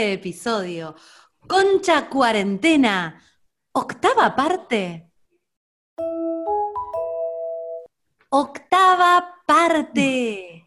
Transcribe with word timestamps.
este 0.00 0.12
episodio, 0.14 0.96
Concha 1.46 2.08
Cuarentena, 2.08 3.20
octava 3.72 4.34
parte. 4.34 5.12
Octava 8.30 9.42
parte. 9.46 10.64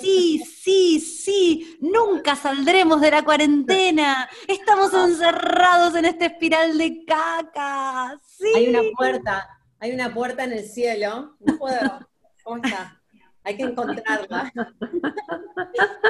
Sí, 0.00 0.38
sí, 0.44 1.00
sí, 1.00 1.78
nunca 1.80 2.36
saldremos 2.36 3.00
de 3.00 3.10
la 3.10 3.22
cuarentena. 3.22 4.28
Estamos 4.46 4.92
encerrados 4.92 5.94
en 5.94 6.04
esta 6.04 6.26
espiral 6.26 6.76
de 6.76 7.04
caca. 7.06 8.20
Sí. 8.26 8.52
Hay 8.54 8.68
una 8.68 8.82
puerta, 8.94 9.48
hay 9.80 9.92
una 9.92 10.12
puerta 10.12 10.44
en 10.44 10.52
el 10.52 10.68
cielo. 10.68 11.36
No 11.40 11.56
puedo. 11.56 12.06
¿Cómo 12.42 12.62
está? 12.62 13.00
Hay 13.44 13.56
que 13.56 13.62
encontrarla. 13.64 14.52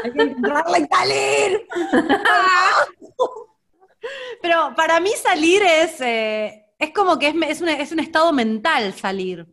hay 0.04 0.12
que 0.12 0.22
encontrarla 0.22 0.78
y 0.78 0.86
salir. 0.86 1.66
Pero 4.42 4.74
para 4.76 5.00
mí 5.00 5.10
salir 5.22 5.62
es, 5.62 6.00
eh, 6.00 6.66
es 6.78 6.90
como 6.92 7.18
que 7.18 7.28
es, 7.28 7.34
es, 7.48 7.60
un, 7.62 7.68
es 7.68 7.92
un 7.92 8.00
estado 8.00 8.32
mental 8.32 8.92
salir. 8.94 9.46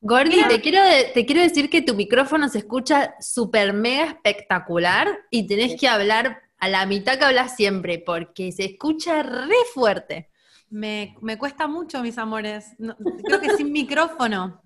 Gordy, 0.00 0.44
te 0.48 0.60
quiero, 0.60 0.82
de- 0.84 1.10
te 1.14 1.24
quiero 1.24 1.40
decir 1.40 1.70
que 1.70 1.80
tu 1.82 1.94
micrófono 1.94 2.48
se 2.48 2.58
escucha 2.58 3.14
súper 3.18 3.72
mega 3.72 4.04
espectacular 4.04 5.08
y 5.30 5.46
tenés 5.46 5.80
que 5.80 5.88
hablar 5.88 6.42
a 6.58 6.68
la 6.68 6.84
mitad 6.86 7.18
que 7.18 7.24
hablas 7.24 7.56
siempre, 7.56 7.98
porque 7.98 8.52
se 8.52 8.64
escucha 8.66 9.22
re 9.22 9.56
fuerte. 9.74 10.30
Me, 10.68 11.16
me 11.22 11.38
cuesta 11.38 11.66
mucho, 11.66 12.02
mis 12.02 12.18
amores. 12.18 12.74
No, 12.78 12.96
creo 13.24 13.40
que 13.40 13.56
sin 13.56 13.72
micrófono. 13.72 14.62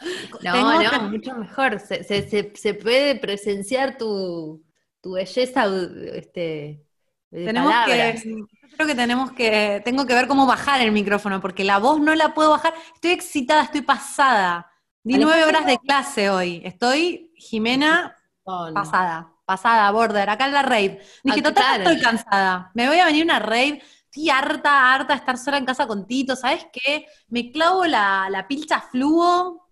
No, 0.42 0.52
Tengo 0.52 0.72
no, 0.82 1.02
mucho 1.10 1.34
mejor. 1.36 1.80
Se, 1.80 2.04
se- 2.04 2.28
se- 2.28 2.52
se 2.56 2.74
puede 2.74 3.16
presenciar 3.16 3.98
tu, 3.98 4.64
tu 5.00 5.12
belleza 5.12 5.66
este, 6.14 6.84
de 7.30 7.44
Tenemos 7.44 7.72
palabras. 7.72 8.22
que, 8.22 8.22
yo 8.24 8.68
creo 8.76 8.86
que 8.88 8.94
tenemos 8.94 9.32
que, 9.32 9.80
tengo 9.84 10.06
que 10.06 10.14
ver 10.14 10.28
cómo 10.28 10.46
bajar 10.46 10.80
el 10.80 10.92
micrófono, 10.92 11.40
porque 11.40 11.64
la 11.64 11.78
voz 11.78 12.00
no 12.00 12.14
la 12.14 12.34
puedo 12.34 12.50
bajar. 12.50 12.74
Estoy 12.94 13.12
excitada, 13.12 13.62
estoy 13.62 13.82
pasada. 13.82 14.70
Di 15.02 15.18
nueve 15.18 15.44
horas 15.44 15.66
de 15.66 15.78
clase 15.78 16.30
hoy. 16.30 16.60
Estoy, 16.64 17.32
Jimena, 17.36 18.14
pasada, 18.72 19.32
pasada, 19.46 19.90
border, 19.90 20.28
acá 20.30 20.46
en 20.46 20.52
la 20.54 20.62
rave. 20.62 21.00
Dije, 21.24 21.42
total, 21.42 21.78
estoy 21.82 22.00
cansada. 22.00 22.70
Me 22.74 22.88
voy 22.88 22.98
a 22.98 23.06
venir 23.06 23.22
a 23.22 23.24
una 23.24 23.38
rave. 23.38 23.82
Estoy 24.04 24.28
harta, 24.30 24.92
harta 24.94 25.14
de 25.14 25.18
estar 25.20 25.38
sola 25.38 25.58
en 25.58 25.64
casa 25.66 25.86
con 25.86 26.06
Tito. 26.06 26.36
¿Sabes 26.36 26.66
qué? 26.72 27.06
Me 27.28 27.50
clavo 27.52 27.86
la, 27.86 28.28
la 28.30 28.46
pilcha 28.48 28.80
fluo. 28.80 29.69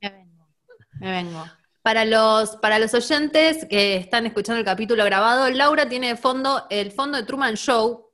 Me 0.00 0.10
vengo. 0.10 0.48
Me 1.00 1.10
vengo. 1.10 1.44
Para 1.82 2.04
los, 2.04 2.56
para 2.56 2.78
los 2.78 2.92
oyentes 2.94 3.64
que 3.66 3.96
están 3.96 4.26
escuchando 4.26 4.58
el 4.58 4.64
capítulo 4.64 5.04
grabado, 5.04 5.48
Laura 5.50 5.88
tiene 5.88 6.08
de 6.08 6.16
fondo 6.16 6.66
el 6.70 6.92
fondo 6.92 7.16
de 7.16 7.24
Truman 7.24 7.54
Show. 7.54 8.06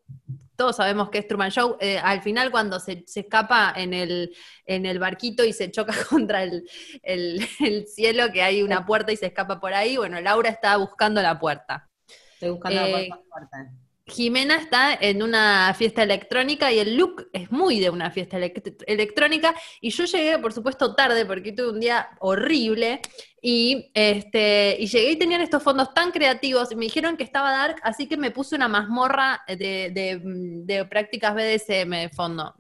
Todos 0.56 0.76
sabemos 0.76 1.10
que 1.10 1.18
es 1.18 1.26
Truman 1.26 1.50
Show. 1.50 1.76
Eh, 1.80 1.98
al 1.98 2.22
final, 2.22 2.52
cuando 2.52 2.78
se, 2.78 3.02
se 3.08 3.20
escapa 3.20 3.72
en 3.76 3.92
el, 3.92 4.32
en 4.66 4.86
el 4.86 5.00
barquito 5.00 5.42
y 5.44 5.52
se 5.52 5.70
choca 5.72 5.92
contra 6.08 6.44
el, 6.44 6.68
el- 7.02 7.44
el 7.60 7.86
cielo, 7.88 8.30
que 8.32 8.42
hay 8.42 8.62
una 8.62 8.86
puerta 8.86 9.10
y 9.10 9.16
se 9.16 9.26
escapa 9.26 9.58
por 9.58 9.74
ahí, 9.74 9.96
bueno, 9.96 10.20
Laura 10.20 10.50
está 10.50 10.76
buscando 10.76 11.20
la 11.22 11.38
puerta. 11.40 11.88
Estoy 12.34 12.50
buscando 12.50 12.80
la 12.80 12.88
Eh, 12.88 13.08
puerta 13.08 13.24
fuerte. 13.28 13.83
Jimena 14.06 14.56
está 14.56 14.92
en 14.94 15.22
una 15.22 15.72
fiesta 15.74 16.02
electrónica 16.02 16.70
y 16.70 16.78
el 16.78 16.96
look 16.96 17.28
es 17.32 17.50
muy 17.50 17.80
de 17.80 17.88
una 17.88 18.10
fiesta 18.10 18.38
elect- 18.38 18.84
electrónica. 18.86 19.54
Y 19.80 19.90
yo 19.90 20.04
llegué, 20.04 20.38
por 20.38 20.52
supuesto, 20.52 20.94
tarde 20.94 21.24
porque 21.24 21.52
tuve 21.52 21.70
un 21.70 21.80
día 21.80 22.10
horrible. 22.20 23.00
Y, 23.40 23.90
este, 23.94 24.76
y 24.78 24.86
llegué 24.88 25.12
y 25.12 25.16
tenían 25.16 25.40
estos 25.40 25.62
fondos 25.62 25.92
tan 25.94 26.10
creativos 26.10 26.70
y 26.72 26.76
me 26.76 26.84
dijeron 26.84 27.16
que 27.16 27.24
estaba 27.24 27.50
dark, 27.50 27.76
así 27.82 28.06
que 28.06 28.16
me 28.16 28.30
puse 28.30 28.56
una 28.56 28.68
mazmorra 28.68 29.42
de, 29.48 29.90
de- 29.90 30.20
de 30.22 30.84
prácticas 30.86 31.34
BDSM 31.34 31.90
de 32.00 32.08
fondo. 32.10 32.54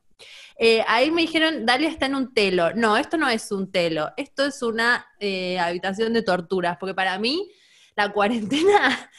Eh, 0.58 0.84
ahí 0.86 1.10
me 1.10 1.22
dijeron, 1.22 1.66
Dalia 1.66 1.88
está 1.88 2.06
en 2.06 2.14
un 2.14 2.32
telo. 2.32 2.72
No, 2.74 2.96
esto 2.96 3.16
no 3.16 3.28
es 3.28 3.50
un 3.50 3.70
telo, 3.72 4.10
esto 4.16 4.46
es 4.46 4.62
una 4.62 5.06
eh, 5.20 5.58
habitación 5.58 6.12
de 6.12 6.22
torturas, 6.22 6.76
porque 6.78 6.94
para 6.94 7.18
mí 7.18 7.50
la 7.96 8.12
cuarentena 8.12 9.10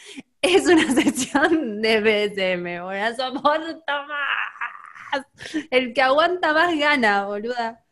es 0.46 0.68
una 0.68 0.84
sesión 0.94 1.82
de 1.82 2.02
BDSM, 2.02 2.84
boludo. 2.84 3.16
Soporto 3.16 3.94
más. 4.08 5.26
El 5.72 5.94
que 5.94 6.02
aguanta 6.02 6.54
más 6.54 6.78
gana, 6.78 7.26
boluda. 7.26 7.84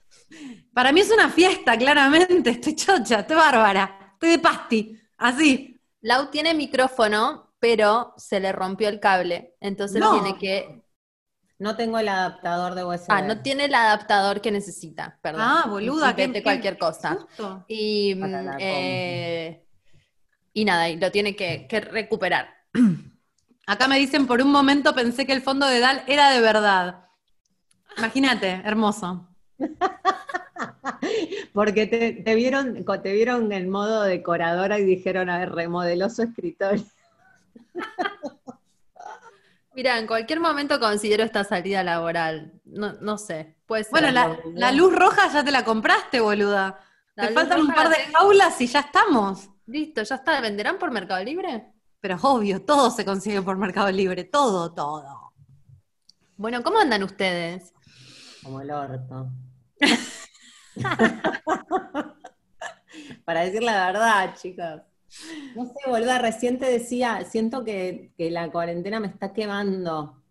Para 0.74 0.92
mí 0.92 1.02
es 1.02 1.12
una 1.12 1.30
fiesta, 1.30 1.78
claramente. 1.78 2.50
Estoy 2.52 2.76
chocha, 2.76 3.20
estoy 3.22 3.36
bárbara. 3.38 4.12
Estoy 4.14 4.30
de 4.32 4.40
pasti. 4.40 5.00
Así. 5.18 5.80
Lau 6.02 6.30
tiene 6.32 6.54
micrófono, 6.54 7.54
pero 7.60 8.14
se 8.18 8.40
le 8.40 8.52
rompió 8.52 8.90
el 8.90 9.00
cable. 9.00 9.56
Entonces 9.62 10.00
No. 10.02 10.12
tiene 10.22 10.38
que. 10.38 10.84
No 11.60 11.78
tengo 11.78 11.98
el 12.00 12.10
adaptador 12.10 12.76
de 12.76 12.84
USB. 12.84 13.06
Ah, 13.10 13.22
no 13.22 13.42
tiene 13.42 13.66
el 13.66 13.76
adaptador 13.76 14.42
que 14.42 14.52
necesita, 14.52 15.18
perdón. 15.22 15.42
Ah, 15.46 15.66
boluda, 15.70 16.14
qué- 16.16 16.44
cualquier 16.44 16.78
cosa. 16.78 17.16
Justo. 17.16 17.64
Y, 17.70 18.16
Para 18.16 18.42
mm, 18.42 18.46
la 18.46 18.56
eh, 18.60 19.66
y 20.54 20.66
nada, 20.66 20.90
y 20.90 20.98
lo 20.98 21.12
tiene 21.12 21.36
que, 21.36 21.68
que 21.68 21.80
recuperar. 21.82 22.50
Acá 23.66 23.88
me 23.88 23.98
dicen, 23.98 24.28
por 24.28 24.42
un 24.42 24.52
momento 24.52 24.94
pensé 24.94 25.26
que 25.26 25.34
el 25.34 25.42
fondo 25.42 25.68
de 25.68 25.80
Dal 25.80 26.04
era 26.08 26.32
de 26.32 26.42
verdad. 26.42 27.06
Imagínate, 27.98 28.62
hermoso. 28.66 29.28
Porque 31.54 31.86
te, 31.86 32.14
te 32.14 32.36
vieron, 32.36 32.84
te 32.84 33.14
vieron 33.14 33.52
en 33.52 33.70
modo 33.70 34.04
decoradora 34.04 34.80
y 34.80 34.84
dijeron, 34.84 35.30
a 35.30 35.40
ver, 35.40 35.52
remodeló 35.52 36.10
su 36.10 36.24
escritorio. 36.24 36.84
Mira, 39.76 39.98
en 39.98 40.06
cualquier 40.06 40.40
momento 40.40 40.80
considero 40.80 41.24
esta 41.24 41.44
salida 41.44 41.84
laboral. 41.84 42.54
No, 42.66 42.94
no 43.02 43.18
sé, 43.18 43.56
puede 43.66 43.84
ser. 43.84 43.92
Bueno, 43.92 44.12
la, 44.54 44.72
luz 44.72 44.94
roja 44.96 45.32
ya 45.34 45.44
te 45.44 45.52
la 45.52 45.66
compraste, 45.66 46.20
boluda. 46.20 46.80
La 47.16 47.28
te 47.28 47.34
faltan 47.34 47.62
un 47.62 47.74
par 47.74 47.90
de 47.90 47.96
jaulas 48.14 48.60
y 48.62 48.68
ya 48.68 48.82
estamos. 48.82 49.50
Listo, 49.66 50.04
ya 50.04 50.16
está. 50.16 50.42
¿Venderán 50.42 50.78
por 50.78 50.92
Mercado 50.92 51.24
Libre? 51.24 51.72
Pero 52.00 52.16
es 52.16 52.24
obvio, 52.24 52.62
todo 52.64 52.92
se 52.92 53.06
consigue 53.06 53.42
por 53.42 53.58
Mercado 53.58 53.90
Libre. 53.92 54.24
Todo, 54.26 54.74
todo. 54.74 55.32
Bueno, 56.38 56.62
¿cómo 56.64 56.80
andan 56.80 57.04
ustedes? 57.04 57.74
Como 58.44 58.62
el 58.62 58.72
orto. 58.72 59.30
Para 63.26 63.42
decir 63.42 63.64
la 63.64 63.88
verdad, 63.88 64.36
chicos. 64.36 64.82
No 65.56 65.66
sé, 65.66 65.74
boluda, 65.88 66.20
recién 66.20 66.58
te 66.60 66.66
decía, 66.66 67.24
siento 67.26 67.64
que, 67.64 68.14
que 68.18 68.32
la 68.32 68.52
cuarentena 68.52 69.00
me 69.00 69.08
está 69.08 69.34
quemando. 69.34 70.22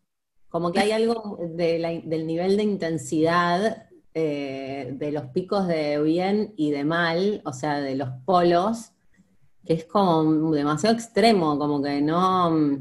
Como 0.48 0.72
que 0.72 0.80
hay 0.80 0.92
algo 1.02 1.38
de 1.40 1.78
la- 1.78 2.00
del 2.04 2.26
nivel 2.26 2.56
de 2.56 2.62
intensidad 2.64 3.88
eh, 4.14 4.90
de 4.94 5.12
los 5.12 5.26
picos 5.28 5.66
de 5.66 5.98
bien 6.02 6.52
y 6.56 6.70
de 6.70 6.84
mal, 6.84 7.40
o 7.46 7.52
sea, 7.54 7.80
de 7.80 7.94
los 7.94 8.10
polos, 8.26 8.91
que 9.64 9.74
es 9.74 9.84
como 9.84 10.52
demasiado 10.52 10.94
extremo, 10.96 11.58
como 11.58 11.82
que 11.82 12.00
no... 12.00 12.80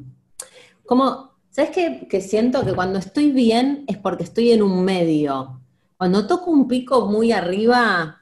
Como, 0.86 1.32
¿sabes 1.50 1.72
qué? 1.72 2.08
Que 2.10 2.22
siento 2.22 2.66
que 2.66 2.74
cuando 2.74 3.00
estoy 3.00 3.32
bien 3.32 3.84
es 3.88 3.98
porque 3.98 4.24
estoy 4.24 4.52
en 4.52 4.62
un 4.64 4.84
medio. 4.84 5.62
Cuando 5.98 6.28
toco 6.28 6.52
un 6.52 6.68
pico 6.68 7.06
muy 7.08 7.32
arriba, 7.32 8.22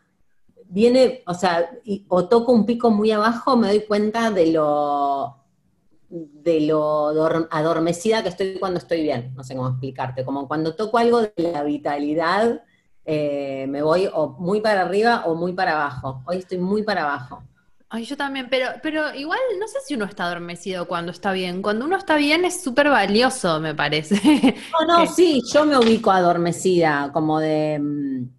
viene, 0.70 1.24
o 1.28 1.34
sea, 1.34 1.70
o 2.10 2.28
toco 2.28 2.52
un 2.52 2.66
pico 2.66 2.92
muy 2.92 3.12
abajo, 3.12 3.58
me 3.58 3.68
doy 3.70 3.82
cuenta 3.82 4.32
de 4.32 4.52
lo 4.54 5.36
de 6.10 6.62
lo 6.62 7.14
dor- 7.14 7.48
adormecida 7.52 8.24
que 8.24 8.30
estoy 8.30 8.58
cuando 8.60 8.80
estoy 8.80 9.04
bien. 9.04 9.34
No 9.36 9.44
sé 9.44 9.56
cómo 9.56 9.70
explicarte. 9.70 10.26
Como 10.26 10.48
cuando 10.48 10.76
toco 10.76 10.98
algo 10.98 11.22
de 11.22 11.34
la 11.38 11.64
vitalidad, 11.64 12.64
eh, 13.06 13.66
me 13.70 13.82
voy 13.84 14.10
o 14.14 14.30
muy 14.40 14.62
para 14.62 14.82
arriba 14.82 15.24
o 15.28 15.36
muy 15.36 15.54
para 15.54 15.74
abajo. 15.74 16.24
Hoy 16.26 16.38
estoy 16.38 16.58
muy 16.58 16.84
para 16.84 17.04
abajo. 17.04 17.44
Ay, 17.92 18.06
yo 18.06 18.16
también, 18.16 18.48
pero, 18.52 18.68
pero 18.84 19.14
igual 19.16 19.40
no 19.60 19.68
sé 19.68 19.80
si 19.86 19.96
uno 19.96 20.06
está 20.06 20.26
adormecido 20.26 20.88
cuando 20.88 21.12
está 21.12 21.32
bien. 21.32 21.62
Cuando 21.64 21.86
uno 21.86 21.98
está 21.98 22.18
bien 22.18 22.46
es 22.46 22.62
súper 22.62 22.90
valioso, 22.90 23.60
me 23.60 23.74
parece. 23.74 24.16
No, 24.80 24.86
no, 25.00 25.06
¿Qué? 25.08 25.12
sí, 25.14 25.42
yo 25.52 25.66
me 25.66 25.78
ubico 25.78 26.12
adormecida, 26.12 27.12
como 27.12 27.40
de, 27.40 27.80
mm, 27.80 28.30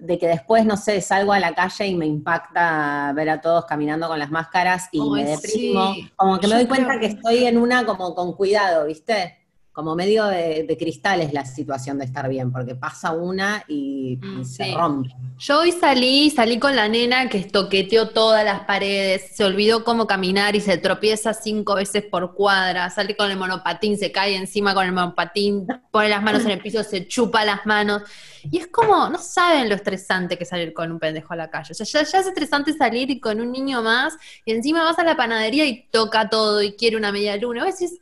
de 0.00 0.18
que 0.18 0.28
después, 0.28 0.64
no 0.64 0.76
sé, 0.76 1.00
salgo 1.00 1.32
a 1.32 1.40
la 1.40 1.54
calle 1.54 1.86
y 1.86 1.94
me 1.96 2.06
impacta 2.06 3.12
ver 3.14 3.30
a 3.30 3.40
todos 3.40 3.64
caminando 3.66 4.06
con 4.08 4.18
las 4.18 4.30
máscaras 4.30 4.88
y 4.92 5.00
Ay, 5.00 5.10
me 5.10 5.24
deprimo. 5.24 5.92
sí. 5.94 6.12
Como 6.16 6.38
que 6.38 6.46
me 6.46 6.52
Yo 6.52 6.58
doy 6.58 6.66
cuenta 6.68 6.88
creo 6.88 7.00
que- 7.00 7.06
estoy 7.06 7.44
en 7.46 7.58
una 7.58 7.84
como 7.84 8.14
con 8.14 8.34
cuidado, 8.34 8.86
¿viste? 8.86 9.37
Como 9.78 9.94
medio 9.94 10.26
de, 10.26 10.64
de 10.64 10.76
cristal 10.76 11.20
es 11.20 11.32
la 11.32 11.44
situación 11.44 12.00
de 12.00 12.04
estar 12.04 12.28
bien, 12.28 12.50
porque 12.50 12.74
pasa 12.74 13.12
una 13.12 13.62
y, 13.68 14.18
y 14.20 14.38
Mm, 14.38 14.44
se 14.44 14.74
rompe. 14.74 15.10
Yo 15.38 15.60
hoy 15.60 15.70
salí, 15.70 16.30
salí 16.30 16.58
con 16.58 16.74
la 16.74 16.88
nena 16.88 17.28
que 17.28 17.44
toqueteó 17.44 18.08
todas 18.08 18.44
las 18.44 18.62
paredes, 18.62 19.36
se 19.36 19.44
olvidó 19.44 19.84
cómo 19.84 20.08
caminar 20.08 20.56
y 20.56 20.60
se 20.60 20.78
tropieza 20.78 21.32
cinco 21.32 21.76
veces 21.76 22.02
por 22.02 22.34
cuadra, 22.34 22.90
salí 22.90 23.14
con 23.14 23.30
el 23.30 23.36
monopatín, 23.36 23.96
se 23.96 24.10
cae 24.10 24.34
encima 24.34 24.74
con 24.74 24.84
el 24.84 24.90
monopatín, 24.90 25.68
pone 25.92 26.08
las 26.08 26.24
manos 26.24 26.44
en 26.44 26.50
el 26.50 26.60
piso, 26.60 26.82
se 26.82 27.06
chupa 27.06 27.44
las 27.44 27.64
manos. 27.66 28.02
Y 28.50 28.58
es 28.58 28.66
como, 28.66 29.08
no 29.08 29.18
saben 29.18 29.68
lo 29.68 29.76
estresante 29.76 30.36
que 30.36 30.42
es 30.42 30.50
salir 30.50 30.72
con 30.72 30.90
un 30.90 30.98
pendejo 30.98 31.34
a 31.34 31.36
la 31.36 31.50
calle. 31.50 31.70
O 31.70 31.74
sea, 31.74 31.86
ya, 31.86 32.02
ya 32.02 32.18
es 32.18 32.26
estresante 32.26 32.72
salir 32.72 33.10
y 33.10 33.20
con 33.20 33.40
un 33.40 33.52
niño 33.52 33.80
más, 33.80 34.16
y 34.44 34.50
encima 34.50 34.82
vas 34.82 34.98
a 34.98 35.04
la 35.04 35.16
panadería 35.16 35.66
y 35.66 35.86
toca 35.92 36.28
todo 36.28 36.62
y 36.62 36.72
quiere 36.72 36.96
una 36.96 37.12
media 37.12 37.36
luna. 37.36 37.64
Vos 37.64 37.78
decís, 37.78 38.00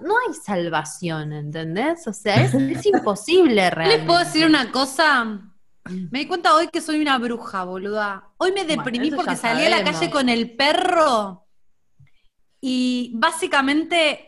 no, 0.00 0.08
no 0.08 0.14
hay 0.26 0.34
salvación, 0.34 1.32
¿entendés? 1.32 2.06
O 2.06 2.12
sea, 2.12 2.42
es, 2.42 2.54
es 2.54 2.86
imposible 2.94 3.54
¿Les 3.54 3.72
realmente. 3.72 4.06
puedo 4.06 4.18
decir 4.18 4.46
una 4.46 4.70
cosa? 4.70 5.40
Me 6.10 6.20
di 6.20 6.26
cuenta 6.26 6.54
hoy 6.54 6.68
que 6.68 6.80
soy 6.80 7.00
una 7.00 7.18
bruja, 7.18 7.64
boluda. 7.64 8.30
Hoy 8.36 8.52
me 8.52 8.64
deprimí 8.64 9.10
porque 9.10 9.36
salí 9.36 9.64
a 9.64 9.70
la 9.70 9.84
calle 9.84 10.10
con 10.10 10.28
el 10.28 10.54
perro 10.54 11.46
y 12.60 13.12
básicamente 13.14 14.20
mm, 14.20 14.27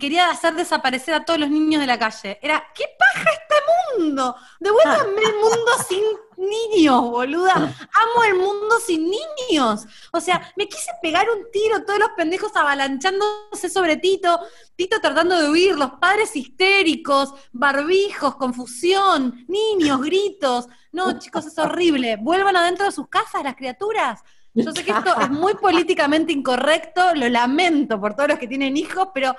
quería 0.00 0.30
hacer 0.30 0.54
desaparecer 0.54 1.14
a 1.14 1.24
todos 1.24 1.38
los 1.38 1.50
niños 1.50 1.80
de 1.80 1.86
la 1.86 1.98
calle. 1.98 2.38
Era, 2.42 2.64
¿qué 2.74 2.84
paja 2.98 3.30
este 3.30 3.54
mundo? 3.98 4.34
Devuélvanme 4.58 5.22
el 5.22 5.34
mundo 5.34 5.72
sin 5.88 6.02
niños, 6.36 7.00
boluda. 7.02 7.54
Amo 7.54 8.24
el 8.26 8.34
mundo 8.34 8.80
sin 8.84 9.08
niños. 9.08 9.86
O 10.12 10.20
sea, 10.20 10.52
me 10.56 10.68
quise 10.68 10.90
pegar 11.00 11.26
un 11.30 11.50
tiro, 11.52 11.84
todos 11.84 12.00
los 12.00 12.10
pendejos 12.16 12.54
avalanchándose 12.56 13.68
sobre 13.68 13.96
Tito, 13.98 14.40
Tito 14.74 15.00
tratando 15.00 15.40
de 15.40 15.50
huir, 15.50 15.76
los 15.76 15.92
padres 15.92 16.34
histéricos, 16.34 17.32
barbijos, 17.52 18.34
confusión, 18.36 19.44
niños, 19.46 20.00
gritos. 20.00 20.66
No, 20.90 21.12
chicos, 21.20 21.46
es 21.46 21.58
horrible. 21.58 22.16
Vuelvan 22.16 22.56
adentro 22.56 22.86
de 22.86 22.92
sus 22.92 23.08
casas 23.08 23.44
las 23.44 23.54
criaturas. 23.54 24.22
Yo 24.54 24.70
sé 24.72 24.84
que 24.84 24.90
esto 24.90 25.18
es 25.18 25.30
muy 25.30 25.54
políticamente 25.60 26.32
incorrecto, 26.32 27.14
lo 27.14 27.28
lamento 27.28 27.98
por 28.00 28.14
todos 28.14 28.30
los 28.30 28.38
que 28.38 28.48
tienen 28.48 28.76
hijos, 28.76 29.08
pero 29.14 29.34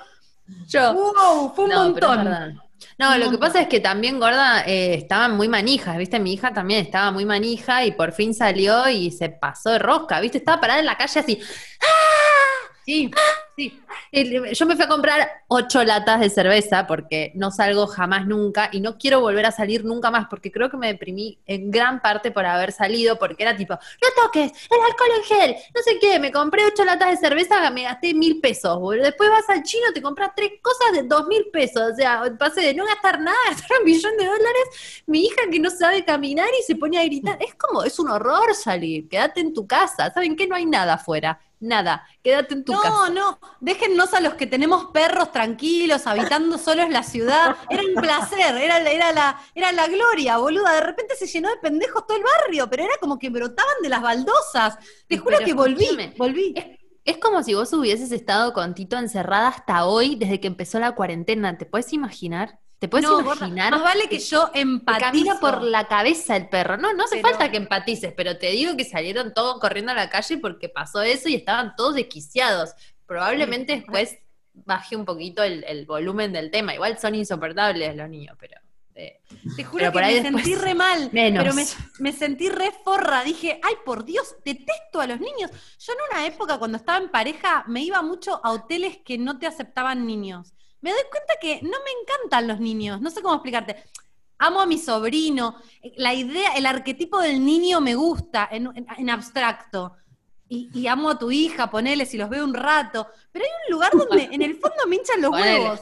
Yo. 0.68 0.92
wow, 0.94 1.52
fue 1.54 1.64
un 1.64 1.70
No, 1.70 1.84
montón. 1.84 2.60
No, 2.98 3.14
Un 3.14 3.20
lo 3.20 3.30
que 3.30 3.38
pasa 3.38 3.60
es 3.62 3.68
que 3.68 3.80
también, 3.80 4.20
gorda, 4.20 4.62
eh, 4.66 4.94
estaban 4.94 5.36
muy 5.36 5.48
manijas, 5.48 5.96
¿viste? 5.96 6.20
Mi 6.20 6.34
hija 6.34 6.52
también 6.52 6.84
estaba 6.84 7.10
muy 7.10 7.24
manija 7.24 7.84
y 7.84 7.92
por 7.92 8.12
fin 8.12 8.34
salió 8.34 8.88
y 8.88 9.10
se 9.10 9.30
pasó 9.30 9.70
de 9.70 9.78
rosca, 9.78 10.20
¿viste? 10.20 10.38
Estaba 10.38 10.60
parada 10.60 10.80
en 10.80 10.86
la 10.86 10.96
calle 10.96 11.20
así. 11.20 11.40
Sí, 12.84 13.10
sí. 13.56 13.80
El- 14.12 14.52
Yo 14.52 14.66
me 14.66 14.76
fui 14.76 14.84
a 14.84 14.88
comprar 14.88 15.26
ocho 15.48 15.82
latas 15.84 16.20
de 16.20 16.28
cerveza 16.28 16.86
porque 16.86 17.32
no 17.34 17.50
salgo 17.50 17.86
jamás 17.86 18.26
nunca 18.26 18.68
y 18.72 18.80
no 18.80 18.98
quiero 18.98 19.20
volver 19.20 19.46
a 19.46 19.52
salir 19.52 19.84
nunca 19.86 20.10
más 20.10 20.26
porque 20.28 20.52
creo 20.52 20.68
que 20.70 20.76
me 20.76 20.88
deprimí 20.88 21.38
en 21.46 21.70
gran 21.70 22.02
parte 22.02 22.30
por 22.30 22.44
haber 22.44 22.72
salido 22.72 23.18
porque 23.18 23.42
era 23.42 23.56
tipo, 23.56 23.72
no 23.74 24.22
toques, 24.22 24.52
el 24.70 24.80
alcohol 24.86 25.08
en 25.16 25.24
gel, 25.24 25.56
no 25.74 25.82
sé 25.82 25.98
qué, 25.98 26.18
me 26.20 26.30
compré 26.30 26.66
ocho 26.66 26.84
latas 26.84 27.10
de 27.12 27.16
cerveza, 27.16 27.70
me 27.70 27.84
gasté 27.84 28.12
mil 28.12 28.38
pesos, 28.40 28.78
boludo. 28.78 29.04
Después 29.04 29.30
vas 29.30 29.48
al 29.48 29.62
chino, 29.62 29.86
te 29.94 30.02
compras 30.02 30.32
tres 30.36 30.52
cosas 30.60 30.92
de 30.92 31.04
dos 31.04 31.26
mil 31.26 31.46
pesos, 31.50 31.92
o 31.92 31.96
sea, 31.96 32.22
pasé 32.38 32.60
de 32.60 32.74
no 32.74 32.84
gastar 32.84 33.18
nada 33.20 33.36
gastar 33.48 33.78
un 33.80 33.86
millón 33.86 34.16
de 34.18 34.26
dólares, 34.26 35.02
mi 35.06 35.24
hija 35.24 35.42
que 35.50 35.58
no 35.60 35.70
sabe 35.70 36.04
caminar 36.04 36.48
y 36.60 36.62
se 36.64 36.76
pone 36.76 36.98
a 36.98 37.04
gritar, 37.04 37.38
es 37.40 37.54
como, 37.54 37.82
es 37.82 37.98
un 37.98 38.10
horror 38.10 38.54
salir, 38.54 39.08
quédate 39.08 39.40
en 39.40 39.52
tu 39.54 39.66
casa, 39.66 40.12
¿saben 40.12 40.36
qué? 40.36 40.46
No 40.46 40.54
hay 40.56 40.66
nada 40.66 40.94
afuera, 40.94 41.40
nada, 41.64 42.06
quédate 42.22 42.54
en 42.54 42.64
tu 42.64 42.72
No, 42.72 42.80
casa. 42.82 43.10
no, 43.10 43.38
déjennos 43.60 44.14
a 44.14 44.20
los 44.20 44.34
que 44.34 44.46
tenemos 44.46 44.86
perros 44.92 45.32
tranquilos, 45.32 46.06
habitando 46.06 46.58
solos 46.58 46.88
la 46.90 47.02
ciudad. 47.02 47.56
Era 47.68 47.82
un 47.82 47.94
placer, 48.00 48.56
era, 48.56 48.80
la- 48.80 48.90
era, 48.90 49.12
la, 49.12 49.40
era 49.54 49.72
la 49.72 49.86
gloria, 49.88 50.38
boluda. 50.38 50.72
De 50.74 50.80
repente 50.80 51.16
se 51.16 51.26
llenó 51.26 51.48
de 51.50 51.56
pendejos 51.58 52.06
todo 52.06 52.16
el 52.16 52.22
barrio, 52.24 52.68
pero 52.70 52.84
era 52.84 52.94
como 53.00 53.18
que 53.18 53.30
brotaban 53.30 53.74
de 53.82 53.88
las 53.88 54.02
baldosas. 54.02 54.78
Te 55.08 55.18
juro 55.18 55.36
Pero 55.38 55.46
que 55.46 55.52
volví, 55.54 55.84
escúchame, 55.84 56.14
volví. 56.16 56.54
Es, 56.54 56.66
es 57.04 57.18
como 57.18 57.42
si 57.42 57.54
vos 57.54 57.72
hubieses 57.72 58.12
estado 58.12 58.52
con 58.52 58.74
Tito 58.74 58.96
encerrada 58.98 59.48
hasta 59.48 59.86
hoy, 59.86 60.16
desde 60.16 60.40
que 60.40 60.46
empezó 60.48 60.78
la 60.80 60.94
cuarentena. 60.94 61.58
¿Te 61.58 61.66
puedes 61.66 61.92
imaginar? 61.92 62.60
¿Te 62.84 62.88
puedes 62.88 63.08
No, 63.08 63.22
gorda, 63.24 63.48
más 63.48 63.82
vale 63.82 64.08
que 64.10 64.18
yo 64.18 64.50
camina 64.84 65.40
por 65.40 65.62
la 65.62 65.88
cabeza 65.88 66.36
el 66.36 66.50
perro. 66.50 66.76
No, 66.76 66.92
no 66.92 67.04
hace 67.04 67.16
Pero- 67.16 67.28
falta 67.30 67.50
que 67.50 67.56
empatices, 67.56 68.12
pero 68.14 68.36
te 68.36 68.50
digo 68.50 68.76
que 68.76 68.84
salieron 68.84 69.32
todos 69.32 69.58
corriendo 69.58 69.92
a 69.92 69.94
la 69.94 70.10
calle 70.10 70.36
porque 70.36 70.68
pasó 70.68 71.00
eso 71.00 71.30
y 71.30 71.34
estaban 71.34 71.74
todos 71.76 71.94
desquiciados. 71.94 72.74
Probablemente 73.06 73.76
después 73.76 74.18
baje 74.52 74.96
un 74.96 75.06
poquito 75.06 75.42
el, 75.42 75.64
el 75.64 75.86
volumen 75.86 76.30
del 76.34 76.50
tema. 76.50 76.74
Igual 76.74 76.98
son 76.98 77.14
insoportables 77.14 77.96
los 77.96 78.08
niños, 78.10 78.36
pero... 78.38 78.60
eh, 78.94 79.22
Te 79.56 79.64
juro 79.64 79.90
que 79.90 79.98
me 80.00 80.12
después 80.12 80.44
sentí 80.44 80.54
re 80.54 80.74
mal, 80.74 81.08
menos. 81.10 81.42
pero 81.42 81.54
me, 81.54 81.64
me 82.00 82.12
sentí 82.12 82.50
re 82.50 82.70
forra. 82.84 83.24
Dije, 83.24 83.60
ay, 83.62 83.76
por 83.82 84.04
Dios, 84.04 84.36
detesto 84.44 85.00
a 85.00 85.06
los 85.06 85.20
niños. 85.20 85.50
Yo 85.78 85.92
en 85.94 85.98
una 86.10 86.26
época, 86.26 86.58
cuando 86.58 86.76
estaba 86.76 86.98
en 86.98 87.08
pareja, 87.10 87.64
me 87.66 87.80
iba 87.82 88.02
mucho 88.02 88.40
a 88.44 88.50
hoteles 88.52 88.98
que 89.04 89.16
no 89.16 89.38
te 89.38 89.46
aceptaban 89.46 90.06
niños. 90.06 90.52
Me 90.84 90.90
doy 90.90 91.00
cuenta 91.10 91.32
que 91.40 91.60
no 91.62 91.70
me 91.70 91.90
encantan 92.02 92.46
los 92.46 92.60
niños, 92.60 93.00
no 93.00 93.08
sé 93.10 93.22
cómo 93.22 93.36
explicarte. 93.36 93.82
Amo 94.36 94.60
a 94.60 94.66
mi 94.66 94.76
sobrino, 94.76 95.56
la 95.96 96.12
idea, 96.12 96.52
el 96.56 96.66
arquetipo 96.66 97.20
del 97.20 97.42
niño 97.42 97.80
me 97.80 97.94
gusta 97.94 98.46
en, 98.52 98.66
en- 98.74 98.86
en 98.98 99.08
abstracto. 99.08 99.96
Y, 100.46 100.68
y 100.78 100.86
amo 100.86 101.08
a 101.08 101.18
tu 101.18 101.30
hija, 101.30 101.70
ponele, 101.70 102.04
si 102.04 102.18
los 102.18 102.28
veo 102.28 102.44
un 102.44 102.52
rato. 102.52 103.06
Pero 103.32 103.46
hay 103.46 103.50
un 103.66 103.72
lugar 103.72 103.92
donde 103.96 104.24
en 104.30 104.42
el 104.42 104.56
fondo 104.56 104.86
me 104.86 104.96
hinchan 104.96 105.22
los 105.22 105.30
Ponele. 105.30 105.60
huevos. 105.60 105.80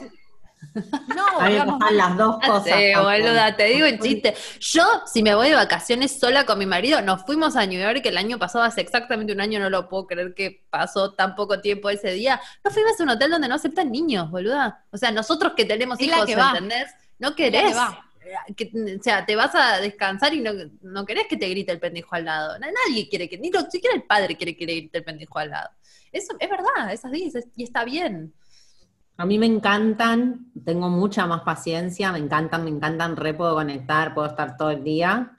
No, 1.15 1.27
A 1.39 1.49
mí 1.49 1.55
me 1.59 1.65
pasan 1.65 1.97
las 1.97 2.17
dos 2.17 2.35
cosas. 2.45 2.63
Sí, 2.65 2.91
boluda, 2.95 3.55
te 3.55 3.65
digo 3.65 3.85
en 3.85 3.99
chiste. 3.99 4.33
Yo, 4.59 4.83
si 5.05 5.21
me 5.23 5.35
voy 5.35 5.49
de 5.49 5.55
vacaciones 5.55 6.19
sola 6.19 6.45
con 6.45 6.57
mi 6.59 6.65
marido, 6.65 7.01
nos 7.01 7.23
fuimos 7.25 7.55
a 7.55 7.65
New 7.65 7.81
York 7.81 8.01
el 8.05 8.17
año 8.17 8.37
pasado, 8.39 8.63
hace 8.63 8.81
exactamente 8.81 9.33
un 9.33 9.41
año, 9.41 9.59
no 9.59 9.69
lo 9.69 9.87
puedo 9.89 10.07
creer 10.07 10.33
que 10.33 10.63
pasó 10.69 11.13
tan 11.13 11.35
poco 11.35 11.59
tiempo 11.61 11.89
ese 11.89 12.11
día. 12.11 12.39
Nos 12.63 12.73
fuimos 12.73 12.99
a 12.99 13.03
un 13.03 13.09
hotel 13.09 13.31
donde 13.31 13.47
no 13.47 13.55
aceptan 13.55 13.91
niños, 13.91 14.29
boluda. 14.31 14.83
O 14.91 14.97
sea, 14.97 15.11
nosotros 15.11 15.53
que 15.55 15.65
tenemos 15.65 15.99
Es 15.99 16.07
hijos, 16.07 16.25
que. 16.25 16.33
¿entendés? 16.33 16.87
No 17.19 17.35
querés. 17.35 17.69
que 17.69 17.73
va. 17.73 18.05
que- 18.55 18.71
o 18.99 19.03
sea, 19.03 19.25
te 19.25 19.35
vas 19.35 19.53
a 19.53 19.79
descansar 19.79 20.33
y 20.33 20.39
no, 20.39 20.51
no 20.81 21.05
querés 21.05 21.27
que 21.27 21.37
te 21.37 21.47
grite 21.49 21.71
el 21.71 21.79
pendejo 21.79 22.15
al 22.15 22.25
lado. 22.25 22.57
Na- 22.57 22.67
Nadie 22.87 23.07
quiere 23.07 23.29
que, 23.29 23.37
ni 23.37 23.51
siquiera 23.69 23.95
el 23.95 24.03
padre 24.03 24.35
quiere 24.35 24.55
que 24.57 24.65
le 24.65 24.75
grite 24.75 24.97
el 24.99 25.03
pendejo 25.03 25.37
al 25.39 25.49
lado. 25.51 25.69
Eso 26.11 26.33
es 26.39 26.49
verdad, 26.49 26.91
es 26.91 27.03
así, 27.05 27.31
es- 27.33 27.47
y 27.55 27.63
está 27.63 27.83
bien. 27.83 28.33
A 29.17 29.25
mí 29.25 29.37
me 29.37 29.45
encantan, 29.45 30.51
tengo 30.65 30.89
mucha 30.89 31.25
más 31.27 31.41
paciencia, 31.41 32.11
me 32.11 32.17
encantan, 32.19 32.63
me 32.63 32.71
encantan, 32.71 33.15
re 33.15 33.33
puedo 33.33 33.53
conectar, 33.55 34.13
puedo 34.13 34.27
estar 34.27 34.57
todo 34.57 34.71
el 34.71 34.83
día, 34.83 35.37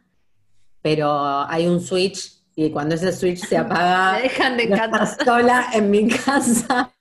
pero 0.80 1.42
hay 1.48 1.66
un 1.66 1.80
switch 1.80 2.32
y 2.56 2.70
cuando 2.70 2.94
ese 2.94 3.12
switch 3.12 3.38
se 3.44 3.56
apaga, 3.58 4.12
Me 4.16 4.22
dejan 4.22 4.56
de 4.56 4.62
estar 4.64 5.24
sola 5.24 5.66
en 5.74 5.90
mi 5.90 6.08
casa, 6.24 6.92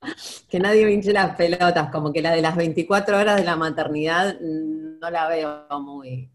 que 0.49 0.59
nadie 0.59 0.85
me 0.85 0.93
hinche 0.93 1.13
las 1.13 1.35
pelotas, 1.35 1.91
como 1.91 2.11
que 2.11 2.23
la 2.23 2.31
de 2.31 2.41
las 2.41 2.55
24 2.55 3.19
horas 3.19 3.37
de 3.37 3.43
la 3.43 3.55
maternidad 3.55 4.35
no 4.41 5.09
la 5.11 5.27
veo 5.27 5.67
muy... 5.79 6.31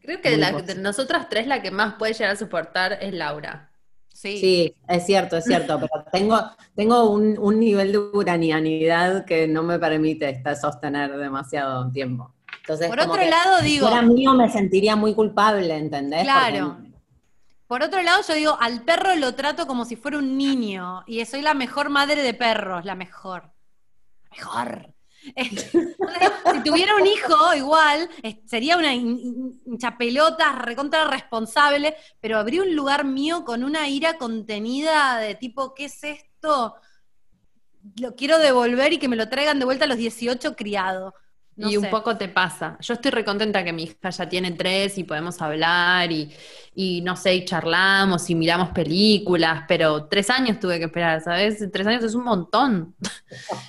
Creo 0.00 0.20
que 0.20 0.30
de, 0.30 0.36
la- 0.38 0.52
de 0.52 0.76
nosotras 0.76 1.28
tres 1.28 1.46
la 1.48 1.62
que 1.62 1.70
más 1.72 1.94
puede 1.94 2.12
llegar 2.14 2.30
a 2.32 2.36
soportar 2.36 2.98
es 3.00 3.12
Laura. 3.12 3.69
Sí. 4.20 4.36
Sí, 4.36 4.74
es 4.86 5.06
cierto, 5.06 5.38
es 5.38 5.46
cierto, 5.46 5.80
pero 5.80 6.04
tengo, 6.12 6.38
tengo 6.76 7.08
un, 7.08 7.38
un 7.38 7.58
nivel 7.58 7.92
de 7.92 7.98
uranianidad 7.98 9.24
que 9.24 9.48
no 9.48 9.62
me 9.62 9.78
permite 9.78 10.42
sostener 10.60 11.16
demasiado 11.16 11.90
tiempo. 11.90 12.34
Entonces, 12.60 12.88
Por 12.88 13.00
otro 13.00 13.16
lado, 13.24 13.60
si 13.60 13.64
digo, 13.64 13.88
fuera 13.88 14.02
mío 14.02 14.34
me 14.34 14.50
sentiría 14.50 14.94
muy 14.94 15.14
culpable, 15.14 15.74
¿entendés? 15.74 16.24
Claro. 16.24 16.76
Porque- 16.76 16.90
por 17.66 17.82
otro 17.82 18.02
lado, 18.02 18.20
yo 18.28 18.34
digo, 18.34 18.58
al 18.60 18.82
perro 18.82 19.14
lo 19.16 19.34
trato 19.34 19.66
como 19.66 19.86
si 19.86 19.96
fuera 19.96 20.18
un 20.18 20.36
niño 20.36 21.02
y 21.06 21.24
soy 21.24 21.40
la 21.40 21.54
mejor 21.54 21.88
madre 21.88 22.22
de 22.22 22.34
perros, 22.34 22.84
la 22.84 22.96
mejor. 22.96 23.44
La 24.24 24.36
mejor. 24.36 24.94
Si 26.52 26.62
tuviera 26.64 26.96
un 26.96 27.06
hijo, 27.06 27.54
igual, 27.54 28.08
sería 28.46 28.76
una 28.76 28.94
hin- 28.94 29.18
hin- 29.18 29.60
hincha 29.66 29.96
pelota, 29.96 30.52
recontra 30.52 31.04
responsable, 31.08 31.94
pero 32.20 32.38
habría 32.38 32.62
un 32.62 32.74
lugar 32.74 33.04
mío 33.04 33.44
con 33.44 33.62
una 33.64 33.88
ira 33.88 34.18
contenida 34.18 35.18
de 35.18 35.34
tipo, 35.34 35.74
¿qué 35.74 35.86
es 35.86 36.02
esto? 36.04 36.74
Lo 37.98 38.14
quiero 38.14 38.38
devolver 38.38 38.92
y 38.92 38.98
que 38.98 39.08
me 39.08 39.16
lo 39.16 39.28
traigan 39.28 39.58
de 39.58 39.64
vuelta 39.64 39.84
a 39.84 39.88
los 39.88 39.96
18 39.96 40.54
criado. 40.54 41.14
No 41.60 41.68
y 41.68 41.76
un 41.76 41.84
sé. 41.84 41.90
poco 41.90 42.16
te 42.16 42.28
pasa. 42.28 42.76
Yo 42.80 42.94
estoy 42.94 43.10
recontenta 43.10 43.62
que 43.62 43.72
mi 43.72 43.84
hija 43.84 44.10
ya 44.10 44.28
tiene 44.28 44.52
tres 44.52 44.96
y 44.98 45.04
podemos 45.04 45.40
hablar 45.42 46.10
y, 46.10 46.32
y 46.74 47.02
no 47.02 47.16
sé, 47.16 47.34
y 47.34 47.44
charlamos 47.44 48.30
y 48.30 48.34
miramos 48.34 48.70
películas, 48.70 49.64
pero 49.68 50.06
tres 50.06 50.30
años 50.30 50.58
tuve 50.58 50.78
que 50.78 50.86
esperar, 50.86 51.22
¿sabes? 51.22 51.62
Tres 51.72 51.86
años 51.86 52.04
es 52.04 52.14
un 52.14 52.24
montón. 52.24 52.94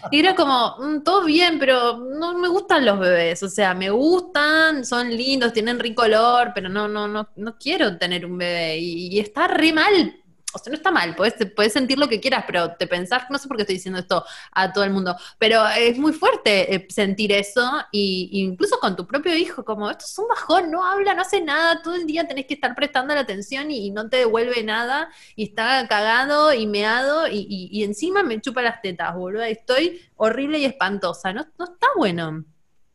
Y 0.10 0.20
era 0.20 0.36
como, 0.36 0.78
mm, 0.80 1.04
todo 1.04 1.26
bien, 1.26 1.60
pero 1.60 1.98
no 1.98 2.38
me 2.38 2.48
gustan 2.48 2.86
los 2.86 3.00
bebés, 3.00 3.44
o 3.44 3.50
sea, 3.50 3.74
me 3.74 3.90
gustan, 3.90 4.86
son 4.86 5.10
lindos, 5.10 5.54
tienen 5.54 5.80
rico 5.80 6.04
olor, 6.04 6.52
pero 6.56 6.70
no, 6.70 6.88
no, 6.88 7.08
no, 7.08 7.30
no 7.36 7.58
quiero 7.58 7.98
tener 7.98 8.26
un 8.26 8.38
bebé 8.38 8.78
y, 8.80 9.08
y 9.08 9.20
está 9.20 9.48
re 9.48 9.74
mal 9.74 10.21
o 10.54 10.60
sea, 10.60 10.72
no 10.72 10.76
está 10.76 10.92
mal, 10.92 11.16
puedes, 11.16 11.36
puedes 11.56 11.74
sentir 11.74 11.98
lo 11.98 12.08
que 12.08 12.20
quieras, 12.20 12.44
pero 12.46 12.74
te 12.76 12.88
pensás, 12.88 13.24
no 13.30 13.38
sé 13.38 13.48
por 13.48 13.58
qué 13.58 13.64
estoy 13.64 13.76
diciendo 13.76 14.00
esto 14.00 14.24
a 14.52 14.72
todo 14.72 14.84
el 14.84 14.92
mundo, 14.92 15.16
pero 15.38 15.68
es 15.68 15.98
muy 15.98 16.14
fuerte 16.14 16.74
eh, 16.74 16.88
sentir 16.90 17.32
eso, 17.32 17.62
y, 17.92 18.30
incluso 18.32 18.80
con 18.80 18.96
tu 18.96 19.08
propio 19.08 19.36
hijo, 19.36 19.64
como 19.66 19.90
esto 19.90 20.06
es 20.06 20.18
un 20.20 20.28
bajón, 20.28 20.72
no 20.72 20.86
habla, 20.86 21.14
no 21.14 21.22
hace 21.22 21.42
nada, 21.42 21.82
todo 21.82 21.96
el 21.96 22.06
día 22.06 22.28
tenés 22.28 22.46
que 22.46 22.56
estar 22.56 22.76
prestando 22.76 23.14
la 23.14 23.22
atención 23.22 23.72
y, 23.72 23.92
no 23.92 24.10
te 24.10 24.18
devuelve 24.18 24.64
nada, 24.64 25.10
y 25.36 25.44
está 25.44 25.88
cagado 25.88 26.54
y 26.54 26.68
meado, 26.68 27.28
y, 27.28 27.46
y, 27.50 27.84
encima 27.84 28.24
me 28.24 28.40
chupa 28.42 28.62
las 28.62 28.82
tetas, 28.82 29.16
boludo, 29.16 29.44
estoy 29.44 30.02
horrible 30.16 30.60
y 30.60 30.66
espantosa, 30.66 31.34
no, 31.34 31.46
no 31.58 31.66
está 31.66 31.88
bueno. 31.96 32.46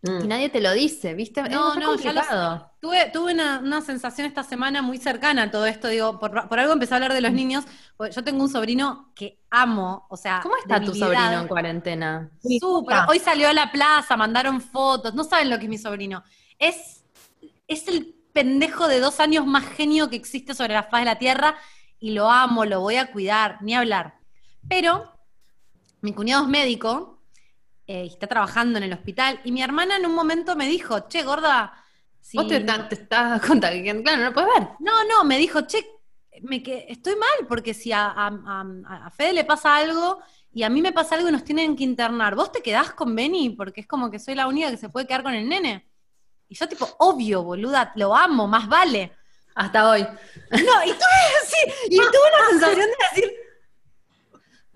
Mm. 0.06 0.24
Y 0.24 0.28
nadie 0.28 0.48
te 0.48 0.60
lo 0.60 0.72
dice, 0.72 1.14
¿viste? 1.14 1.42
No, 1.48 1.74
no, 1.74 1.96
ya 1.96 2.72
tuve, 2.80 3.10
tuve 3.12 3.32
una, 3.32 3.80
sensación 3.80 4.26
esta 4.26 4.42
semana 4.42 4.82
muy 4.82 4.98
cercana 4.98 5.44
a 5.44 5.50
todo 5.50 5.66
esto. 5.66 5.88
Digo, 5.88 6.18
por, 6.18 6.58
algo 6.58 6.72
empecé 6.72 6.94
a 6.94 6.96
hablar 6.96 7.12
de 7.12 7.20
los 7.20 7.32
niños. 7.32 7.64
Yo 8.14 8.22
tengo 8.22 8.42
un 8.42 8.48
sobrino 8.48 9.12
que 9.14 9.40
amo, 9.50 10.06
o 10.08 10.16
sea. 10.16 10.40
¿Cómo 10.42 10.56
está 10.56 10.80
tu 10.80 10.94
sobrino 10.94 11.40
en 11.40 11.48
cuarentena? 11.48 12.30
Súper. 12.60 12.98
Hoy 13.08 13.18
salió 13.18 13.48
a 13.48 13.52
la 13.52 13.72
plaza, 13.72 14.16
mandaron 14.16 14.60
fotos. 14.60 15.14
No 15.14 15.24
saben 15.24 15.50
lo 15.50 15.58
que 15.58 15.64
es 15.64 15.70
mi 15.70 15.78
sobrino. 15.78 16.22
Es, 16.58 17.04
es 17.66 17.88
el 17.88 18.14
pendejo 18.32 18.86
de 18.86 19.00
dos 19.00 19.18
años 19.20 19.46
más 19.46 19.64
genio 19.64 20.10
que 20.10 20.16
existe 20.16 20.54
sobre 20.54 20.74
la 20.74 20.82
faz 20.82 21.00
de 21.00 21.06
la 21.06 21.18
tierra 21.18 21.56
y 21.98 22.10
lo 22.10 22.30
amo, 22.30 22.64
lo 22.64 22.80
voy 22.80 22.96
a 22.96 23.10
cuidar, 23.10 23.58
ni 23.62 23.74
hablar. 23.74 24.18
Pero 24.68 25.12
mi 26.02 26.12
cuñado 26.12 26.44
es 26.44 26.48
médico 26.48 27.15
eh, 27.86 28.06
está 28.06 28.26
trabajando 28.26 28.78
en 28.78 28.84
el 28.84 28.92
hospital. 28.92 29.40
Y 29.44 29.52
mi 29.52 29.62
hermana 29.62 29.96
en 29.96 30.06
un 30.06 30.14
momento 30.14 30.56
me 30.56 30.66
dijo, 30.66 31.08
che, 31.08 31.22
gorda. 31.22 31.72
Si 32.20 32.36
Vos 32.36 32.48
te, 32.48 32.56
estás 32.90 33.40
contagiando, 33.46 34.02
claro, 34.02 34.18
no 34.18 34.24
lo 34.24 34.32
puedes 34.32 34.50
ver. 34.58 34.68
No, 34.80 35.04
no, 35.04 35.24
me 35.24 35.38
dijo, 35.38 35.60
che, 35.62 35.86
me 36.42 36.62
que, 36.62 36.86
estoy 36.88 37.14
mal, 37.14 37.46
porque 37.48 37.74
si 37.74 37.92
a, 37.92 38.12
a, 38.16 39.10
Fede 39.10 39.32
le 39.32 39.44
pasa 39.44 39.76
algo 39.76 40.20
y 40.52 40.64
a 40.64 40.68
mí 40.68 40.82
me 40.82 40.92
pasa 40.92 41.14
algo 41.14 41.28
y 41.28 41.32
nos 41.32 41.44
tienen 41.44 41.76
que 41.76 41.84
internar, 41.84 42.34
¿vos 42.34 42.50
te 42.50 42.62
quedás 42.62 42.92
con 42.92 43.14
Benny? 43.14 43.50
Porque 43.50 43.82
es 43.82 43.86
como 43.86 44.10
que 44.10 44.18
soy 44.18 44.34
la 44.34 44.48
única 44.48 44.70
que 44.70 44.76
se 44.76 44.88
puede 44.88 45.06
quedar 45.06 45.22
con 45.22 45.34
el 45.34 45.48
nene. 45.48 45.86
Y 46.48 46.54
yo, 46.54 46.68
tipo, 46.68 46.88
obvio, 46.98 47.42
boluda, 47.42 47.92
lo 47.96 48.14
amo, 48.14 48.46
más 48.46 48.68
vale. 48.68 49.12
Hasta 49.54 49.88
hoy. 49.88 50.02
No, 50.02 50.84
y 50.84 50.90
tuve, 50.90 51.22
sí, 51.46 51.72
y 51.90 51.96
tuve 51.96 52.30
la 52.38 52.46
sensación 52.50 52.86
de 52.86 53.22
decir, 53.22 53.32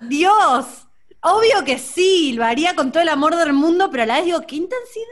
Dios, 0.01 0.87
Obvio 1.23 1.65
que 1.65 1.79
sí, 1.79 2.33
lo 2.33 2.45
haría 2.45 2.75
con 2.75 2.93
todo 2.93 3.03
el 3.03 3.09
amor 3.11 3.37
del 3.37 3.53
mundo, 3.53 3.91
pero 3.91 4.05
a 4.05 4.07
la 4.07 4.17
vez 4.17 4.25
digo, 4.25 4.41
qué 4.47 4.57
intensidad, 4.57 5.05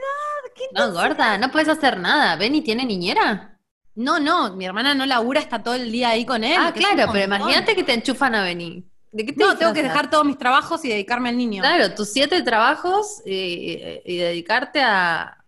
qué 0.54 0.64
intensidad. 0.64 0.88
No, 0.88 0.92
gorda, 0.94 1.38
no 1.38 1.50
puedes 1.50 1.68
hacer 1.68 1.98
nada. 1.98 2.36
¿Benny 2.36 2.62
tiene 2.62 2.86
niñera? 2.86 3.58
No, 3.94 4.18
no, 4.18 4.54
mi 4.54 4.64
hermana 4.64 4.94
no 4.94 5.04
labura, 5.04 5.40
está 5.40 5.62
todo 5.62 5.74
el 5.74 5.92
día 5.92 6.10
ahí 6.10 6.24
con 6.24 6.44
él. 6.44 6.56
Ah, 6.58 6.72
claro, 6.72 7.10
pero 7.12 7.24
imagínate 7.24 7.74
que 7.74 7.82
te 7.82 7.92
enchufan 7.92 8.34
a 8.34 8.42
Benny. 8.42 8.84
¿De 9.10 9.26
qué 9.26 9.34
no, 9.36 9.56
tengo 9.56 9.72
que 9.72 9.82
dejar 9.82 10.08
todos 10.08 10.24
mis 10.24 10.38
trabajos 10.38 10.84
y 10.84 10.88
dedicarme 10.88 11.30
al 11.30 11.36
niño. 11.36 11.62
Claro, 11.62 11.94
tus 11.94 12.10
siete 12.10 12.42
trabajos 12.42 13.22
y, 13.24 13.76
dedicarte 14.04 14.80
a, 14.82 15.44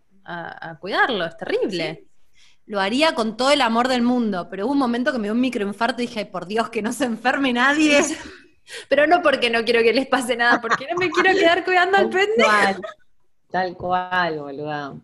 cuidarlo, 0.81 1.25
es 1.25 1.37
terrible. 1.37 2.07
Lo 2.67 2.81
haría 2.81 3.15
con 3.15 3.37
todo 3.37 3.51
el 3.51 3.63
amor 3.63 3.89
del 3.89 4.03
mundo, 4.03 4.49
pero 4.51 4.67
hubo 4.67 4.73
un 4.73 4.79
momento 4.79 5.13
que 5.13 5.19
me 5.19 5.25
dio 5.25 5.33
un 5.33 5.41
microinfarto 5.41 6.03
y 6.03 6.07
dije, 6.07 6.27
por 6.27 6.47
Dios, 6.47 6.71
que 6.71 6.83
no 6.83 6.93
se 6.93 7.05
enferme 7.05 7.53
nadie. 7.53 8.01
Pero 8.89 9.07
no 9.07 9.23
porque 9.23 9.51
no 9.51 9.65
quiero 9.65 9.83
que 9.83 9.93
les 9.93 10.07
pase 10.07 10.37
nada, 10.37 10.61
porque 10.61 10.87
no 10.91 10.99
me 10.99 11.11
quiero 11.11 11.33
quedar 11.33 11.65
cuidando 11.65 11.97
al 11.97 12.09
pendejo. 12.09 12.83
Tal 13.51 13.77
cual, 13.77 14.39
boludo. 14.39 15.01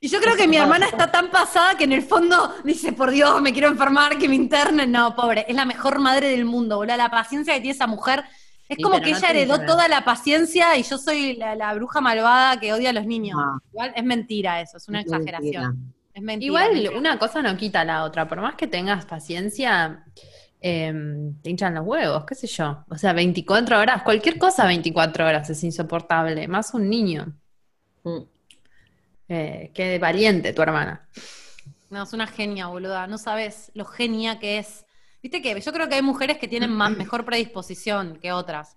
y 0.00 0.08
yo 0.08 0.20
creo 0.20 0.36
que 0.36 0.46
mi 0.46 0.58
hermana 0.58 0.86
está 0.86 1.10
tan 1.10 1.30
pasada 1.30 1.76
que 1.76 1.84
en 1.84 1.92
el 1.92 2.02
fondo 2.02 2.54
dice, 2.64 2.92
por 2.92 3.10
Dios, 3.10 3.40
me 3.40 3.52
quiero 3.52 3.68
enfermar, 3.68 4.18
que 4.18 4.28
me 4.28 4.34
internen. 4.34 4.92
No, 4.92 5.14
pobre, 5.16 5.46
es 5.48 5.56
la 5.56 5.64
mejor 5.64 5.98
madre 5.98 6.28
del 6.28 6.44
mundo, 6.44 6.76
boludo. 6.76 6.96
La 6.96 7.10
paciencia 7.10 7.54
que 7.54 7.60
tiene 7.60 7.74
esa 7.74 7.86
mujer. 7.86 8.24
Es 8.68 8.78
como 8.82 9.00
que 9.00 9.10
ella 9.10 9.30
heredó 9.30 9.60
toda 9.64 9.86
la 9.86 10.04
paciencia 10.04 10.76
y 10.76 10.82
yo 10.82 10.98
soy 10.98 11.36
la, 11.36 11.72
bruja 11.74 12.00
malvada 12.00 12.58
que 12.58 12.72
odia 12.72 12.90
a 12.90 12.92
los 12.92 13.06
niños. 13.06 13.38
Igual 13.72 13.92
es 13.94 14.04
mentira 14.04 14.60
eso, 14.60 14.76
es 14.78 14.88
una 14.88 15.00
exageración. 15.00 15.94
Es 16.12 16.22
mentira, 16.22 16.46
Igual 16.46 16.96
una 16.96 17.18
cosa 17.18 17.42
no 17.42 17.56
quita 17.56 17.84
la 17.84 18.02
otra. 18.02 18.26
Por 18.26 18.40
más 18.40 18.56
que 18.56 18.66
tengas 18.66 19.04
paciencia, 19.04 20.04
Em, 20.68 21.40
te 21.42 21.50
hinchan 21.50 21.76
los 21.76 21.86
huevos, 21.86 22.24
qué 22.24 22.34
sé 22.34 22.48
yo. 22.48 22.84
O 22.88 22.98
sea, 22.98 23.12
24 23.12 23.78
horas, 23.78 24.02
cualquier 24.02 24.36
cosa 24.36 24.66
24 24.66 25.24
horas 25.24 25.48
es 25.48 25.62
insoportable, 25.62 26.48
más 26.48 26.74
un 26.74 26.90
niño. 26.90 27.38
Mm. 28.02 28.22
Eh, 29.28 29.70
qué 29.72 30.00
valiente 30.00 30.52
tu 30.52 30.62
hermana. 30.62 31.08
No, 31.88 32.02
es 32.02 32.12
una 32.12 32.26
genia, 32.26 32.66
boluda. 32.66 33.06
No 33.06 33.16
sabes 33.16 33.70
lo 33.74 33.84
genia 33.84 34.40
que 34.40 34.58
es. 34.58 34.84
Viste 35.22 35.40
que 35.40 35.60
yo 35.60 35.72
creo 35.72 35.88
que 35.88 35.94
hay 35.94 36.02
mujeres 36.02 36.38
que 36.38 36.48
tienen 36.48 36.72
más, 36.72 36.90
mejor 36.96 37.24
predisposición 37.24 38.18
que 38.20 38.32
otras. 38.32 38.76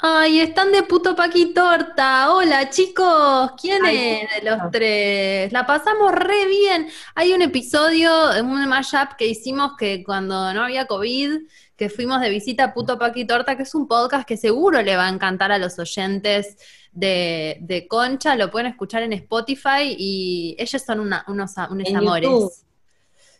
Ay, 0.00 0.38
están 0.38 0.70
de 0.70 0.84
puto 0.84 1.16
paquitorta. 1.16 2.32
Hola, 2.32 2.70
chicos. 2.70 3.50
¿Quién 3.60 3.84
es 3.84 4.28
de 4.30 4.48
los 4.48 4.70
tres? 4.70 5.52
La 5.52 5.66
pasamos 5.66 6.12
re 6.12 6.46
bien. 6.46 6.88
Hay 7.16 7.32
un 7.32 7.42
episodio, 7.42 8.08
un 8.40 8.68
mashup 8.68 9.16
que 9.18 9.26
hicimos 9.26 9.72
que 9.76 10.04
cuando 10.04 10.54
no 10.54 10.62
había 10.62 10.86
COVID, 10.86 11.40
que 11.74 11.88
fuimos 11.88 12.20
de 12.20 12.30
visita 12.30 12.62
a 12.62 12.74
Puto 12.74 12.96
Paquitorta, 12.96 13.56
que 13.56 13.64
es 13.64 13.74
un 13.74 13.88
podcast 13.88 14.24
que 14.24 14.36
seguro 14.36 14.82
le 14.82 14.96
va 14.96 15.06
a 15.06 15.10
encantar 15.10 15.50
a 15.50 15.58
los 15.58 15.76
oyentes 15.80 16.56
de, 16.92 17.86
Concha. 17.90 18.36
Lo 18.36 18.52
pueden 18.52 18.68
escuchar 18.68 19.02
en 19.02 19.14
Spotify 19.14 19.96
y 19.98 20.54
ellos 20.60 20.80
son 20.80 21.00
unos, 21.00 21.22
unos 21.26 21.56
amores. 21.56 22.64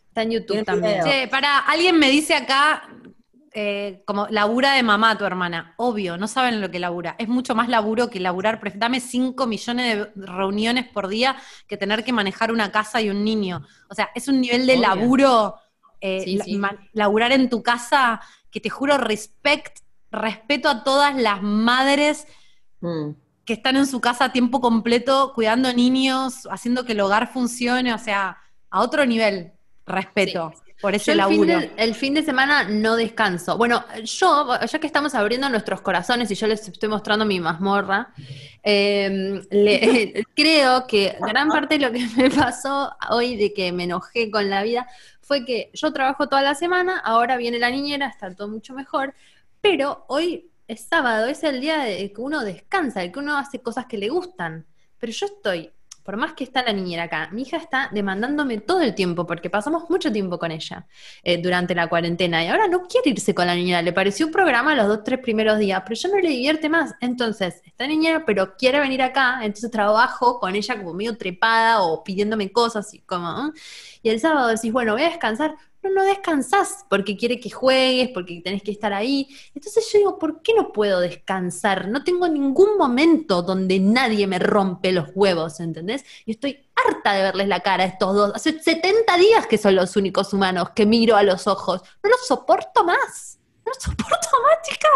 Está 0.09 0.23
en 0.23 0.33
YouTube 0.33 0.65
también. 0.65 1.05
Che, 1.05 1.29
para, 1.29 1.59
alguien 1.59 1.97
me 2.00 2.11
dice 2.11 2.35
acá, 2.35 2.88
eh, 3.52 4.02
como 4.05 4.26
labura 4.28 4.73
de 4.73 4.83
mamá 4.83 5.17
tu 5.17 5.25
hermana. 5.25 5.75
Obvio, 5.76 6.17
no 6.17 6.28
saben 6.28 6.61
lo 6.61 6.71
que 6.71 6.78
labura. 6.78 7.17
Es 7.19 7.28
mucho 7.28 7.55
más 7.55 7.69
laburo 7.69 8.11
que 8.11 8.21
laburar. 8.21 8.61
Dame 8.76 9.00
5 9.00 9.47
millones 9.47 9.97
de 9.97 10.26
reuniones 10.26 10.87
por 10.87 11.09
día 11.09 11.37
que 11.67 11.76
tener 11.76 12.05
que 12.05 12.12
manejar 12.12 12.52
una 12.52 12.71
casa 12.71 13.00
y 13.00 13.11
un 13.11 13.25
niño. 13.25 13.67
O 13.88 13.95
sea, 13.95 14.11
es 14.14 14.28
un 14.28 14.40
nivel 14.40 14.67
de 14.67 14.76
laburo, 14.76 15.57
eh, 16.00 16.38
laburar 16.93 17.33
en 17.33 17.49
tu 17.49 17.62
casa, 17.62 18.21
que 18.50 18.61
te 18.61 18.71
juro, 18.71 18.99
respect, 18.99 19.78
respeto 20.11 20.69
a 20.69 20.85
todas 20.85 21.17
las 21.17 21.43
madres. 21.43 22.26
Mm. 22.81 23.11
que 23.45 23.55
están 23.55 23.76
en 23.76 23.87
su 23.87 24.00
casa 24.00 24.26
a 24.26 24.33
tiempo 24.33 24.61
completo, 24.61 25.33
cuidando 25.35 25.73
niños, 25.73 26.47
haciendo 26.50 26.85
que 26.85 26.93
el 26.93 27.00
hogar 27.00 27.33
funcione, 27.33 27.95
o 27.95 27.99
sea, 27.99 28.37
a 28.71 28.83
otro 28.83 29.07
nivel, 29.07 29.52
respeto 29.87 30.52
por 30.80 30.94
ese 30.94 31.14
laburo. 31.14 31.61
El 31.76 31.94
fin, 31.94 32.14
de, 32.14 32.23
semana 32.23 32.64
no 32.64 32.97
descanso. 32.97 33.56
Bueno, 33.56 33.85
yo, 34.04 34.58
ya 34.64 34.78
que 34.78 34.87
estamos 34.87 35.14
abriendo 35.14 35.49
nuestros 35.49 35.80
corazones 35.80 36.30
y 36.30 36.35
yo 36.35 36.47
les 36.47 36.66
estoy 36.68 36.88
mostrando 36.88 37.25
mi 37.25 37.40
mazmorra, 37.40 38.12
em, 38.62 39.42
creo 40.35 40.87
que 40.87 41.16
gran 41.20 41.49
parte 41.49 41.78
de 41.78 41.87
lo 41.87 41.92
que 41.92 42.06
me 42.16 42.30
pasó 42.30 42.92
hoy 43.11 43.37
de 43.37 43.52
que 43.52 43.73
me 43.73 43.85
enojé 43.85 44.30
con 44.30 44.49
la 44.49 44.62
vida 44.62 44.87
fue 45.20 45.44
que 45.44 45.70
yo 45.75 45.92
trabajo 45.92 46.28
toda 46.28 46.42
la 46.42 46.54
semana, 46.54 46.99
ahora 46.99 47.37
viene 47.37 47.58
la 47.58 47.70
niñera, 47.70 48.06
está 48.06 48.35
todo 48.35 48.49
mucho 48.49 48.73
mejor, 48.75 49.14
pero 49.61 50.04
hoy 50.08 50.50
es 50.68 50.82
sábado, 50.82 51.26
es 51.26 51.42
el 51.44 51.61
día 51.61 51.78
de 51.78 52.12
que 52.12 52.20
uno 52.20 52.44
descansa, 52.44 53.00
de 53.00 53.11
que 53.11 53.18
uno 53.18 53.37
hace 53.37 53.61
cosas 53.61 53.87
que 53.87 53.99
le 53.99 54.11
gustan. 54.11 54.66
Pero 54.99 55.12
yo 55.12 55.26
estoy 55.26 55.70
por 56.09 56.17
más 56.17 56.33
que 56.33 56.43
está 56.43 56.62
la 56.62 56.73
niñera 56.73 57.03
acá, 57.03 57.29
mi 57.33 57.43
hija 57.43 57.59
está 57.59 57.91
demandándome 57.93 58.57
todo 58.57 58.81
el 58.81 58.95
tiempo, 58.95 59.27
porque 59.27 59.50
pasamos 59.50 59.91
mucho 59.91 60.11
tiempo 60.11 60.38
con 60.38 60.50
ella 60.50 60.87
eh, 61.23 61.37
durante 61.37 61.75
la 61.75 61.87
cuarentena, 61.87 62.43
y 62.43 62.47
ahora 62.47 62.67
no 62.67 62.87
quiere 62.88 63.11
irse 63.11 63.35
con 63.35 63.47
la 63.47 63.55
niñera, 63.55 63.83
le 63.83 63.93
pareció 63.93 64.25
un 64.25 64.33
programa 64.33 64.75
los 64.75 64.88
dos, 64.88 65.05
tres 65.05 65.19
primeros 65.19 65.59
días, 65.59 65.83
pero 65.85 66.00
ya 66.00 66.09
no 66.09 66.19
le 66.19 66.31
divierte 66.31 66.71
más. 66.71 66.95
Entonces, 67.03 67.61
está 67.67 67.87
niñera, 67.87 68.25
pero 68.25 68.57
quiere 68.57 68.81
venir 68.81 69.03
acá, 69.03 69.41
entonces 69.43 69.71
trabajo 69.71 70.41
con 70.41 70.57
ella 70.57 70.79
como 70.79 70.95
medio 70.95 71.15
trepada 71.19 71.83
o 71.83 72.03
pidiéndome 72.03 72.50
cosas, 72.53 72.95
y 72.95 73.00
como, 73.00 73.53
y 74.03 74.09
el 74.09 74.19
sábado 74.19 74.49
decís, 74.49 74.73
bueno, 74.73 74.95
voy 74.95 75.03
a 75.03 75.11
descansar, 75.11 75.57
no, 75.82 75.90
no 75.90 76.02
descansás 76.04 76.85
porque 76.88 77.16
quiere 77.16 77.38
que 77.40 77.50
juegues, 77.50 78.11
porque 78.12 78.40
tenés 78.42 78.62
que 78.62 78.70
estar 78.70 78.92
ahí. 78.92 79.28
Entonces 79.54 79.88
yo 79.92 79.99
digo, 79.99 80.18
¿por 80.18 80.42
qué 80.42 80.54
no 80.54 80.73
puedo 80.73 81.00
descansar? 81.00 81.88
No 81.88 82.04
tengo 82.04 82.28
ningún 82.28 82.76
momento 82.76 83.42
donde 83.42 83.78
nadie 83.80 84.26
me 84.26 84.38
rompe 84.38 84.92
los 84.92 85.11
huevos, 85.14 85.61
¿entendés? 85.61 86.04
Y 86.25 86.32
estoy 86.32 86.68
harta 86.75 87.12
de 87.12 87.23
verles 87.23 87.49
la 87.49 87.61
cara 87.61 87.85
a 87.85 87.87
estos 87.87 88.14
dos. 88.14 88.32
Hace 88.35 88.61
70 88.61 89.16
días 89.16 89.47
que 89.47 89.58
son 89.58 89.76
los 89.76 89.97
únicos 89.97 90.32
humanos 90.32 90.70
que 90.75 90.87
miro 90.87 91.16
a 91.16 91.23
los 91.23 91.47
ojos. 91.47 91.82
No 92.02 92.11
los 92.11 92.26
soporto 92.26 92.85
más. 92.85 93.38
No 93.64 93.73
los 93.73 93.78
soporto 93.82 94.28
más, 94.42 94.62
chicas. 94.62 94.90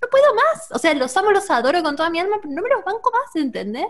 No 0.00 0.08
puedo 0.08 0.34
más. 0.34 0.68
O 0.72 0.78
sea, 0.78 0.94
los 0.94 1.16
amo, 1.16 1.30
los 1.32 1.50
adoro 1.50 1.82
con 1.82 1.96
toda 1.96 2.10
mi 2.10 2.20
alma, 2.20 2.36
pero 2.40 2.54
no 2.54 2.62
me 2.62 2.68
los 2.68 2.84
banco 2.84 3.10
más, 3.10 3.34
¿entendés? 3.34 3.86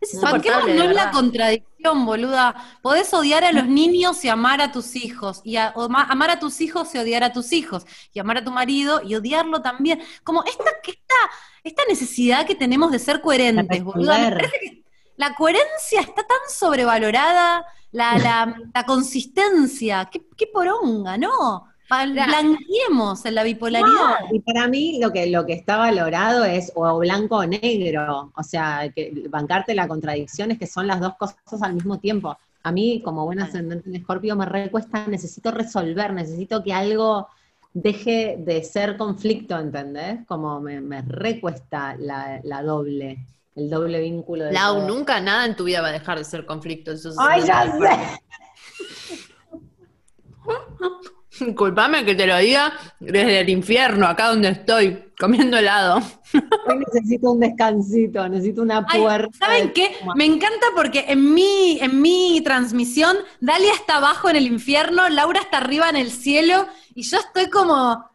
Es 0.00 0.14
no 0.14 0.34
es 0.34 0.94
la 0.94 1.10
contradicción, 1.10 2.06
boluda. 2.06 2.54
Podés 2.80 3.12
odiar 3.12 3.44
a 3.44 3.52
los 3.52 3.66
niños 3.66 4.24
y 4.24 4.30
amar 4.30 4.62
a 4.62 4.72
tus 4.72 4.96
hijos. 4.96 5.42
Y 5.44 5.56
amar 5.56 6.30
a 6.30 6.38
tus 6.38 6.62
hijos 6.62 6.94
y 6.94 6.98
odiar 6.98 7.22
a 7.22 7.32
tus 7.34 7.52
hijos. 7.52 7.84
Y 8.14 8.18
amar 8.18 8.38
a 8.38 8.44
tu 8.44 8.50
marido 8.50 9.02
y 9.04 9.14
odiarlo 9.14 9.60
también. 9.60 10.02
Como 10.24 10.42
esta, 10.44 10.70
esta, 10.82 11.14
esta 11.62 11.82
necesidad 11.86 12.46
que 12.46 12.54
tenemos 12.54 12.90
de 12.92 12.98
ser 12.98 13.20
coherentes, 13.20 13.84
boluda. 13.84 14.38
la 15.16 15.34
coherencia 15.34 16.00
está 16.00 16.26
tan 16.26 16.38
sobrevalorada, 16.48 17.66
la, 17.92 18.64
la, 18.74 18.86
consistencia. 18.86 20.08
¿Qué, 20.10 20.22
qué 20.34 20.46
poronga, 20.46 21.18
¿no? 21.18 21.69
Blanqueemos 21.90 23.24
en 23.26 23.34
la 23.34 23.42
bipolaridad. 23.42 24.30
Y 24.32 24.40
para 24.40 24.68
mí 24.68 25.00
lo 25.00 25.12
que, 25.12 25.26
lo 25.26 25.44
que 25.44 25.54
está 25.54 25.76
valorado 25.76 26.44
es 26.44 26.70
o 26.74 26.98
blanco 26.98 27.38
o 27.38 27.46
negro. 27.46 28.32
O 28.36 28.42
sea, 28.42 28.90
que 28.94 29.24
bancarte 29.28 29.74
la 29.74 29.88
contradicción 29.88 30.52
es 30.52 30.58
que 30.58 30.66
son 30.66 30.86
las 30.86 31.00
dos 31.00 31.14
cosas 31.16 31.62
al 31.62 31.74
mismo 31.74 31.98
tiempo. 31.98 32.36
A 32.62 32.72
mí, 32.72 33.02
como 33.04 33.24
buen 33.24 33.40
ascendente 33.40 33.88
en 33.88 33.96
Escorpio, 33.96 34.36
me 34.36 34.46
recuesta, 34.46 35.06
necesito 35.06 35.50
resolver, 35.50 36.12
necesito 36.12 36.62
que 36.62 36.72
algo 36.74 37.28
deje 37.72 38.36
de 38.38 38.62
ser 38.62 38.96
conflicto, 38.96 39.58
¿entendés? 39.58 40.26
Como 40.26 40.60
me, 40.60 40.80
me 40.80 41.02
recuesta 41.02 41.96
la, 41.98 42.40
la 42.44 42.62
doble, 42.62 43.26
el 43.56 43.70
doble 43.70 44.00
vínculo 44.00 44.44
de 44.44 44.52
Lau, 44.52 44.86
nunca 44.86 45.20
nada 45.20 45.46
en 45.46 45.56
tu 45.56 45.64
vida 45.64 45.80
va 45.80 45.88
a 45.88 45.92
dejar 45.92 46.18
de 46.18 46.24
ser 46.24 46.44
conflicto. 46.46 46.92
Eso 46.92 47.12
¡Ay, 47.18 47.42
ya 47.46 47.72
sé! 47.72 48.20
Disculpame 51.46 52.04
que 52.04 52.14
te 52.14 52.26
lo 52.26 52.36
diga 52.38 52.72
desde 52.98 53.40
el 53.40 53.48
infierno, 53.48 54.06
acá 54.06 54.28
donde 54.28 54.50
estoy, 54.50 55.12
comiendo 55.18 55.58
helado. 55.58 56.02
Hoy 56.66 56.78
necesito 56.92 57.32
un 57.32 57.40
descansito, 57.40 58.28
necesito 58.28 58.62
una 58.62 58.84
Ay, 58.88 59.00
puerta. 59.00 59.38
¿Saben 59.38 59.72
qué? 59.72 59.96
Me 60.14 60.24
encanta 60.24 60.66
porque 60.74 61.06
en 61.08 61.34
mi, 61.34 61.78
en 61.80 62.00
mi 62.00 62.40
transmisión, 62.44 63.16
Dalia 63.40 63.72
está 63.72 63.96
abajo 63.96 64.28
en 64.28 64.36
el 64.36 64.46
infierno, 64.46 65.08
Laura 65.08 65.40
está 65.40 65.58
arriba 65.58 65.88
en 65.88 65.96
el 65.96 66.10
cielo, 66.10 66.66
y 66.94 67.02
yo 67.02 67.18
estoy 67.18 67.48
como 67.48 68.10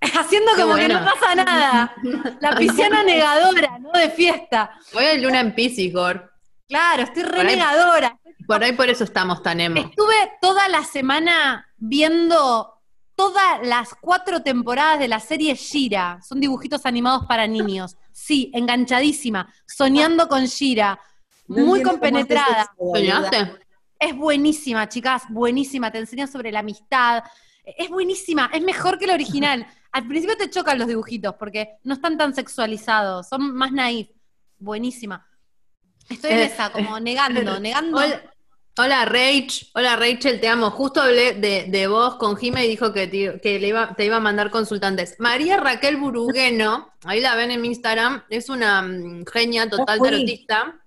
haciendo 0.00 0.52
como 0.56 0.74
que 0.74 0.88
no 0.88 1.04
pasa 1.04 1.34
nada. 1.34 1.94
La 2.40 2.56
pisciana 2.58 3.02
negadora, 3.02 3.78
¿no? 3.78 3.92
De 3.92 4.10
fiesta. 4.10 4.72
Voy 4.92 5.04
a 5.04 5.14
luna 5.14 5.40
en 5.40 5.54
Pisces, 5.54 5.92
Gor. 5.92 6.32
Claro, 6.68 7.02
estoy 7.02 7.22
renegadora. 7.24 8.18
Por 8.46 8.62
ahí 8.62 8.72
por 8.72 8.88
eso 8.88 9.04
estamos 9.04 9.42
tan 9.42 9.60
emo. 9.60 9.80
Estuve 9.80 10.14
toda 10.40 10.68
la 10.68 10.84
semana 10.84 11.66
viendo 11.76 12.74
todas 13.14 13.66
las 13.66 13.94
cuatro 14.00 14.42
temporadas 14.42 14.98
de 14.98 15.08
la 15.08 15.20
serie 15.20 15.54
Shira. 15.54 16.20
Son 16.22 16.40
dibujitos 16.40 16.86
animados 16.86 17.26
para 17.26 17.46
niños. 17.46 17.96
Sí, 18.12 18.50
enganchadísima. 18.54 19.52
Soñando 19.66 20.28
con 20.28 20.44
Shira. 20.46 20.98
No 21.46 21.66
Muy 21.66 21.82
compenetrada. 21.82 22.72
¿Soñaste? 22.78 23.52
Es 23.98 24.16
buenísima, 24.16 24.88
chicas, 24.88 25.22
buenísima. 25.28 25.90
Te 25.92 25.98
enseña 25.98 26.26
sobre 26.26 26.50
la 26.50 26.60
amistad. 26.60 27.22
Es 27.64 27.88
buenísima, 27.88 28.50
es 28.52 28.62
mejor 28.62 28.98
que 28.98 29.06
la 29.06 29.14
original. 29.14 29.64
Al 29.92 30.08
principio 30.08 30.36
te 30.36 30.50
chocan 30.50 30.78
los 30.78 30.88
dibujitos 30.88 31.34
porque 31.38 31.76
no 31.84 31.94
están 31.94 32.18
tan 32.18 32.34
sexualizados, 32.34 33.28
son 33.28 33.54
más 33.54 33.70
naif. 33.70 34.08
Buenísima. 34.58 35.24
Estoy 36.08 36.32
en 36.32 36.38
Eh, 36.40 36.44
esa, 36.46 36.72
como 36.72 36.98
negando, 36.98 37.60
negando. 37.60 37.98
Hola, 37.98 38.22
hola 38.78 39.04
Rach, 39.04 39.64
hola 39.74 39.96
Rachel, 39.96 40.40
te 40.40 40.48
amo. 40.48 40.70
Justo 40.70 41.00
hablé 41.02 41.34
de, 41.34 41.66
de 41.68 41.86
vos 41.86 42.16
con 42.16 42.36
Jime 42.36 42.64
y 42.64 42.68
dijo 42.68 42.92
que, 42.92 43.06
te, 43.06 43.40
que 43.40 43.58
le 43.58 43.68
iba, 43.68 43.94
te 43.94 44.04
iba 44.04 44.16
a 44.16 44.20
mandar 44.20 44.50
consultantes. 44.50 45.16
María 45.18 45.56
Raquel 45.58 45.96
Burugueno, 45.96 46.92
ahí 47.04 47.20
la 47.20 47.34
ven 47.36 47.50
en 47.50 47.60
mi 47.60 47.68
Instagram, 47.68 48.24
es 48.30 48.48
una 48.48 48.82
mm, 48.82 49.24
genia 49.32 49.68
total 49.68 49.98
fui. 49.98 50.08
tarotista 50.10 50.78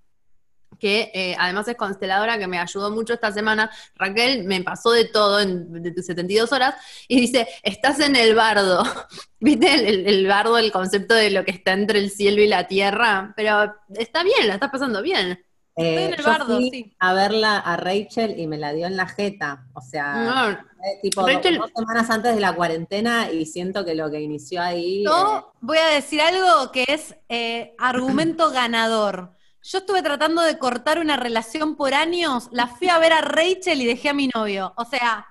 que 0.77 1.09
eh, 1.13 1.35
además 1.39 1.65
es 1.69 1.77
consteladora, 1.77 2.37
que 2.37 2.47
me 2.47 2.59
ayudó 2.59 2.91
mucho 2.91 3.13
esta 3.13 3.31
semana. 3.31 3.71
Raquel 3.95 4.43
me 4.43 4.61
pasó 4.61 4.91
de 4.91 5.05
todo 5.05 5.39
en 5.39 5.71
de 5.81 6.03
72 6.03 6.51
horas 6.51 6.75
y 7.07 7.21
dice, 7.21 7.47
estás 7.63 8.01
en 8.01 8.15
el 8.17 8.35
bardo. 8.35 8.83
¿Viste 9.39 9.73
el, 9.73 9.85
el- 9.85 10.07
el 10.07 10.27
bardo, 10.27 10.57
el 10.57 10.71
concepto 10.73 11.13
de 11.13 11.31
lo 11.31 11.45
que 11.45 11.51
está 11.51 11.71
entre 11.71 11.99
el 11.99 12.11
cielo 12.11 12.41
y 12.41 12.47
la 12.47 12.67
tierra? 12.67 13.31
Pero 13.37 13.73
está 13.95 14.21
bien, 14.23 14.47
la 14.49 14.55
estás 14.55 14.69
pasando 14.69 15.01
bien. 15.01 15.41
Eh, 15.77 15.89
Estoy 15.89 16.03
en 16.05 16.13
el 16.13 16.19
yo 16.19 16.23
bardo, 16.25 16.55
fui 16.57 16.69
sí. 16.71 16.95
a 16.99 17.13
verla 17.13 17.57
a 17.57 17.75
Rachel 17.77 18.39
y 18.39 18.47
me 18.47 18.57
la 18.57 18.71
dio 18.71 18.87
en 18.87 18.95
la 18.95 19.07
jeta. 19.07 19.65
O 19.73 19.81
sea, 19.81 20.13
No, 20.15 20.49
eh, 20.51 20.57
tipo 21.01 21.25
Rachel- 21.27 21.57
dos 21.57 21.71
semanas 21.75 22.09
antes 22.09 22.33
de 22.33 22.39
la 22.41 22.53
cuarentena 22.55 23.29
y 23.29 23.45
siento 23.45 23.83
que 23.83 23.93
lo 23.95 24.09
que 24.09 24.21
inició 24.21 24.61
ahí. 24.61 25.01
eh, 25.01 25.03
Yo 25.05 25.51
voy 25.61 25.77
a 25.77 25.87
decir 25.87 26.21
algo 26.21 26.71
que 26.71 26.85
es 26.87 27.15
eh, 27.27 27.75
argumento 27.77 28.49
ganador. 28.51 29.33
Yo 29.63 29.79
estuve 29.79 30.01
tratando 30.03 30.43
de 30.43 30.57
cortar 30.59 30.99
una 30.99 31.17
relación 31.17 31.75
por 31.75 31.93
años, 31.93 32.47
la 32.51 32.67
fui 32.67 32.87
a 32.87 32.99
ver 32.99 33.11
a 33.13 33.21
Rachel 33.21 33.81
y 33.81 33.85
dejé 33.85 34.09
a 34.09 34.13
mi 34.13 34.29
novio. 34.33 34.73
O 34.77 34.85
sea, 34.85 35.25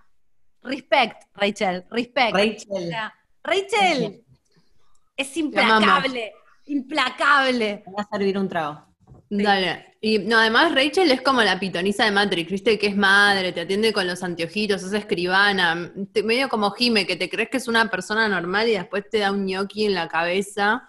respect, 0.63 1.23
Rachel, 1.35 1.85
respect. 1.91 2.35
O 2.35 2.37
Rachel, 2.37 2.89
sea, 2.89 3.15
Rachel 3.45 4.25
es 5.17 5.37
implacable, 5.37 6.33
implacable. 6.67 7.83
me 7.87 7.93
voy 7.93 8.05
a 8.05 8.09
servir 8.17 8.37
un 8.39 8.49
trago. 8.49 8.85
Dale. 9.31 9.97
Y 10.01 10.19
no, 10.19 10.39
además 10.39 10.75
Rachel 10.75 11.11
es 11.11 11.23
como 11.23 11.43
la 11.43 11.59
pitoniza 11.59 12.05
de 12.05 12.11
Matrix, 12.11 12.51
viste 12.51 12.79
que 12.79 12.89
es 12.89 12.97
madre, 12.97 13.53
te 13.53 13.63
atiende 13.63 13.93
con 13.93 14.07
los 14.07 14.23
anteojitos, 14.23 14.83
es 14.83 14.93
escribana, 14.93 15.93
te- 16.13 16.23
medio 16.23 16.49
como 16.49 16.71
Jime, 16.73 17.07
que 17.07 17.17
te 17.17 17.31
crees 17.31 17.49
que 17.49 17.57
es 17.57 17.67
una 17.67 17.91
persona 17.91 18.29
normal 18.29 18.69
y 18.69 18.73
después 18.73 19.09
te 19.11 19.19
da 19.21 19.33
un 19.33 19.47
ñoqui 19.47 19.87
en 19.87 19.95
la 19.95 20.09
cabeza. 20.09 20.89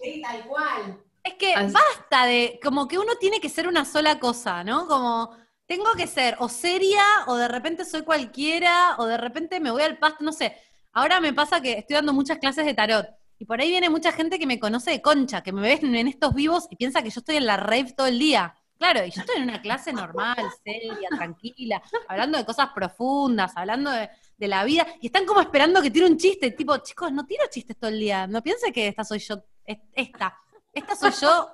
Sí, 0.00 0.20
tal 0.22 0.44
cual. 0.46 0.98
Es 1.22 1.34
que 1.34 1.54
Así- 1.54 1.72
basta 1.72 2.26
de, 2.26 2.58
como 2.62 2.88
que 2.88 2.98
uno 2.98 3.14
tiene 3.20 3.40
que 3.40 3.48
ser 3.48 3.68
una 3.68 3.84
sola 3.84 4.18
cosa, 4.18 4.64
¿no? 4.64 4.86
Como, 4.88 5.36
tengo 5.66 5.92
que 5.96 6.06
ser 6.06 6.36
o 6.40 6.48
seria, 6.48 7.02
o 7.26 7.36
de 7.36 7.48
repente 7.48 7.84
soy 7.84 8.02
cualquiera, 8.02 8.96
o 8.98 9.06
de 9.06 9.16
repente 9.16 9.60
me 9.60 9.70
voy 9.70 9.82
al 9.82 9.98
pasto, 9.98 10.24
no 10.24 10.32
sé. 10.32 10.56
Ahora 10.92 11.20
me 11.20 11.32
pasa 11.32 11.60
que 11.60 11.72
estoy 11.78 11.94
dando 11.94 12.12
muchas 12.12 12.38
clases 12.38 12.66
de 12.66 12.74
tarot, 12.74 13.06
y 13.42 13.44
por 13.44 13.60
ahí 13.60 13.70
viene 13.70 13.90
mucha 13.90 14.12
gente 14.12 14.38
que 14.38 14.46
me 14.46 14.60
conoce 14.60 14.92
de 14.92 15.02
concha, 15.02 15.42
que 15.42 15.50
me 15.50 15.62
ve 15.62 15.80
en 15.82 16.06
estos 16.06 16.32
vivos 16.32 16.68
y 16.70 16.76
piensa 16.76 17.02
que 17.02 17.10
yo 17.10 17.18
estoy 17.18 17.38
en 17.38 17.46
la 17.46 17.56
rave 17.56 17.92
todo 17.92 18.06
el 18.06 18.16
día. 18.16 18.54
Claro, 18.78 19.04
y 19.04 19.10
yo 19.10 19.20
estoy 19.20 19.38
en 19.38 19.42
una 19.42 19.60
clase 19.60 19.92
normal, 19.92 20.36
seria, 20.64 21.08
tranquila, 21.08 21.82
hablando 22.06 22.38
de 22.38 22.44
cosas 22.44 22.68
profundas, 22.72 23.50
hablando 23.56 23.90
de, 23.90 24.08
de 24.38 24.46
la 24.46 24.62
vida, 24.62 24.86
y 25.00 25.06
están 25.06 25.26
como 25.26 25.40
esperando 25.40 25.82
que 25.82 25.90
tire 25.90 26.06
un 26.06 26.16
chiste, 26.18 26.52
tipo, 26.52 26.76
chicos, 26.78 27.10
no 27.10 27.26
tiro 27.26 27.42
chistes 27.50 27.76
todo 27.76 27.90
el 27.90 27.98
día, 27.98 28.28
no 28.28 28.44
piense 28.44 28.72
que 28.72 28.86
esta 28.86 29.02
soy 29.02 29.18
yo, 29.18 29.42
es- 29.66 29.78
esta, 29.92 30.38
esta 30.72 30.94
soy 30.94 31.10
yo 31.20 31.50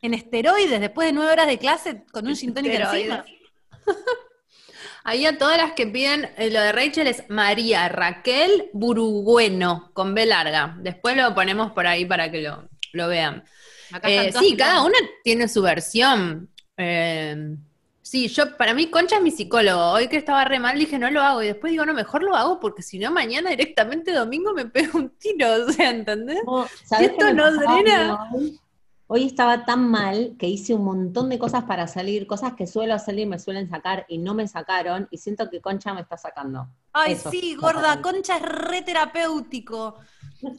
en 0.00 0.14
esteroides 0.14 0.80
después 0.80 1.08
de 1.08 1.12
nueve 1.12 1.30
horas 1.32 1.46
de 1.46 1.58
clase 1.58 2.04
con 2.10 2.26
un 2.26 2.34
gin 2.36 2.54
encima. 3.02 3.24
Ahí 5.04 5.26
a 5.26 5.38
todas 5.38 5.56
las 5.56 5.72
que 5.72 5.86
piden, 5.86 6.30
eh, 6.36 6.50
lo 6.50 6.60
de 6.60 6.72
Rachel 6.72 7.06
es 7.06 7.24
María 7.28 7.88
Raquel 7.88 8.68
Burugueno, 8.72 9.90
con 9.94 10.14
B 10.14 10.26
larga. 10.26 10.76
Después 10.80 11.16
lo 11.16 11.34
ponemos 11.34 11.72
por 11.72 11.86
ahí 11.86 12.04
para 12.04 12.30
que 12.30 12.42
lo, 12.42 12.68
lo 12.92 13.08
vean. 13.08 13.44
Acá 13.92 14.10
Eh, 14.10 14.32
sí, 14.32 14.56
cada 14.56 14.82
una 14.82 14.98
tiene 15.24 15.48
su 15.48 15.62
versión. 15.62 16.50
Eh, 16.76 17.56
sí, 18.02 18.28
yo, 18.28 18.56
para 18.56 18.74
mí, 18.74 18.88
Concha 18.88 19.16
es 19.16 19.22
mi 19.22 19.30
psicólogo. 19.30 19.92
Hoy 19.92 20.08
que 20.08 20.16
estaba 20.16 20.44
re 20.44 20.58
mal, 20.58 20.78
dije 20.78 20.98
no 20.98 21.10
lo 21.10 21.22
hago. 21.22 21.42
Y 21.42 21.46
después 21.46 21.70
digo, 21.70 21.86
no, 21.86 21.94
mejor 21.94 22.22
lo 22.22 22.36
hago 22.36 22.60
porque 22.60 22.82
si 22.82 22.98
no, 22.98 23.10
mañana 23.10 23.50
directamente 23.50 24.12
domingo 24.12 24.52
me 24.52 24.66
pego 24.66 24.98
un 24.98 25.10
tiro. 25.18 25.48
O 25.68 25.72
sea, 25.72 25.90
¿entendés? 25.90 26.38
No, 26.44 26.68
¿sabés 26.84 27.10
esto 27.10 27.32
no 27.32 27.50
drena. 27.52 28.28
Hoy? 28.32 28.60
Hoy 29.10 29.24
estaba 29.24 29.64
tan 29.64 29.88
mal 29.90 30.36
que 30.38 30.46
hice 30.46 30.74
un 30.74 30.84
montón 30.84 31.30
de 31.30 31.38
cosas 31.38 31.64
para 31.64 31.86
salir, 31.86 32.26
cosas 32.26 32.52
que 32.52 32.66
suelo 32.66 32.92
hacer 32.94 33.18
y 33.18 33.24
me 33.24 33.38
suelen 33.38 33.68
sacar 33.70 34.04
y 34.06 34.18
no 34.18 34.34
me 34.34 34.46
sacaron, 34.46 35.08
y 35.10 35.16
siento 35.16 35.48
que 35.48 35.62
Concha 35.62 35.94
me 35.94 36.02
está 36.02 36.18
sacando. 36.18 36.68
Ay, 36.92 37.12
Eso, 37.14 37.30
sí, 37.30 37.54
gorda, 37.54 38.02
concha 38.02 38.36
es 38.36 38.42
re 38.42 38.82
terapéutico. 38.82 39.96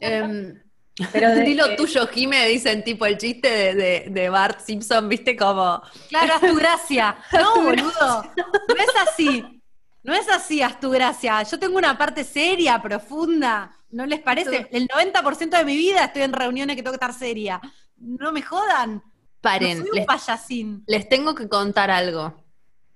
Em, 0.00 0.60
Pero 1.12 1.30
de- 1.30 1.42
Dilo 1.44 1.76
tuyo, 1.76 2.06
Jime, 2.08 2.46
dicen 2.48 2.82
tipo 2.82 3.06
el 3.06 3.16
chiste 3.16 3.48
de, 3.48 3.74
de- 3.74 4.06
de 4.10 4.28
Bart 4.28 4.58
Simpson, 4.60 5.08
viste 5.08 5.36
como. 5.36 5.80
Claro, 6.08 6.34
haz 6.34 6.40
tu 6.40 6.54
gracia. 6.56 7.16
No, 7.32 7.62
boludo. 7.62 8.24
No 8.36 8.74
es 8.76 9.08
así. 9.08 9.62
No 10.02 10.12
es 10.14 10.28
así, 10.28 10.60
haz 10.60 10.80
tu 10.80 10.90
gracia. 10.90 11.42
Yo 11.44 11.58
tengo 11.58 11.78
una 11.78 11.96
parte 11.96 12.24
seria, 12.24 12.82
profunda. 12.82 13.70
¿No 13.90 14.06
les 14.06 14.20
parece? 14.20 14.68
El 14.70 14.88
90% 14.88 15.50
de 15.58 15.64
mi 15.64 15.76
vida 15.76 16.04
estoy 16.04 16.22
en 16.22 16.32
reuniones 16.32 16.76
que 16.76 16.82
tengo 16.82 16.92
que 16.96 17.04
estar 17.04 17.12
seria. 17.18 17.60
No 18.00 18.32
me 18.32 18.42
jodan. 18.42 19.02
Paren, 19.40 19.78
no 19.78 19.84
soy 19.84 19.90
un 19.90 19.96
les, 19.96 20.06
payasín. 20.06 20.84
les 20.86 21.08
tengo 21.08 21.34
que 21.34 21.48
contar 21.48 21.90
algo. 21.90 22.34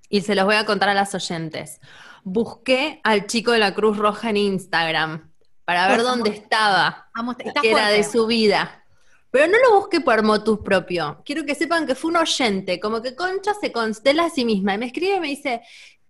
Y 0.08 0.22
se 0.22 0.34
los 0.34 0.44
voy 0.44 0.56
a 0.56 0.66
contar 0.66 0.88
a 0.88 0.94
las 0.94 1.14
oyentes. 1.14 1.80
Busqué 2.24 3.00
al 3.04 3.26
chico 3.26 3.52
de 3.52 3.58
la 3.58 3.74
Cruz 3.74 3.96
Roja 3.96 4.30
en 4.30 4.36
Instagram 4.36 5.30
para 5.64 5.88
ver 5.88 6.02
dónde 6.02 6.30
estaba, 6.30 7.10
qué 7.62 7.70
era 7.70 7.88
de 7.88 8.04
su 8.04 8.26
vida. 8.26 8.84
Pero 9.30 9.48
no 9.48 9.58
lo 9.58 9.80
busqué 9.80 10.00
por 10.00 10.22
motus 10.22 10.60
propio. 10.60 11.20
Quiero 11.24 11.44
que 11.44 11.56
sepan 11.56 11.86
que 11.86 11.96
fue 11.96 12.10
un 12.10 12.18
oyente, 12.18 12.78
como 12.78 13.02
que 13.02 13.16
Concha 13.16 13.52
se 13.54 13.72
constela 13.72 14.26
a 14.26 14.30
sí 14.30 14.44
misma. 14.44 14.74
Y 14.74 14.78
me 14.78 14.86
escribe 14.86 15.16
y 15.16 15.20
me 15.20 15.28
dice, 15.28 15.62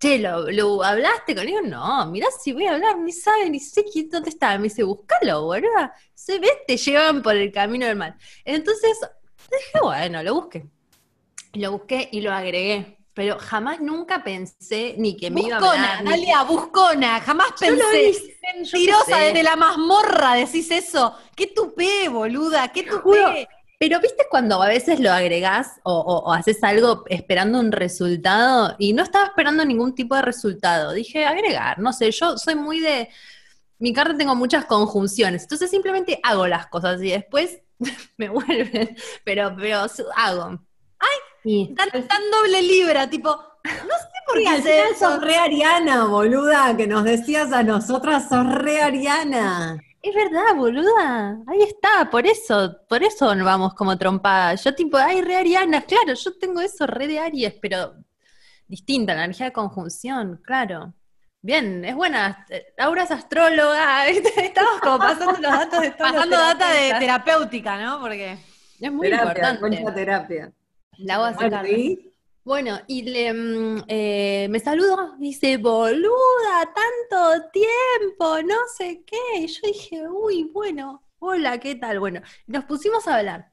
che, 0.04 0.18
¿lo, 0.18 0.50
lo 0.50 0.84
hablaste 0.84 1.34
con 1.34 1.48
él? 1.48 1.70
No, 1.70 2.06
mirá 2.06 2.26
si 2.42 2.52
voy 2.52 2.66
a 2.66 2.74
hablar, 2.74 2.98
ni 2.98 3.12
sabe, 3.12 3.48
ni 3.48 3.60
sé 3.60 3.84
quién, 3.84 4.10
dónde 4.10 4.30
está. 4.30 4.56
Me 4.58 4.64
dice, 4.64 4.82
búscalo, 4.82 5.44
boluda. 5.44 5.94
Se 6.14 6.38
ves, 6.38 6.52
te 6.66 6.76
llevan 6.76 7.22
por 7.22 7.34
el 7.36 7.50
camino 7.50 7.86
del 7.86 7.96
mal. 7.96 8.14
Entonces, 8.44 8.98
dije, 9.50 9.80
bueno, 9.82 10.22
lo 10.22 10.34
busqué. 10.34 10.66
Lo 11.54 11.72
busqué 11.72 12.08
y 12.12 12.20
lo 12.20 12.32
agregué. 12.32 12.98
Pero 13.14 13.38
jamás 13.38 13.80
nunca 13.80 14.24
pensé 14.24 14.96
ni 14.98 15.16
que 15.16 15.30
me 15.30 15.42
iba 15.42 15.58
a 15.58 15.60
Buscona, 15.60 16.02
Dalia, 16.02 16.42
buscona. 16.42 17.20
Jamás 17.20 17.46
Yo 17.60 17.70
lo 17.70 17.76
pensé. 17.76 18.08
hice, 18.08 18.38
Mentirosa, 18.54 19.18
desde 19.18 19.42
la 19.44 19.56
mazmorra 19.56 20.34
decís 20.34 20.70
eso. 20.70 21.16
Qué 21.36 21.46
tupé, 21.46 22.08
boluda, 22.08 22.68
qué 22.72 22.86
Juro, 22.86 23.02
tupé. 23.02 23.48
Pero 23.78 24.00
viste 24.00 24.24
cuando 24.30 24.62
a 24.62 24.68
veces 24.68 25.00
lo 25.00 25.12
agregás 25.12 25.80
o, 25.82 25.92
o- 25.92 26.30
o 26.30 26.32
haces 26.32 26.62
algo 26.64 27.04
esperando 27.08 27.58
un 27.60 27.72
resultado 27.72 28.76
y 28.78 28.92
no 28.92 29.02
estaba 29.02 29.26
esperando 29.26 29.64
ningún 29.64 29.94
tipo 29.94 30.14
de 30.14 30.22
resultado. 30.22 30.92
Dije, 30.92 31.24
agregar, 31.26 31.78
no 31.80 31.92
sé, 31.92 32.10
yo 32.10 32.38
soy 32.38 32.54
muy 32.54 32.80
de... 32.80 33.08
Mi 33.78 33.92
carta 33.92 34.16
tengo 34.16 34.34
muchas 34.36 34.64
conjunciones, 34.66 35.42
entonces 35.42 35.68
simplemente 35.70 36.20
hago 36.22 36.46
las 36.46 36.68
cosas 36.68 37.02
y 37.02 37.10
después 37.10 37.58
me 38.16 38.28
vuelven, 38.28 38.96
pero, 39.24 39.54
pero 39.58 39.84
hago. 40.16 40.60
Y, 41.46 41.74
Tan, 41.74 41.90
tan 41.90 42.22
doble 42.32 42.62
libra, 42.62 43.10
tipo, 43.10 43.28
no 43.30 43.72
sé 43.72 44.08
por 44.26 44.38
Sí, 44.38 44.44
qué 44.44 44.48
al 44.48 44.54
hace 44.60 44.70
final 44.72 44.92
eso. 44.92 45.10
sos 45.10 45.20
re 45.22 45.36
Ariana, 45.36 46.04
boluda, 46.04 46.74
que 46.76 46.86
nos 46.86 47.04
decías 47.04 47.52
a 47.52 47.62
nosotras, 47.62 48.28
sos 48.30 48.46
re 48.54 48.80
Ariana. 48.80 49.78
Es 50.04 50.14
verdad, 50.14 50.54
boluda. 50.54 51.38
Ahí 51.46 51.62
está, 51.62 52.10
por 52.10 52.26
eso, 52.26 52.76
por 52.90 53.02
eso 53.02 53.34
nos 53.34 53.46
vamos 53.46 53.72
como 53.72 53.96
trompadas. 53.96 54.62
Yo 54.62 54.74
tipo, 54.74 54.98
ay, 54.98 55.22
re 55.22 55.34
arianas, 55.34 55.84
claro, 55.86 56.12
yo 56.12 56.38
tengo 56.38 56.60
eso, 56.60 56.86
re 56.86 57.06
de 57.06 57.18
Aries, 57.20 57.54
pero 57.54 57.94
distinta, 58.66 59.14
la 59.14 59.24
energía 59.24 59.46
de 59.46 59.52
conjunción, 59.54 60.42
claro. 60.44 60.92
Bien, 61.40 61.86
es 61.86 61.94
buena. 61.94 62.44
eh, 62.50 62.66
Laura 62.76 63.04
es 63.04 63.10
astróloga, 63.12 64.06
estamos 64.36 64.78
como 64.82 64.98
pasando 64.98 65.40
los 65.40 65.40
datos 65.50 65.80
de 65.80 65.90
todos 65.92 66.12
Pasando 66.12 66.36
data 66.36 66.70
de 66.70 66.94
terapéutica, 66.98 67.82
¿no? 67.82 67.98
Porque. 68.00 68.36
Es 68.78 68.92
muy 68.92 69.08
terapia, 69.08 69.30
importante. 69.30 69.60
concha 69.62 69.94
terapia. 69.94 70.52
La 70.98 71.16
voy 71.18 71.30
a 71.30 71.32
sacar. 71.32 71.66
Bueno, 72.44 72.78
y 72.86 73.02
le, 73.02 73.32
mm, 73.32 73.84
eh, 73.88 74.48
me 74.50 74.60
saluda, 74.60 75.14
dice, 75.18 75.56
boluda, 75.56 76.74
tanto 76.74 77.48
tiempo, 77.52 78.42
no 78.42 78.56
sé 78.76 79.02
qué. 79.06 79.16
Y 79.40 79.46
yo 79.46 79.60
dije, 79.66 80.08
uy, 80.08 80.50
bueno, 80.52 81.02
hola, 81.20 81.58
¿qué 81.58 81.74
tal? 81.74 82.00
Bueno, 82.00 82.20
nos 82.46 82.64
pusimos 82.64 83.08
a 83.08 83.16
hablar. 83.16 83.50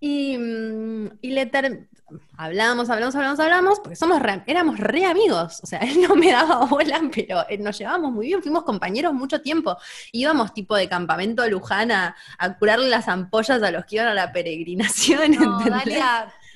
Y, 0.00 0.36
mm, 0.38 1.18
y 1.22 1.30
le 1.30 1.46
ter- 1.46 1.88
hablamos, 2.36 2.90
hablamos, 2.90 3.14
hablamos, 3.16 3.40
hablamos, 3.40 3.80
porque 3.80 3.96
somos 3.96 4.20
re- 4.20 4.44
éramos 4.46 4.78
re 4.78 5.06
amigos. 5.06 5.60
O 5.62 5.66
sea, 5.66 5.78
él 5.80 6.02
no 6.06 6.14
me 6.14 6.30
daba 6.32 6.66
bola, 6.66 7.00
pero 7.14 7.46
eh, 7.48 7.56
nos 7.58 7.78
llevábamos 7.78 8.12
muy 8.12 8.26
bien, 8.26 8.42
fuimos 8.42 8.64
compañeros 8.64 9.14
mucho 9.14 9.40
tiempo. 9.40 9.76
Íbamos 10.12 10.52
tipo 10.54 10.76
de 10.76 10.88
campamento 10.88 11.42
a 11.42 11.46
Luján 11.48 11.90
a, 11.92 12.14
curarle 12.58 12.88
las 12.90 13.08
ampollas 13.08 13.62
a 13.62 13.70
los 13.70 13.86
que 13.86 13.96
iban 13.96 14.08
a 14.08 14.14
la 14.14 14.32
peregrinación. 14.32 15.32
No, 15.38 15.58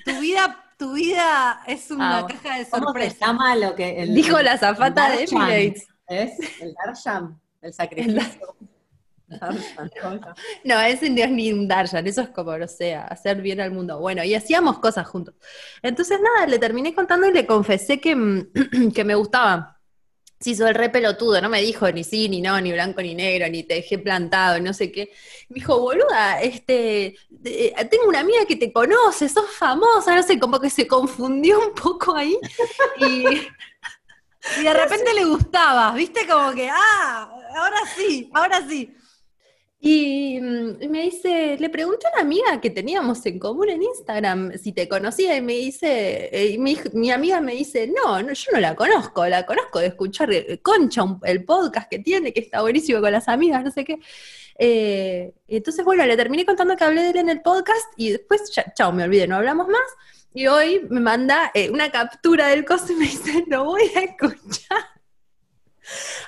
tu 0.05 0.21
vida, 0.21 0.62
tu 0.83 0.95
vida 0.95 1.61
es 1.69 1.93
una 1.93 2.19
Ah, 2.19 2.27
caja 2.27 2.59
de 2.59 2.69
¿Cómo 2.69 2.93
se 2.93 3.11
llama 3.21 3.55
lo 3.55 3.75
que... 3.77 4.03
el- 4.03 4.15
Dijo 4.17 4.37
la 4.43 4.53
azafata 4.55 5.11
de? 5.11 5.23
Emirates. 5.23 5.87
¿Es? 6.09 6.33
El 6.61 6.75
Darshan, 6.75 7.41
el 7.61 7.73
sacrificio. 7.73 8.21
Darshan, 9.29 9.91
cosa. 10.03 10.35
No, 10.65 10.81
ese 10.81 11.09
no 11.09 11.23
es 11.23 11.31
ni 11.31 11.53
un 11.53 11.69
Darshan, 11.69 12.05
eso 12.09 12.23
es 12.23 12.31
como, 12.31 12.59
no 12.59 12.67
sé, 12.67 12.97
hacer 12.97 13.41
bien 13.41 13.61
al 13.61 13.71
mundo. 13.71 14.01
Bueno, 14.01 14.25
y 14.25 14.35
hacíamos 14.35 14.81
cosas 14.81 15.07
juntos. 15.07 15.37
Entonces, 15.83 16.19
nada, 16.21 16.49
le 16.49 16.59
terminé 16.59 16.93
contando 16.95 17.29
y 17.29 17.33
le 17.33 17.47
confesé 17.47 18.01
que, 18.01 18.17
mm, 18.17 18.51
que 18.95 19.05
me 19.05 19.15
gustaba. 19.15 19.81
Se 20.43 20.51
hizo 20.51 20.67
el 20.67 20.75
re 20.75 20.91
pelotudo, 20.91 21.41
no 21.41 21.49
me 21.49 21.63
dijo 21.63 21.91
ni 21.93 22.05
sí, 22.05 22.29
ni 22.29 22.41
no, 22.41 22.61
ni 22.61 22.73
blanco, 22.73 23.01
ni 23.03 23.15
negro, 23.15 23.49
ni 23.49 23.63
te 23.63 23.75
dejé 23.75 23.99
plantado, 23.99 24.61
no 24.61 24.73
sé 24.75 24.91
qué. 24.93 25.11
Me 25.49 25.55
dijo, 25.57 25.79
boluda, 25.81 26.41
este, 26.43 27.17
eh, 27.45 27.75
tengo 27.91 28.09
una 28.09 28.21
amiga 28.21 28.45
que 28.47 28.57
te 28.57 28.73
conoce, 28.73 29.29
sos 29.29 29.51
famosa, 29.51 30.17
no 30.17 30.23
sé, 30.23 30.39
como 30.41 30.61
que 30.61 30.71
se 30.71 30.87
confundió 30.89 31.61
un 31.61 31.75
poco 31.75 32.17
ahí. 32.17 32.37
Y, 32.97 33.49
Y 34.57 34.63
de 34.65 34.73
repente 34.75 35.15
le 35.15 35.25
gustabas, 35.25 35.95
¿viste? 35.95 36.27
Como 36.27 36.53
que, 36.53 36.69
ah, 36.71 37.31
ahora 37.57 37.79
sí, 37.97 38.31
ahora 38.35 38.67
sí. 38.69 38.95
Y 39.85 40.39
mm, 40.41 40.81
y 40.81 40.89
me 40.89 41.03
dice, 41.03 41.57
le 41.59 41.69
pregunté 41.69 42.07
a 42.07 42.11
una 42.13 42.23
amiga 42.23 42.61
que 42.61 42.71
teníamos 42.71 43.27
en 43.27 43.39
común 43.41 43.69
en 43.69 43.83
Instagram 43.83 44.53
si 44.57 44.73
te 44.73 44.89
conocía 44.89 45.37
y 45.37 45.43
me 45.43 45.55
dice, 45.55 46.29
eh, 46.33 46.51
y 46.53 46.59
mi, 46.59 46.77
mi 46.93 47.11
amiga 47.11 47.41
me 47.41 47.53
dice, 47.53 47.89
no, 47.89 48.23
no, 48.23 48.33
yo 48.33 48.53
no 48.53 48.61
la 48.61 48.77
conozco, 48.77 49.27
la 49.27 49.45
conozco 49.45 49.81
de 49.81 49.87
escuchar 49.89 50.33
eh, 50.33 50.61
Concha, 50.63 51.03
el 51.25 51.45
podcast 51.45 51.91
que 51.91 51.99
tiene, 51.99 52.33
que 52.33 52.41
está 52.41 52.63
buenísimo 52.63 53.01
con 53.01 53.11
las 53.11 53.27
amigas, 53.29 53.65
no 53.65 53.73
sé 53.73 53.85
qué. 53.85 53.99
Eh, 54.59 55.33
entonces, 55.49 55.85
bueno, 55.85 56.07
le 56.07 56.17
terminé 56.17 56.47
contando 56.47 56.77
que 56.77 56.85
hablé 56.85 57.03
de 57.03 57.11
él 57.11 57.17
en 57.17 57.29
el 57.31 57.43
podcast 57.43 57.87
y 57.97 58.11
después, 58.11 58.53
ya, 58.55 58.73
chao, 58.75 58.93
me 58.93 59.03
olvidé, 59.05 59.27
no 59.27 59.37
hablamos 59.37 59.67
más. 59.69 59.83
Y 60.35 60.47
hoy 60.47 60.87
me 60.91 61.01
manda 61.01 61.51
eh, 61.55 61.71
una 61.71 61.91
captura 61.91 62.49
del 62.49 62.65
coso 62.65 62.93
y 62.93 62.97
me 62.97 63.07
dice, 63.07 63.45
lo 63.49 63.65
voy 63.65 63.91
a 63.97 64.01
escuchar. 64.01 65.02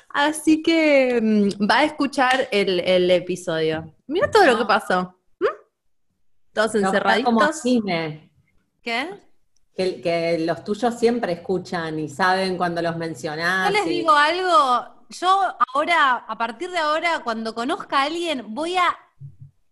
Así 0.09 0.63
que 0.63 1.21
mm, 1.23 1.69
va 1.71 1.79
a 1.79 1.85
escuchar 1.85 2.49
el, 2.51 2.81
el 2.81 3.11
episodio. 3.11 3.95
Mira 4.07 4.31
todo 4.31 4.45
lo 4.45 4.59
que 4.59 4.65
pasó. 4.65 5.19
¿Mm? 5.41 5.47
Todos 6.53 6.75
No, 6.75 6.81
encerraditos. 6.89 7.33
como 7.33 7.53
cine, 7.53 8.31
¿Qué? 8.83 9.09
que, 9.77 10.01
que 10.01 10.39
los 10.41 10.63
tuyos 10.63 10.99
siempre 10.99 11.33
escuchan 11.33 11.99
y 11.99 12.09
saben 12.09 12.57
cuando 12.57 12.81
los 12.83 12.97
mencionás. 12.97 13.69
Yo 13.73 13.77
les 13.79 13.87
y- 13.87 13.91
digo 13.91 14.13
algo, 14.13 15.05
yo 15.11 15.57
ahora, 15.75 16.25
a 16.29 16.39
partir 16.39 16.71
de 16.71 16.79
ahora, 16.79 17.21
cuando 17.25 17.55
conozca 17.55 17.99
a 18.01 18.03
alguien, 18.05 18.55
voy 18.55 18.77
a 18.77 18.97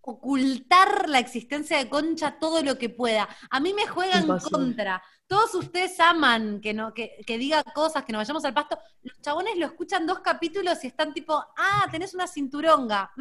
ocultar 0.01 1.09
la 1.09 1.21
existencia 1.21 1.79
de 1.79 1.89
Concha 1.89 2.39
todo 2.41 2.63
lo 2.63 2.77
que 2.77 2.89
pueda. 2.89 3.29
A 3.51 3.61
mí 3.61 3.73
me 3.73 3.87
juega 3.87 4.17
en 4.17 4.23
Imposible. 4.23 4.51
contra. 4.51 5.03
Todos 5.33 5.55
ustedes 5.55 5.99
aman 5.99 6.61
que 6.61 6.75
no, 6.75 6.93
que, 6.93 7.17
que 7.27 7.39
diga 7.39 7.65
cosas, 7.65 8.05
que 8.05 8.13
nos 8.13 8.21
vayamos 8.21 8.45
al 8.45 8.53
pasto. 8.53 8.79
Los 9.03 9.19
chabones 9.23 9.57
lo 9.57 9.65
escuchan 9.65 10.07
dos 10.07 10.19
capítulos 10.19 10.85
y 10.85 10.89
están 10.89 11.15
tipo, 11.15 11.33
ah, 11.57 11.89
tenés 11.91 12.13
una 12.13 12.27
cinturonga. 12.27 13.11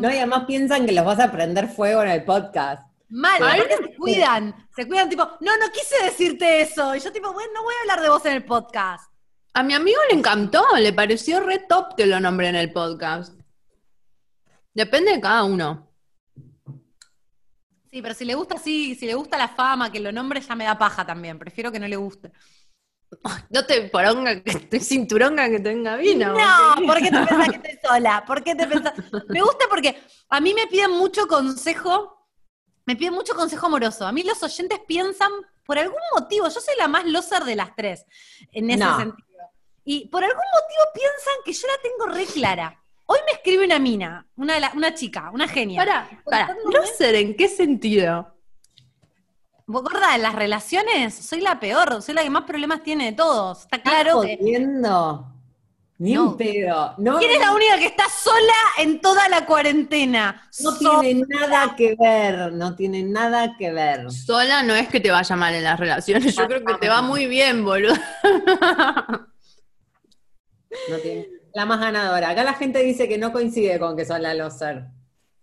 No, 0.00 0.08
y 0.08 0.16
además 0.16 0.44
piensan 0.46 0.86
que 0.86 0.92
los 0.92 1.04
vas 1.04 1.18
a 1.18 1.32
prender 1.32 1.68
fuego 1.68 2.02
en 2.02 2.10
el 2.10 2.24
podcast. 2.24 2.86
Mal, 3.08 3.42
aparte 3.42 3.76
se 3.76 3.96
cuidan, 3.96 4.68
se 4.74 4.86
cuidan 4.86 5.10
tipo, 5.10 5.24
no, 5.40 5.56
no 5.56 5.70
quise 5.72 6.04
decirte 6.04 6.62
eso. 6.62 6.94
Y 6.94 7.00
yo 7.00 7.12
tipo, 7.12 7.32
bueno, 7.32 7.52
no 7.54 7.64
voy 7.64 7.74
a 7.74 7.80
hablar 7.82 8.00
de 8.00 8.08
vos 8.08 8.24
en 8.24 8.34
el 8.34 8.44
podcast. 8.44 9.12
A 9.52 9.62
mi 9.64 9.74
amigo 9.74 10.00
le 10.08 10.16
encantó, 10.16 10.64
le 10.78 10.92
pareció 10.92 11.40
re 11.40 11.58
top 11.58 11.96
que 11.96 12.06
lo 12.06 12.20
nombre 12.20 12.48
en 12.48 12.54
el 12.54 12.72
podcast. 12.72 13.38
Depende 14.72 15.12
de 15.12 15.20
cada 15.20 15.42
uno. 15.42 15.93
Sí, 17.94 18.02
pero 18.02 18.12
si 18.12 18.24
le 18.24 18.34
gusta 18.34 18.56
así, 18.56 18.96
si 18.96 19.06
le 19.06 19.14
gusta 19.14 19.38
la 19.38 19.46
fama, 19.46 19.92
que 19.92 20.00
lo 20.00 20.10
nombre 20.10 20.40
ya 20.40 20.56
me 20.56 20.64
da 20.64 20.76
paja 20.76 21.06
también. 21.06 21.38
Prefiero 21.38 21.70
que 21.70 21.78
no 21.78 21.86
le 21.86 21.94
guste. 21.94 22.32
No 23.50 23.64
te 23.64 23.82
poronga 23.82 24.42
que 24.42 24.52
te 24.56 24.80
cinturonga 24.80 25.48
que 25.48 25.60
tenga 25.60 25.94
vino. 25.94 26.32
No, 26.36 26.84
¿por 26.84 26.96
qué 26.96 27.12
te 27.12 27.18
pensás 27.24 27.48
que 27.50 27.56
estoy 27.68 27.78
sola? 27.88 28.24
¿Por 28.26 28.42
qué 28.42 28.56
te 28.56 28.66
pensás? 28.66 28.94
Me 29.28 29.40
gusta 29.40 29.66
porque 29.70 29.96
a 30.30 30.40
mí 30.40 30.52
me 30.54 30.66
piden 30.66 30.90
mucho 30.90 31.28
consejo, 31.28 32.26
me 32.84 32.96
piden 32.96 33.14
mucho 33.14 33.36
consejo 33.36 33.66
amoroso. 33.66 34.04
A 34.04 34.10
mí 34.10 34.24
los 34.24 34.42
oyentes 34.42 34.80
piensan, 34.88 35.30
por 35.64 35.78
algún 35.78 36.00
motivo, 36.18 36.48
yo 36.48 36.60
soy 36.60 36.74
la 36.76 36.88
más 36.88 37.04
loser 37.04 37.44
de 37.44 37.54
las 37.54 37.76
tres, 37.76 38.04
en 38.50 38.70
ese 38.70 38.84
No. 38.84 38.96
sentido. 38.98 39.38
Y 39.84 40.08
por 40.08 40.24
algún 40.24 40.42
motivo 40.52 40.84
piensan 40.94 41.34
que 41.44 41.52
yo 41.52 41.68
la 41.68 41.80
tengo 41.80 42.06
re 42.12 42.26
clara. 42.26 42.83
Hoy 43.06 43.18
me 43.26 43.32
escribe 43.32 43.64
una 43.64 43.78
mina, 43.78 44.26
una, 44.36 44.54
una 44.74 44.94
chica, 44.94 45.30
una 45.32 45.46
genia. 45.46 45.78
Para, 45.80 46.08
para, 46.24 46.56
¿loser 46.72 47.14
en 47.16 47.36
qué 47.36 47.48
sentido? 47.48 48.34
Vos, 49.66 49.82
gorda, 49.82 50.14
en 50.14 50.22
las 50.22 50.34
relaciones 50.34 51.14
soy 51.14 51.40
la 51.40 51.58
peor, 51.60 52.02
soy 52.02 52.14
la 52.14 52.22
que 52.22 52.30
más 52.30 52.44
problemas 52.44 52.82
tiene 52.82 53.06
de 53.06 53.12
todos. 53.12 53.62
Está 53.62 53.76
¿Estás 53.76 53.92
claro 53.92 54.20
que. 54.22 54.36
jodiendo? 54.38 55.30
Ni 55.96 56.14
No. 56.14 56.24
un 56.30 56.36
pedo. 56.36 56.94
No, 56.98 57.18
¿Quién 57.18 57.30
es 57.30 57.38
la 57.40 57.52
única 57.52 57.78
que 57.78 57.86
está 57.86 58.04
sola 58.08 58.52
en 58.78 59.00
toda 59.00 59.28
la 59.28 59.46
cuarentena? 59.46 60.50
no 60.60 60.76
tiene 61.00 61.24
nada 61.28 61.74
que 61.76 61.94
ver, 61.98 62.52
no 62.52 62.74
tiene 62.74 63.02
nada 63.04 63.54
que 63.56 63.70
ver. 63.70 64.10
Sola 64.10 64.62
no 64.64 64.74
es 64.74 64.88
que 64.88 64.98
te 65.00 65.10
vaya 65.10 65.36
mal 65.36 65.54
en 65.54 65.62
las 65.64 65.78
relaciones, 65.78 66.34
yo 66.34 66.46
creo 66.48 66.64
que 66.64 66.74
te 66.74 66.88
va 66.88 67.00
muy 67.00 67.26
bien, 67.26 67.64
boludo. 67.64 67.94
No 70.90 70.96
tiene. 71.02 71.28
La 71.54 71.64
más 71.66 71.78
ganadora. 71.80 72.30
Acá 72.30 72.42
la 72.42 72.54
gente 72.54 72.80
dice 72.80 73.08
que 73.08 73.16
no 73.16 73.32
coincide 73.32 73.78
con 73.78 73.96
que 73.96 74.04
son 74.04 74.20
la 74.22 74.34
loser. 74.34 74.86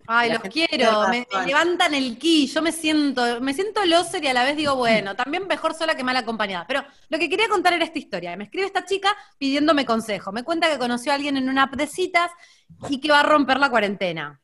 Ay, 0.07 0.27
La 0.27 0.39
los 0.39 0.43
quiero, 0.43 1.07
me, 1.07 1.25
levantan 1.45 1.93
el 1.93 2.17
ki, 2.17 2.47
yo 2.47 2.61
me 2.61 2.73
siento, 2.73 3.39
me 3.39 3.53
siento 3.53 3.85
loser 3.85 4.21
y 4.21 4.27
a 4.27 4.33
la 4.33 4.43
vez 4.43 4.57
digo, 4.57 4.75
bueno, 4.75 5.15
también 5.15 5.47
mejor 5.47 5.73
sola 5.73 5.95
que 5.95 6.03
mal 6.03 6.17
acompañada. 6.17 6.65
Pero 6.67 6.83
lo 7.07 7.17
que 7.17 7.29
quería 7.29 7.47
contar 7.47 7.71
era 7.73 7.85
esta 7.85 7.97
historia. 7.97 8.35
Me 8.35 8.43
escribe 8.43 8.65
esta 8.65 8.83
chica 8.83 9.15
pidiéndome 9.37 9.85
consejo. 9.85 10.33
Me 10.33 10.43
cuenta 10.43 10.69
que 10.69 10.77
conoció 10.77 11.13
a 11.13 11.15
alguien 11.15 11.37
en 11.37 11.47
una 11.47 11.63
app 11.63 11.75
de 11.75 11.87
citas 11.87 12.29
y 12.89 12.99
que 12.99 13.09
va 13.09 13.21
a 13.21 13.23
romper 13.23 13.57
la 13.57 13.69
cuarentena. 13.69 14.41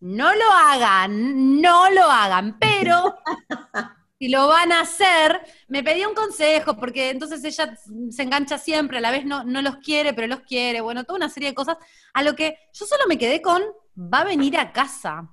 No 0.00 0.34
lo 0.34 0.50
hagan, 0.50 1.60
no 1.60 1.90
lo 1.90 2.04
hagan, 2.10 2.58
pero 2.58 3.18
si 4.20 4.28
lo 4.28 4.48
van 4.48 4.70
a 4.70 4.82
hacer, 4.82 5.40
me 5.68 5.82
pedía 5.82 6.06
un 6.06 6.14
consejo, 6.14 6.76
porque 6.76 7.08
entonces 7.08 7.42
ella 7.42 7.74
se 8.10 8.22
engancha 8.22 8.58
siempre, 8.58 8.98
a 8.98 9.00
la 9.00 9.10
vez 9.10 9.24
no, 9.24 9.44
no 9.44 9.62
los 9.62 9.78
quiere, 9.78 10.12
pero 10.12 10.26
los 10.26 10.40
quiere, 10.42 10.82
bueno, 10.82 11.04
toda 11.04 11.16
una 11.16 11.30
serie 11.30 11.48
de 11.48 11.54
cosas, 11.54 11.78
a 12.12 12.22
lo 12.22 12.36
que 12.36 12.58
yo 12.74 12.84
solo 12.84 13.04
me 13.08 13.16
quedé 13.16 13.40
con, 13.40 13.62
va 13.96 14.18
a 14.20 14.24
venir 14.24 14.58
a 14.58 14.72
casa. 14.72 15.30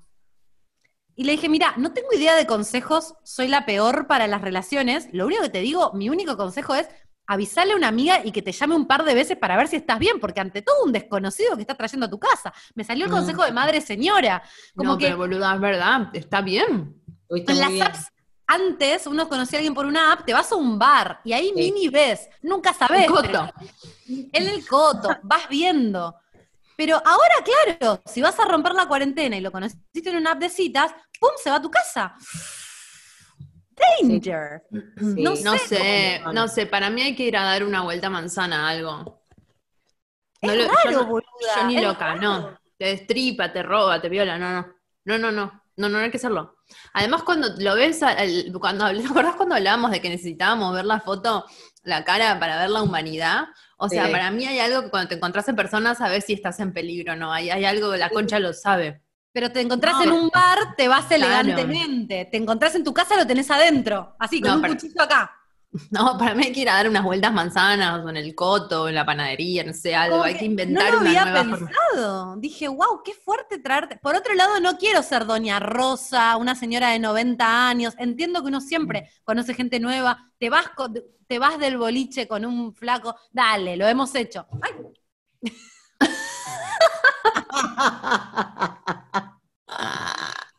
Y 1.15 1.25
le 1.25 1.33
dije, 1.33 1.49
mira, 1.49 1.73
no 1.75 1.91
tengo 1.91 2.07
idea 2.13 2.33
de 2.35 2.45
consejos, 2.47 3.15
soy 3.25 3.49
la 3.49 3.65
peor 3.65 4.07
para 4.07 4.25
las 4.25 4.41
relaciones, 4.41 5.09
lo 5.11 5.25
único 5.25 5.41
que 5.43 5.49
te 5.49 5.59
digo, 5.61 5.91
mi 5.93 6.09
único 6.09 6.37
consejo 6.37 6.73
es, 6.73 6.87
avisarle 7.29 7.73
a 7.73 7.75
una 7.75 7.89
amiga 7.89 8.21
y 8.23 8.31
que 8.31 8.41
te 8.41 8.53
llame 8.53 8.73
un 8.75 8.87
par 8.87 9.03
de 9.03 9.13
veces 9.13 9.35
para 9.35 9.57
ver 9.57 9.67
si 9.67 9.75
estás 9.75 9.99
bien, 9.99 10.17
porque 10.21 10.39
ante 10.39 10.61
todo 10.61 10.85
un 10.85 10.93
desconocido 10.93 11.55
que 11.57 11.63
está 11.63 11.75
trayendo 11.75 12.05
a 12.05 12.09
tu 12.09 12.17
casa. 12.19 12.53
Me 12.73 12.85
salió 12.85 13.03
el 13.03 13.11
Mm. 13.11 13.15
consejo 13.15 13.43
de 13.43 13.51
madre 13.51 13.81
señora. 13.81 14.41
Como 14.73 14.93
no, 14.93 14.97
que 14.97 15.07
pero 15.07 15.17
boluda, 15.17 15.53
es 15.55 15.59
verdad, 15.59 16.07
está 16.13 16.39
bien. 16.39 16.95
En 17.29 17.59
las 17.59 17.71
bien. 17.71 17.83
apps, 17.83 18.07
antes 18.47 19.05
uno 19.07 19.27
conocía 19.27 19.57
a 19.57 19.59
alguien 19.59 19.73
por 19.73 19.85
una 19.85 20.13
app, 20.13 20.25
te 20.25 20.33
vas 20.33 20.51
a 20.51 20.55
un 20.55 20.79
bar 20.79 21.19
y 21.23 21.33
ahí 21.33 21.47
Sí. 21.49 21.53
mini 21.55 21.89
ves, 21.89 22.29
nunca 22.41 22.73
sabes. 22.73 23.07
Coto. 23.07 23.51
En 24.07 24.47
el 24.47 24.65
coto, 24.67 25.09
vas 25.23 25.47
viendo. 25.49 26.15
Pero 26.77 26.95
ahora, 27.03 27.35
claro, 27.43 28.01
si 28.05 28.21
vas 28.21 28.39
a 28.39 28.45
romper 28.45 28.73
la 28.73 28.87
cuarentena 28.87 29.35
y 29.35 29.41
lo 29.41 29.51
conociste 29.51 30.09
en 30.09 30.17
una 30.17 30.31
app 30.33 30.39
de 30.39 30.49
citas, 30.49 30.91
¡pum! 31.19 31.31
se 31.43 31.49
va 31.49 31.55
a 31.57 31.61
tu 31.61 31.71
casa. 31.71 32.15
Danger. 33.99 34.63
Sí. 34.97 35.23
No 35.23 35.31
No 35.43 35.53
sé 35.57 35.67
sé, 35.67 36.19
cómo- 36.23 36.33
no 36.33 36.47
sé, 36.47 36.65
para 36.65 36.89
mí 36.89 37.01
hay 37.01 37.15
que 37.15 37.23
ir 37.23 37.37
a 37.37 37.43
dar 37.43 37.63
una 37.63 37.81
vuelta 37.83 38.07
a 38.07 38.09
manzana 38.11 38.67
a 38.67 38.69
algo. 38.71 39.23
Es 40.41 40.49
No 40.49 40.55
lo- 40.55 40.63
yo 40.65 40.71
raro, 40.71 40.91
no- 40.91 41.05
boluda. 41.07 41.55
Yo 41.57 41.67
ni 41.67 41.77
es 41.77 41.83
loca, 41.83 42.05
raro. 42.07 42.21
no. 42.21 42.59
Te 42.77 42.85
destripa, 42.85 43.51
te 43.51 43.63
roba, 43.63 43.99
te 44.01 44.09
viola, 44.09 44.37
no, 44.37 44.51
no. 44.51 44.73
No, 45.05 45.17
no, 45.17 45.31
no. 45.31 45.63
No, 45.77 45.89
no, 45.89 45.97
no 45.97 46.03
hay 46.03 46.11
que 46.11 46.17
hacerlo. 46.17 46.56
Además, 46.93 47.23
cuando 47.23 47.49
lo 47.57 47.75
ves, 47.75 48.01
al- 48.03 48.51
cuando 48.59 48.85
¿te 48.91 49.05
acordás 49.05 49.35
cuando 49.35 49.55
hablábamos 49.55 49.91
de 49.91 50.01
que 50.01 50.09
necesitábamos 50.09 50.73
ver 50.73 50.85
la 50.85 50.99
foto, 50.99 51.45
la 51.83 52.03
cara 52.03 52.39
para 52.39 52.59
ver 52.59 52.69
la 52.69 52.81
humanidad? 52.81 53.45
O 53.77 53.89
sea, 53.89 54.05
Sí. 54.05 54.11
para 54.11 54.31
mí 54.31 54.45
hay 54.45 54.59
algo 54.59 54.81
que 54.83 54.89
cuando 54.89 55.09
te 55.09 55.15
encontrás 55.15 55.47
en 55.49 55.55
persona 55.55 55.93
sabes 55.95 56.25
si 56.25 56.33
estás 56.33 56.59
en 56.59 56.73
peligro 56.73 57.13
o 57.13 57.15
no. 57.15 57.31
Hay, 57.31 57.49
hay 57.49 57.65
algo 57.65 57.95
la 57.95 58.09
concha 58.09 58.39
lo 58.39 58.53
sabe. 58.53 59.03
Pero 59.31 59.51
te 59.51 59.61
encontrás 59.61 59.93
No. 59.97 60.03
en 60.03 60.11
un 60.13 60.29
bar, 60.29 60.75
te 60.75 60.87
vas 60.87 61.05
Claro. 61.05 61.23
elegantemente. 61.25 62.27
Te 62.31 62.37
encontrás 62.37 62.73
en 62.73 62.83
tu 62.83 62.93
casa, 62.93 63.15
lo 63.15 63.27
tenés 63.27 63.51
adentro. 63.51 64.15
Así, 64.19 64.41
con 64.41 64.49
No, 64.49 64.55
un 64.55 64.61
pero- 64.63 64.73
cuchillo 64.73 65.01
acá. 65.01 65.31
No, 65.91 66.17
para 66.17 66.33
mí 66.35 66.45
hay 66.45 66.51
que 66.53 66.61
ir 66.61 66.69
a 66.69 66.75
dar 66.75 66.89
unas 66.89 67.03
vueltas 67.03 67.33
manzanas, 67.33 68.03
o 68.03 68.09
en 68.09 68.17
el 68.17 68.33
coto, 68.35 68.83
o 68.83 68.87
en 68.87 68.95
la 68.95 69.05
panadería, 69.05 69.63
no 69.63 69.73
sé, 69.73 69.95
algo. 69.95 70.23
Hay 70.23 70.37
que 70.37 70.45
inventar 70.45 70.85
no 70.85 70.91
lo 70.95 70.99
una 71.01 71.09
había 71.09 71.25
nueva 71.25 71.39
forma. 71.43 71.57
pensado. 71.67 72.35
Dije, 72.37 72.67
wow, 72.67 73.01
qué 73.03 73.13
fuerte 73.13 73.59
traerte. 73.59 73.97
Por 73.97 74.15
otro 74.15 74.33
lado, 74.35 74.59
no 74.59 74.77
quiero 74.77 75.01
ser 75.03 75.25
doña 75.25 75.59
Rosa, 75.59 76.37
una 76.37 76.55
señora 76.55 76.89
de 76.89 76.99
90 76.99 77.69
años. 77.69 77.93
Entiendo 77.97 78.41
que 78.41 78.47
uno 78.47 78.61
siempre 78.61 79.09
conoce 79.23 79.53
gente 79.53 79.79
nueva. 79.79 80.31
Te 80.39 80.49
vas, 80.49 80.69
con- 80.69 80.93
te 81.27 81.39
vas 81.39 81.59
del 81.59 81.77
boliche 81.77 82.27
con 82.27 82.45
un 82.45 82.73
flaco. 82.73 83.15
Dale, 83.31 83.77
lo 83.77 83.87
hemos 83.87 84.13
hecho. 84.15 84.47
Ay, 84.61 84.71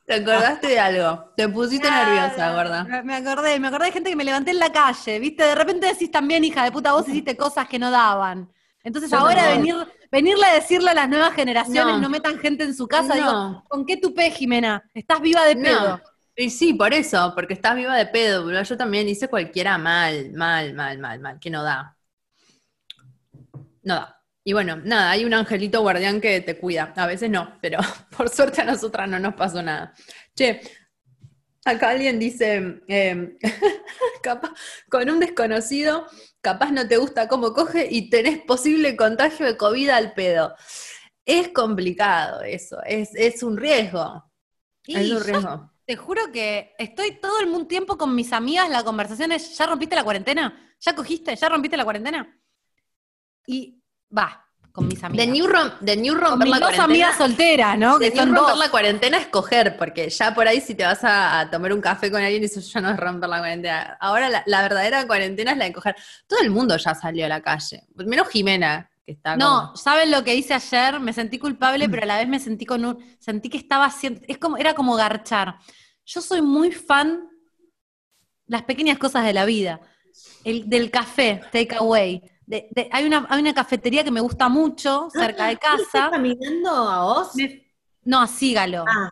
¿Te 0.08 0.14
acordaste 0.14 0.66
de 0.68 0.78
algo? 0.80 1.32
Te 1.36 1.48
pusiste 1.50 1.90
nerviosa, 1.90 2.34
claro. 2.34 2.56
gorda. 2.56 2.84
Me- 3.04 3.14
acordé, 3.16 3.60
me 3.60 3.68
acordé 3.68 3.86
de 3.86 3.92
gente 3.92 4.10
que 4.10 4.16
me 4.16 4.24
levanté 4.24 4.52
en 4.52 4.58
la 4.58 4.72
calle, 4.72 5.18
¿viste? 5.18 5.42
De 5.44 5.54
repente 5.54 5.86
decís 5.86 6.10
también, 6.10 6.42
hija 6.44 6.64
de 6.64 6.72
puta, 6.72 6.92
vos 6.92 7.06
hiciste 7.06 7.36
cosas 7.36 7.68
que 7.68 7.78
no 7.78 7.90
daban. 7.90 8.50
Entonces 8.82 9.10
Yo 9.10 9.18
ahora 9.18 9.48
venir, 9.48 9.74
venirle 10.10 10.46
a 10.46 10.54
decirle 10.54 10.90
a 10.90 10.94
las 10.94 11.08
nuevas 11.10 11.34
generaciones, 11.34 11.96
No. 11.96 12.00
no, 12.00 12.08
metan 12.08 12.38
gente 12.38 12.64
en 12.64 12.74
su 12.74 12.88
casa, 12.88 13.14
digo. 13.14 13.64
¿con 13.68 13.84
qué 13.84 13.98
tupé, 13.98 14.30
Jimena? 14.30 14.82
Estás 14.94 15.20
viva 15.20 15.44
de 15.44 15.56
pedo. 15.56 16.00
Y 16.36 16.50
sí, 16.50 16.72
por 16.72 16.94
eso, 16.94 17.32
porque 17.34 17.52
estás 17.54 17.74
viva 17.74 17.94
de 17.96 18.06
pedo, 18.06 18.44
boludo. 18.44 18.62
Yo 18.62 18.76
también 18.78 19.08
hice 19.08 19.28
cualquiera 19.28 19.76
mal, 19.76 20.32
mal, 20.32 20.72
mal, 20.72 20.98
mal, 20.98 21.20
mal, 21.20 21.38
que 21.38 21.50
no 21.50 21.62
da. 21.62 21.96
No 23.82 23.94
da. 23.94 24.17
Y 24.48 24.54
bueno, 24.54 24.76
nada, 24.76 25.10
hay 25.10 25.26
un 25.26 25.34
angelito 25.34 25.82
guardián 25.82 26.22
que 26.22 26.40
te 26.40 26.58
cuida. 26.58 26.94
A 26.96 27.06
veces 27.06 27.28
no, 27.28 27.58
pero 27.60 27.80
por 28.16 28.30
suerte 28.30 28.62
a 28.62 28.64
nosotras 28.64 29.06
no 29.06 29.18
nos 29.18 29.34
pasó 29.34 29.62
nada. 29.62 29.92
Che, 30.34 30.62
acá 31.66 31.90
alguien 31.90 32.18
dice, 32.18 32.80
eh, 32.88 33.36
capaz, 34.22 34.52
con 34.88 35.10
un 35.10 35.20
desconocido, 35.20 36.06
capaz 36.40 36.70
no 36.70 36.88
te 36.88 36.96
gusta 36.96 37.28
cómo 37.28 37.52
coge 37.52 37.88
y 37.90 38.08
tenés 38.08 38.38
posible 38.38 38.96
contagio 38.96 39.44
de 39.44 39.58
COVID 39.58 39.90
al 39.90 40.14
pedo. 40.14 40.54
Es 41.26 41.48
complicado 41.48 42.40
eso, 42.40 42.78
es, 42.86 43.14
es 43.16 43.42
un 43.42 43.58
riesgo. 43.58 44.24
Y 44.86 44.96
es 44.96 45.10
un 45.10 45.24
riesgo. 45.24 45.70
te 45.84 45.96
juro 45.96 46.32
que 46.32 46.72
estoy 46.78 47.20
todo 47.20 47.38
el 47.40 47.48
mundo 47.48 47.66
tiempo 47.66 47.98
con 47.98 48.14
mis 48.14 48.32
amigas, 48.32 48.70
la 48.70 48.82
conversación 48.82 49.30
es, 49.30 49.58
¿ya 49.58 49.66
rompiste 49.66 49.94
la 49.94 50.04
cuarentena? 50.04 50.74
¿Ya 50.80 50.94
cogiste? 50.94 51.36
¿Ya 51.36 51.50
rompiste 51.50 51.76
la 51.76 51.84
cuarentena? 51.84 52.34
Y 53.46 53.77
va, 54.16 54.44
con 54.72 54.86
mis 54.86 55.02
amigas. 55.02 55.26
De 55.26 55.32
New, 55.32 55.46
rom- 55.46 55.78
de 55.80 55.96
new 55.96 56.14
con 56.14 56.22
romper 56.30 56.48
mis 56.48 56.58
la 56.60 56.66
dos 56.66 56.78
amigas 56.78 57.16
solteras, 57.16 57.76
¿no? 57.78 57.98
de 57.98 58.10
Que 58.10 58.14
new 58.16 58.24
son 58.24 58.34
romper 58.34 58.50
dos. 58.54 58.58
la 58.64 58.70
cuarentena 58.70 59.18
es 59.18 59.26
coger, 59.28 59.76
porque 59.76 60.08
ya 60.10 60.34
por 60.34 60.46
ahí 60.46 60.60
si 60.60 60.74
te 60.74 60.84
vas 60.84 61.02
a, 61.04 61.40
a 61.40 61.50
tomar 61.50 61.72
un 61.72 61.80
café 61.80 62.10
con 62.10 62.22
alguien, 62.22 62.44
eso 62.44 62.60
ya 62.60 62.80
no 62.80 62.90
es 62.90 62.96
romper 62.96 63.28
la 63.28 63.38
cuarentena. 63.38 63.96
Ahora 64.00 64.28
la, 64.28 64.42
la 64.46 64.62
verdadera 64.62 65.06
cuarentena 65.06 65.52
es 65.52 65.58
la 65.58 65.64
de 65.64 65.72
coger. 65.72 65.96
Todo 66.26 66.40
el 66.40 66.50
mundo 66.50 66.76
ya 66.76 66.94
salió 66.94 67.26
a 67.26 67.28
la 67.28 67.40
calle, 67.40 67.82
menos 67.96 68.28
Jimena, 68.28 68.88
que 69.04 69.12
está 69.12 69.36
No, 69.36 69.62
como- 69.66 69.76
¿saben 69.76 70.10
lo 70.10 70.22
que 70.22 70.34
hice 70.36 70.54
ayer? 70.54 71.00
Me 71.00 71.12
sentí 71.12 71.38
culpable, 71.38 71.88
pero 71.88 72.02
a 72.02 72.06
la 72.06 72.18
vez 72.18 72.28
me 72.28 72.38
sentí 72.38 72.64
con 72.66 72.84
un, 72.84 73.16
sentí 73.18 73.48
que 73.48 73.58
estaba 73.58 73.86
haciendo, 73.86 74.20
es 74.28 74.38
como, 74.38 74.56
era 74.58 74.74
como 74.74 74.94
garchar. 74.94 75.56
Yo 76.04 76.20
soy 76.20 76.40
muy 76.40 76.70
fan 76.72 77.28
las 78.46 78.62
pequeñas 78.62 78.98
cosas 78.98 79.24
de 79.24 79.32
la 79.32 79.44
vida. 79.44 79.80
El, 80.44 80.68
del 80.68 80.90
café, 80.90 81.40
take 81.52 81.74
away. 81.76 82.22
De- 82.48 82.66
de- 82.74 82.88
hay, 82.90 83.04
una, 83.04 83.26
hay 83.28 83.40
una 83.42 83.52
cafetería 83.52 84.02
que 84.02 84.10
me 84.10 84.20
gusta 84.22 84.48
mucho, 84.48 85.08
cerca 85.12 85.46
de 85.46 85.52
¿Estás 85.52 85.82
casa. 85.92 86.10
caminando 86.10 86.70
a 86.70 87.04
Oz? 87.04 87.34
Me- 87.36 87.66
no, 88.04 88.26
sígalo. 88.26 88.86
Ah, 88.88 89.10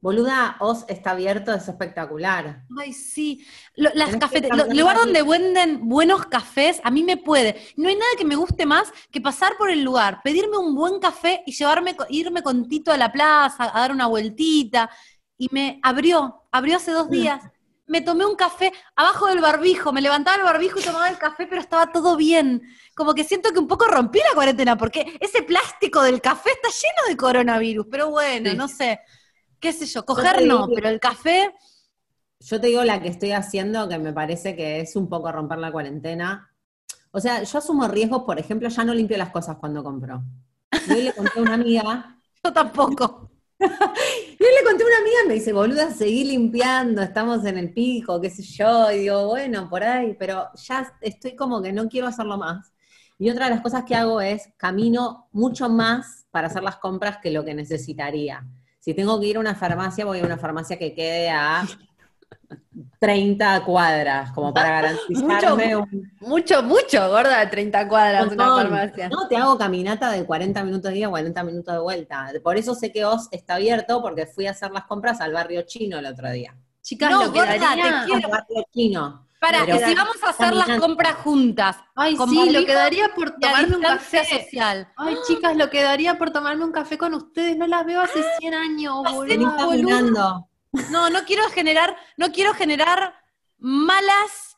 boluda, 0.00 0.56
Oz 0.60 0.84
está 0.86 1.10
abierto, 1.10 1.52
es 1.52 1.66
espectacular. 1.66 2.62
Ay, 2.78 2.92
sí. 2.92 3.44
Lo- 3.74 3.90
las 3.94 4.14
cafeterías, 4.16 4.68
lugar 4.76 4.96
donde 4.96 5.24
venden 5.24 5.88
buenos 5.88 6.26
cafés, 6.26 6.80
a 6.84 6.92
mí 6.92 7.02
me 7.02 7.16
puede. 7.16 7.60
No 7.76 7.88
hay 7.88 7.96
nada 7.96 8.12
que 8.16 8.24
me 8.24 8.36
guste 8.36 8.64
más 8.64 8.92
que 9.10 9.20
pasar 9.20 9.56
por 9.58 9.70
el 9.70 9.82
lugar, 9.82 10.20
pedirme 10.22 10.56
un 10.56 10.76
buen 10.76 11.00
café 11.00 11.42
y 11.46 11.52
llevarme, 11.52 11.96
irme 12.10 12.42
con 12.44 12.68
Tito 12.68 12.92
a 12.92 12.96
la 12.96 13.10
plaza, 13.10 13.64
a 13.76 13.80
dar 13.80 13.90
una 13.90 14.06
vueltita. 14.06 14.88
Y 15.36 15.48
me 15.50 15.80
abrió, 15.82 16.44
abrió 16.52 16.76
hace 16.76 16.92
Mm. 16.92 16.94
dos 16.94 17.10
días. 17.10 17.42
Me 17.88 18.00
tomé 18.02 18.24
un 18.26 18.36
café 18.36 18.72
abajo 18.94 19.26
del 19.26 19.40
barbijo, 19.40 19.92
me 19.92 20.00
levantaba 20.00 20.36
el 20.36 20.44
barbijo 20.44 20.78
y 20.78 20.82
tomaba 20.82 21.08
el 21.08 21.18
café, 21.18 21.46
pero 21.46 21.60
estaba 21.60 21.90
todo 21.90 22.16
bien. 22.16 22.62
Como 22.94 23.14
que 23.14 23.24
siento 23.24 23.52
que 23.52 23.58
un 23.58 23.66
poco 23.66 23.86
rompí 23.86 24.18
la 24.20 24.34
cuarentena, 24.34 24.76
porque 24.76 25.16
ese 25.20 25.42
plástico 25.42 26.02
del 26.02 26.20
café 26.20 26.50
está 26.50 26.68
lleno 26.68 27.08
de 27.08 27.16
coronavirus. 27.16 27.86
Pero 27.90 28.10
bueno, 28.10 28.50
Sí. 28.50 28.56
no 28.56 28.68
sé. 28.68 29.00
¿Qué 29.58 29.72
sé 29.72 29.86
yo? 29.86 30.04
Coger 30.04 30.46
no, 30.46 30.68
pero 30.74 30.88
el 30.88 31.00
café. 31.00 31.52
Yo 32.40 32.60
te 32.60 32.68
digo 32.68 32.84
la 32.84 33.02
que 33.02 33.08
estoy 33.08 33.32
haciendo, 33.32 33.88
que 33.88 33.98
me 33.98 34.12
parece 34.12 34.54
que 34.54 34.80
es 34.80 34.94
un 34.94 35.08
poco 35.08 35.32
romper 35.32 35.58
la 35.58 35.72
cuarentena. 35.72 36.54
O 37.10 37.20
sea, 37.20 37.42
yo 37.42 37.58
asumo 37.58 37.88
riesgos, 37.88 38.22
por 38.22 38.38
ejemplo, 38.38 38.68
ya 38.68 38.84
no 38.84 38.94
limpio 38.94 39.16
las 39.16 39.30
cosas 39.30 39.56
cuando 39.58 39.82
compro. 39.82 40.22
Y 40.88 40.92
hoy 40.92 41.02
le 41.02 41.12
conté 41.14 41.38
a 41.38 41.42
una 41.42 41.54
amiga, 41.54 42.14
Yo 42.44 42.52
tampoco. 42.52 43.27
Y 43.60 43.64
le 43.64 44.64
conté 44.64 44.84
a 44.84 44.86
una 44.86 44.98
amiga 44.98 45.18
me 45.26 45.34
dice, 45.34 45.52
boluda, 45.52 45.90
seguí 45.90 46.24
limpiando, 46.24 47.02
estamos 47.02 47.44
en 47.44 47.58
el 47.58 47.72
pico, 47.72 48.20
qué 48.20 48.30
sé 48.30 48.42
yo. 48.42 48.90
Y 48.92 48.98
digo, 48.98 49.26
bueno, 49.26 49.68
por 49.68 49.82
ahí, 49.82 50.14
pero 50.18 50.48
ya 50.54 50.92
estoy 51.00 51.34
como 51.34 51.60
que 51.60 51.72
no 51.72 51.88
quiero 51.88 52.06
hacerlo 52.06 52.38
más. 52.38 52.72
Y 53.18 53.30
otra 53.30 53.46
de 53.46 53.52
las 53.52 53.60
cosas 53.60 53.84
que 53.84 53.96
hago 53.96 54.20
es 54.20 54.50
camino 54.56 55.28
mucho 55.32 55.68
más 55.68 56.26
para 56.30 56.46
hacer 56.46 56.62
las 56.62 56.76
compras 56.76 57.18
que 57.20 57.32
lo 57.32 57.44
que 57.44 57.54
necesitaría. 57.54 58.46
Si 58.78 58.94
tengo 58.94 59.18
que 59.20 59.26
ir 59.26 59.36
a 59.36 59.40
una 59.40 59.56
farmacia, 59.56 60.04
voy 60.04 60.20
a 60.20 60.24
una 60.24 60.38
farmacia 60.38 60.78
que 60.78 60.94
quede 60.94 61.30
a 61.30 61.66
30 62.98 63.64
cuadras, 63.64 64.32
como 64.32 64.52
para 64.52 64.68
garantizarme 64.82 65.76
un 65.76 66.12
Mucho, 66.20 66.62
mucho, 66.62 67.08
gorda, 67.08 67.38
de 67.40 67.46
30 67.46 67.88
cuadras 67.88 68.26
una 68.32 68.46
farmacia. 68.56 69.08
No, 69.08 69.28
te 69.28 69.36
hago 69.36 69.56
caminata 69.56 70.10
de 70.10 70.24
40 70.24 70.64
minutos 70.64 70.90
de 70.92 70.98
ida, 70.98 71.08
40 71.08 71.42
minutos 71.44 71.74
de 71.74 71.80
vuelta. 71.80 72.30
Por 72.42 72.56
eso 72.56 72.74
sé 72.74 72.92
que 72.92 73.04
Oz 73.04 73.28
está 73.30 73.54
abierto, 73.54 74.02
porque 74.02 74.26
fui 74.26 74.46
a 74.46 74.50
hacer 74.50 74.70
las 74.72 74.84
compras 74.84 75.20
al 75.20 75.32
barrio 75.32 75.62
chino 75.62 75.98
el 75.98 76.06
otro 76.06 76.30
día. 76.30 76.54
Chicas, 76.82 77.10
No, 77.10 77.24
lo 77.26 77.32
que 77.32 77.38
gorda, 77.38 77.52
te 77.52 77.58
quiero. 77.58 78.26
Al 78.26 78.30
barrio 78.30 78.64
chino. 78.72 79.24
Para, 79.40 79.64
Pero- 79.64 79.76
y 79.76 79.80
si 79.84 79.94
vamos 79.94 80.16
a 80.24 80.30
hacer 80.30 80.52
las 80.52 80.80
compras 80.80 81.14
juntas, 81.14 81.76
Ay, 81.94 82.16
sí, 82.16 82.18
lo 82.18 82.26
barbijo 82.26 82.66
que 82.66 82.74
daría 82.74 83.08
por 83.14 83.30
tomarme 83.38 83.76
un 83.76 83.82
café. 83.82 84.24
social. 84.24 84.88
Ay, 84.96 85.16
chicas, 85.28 85.54
lo 85.56 85.70
que 85.70 85.80
daría 85.80 86.18
por 86.18 86.30
tomarme 86.30 86.64
un 86.64 86.72
café 86.72 86.98
con 86.98 87.14
ustedes, 87.14 87.56
no 87.56 87.68
las 87.68 87.86
veo 87.86 88.00
hace 88.00 88.20
100 88.40 88.54
años, 88.54 88.96
boludo. 89.12 89.56
caminando. 89.56 90.47
No, 90.90 91.10
no 91.10 91.24
quiero 91.24 91.48
generar, 91.50 91.96
no 92.16 92.30
quiero 92.32 92.54
generar 92.54 93.14
malas 93.58 94.56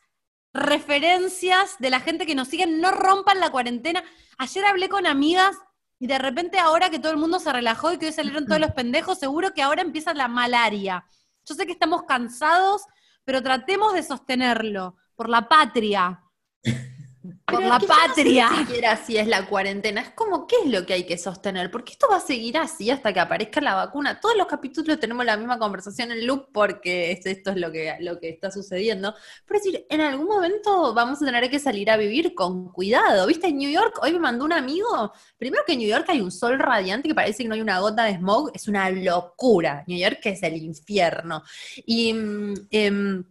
referencias 0.53 1.77
de 1.79 1.91
la 1.91 2.01
gente 2.01 2.27
que 2.27 2.35
nos 2.35 2.49
sigue, 2.49 2.67
no 2.67 2.91
rompan 2.91 3.41
la 3.41 3.51
cuarentena. 3.51 4.03
Ayer 4.39 4.65
hablé 4.65 4.89
con 4.89 5.07
amigas 5.07 5.57
y 5.99 6.07
de 6.07 6.19
repente 6.19 6.59
ahora 6.59 6.91
que 6.91 6.99
todo 6.99 7.13
el 7.13 7.19
mundo 7.19 7.39
se 7.39 7.53
relajó 7.53 7.93
y 7.93 7.99
que 7.99 8.07
hoy 8.07 8.13
salieron 8.13 8.47
todos 8.47 8.61
los 8.61 8.73
pendejos, 8.73 9.19
seguro 9.19 9.53
que 9.53 9.63
ahora 9.63 9.83
empieza 9.83 10.15
la 10.15 10.29
malaria. 10.29 11.05
Yo 11.45 11.55
sé 11.55 11.67
que 11.67 11.73
estamos 11.73 12.05
cansados, 12.05 12.83
pero 13.25 13.43
tratemos 13.43 13.93
de 13.93 14.03
sostenerlo 14.03 14.97
por 15.15 15.29
la 15.29 15.49
patria. 15.49 16.23
por 17.47 17.61
la 17.63 17.69
no 17.69 17.81
sé 17.81 17.87
patria. 17.87 18.51
Ni 18.51 18.57
siquiera 18.59 18.97
si 18.97 19.17
es 19.19 19.27
la 19.27 19.47
cuarentena, 19.47 20.01
es 20.01 20.11
como 20.11 20.47
qué 20.47 20.57
es 20.65 20.71
lo 20.71 20.87
que 20.87 20.95
hay 20.95 21.05
que 21.05 21.19
sostener, 21.19 21.71
porque 21.71 21.93
esto 21.93 22.07
va 22.11 22.17
a 22.17 22.21
seguir 22.21 22.57
así 22.57 22.91
hasta 22.91 23.13
que 23.13 23.21
aparezca 23.21 23.61
la 23.61 23.75
vacuna. 23.75 24.21
Todos 24.21 24.37
los 24.37 24.47
capítulos 24.47 24.99
tenemos 24.99 25.25
la 25.27 25.37
misma 25.37 25.59
conversación 25.59 26.13
en 26.13 26.27
loop 26.27 26.47
porque 26.53 27.13
es- 27.13 27.27
esto 27.27 27.51
es 27.51 27.57
lo 27.59 27.71
que, 27.71 27.95
lo 28.01 28.19
que 28.19 28.31
está 28.31 28.51
sucediendo. 28.51 29.15
Pero 29.47 29.59
es 29.59 29.65
decir, 29.65 29.87
en 29.91 30.01
algún 30.01 30.27
momento 30.27 30.95
vamos 30.95 31.21
a 31.23 31.27
tener 31.27 31.51
que 31.51 31.59
salir 31.59 31.91
a 31.91 31.97
vivir 31.97 32.35
con 32.35 32.73
cuidado. 32.73 33.27
¿Viste? 33.27 33.49
En 33.49 33.59
New 33.59 33.71
York, 33.71 33.99
hoy 34.03 34.13
me 34.13 34.19
mandó 34.21 34.45
un 34.45 34.53
amigo, 34.53 35.13
primero 35.37 35.63
que 35.67 35.73
en 35.75 35.81
New 35.81 35.89
York 35.89 36.07
hay 36.09 36.21
un 36.21 36.31
sol 36.33 36.59
radiante 36.59 37.09
que 37.09 37.15
parece 37.15 37.43
que 37.43 37.49
no 37.49 37.55
hay 37.55 37.61
una 37.61 37.81
gota 37.81 38.05
de 38.05 38.15
smog, 38.15 38.51
es 38.55 38.67
una 38.69 38.89
locura. 38.91 39.85
New 39.87 39.99
York 39.99 40.21
es 40.25 40.43
el 40.43 40.57
infierno. 40.57 41.43
Y 41.85 42.13
mm, 42.15 42.55
em, 42.71 43.25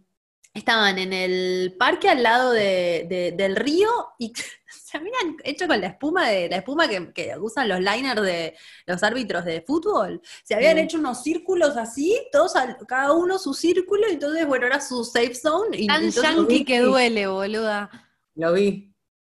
estaban 0.54 0.98
en 0.98 1.12
el 1.12 1.76
parque 1.78 2.08
al 2.08 2.22
lado 2.22 2.52
de- 2.52 3.06
de- 3.08 3.32
del 3.36 3.56
río 3.56 3.88
y 4.18 4.32
se 4.66 4.96
habían 4.96 5.36
hecho 5.44 5.68
con 5.68 5.80
la 5.80 5.86
espuma 5.88 6.28
de 6.28 6.48
la 6.48 6.56
espuma 6.56 6.88
que, 6.88 7.12
que 7.12 7.36
usan 7.38 7.68
los 7.68 7.78
liners 7.80 8.22
de 8.22 8.56
los 8.86 9.02
árbitros 9.02 9.44
de 9.44 9.62
fútbol. 9.62 10.20
Se 10.42 10.54
habían 10.54 10.76
Mm. 10.76 10.80
hecho 10.80 10.98
unos 10.98 11.22
círculos 11.22 11.76
así, 11.76 12.20
todos 12.32 12.56
al- 12.56 12.76
cada 12.88 13.12
uno 13.12 13.38
su 13.38 13.54
círculo, 13.54 14.08
y 14.08 14.14
entonces 14.14 14.46
bueno, 14.46 14.66
era 14.66 14.80
su 14.80 15.04
safe 15.04 15.34
zone. 15.34 15.76
Y, 15.78 15.86
Tan 15.86 16.04
entonces- 16.04 16.22
yankee 16.22 16.64
que 16.64 16.80
duele, 16.80 17.26
boluda. 17.28 17.88
Lo 18.34 18.52
vi. 18.52 18.86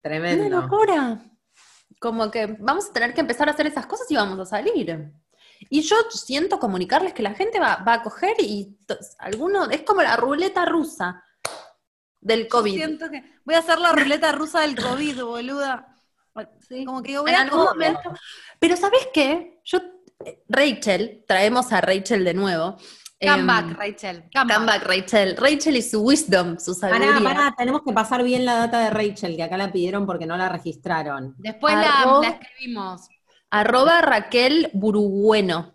Una 0.04 0.10
Tremendo. 0.14 0.60
locura. 0.60 1.24
Como 2.00 2.30
que 2.30 2.46
vamos 2.60 2.88
a 2.88 2.92
tener 2.92 3.12
que 3.12 3.20
empezar 3.20 3.48
a 3.48 3.52
hacer 3.52 3.66
esas 3.66 3.86
cosas 3.86 4.08
y 4.10 4.14
vamos 4.14 4.38
a 4.38 4.46
salir. 4.46 5.10
Y 5.70 5.82
yo 5.82 5.96
siento 6.10 6.58
comunicarles 6.58 7.12
que 7.12 7.22
la 7.22 7.34
gente 7.34 7.58
va, 7.60 7.76
va 7.76 7.94
a 7.94 8.02
coger 8.02 8.36
y 8.40 8.76
alguno, 9.18 9.68
es 9.70 9.82
como 9.82 10.02
la 10.02 10.16
ruleta 10.16 10.64
rusa 10.64 11.24
del 12.20 12.48
COVID. 12.48 12.74
Siento 12.74 13.10
que 13.10 13.22
voy 13.44 13.54
a 13.54 13.58
hacer 13.58 13.78
la 13.78 13.92
ruleta 13.92 14.32
rusa 14.32 14.60
del 14.60 14.76
COVID, 14.76 15.22
boluda. 15.22 15.94
Como 16.84 17.02
que 17.02 17.18
voy 17.18 17.30
en 17.30 17.36
a 17.36 17.42
algún 17.42 17.64
momento. 17.64 18.14
Pero 18.58 18.76
¿sabes 18.76 19.08
qué? 19.12 19.60
Yo, 19.64 19.78
eh, 20.24 20.42
Rachel, 20.48 21.24
traemos 21.26 21.72
a 21.72 21.80
Rachel 21.80 22.24
de 22.24 22.34
nuevo. 22.34 22.76
Come 23.20 23.34
Em, 23.34 23.46
back, 23.46 23.76
Rachel. 23.76 24.22
Come, 24.32 24.54
come 24.54 24.66
back. 24.66 24.66
back, 24.66 24.86
Rachel. 24.86 25.36
Rachel 25.36 25.76
y 25.76 25.82
su 25.82 26.02
wisdom, 26.02 26.58
su 26.58 26.72
sabiduría. 26.74 27.14
Pará, 27.14 27.34
pará, 27.34 27.54
tenemos 27.56 27.82
que 27.82 27.92
pasar 27.92 28.22
bien 28.22 28.44
la 28.44 28.54
data 28.54 28.78
de 28.78 28.90
Rachel, 28.90 29.34
que 29.36 29.42
acá 29.42 29.56
la 29.56 29.72
pidieron 29.72 30.06
porque 30.06 30.26
no 30.26 30.36
la 30.36 30.48
registraron. 30.48 31.34
Después 31.38 31.74
la 31.74 32.20
escribimos. 32.40 33.08
Arroba 33.50 34.00
Raquel 34.02 34.70
Burugueno. 34.74 35.74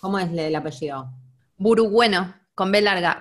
¿Cómo 0.00 0.18
es 0.18 0.30
el 0.32 0.54
apellido? 0.54 1.10
Burugueno, 1.56 2.34
con 2.54 2.72
B 2.72 2.80
larga. 2.80 3.18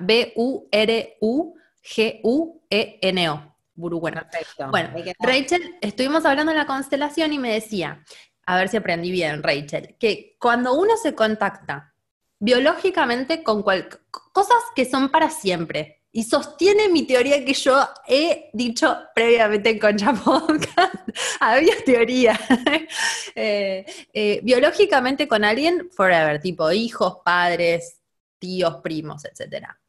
B-U-R-U-G-U-E-N-O. 2.13 3.55
Burugueno. 3.75 4.21
Perfecto. 4.31 4.69
Bueno, 4.69 4.89
Rachel, 5.19 5.75
estuvimos 5.81 6.25
hablando 6.25 6.51
de 6.51 6.57
la 6.59 6.67
constelación 6.67 7.33
y 7.33 7.39
me 7.39 7.53
decía, 7.53 8.03
a 8.45 8.57
ver 8.57 8.69
si 8.69 8.77
aprendí 8.77 9.09
bien, 9.11 9.41
Rachel, 9.41 9.95
que 9.99 10.35
cuando 10.39 10.73
uno 10.75 10.95
se 11.01 11.15
contacta 11.15 11.93
biológicamente 12.39 13.41
con 13.43 13.63
cual- 13.63 13.89
cosas 14.11 14.57
que 14.75 14.85
son 14.85 15.09
para 15.09 15.29
siempre, 15.31 16.02
y 16.15 16.23
sostiene 16.23 16.89
mi 16.89 17.07
teoría 17.07 17.43
que 17.43 17.53
yo 17.53 17.75
he 18.07 18.51
dicho 18.53 18.95
previamente 19.15 19.71
en 19.71 19.79
Concha 19.79 20.13
Podcast, 20.23 20.95
había 21.39 21.75
teoría, 21.83 22.39
Eh, 23.35 23.83
eh, 24.13 24.39
biológicamente 24.43 25.27
con 25.27 25.43
alguien 25.43 25.89
forever, 25.91 26.39
tipo 26.39 26.71
hijos, 26.71 27.17
padres, 27.25 27.99
tíos, 28.37 28.75
primos, 28.83 29.25
etcétera 29.25 29.82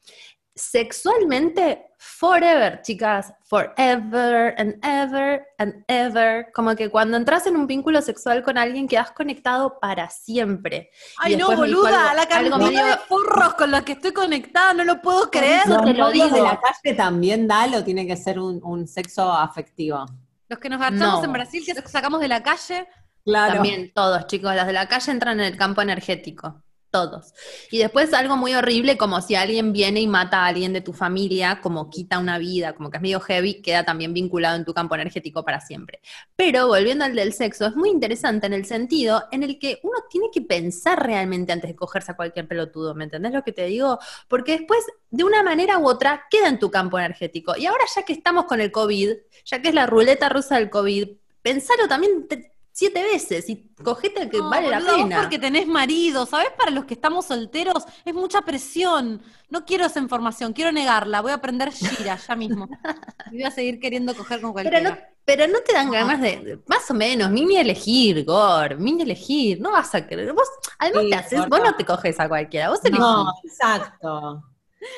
sexualmente 0.54 1.86
forever, 1.98 2.80
chicas, 2.82 3.32
forever 3.44 4.54
and 4.58 4.74
ever 4.84 5.42
and 5.58 5.84
ever. 5.88 6.50
Como 6.54 6.74
que 6.76 6.90
cuando 6.90 7.16
entras 7.16 7.46
en 7.46 7.56
un 7.56 7.66
vínculo 7.66 8.02
sexual 8.02 8.42
con 8.42 8.58
alguien 8.58 8.86
quedas 8.86 9.10
conectado 9.12 9.78
para 9.80 10.10
siempre. 10.10 10.90
Ay, 11.18 11.36
no, 11.36 11.54
boluda, 11.56 12.10
algo- 12.10 12.16
la 12.16 12.26
cantidad 12.28 12.54
algo 12.54 12.66
medio- 12.66 12.86
de 12.86 12.96
forros 13.08 13.54
con 13.54 13.70
los 13.70 13.82
que 13.82 13.92
estoy 13.92 14.12
conectada, 14.12 14.74
no 14.74 14.84
lo 14.84 15.00
puedo 15.00 15.30
creer. 15.30 15.62
eso 15.64 15.80
te 15.80 15.86
¿Los 15.88 15.96
lo 15.98 16.04
novios 16.06 16.28
de 16.30 16.34
digo. 16.34 16.46
la 16.46 16.60
calle 16.60 16.94
también 16.96 17.48
da 17.48 17.64
o 17.76 17.82
tiene 17.84 18.06
que 18.06 18.16
ser 18.16 18.38
un, 18.38 18.60
un 18.62 18.86
sexo 18.86 19.32
afectivo? 19.32 20.04
Los 20.48 20.58
que 20.58 20.68
nos 20.68 20.78
garchamos 20.80 21.20
No. 21.20 21.24
en 21.24 21.32
Brasil, 21.32 21.64
que 21.64 21.74
sacamos 21.88 22.20
de 22.20 22.28
la 22.28 22.42
calle, 22.42 22.86
Claro. 23.24 23.54
También 23.54 23.90
todos, 23.94 24.26
chicos, 24.26 24.54
las 24.54 24.66
de 24.66 24.74
la 24.74 24.86
calle 24.86 25.10
entran 25.10 25.40
en 25.40 25.46
el 25.46 25.56
campo 25.56 25.80
energético. 25.80 26.62
Todos. 26.94 27.34
Y 27.72 27.78
después 27.78 28.14
algo 28.14 28.36
muy 28.36 28.54
horrible, 28.54 28.96
como 28.96 29.20
si 29.20 29.34
alguien 29.34 29.72
viene 29.72 30.00
y 30.00 30.06
mata 30.06 30.44
a 30.44 30.46
alguien 30.46 30.72
de 30.72 30.80
tu 30.80 30.92
familia, 30.92 31.60
como 31.60 31.90
quita 31.90 32.20
una 32.20 32.38
vida, 32.38 32.76
como 32.76 32.88
que 32.88 32.98
es 32.98 33.02
medio 33.02 33.18
heavy, 33.18 33.62
queda 33.62 33.84
también 33.84 34.14
vinculado 34.14 34.54
en 34.54 34.64
tu 34.64 34.72
campo 34.72 34.94
energético 34.94 35.44
para 35.44 35.60
siempre. 35.60 36.00
Pero 36.36 36.68
volviendo 36.68 37.04
al 37.04 37.16
del 37.16 37.32
sexo, 37.32 37.66
es 37.66 37.74
muy 37.74 37.90
interesante 37.90 38.46
en 38.46 38.52
el 38.52 38.64
sentido 38.64 39.24
en 39.32 39.42
el 39.42 39.58
que 39.58 39.80
uno 39.82 40.04
tiene 40.08 40.28
que 40.32 40.42
pensar 40.42 41.04
realmente 41.04 41.52
antes 41.52 41.68
de 41.68 41.74
cogerse 41.74 42.12
a 42.12 42.14
cualquier 42.14 42.46
pelotudo, 42.46 42.94
¿me 42.94 43.02
entendés 43.02 43.32
lo 43.32 43.42
que 43.42 43.50
te 43.50 43.66
digo? 43.66 43.98
Porque 44.28 44.58
después, 44.58 44.84
de 45.10 45.24
una 45.24 45.42
manera 45.42 45.78
u 45.78 45.88
otra, 45.88 46.26
queda 46.30 46.46
en 46.46 46.60
tu 46.60 46.70
campo 46.70 46.96
energético. 46.96 47.56
Y 47.56 47.66
ahora 47.66 47.82
ya 47.92 48.04
que 48.04 48.12
estamos 48.12 48.44
con 48.44 48.60
el 48.60 48.70
COVID, 48.70 49.14
ya 49.46 49.60
que 49.60 49.70
es 49.70 49.74
la 49.74 49.86
ruleta 49.86 50.28
rusa 50.28 50.58
del 50.58 50.70
COVID, 50.70 51.08
pensalo 51.42 51.88
también 51.88 52.28
siete 52.76 53.02
veces 53.02 53.48
y 53.48 53.70
cogete 53.82 54.22
el 54.22 54.30
que 54.30 54.38
No, 54.38 54.50
vale 54.50 54.68
la 54.68 54.80
boluda, 54.80 54.96
vos 54.96 55.02
pena. 55.04 55.20
porque 55.20 55.38
tenés 55.38 55.66
marido, 55.68 56.26
¿sabés? 56.26 56.50
Para 56.58 56.70
los 56.72 56.84
que 56.86 56.94
estamos 56.94 57.26
solteros 57.26 57.84
es 58.04 58.12
mucha 58.14 58.42
presión. 58.42 59.22
No 59.48 59.64
quiero 59.64 59.86
esa 59.86 60.00
información, 60.00 60.52
quiero 60.52 60.72
negarla. 60.72 61.20
Voy 61.22 61.30
a 61.32 61.36
aprender 61.36 61.70
Shira 61.72 62.16
ya 62.16 62.36
mismo. 62.36 62.68
Y 63.30 63.36
voy 63.36 63.44
a 63.44 63.50
seguir 63.52 63.80
queriendo 63.80 64.14
coger 64.16 64.40
con 64.40 64.52
Pero 64.62 64.70
cualquiera. 64.70 64.90
no, 64.90 64.98
pero 65.24 65.46
no 65.48 65.60
te 65.60 65.72
dan 65.72 65.90
ganas 65.90 66.20
de, 66.20 66.60
más 66.66 66.90
o 66.90 66.94
menos, 66.94 67.30
mini 67.30 67.56
elegir, 67.56 68.24
Gor, 68.24 68.76
mini 68.78 69.02
elegir, 69.02 69.60
no 69.60 69.70
vas 69.72 69.94
a 69.94 70.06
querer, 70.06 70.32
vos, 70.32 70.48
además 70.78 71.04
Sí, 71.04 71.10
te 71.10 71.16
haces, 71.16 71.48
vos 71.48 71.60
no. 71.60 71.64
no 71.64 71.76
te 71.76 71.84
coges 71.84 72.18
a 72.20 72.28
cualquiera, 72.28 72.70
vos 72.70 72.84
elegís. 72.84 73.00
No, 73.00 73.32
exacto. 73.44 74.44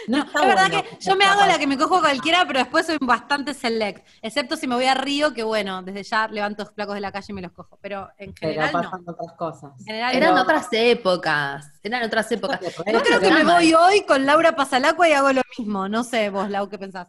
No, 0.08 0.18
No, 0.18 0.24
es 0.24 0.32
verdad 0.46 0.68
bueno 0.70 0.82
que 0.82 0.96
yo 1.00 1.16
me 1.16 1.24
hago 1.24 1.44
la 1.46 1.58
que 1.58 1.66
me 1.66 1.76
cojo 1.78 2.00
cualquiera, 2.00 2.44
pero 2.46 2.60
después 2.60 2.86
soy 2.86 2.96
bastante 3.00 3.54
select. 3.54 4.06
Excepto 4.22 4.56
si 4.56 4.66
me 4.66 4.74
voy 4.74 4.84
a 4.86 4.94
Río, 4.94 5.32
que 5.34 5.42
bueno, 5.42 5.82
desde 5.82 6.02
ya 6.02 6.28
levanto 6.28 6.64
los 6.64 6.72
flacos 6.74 6.94
de 6.94 7.00
la 7.00 7.12
calle 7.12 7.26
y 7.28 7.32
me 7.34 7.42
los 7.42 7.52
cojo. 7.52 7.78
Pero 7.80 8.08
en 8.18 8.32
Pero 8.34 8.52
general 8.52 8.72
no. 8.72 8.82
pasan 8.82 9.04
otras 9.06 9.32
cosas. 9.36 9.72
En 9.80 9.86
general 9.86 10.14
Eran 10.16 10.34
no. 10.34 10.42
otras 10.42 10.68
épocas, 10.72 11.72
eran 11.82 12.02
otras 12.04 12.30
épocas. 12.32 12.60
Yo 12.60 13.02
creo 13.02 13.20
que 13.20 13.30
me 13.30 13.44
voy 13.44 13.74
hoy 13.74 14.04
con 14.06 14.26
Laura 14.26 14.56
Pasalacua 14.56 15.08
y 15.08 15.12
hago 15.12 15.32
lo 15.32 15.42
mismo. 15.58 15.88
No 15.88 16.04
sé 16.04 16.30
vos, 16.30 16.48
Lau, 16.50 16.68
¿qué 16.68 16.78
pensás? 16.78 17.08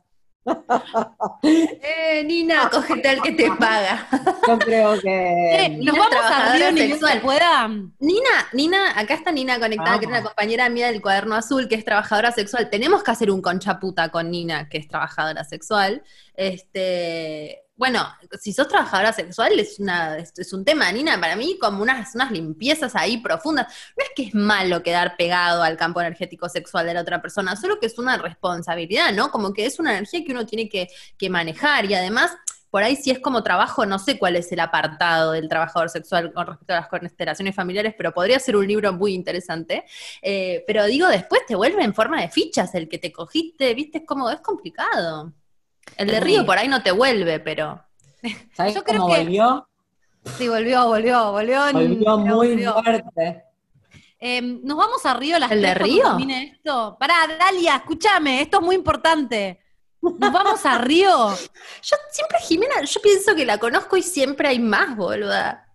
Eh, 1.43 2.23
Nina, 2.25 2.69
cógete 2.71 3.10
al 3.10 3.21
que 3.21 3.31
te 3.31 3.51
paga. 3.51 4.07
Yo 4.47 4.60
creo 4.60 4.99
que. 4.99 5.55
Eh, 5.55 5.69
¿Nos 5.69 5.79
Nina 5.79 5.91
vamos 5.93 6.31
a 6.31 6.53
bien 6.53 6.77
sexual. 6.77 7.13
se 7.13 7.19
pueda? 7.19 7.67
Nina, 7.99 8.29
Nina, 8.53 8.99
acá 8.99 9.13
está 9.13 9.31
Nina 9.31 9.60
conectada, 9.60 9.99
que 9.99 10.05
es 10.05 10.12
una 10.12 10.23
compañera 10.23 10.69
mía 10.69 10.88
del 10.88 11.01
cuaderno 11.01 11.36
azul, 11.36 11.67
que 11.67 11.75
es 11.75 11.86
trabajadora 11.86 12.31
sexual. 12.31 12.69
Tenemos 12.69 13.03
que 13.03 13.12
hacer 13.12 13.31
un 13.31 13.41
conchaputa 13.41 14.10
con 14.10 14.31
Nina, 14.31 14.69
que 14.69 14.77
es 14.77 14.88
trabajadora 14.88 15.43
sexual. 15.43 16.03
Este, 16.33 17.66
bueno, 17.77 18.05
si 18.41 18.53
sos 18.53 18.67
trabajadora 18.67 19.13
sexual, 19.13 19.58
es 19.60 19.79
una, 19.79 20.17
es, 20.17 20.33
es 20.35 20.52
un 20.52 20.65
tema, 20.65 20.91
Nina, 20.91 21.19
para 21.21 21.35
mí, 21.35 21.58
como 21.60 21.83
unas, 21.83 22.15
unas 22.15 22.31
limpiezas 22.31 22.95
ahí 22.95 23.17
profundas. 23.17 23.67
No 23.95 24.04
es 24.04 24.10
que 24.15 24.23
es 24.23 24.35
malo 24.35 24.81
quedar 24.81 25.15
pegado 25.15 25.62
al 25.62 25.77
campo 25.77 26.02
energético 26.02 26.49
sexual 26.49 26.87
de 26.87 26.95
la 26.95 27.02
otra 27.02 27.21
persona, 27.21 27.56
solo 27.56 27.79
que 27.79 27.85
es 27.85 27.99
una 27.99 28.17
responsabilidad, 28.17 29.13
¿no? 29.13 29.29
Como 29.31 29.54
que 29.54 29.67
es 29.67 29.79
una 29.79 29.91
energía 29.91 30.23
que 30.25 30.31
uno 30.31 30.45
tiene 30.47 30.67
que, 30.67 30.87
que 31.17 31.29
manejar 31.29 31.85
y 31.85 31.93
además 31.93 32.35
por 32.69 32.83
ahí 32.83 32.95
si 32.95 33.12
es 33.12 33.19
como 33.19 33.43
trabajo, 33.43 33.85
no 33.85 33.97
sé 33.97 34.19
cuál 34.19 34.35
es 34.35 34.52
el 34.52 34.60
apartado 34.60 35.31
del 35.31 35.47
trabajador 35.47 35.89
sexual 35.89 36.33
con 36.33 36.47
respecto 36.47 36.73
a 36.73 36.77
las 36.77 36.87
constelaciones 36.89 37.56
familiares, 37.56 37.93
pero 37.97 38.13
podría 38.13 38.39
ser 38.39 38.56
un 38.56 38.67
libro 38.67 38.91
muy 38.93 39.13
interesante. 39.13 39.85
Eh, 40.21 40.63
pero 40.67 40.85
digo, 40.85 41.08
después 41.08 41.41
te 41.47 41.56
vuelve 41.56 41.83
en 41.83 41.93
forma 41.93 42.21
de 42.21 42.29
fichas 42.29 42.75
el 42.75 42.89
que 42.89 42.97
te 42.97 43.12
cogiste, 43.12 43.73
viste, 43.73 43.99
es 43.99 44.06
como, 44.06 44.29
es 44.29 44.41
complicado. 44.41 45.33
El 45.96 46.08
de. 46.08 46.19
Río 46.19 46.46
por 46.46 46.58
ahí 46.58 46.67
no 46.67 46.83
te 46.83 46.92
vuelve, 46.92 47.40
pero... 47.40 47.81
¿Sabés 48.56 48.75
yo 48.75 48.83
creo 48.83 49.02
cómo 49.02 49.13
que- 49.13 49.21
volvió? 49.23 49.67
Sí, 50.38 50.48
volvió, 50.50 50.85
volvió, 50.88 51.31
volvió. 51.31 51.67
en- 51.69 51.73
Volvió 51.73 52.17
muy 52.17 52.48
volvió. 52.50 52.73
fuerte. 52.83 53.44
Eh, 54.19 54.42
Nos 54.42 54.75
vamos 54.77 55.06
a 55.06 55.13
Río 55.13 55.40
las 55.40 55.52
¿El 55.52 55.62
de 55.62 55.73
tres 55.73 55.88
Río? 55.88 56.17
esto. 56.29 56.98
Pará, 57.00 57.13
Dalia, 57.40 57.77
escúchame, 57.77 58.42
esto 58.42 58.58
es 58.60 58.65
muy 58.65 58.75
importante. 58.75 59.62
Nos 60.02 60.31
vamos 60.31 60.65
a 60.65 60.77
Río. 60.79 61.10
Yo 61.81 61.96
siempre, 62.12 62.40
Jimena, 62.42 62.81
yo 62.83 63.02
pienso 63.02 63.35
que 63.35 63.46
la 63.46 63.58
conozco 63.58 63.96
y 63.98 64.02
siempre 64.04 64.48
hay 64.50 64.60
más, 64.60 64.96
boluda. 64.98 65.65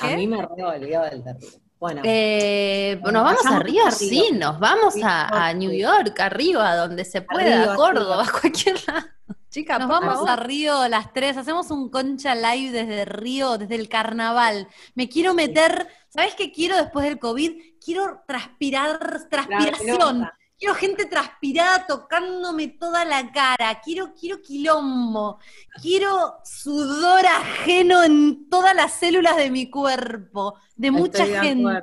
A 0.00 0.06
mí 0.08 0.26
me 0.26 0.38
revolvió 0.40 1.00
del 1.02 1.22
terrible. 1.22 1.59
Bueno, 1.80 2.02
Eh, 2.04 3.00
nos 3.02 3.24
vamos 3.24 3.46
a 3.46 3.58
Río. 3.58 3.90
sí, 3.90 4.30
nos 4.34 4.60
vamos 4.60 4.94
a, 5.02 5.46
a. 5.46 5.52
New 5.54 5.72
York, 5.72 6.20
arriba, 6.20 6.76
donde 6.76 7.04
se 7.06 7.22
pueda, 7.22 7.56
Arriba, 7.60 7.72
a 7.72 7.76
Córdoba, 7.76 8.24
a 8.28 8.40
cualquier 8.40 8.76
lado. 8.86 9.06
Chica, 9.48 9.78
Nos 9.80 9.88
vamos 9.88 10.14
favor. 10.14 10.28
a 10.30 10.36
Río 10.36 10.86
las 10.88 11.12
tres, 11.12 11.36
hacemos 11.36 11.70
un 11.72 11.90
concha 11.90 12.34
live 12.36 12.70
desde 12.70 13.04
Río, 13.06 13.58
desde 13.58 13.74
el 13.76 13.88
carnaval. 13.88 14.68
Me 14.94 15.08
quiero 15.08 15.34
meter, 15.34 15.88
¿sabes 16.08 16.34
qué 16.36 16.52
quiero 16.52 16.76
después 16.76 17.04
del 17.04 17.18
COVID? 17.18 17.52
Quiero 17.84 18.22
transpirar, 18.28 18.98
transpiración. 19.28 20.28
Quiero 20.60 20.74
gente 20.74 21.06
transpirada 21.06 21.86
tocándome 21.86 22.68
toda 22.68 23.04
la 23.06 23.32
cara, 23.32 23.80
quiero, 23.82 24.12
quiero 24.14 24.42
quilombo, 24.42 25.38
quiero 25.80 26.36
sudor 26.44 27.24
ajeno 27.26 28.04
en 28.04 28.48
todas 28.50 28.76
las 28.76 28.92
células 28.92 29.36
de 29.36 29.50
mi 29.50 29.70
cuerpo, 29.70 30.58
de 30.76 30.90
mucha 30.90 31.24
Estoy 31.24 31.48
gente. 31.48 31.82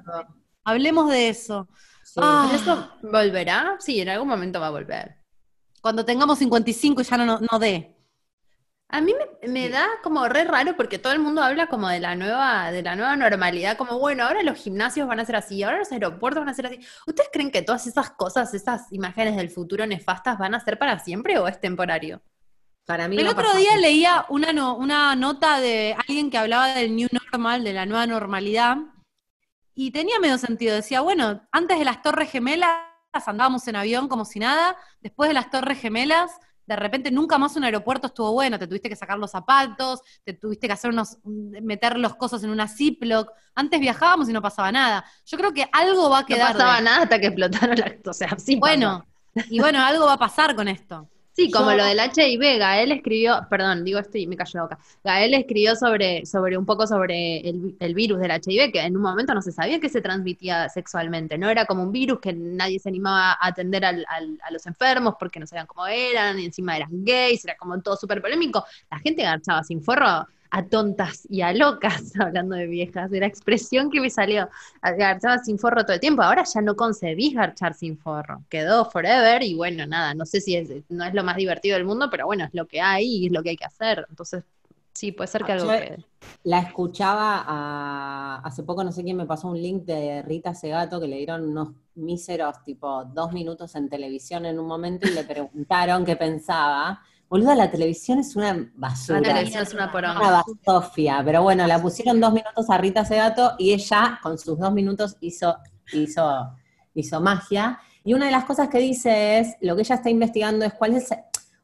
Hablemos 0.64 1.10
de 1.10 1.30
eso. 1.30 1.68
Sí. 2.04 2.20
Ah. 2.22 2.50
¿Eso 2.54 2.90
volverá? 3.02 3.78
Sí, 3.80 4.00
en 4.00 4.10
algún 4.10 4.28
momento 4.28 4.60
va 4.60 4.68
a 4.68 4.72
volver. 4.72 5.18
Cuando 5.82 6.06
tengamos 6.06 6.38
55 6.38 7.02
y 7.02 7.04
ya 7.04 7.18
no, 7.18 7.26
no, 7.26 7.40
no 7.52 7.60
dé. 7.60 7.97
A 8.90 9.02
mí 9.02 9.14
me, 9.42 9.48
me 9.50 9.70
da 9.70 9.86
como 10.02 10.28
re 10.30 10.46
raro 10.46 10.78
porque 10.78 10.98
todo 10.98 11.12
el 11.12 11.20
mundo 11.20 11.44
habla 11.44 11.68
como 11.68 11.90
de 11.90 12.00
la 12.00 12.16
nueva, 12.16 12.72
de 12.72 12.82
la 12.82 12.96
nueva 12.96 13.18
normalidad, 13.18 13.76
como 13.78 14.00
bueno, 14.00 14.24
ahora 14.24 14.44
los 14.44 14.58
gimnasios 14.58 15.08
van 15.08 15.20
a 15.20 15.26
ser 15.26 15.36
así, 15.36 15.62
ahora 15.62 15.80
los 15.80 15.92
aeropuertos 15.92 16.42
van 16.42 16.50
a 16.50 16.54
ser 16.54 16.68
así. 16.68 16.80
¿Ustedes 17.06 17.30
creen 17.34 17.52
que 17.52 17.62
todas 17.62 17.86
esas 17.86 18.12
cosas, 18.12 18.54
esas 18.54 18.92
imágenes 18.94 19.36
del 19.36 19.50
futuro 19.50 19.86
nefastas 19.86 20.38
van 20.38 20.56
a 20.56 20.62
ser 20.62 20.80
para 20.80 21.00
siempre 21.00 21.38
o 21.38 21.48
es 21.50 21.60
temporario? 21.60 22.22
Para 22.86 23.10
mí 23.10 23.18
El 23.20 23.28
otro 23.28 23.54
día 23.56 23.76
leía 23.76 24.26
una, 24.30 24.54
no- 24.54 24.78
una 24.78 25.14
nota 25.18 25.60
de 25.60 25.94
alguien 26.08 26.30
que 26.32 26.38
hablaba 26.38 26.68
del 26.70 26.96
new 26.96 27.10
normal, 27.32 27.66
de 27.66 27.74
la 27.74 27.86
nueva 27.86 28.08
normalidad, 28.08 28.78
y 29.76 29.92
tenía 29.92 30.20
medio 30.20 30.38
sentido. 30.38 30.76
Decía, 30.76 31.02
bueno, 31.02 31.46
antes 31.52 31.78
de 31.78 31.86
las 31.86 32.02
Torres 32.02 32.32
Gemelas 32.32 32.70
andábamos 33.26 33.68
en 33.68 33.76
avión 33.76 34.08
como 34.08 34.26
si 34.26 34.40
nada, 34.40 34.78
después 35.02 35.28
de 35.30 35.34
las 35.34 35.50
Torres 35.50 35.80
Gemelas, 35.80 36.32
de 36.68 36.76
repente 36.76 37.09
nunca 37.09 37.38
más 37.38 37.55
un 37.55 37.63
aeropuerto 37.63 38.07
estuvo 38.07 38.32
bueno, 38.34 38.59
te 38.59 38.68
tuviste 38.68 38.89
que 38.89 38.95
sacar 38.95 39.18
los 39.18 39.32
zapatos, 39.32 40.01
te 40.24 40.34
tuviste 40.34 40.68
que 40.68 40.74
hacer 40.74 40.91
unos, 40.91 41.18
meter 41.24 41.97
los 41.97 42.15
cosas 42.15 42.43
en 42.43 42.49
una 42.51 42.68
Ziploc. 42.68 43.32
Antes 43.55 43.80
viajábamos 43.80 44.30
y 44.30 44.34
no 44.34 44.41
pasaba 44.41 44.72
nada. 44.72 45.03
Yo 45.26 45.38
creo 45.38 45.53
que 45.53 45.68
algo 45.72 46.09
va 46.09 46.20
a 46.20 46.22
No 46.22 46.28
quedar. 46.28 46.47
de- 46.49 46.53
pasaba 46.59 46.82
nada 46.82 47.03
hasta 47.03 47.20
que 47.20 47.28
explotaron 47.28 47.78
las... 47.80 47.93
O 48.05 48.13
sea, 48.13 48.38
sí 48.38 48.57
pasó. 48.57 48.59
Bueno, 48.59 49.05
y 49.49 49.59
bueno, 49.59 49.84
algo 49.84 50.05
va 50.05 50.13
a 50.13 50.20
pasar 50.20 50.55
con 50.55 50.68
esto. 50.68 51.09
Sí, 51.38 51.52
como 51.52 51.70
Yo- 51.72 51.78
lo 51.78 51.86
del 51.86 52.00
HIV, 52.00 52.58
Gael 52.58 52.92
escribió, 52.92 53.46
perdón, 53.48 53.84
digo 53.86 54.00
esto 54.00 54.18
y 54.18 54.26
me 54.26 54.36
cayó 54.36 54.52
la 54.58 54.64
boca. 54.64 54.80
Gael 55.04 55.36
escribió 55.36 55.76
sobre, 55.76 56.26
sobre 56.26 56.58
un 56.58 56.66
poco 56.66 56.88
sobre 56.88 57.42
el, 57.48 57.76
el 57.80 57.94
virus 57.94 58.20
del 58.20 58.32
HIV, 58.32 58.72
que 58.72 58.80
en 58.82 58.96
un 58.96 59.04
momento 59.04 59.36
no 59.36 59.44
se 59.44 59.52
sabía 59.52 59.80
que 59.80 59.88
se 59.88 60.02
transmitía 60.02 60.68
sexualmente, 60.70 61.38
no 61.38 61.48
era 61.48 61.66
como 61.66 61.84
un 61.84 61.92
virus 61.92 62.20
que 62.20 62.34
nadie 62.34 62.80
se 62.80 62.90
animaba 62.90 63.34
a 63.34 63.48
atender 63.50 63.86
al- 63.86 64.04
al- 64.10 64.40
a 64.42 64.52
los 64.52 64.66
enfermos 64.66 65.14
porque 65.20 65.40
no 65.40 65.46
sabían 65.46 65.68
cómo 65.68 65.86
eran, 65.86 66.40
y 66.40 66.46
encima 66.46 66.76
eran 66.76 66.90
gays, 67.06 67.46
era 67.46 67.56
como 67.56 67.80
todo 67.84 67.96
súper 67.98 68.20
polémico. 68.20 68.66
La 68.90 68.98
gente 68.98 69.22
garchaba 69.22 69.64
sin 69.64 69.84
forro 69.84 70.26
a 70.52 70.66
tontas 70.68 71.28
y 71.30 71.41
a 71.41 71.54
locas, 71.54 72.14
hablando 72.20 72.56
de 72.56 72.68
viejas, 72.68 73.10
de 73.12 73.20
la 73.20 73.28
expresión 73.28 73.89
que 73.91 74.02
me 74.02 74.10
salió, 74.10 74.50
garchaba 74.82 75.39
sin 75.39 75.60
forro 75.60 75.84
todo 75.84 75.93
el 75.95 76.00
tiempo, 76.00 76.22
ahora 76.22 76.43
ya 76.43 76.62
no 76.62 76.76
concebís 76.76 77.34
garchar 77.36 77.74
sin 77.74 77.98
forro, 77.98 78.43
quedó 78.50 78.86
forever 78.89 79.43
y 79.43 79.56
bueno, 79.56 79.86
nada, 79.86 80.14
no 80.14 80.26
sé 80.26 80.41
si 80.41 80.56
es, 80.56 80.70
no 80.89 81.06
es 81.06 81.14
lo 81.14 81.24
más 81.24 81.36
divertido 81.38 81.76
del 81.78 81.86
mundo, 81.86 82.08
pero 82.10 82.26
bueno, 82.26 82.45
es 82.45 82.54
lo 82.54 82.68
que 82.68 82.82
hay 82.82 83.06
y 83.06 83.26
es 83.28 83.32
lo 83.32 83.43
que 83.43 83.50
hay 83.52 83.58
que 83.58 83.66
hacer, 83.66 84.06
entonces 84.10 84.43
sí, 84.93 85.12
puede 85.12 85.28
ser 85.28 85.45
que 85.45 85.52
algo 85.52 85.72
quede. 85.74 86.06
La 86.43 86.60
escuchaba 86.60 87.43
a- 87.45 88.41
hace 88.43 88.64
poco, 88.64 88.84
no 88.84 88.91
sé 88.91 89.04
quién 89.04 89.18
me 89.18 89.26
pasó 89.26 89.50
un 89.50 89.62
link 89.62 89.84
de 89.86 90.22
Rita 90.22 90.54
Segato 90.56 91.00
que 91.00 91.08
le 91.08 91.18
dieron 91.18 91.43
unos 91.50 91.70
míseros, 91.95 92.64
tipo 92.64 93.04
dos 93.06 93.34
minutos 93.34 93.76
en 93.76 93.89
televisión 93.89 94.45
en 94.45 94.58
un 94.60 94.68
momento 94.68 95.08
y 95.08 95.12
le 95.14 95.24
preguntaron 95.26 96.06
qué 96.06 96.16
pensaba. 96.16 97.02
Boluda, 97.30 97.56
la 97.56 97.70
televisión 97.70 98.20
es 98.20 98.36
una 98.36 98.70
basura. 98.76 99.20
La 99.20 99.28
televisión 99.28 99.64
es 99.64 99.74
una 99.74 99.92
poronga. 99.92 100.20
Una 100.20 100.44
basofia, 100.66 101.22
pero 101.26 101.44
bueno, 101.44 101.68
la 101.68 101.82
pusieron 101.82 102.20
dos 102.22 102.32
minutos 102.32 102.70
a 102.70 102.78
Rita 102.78 103.04
Segato 103.04 103.54
y 103.58 103.74
ella 103.74 104.20
con 104.24 104.38
sus 104.38 104.58
dos 104.58 104.72
minutos 104.72 105.18
hizo, 105.20 105.58
hizo, 105.92 106.50
hizo 106.94 107.22
magia. 107.22 107.80
Y 108.04 108.14
una 108.14 108.28
de 108.28 108.32
las 108.32 108.46
cosas 108.46 108.70
que 108.70 108.80
dice 108.80 109.40
es, 109.40 109.56
lo 109.60 109.76
que 109.76 109.82
ella 109.82 109.96
está 109.96 110.10
investigando 110.10 110.64
es 110.64 110.74
cuál 110.74 110.96
es, 110.96 111.10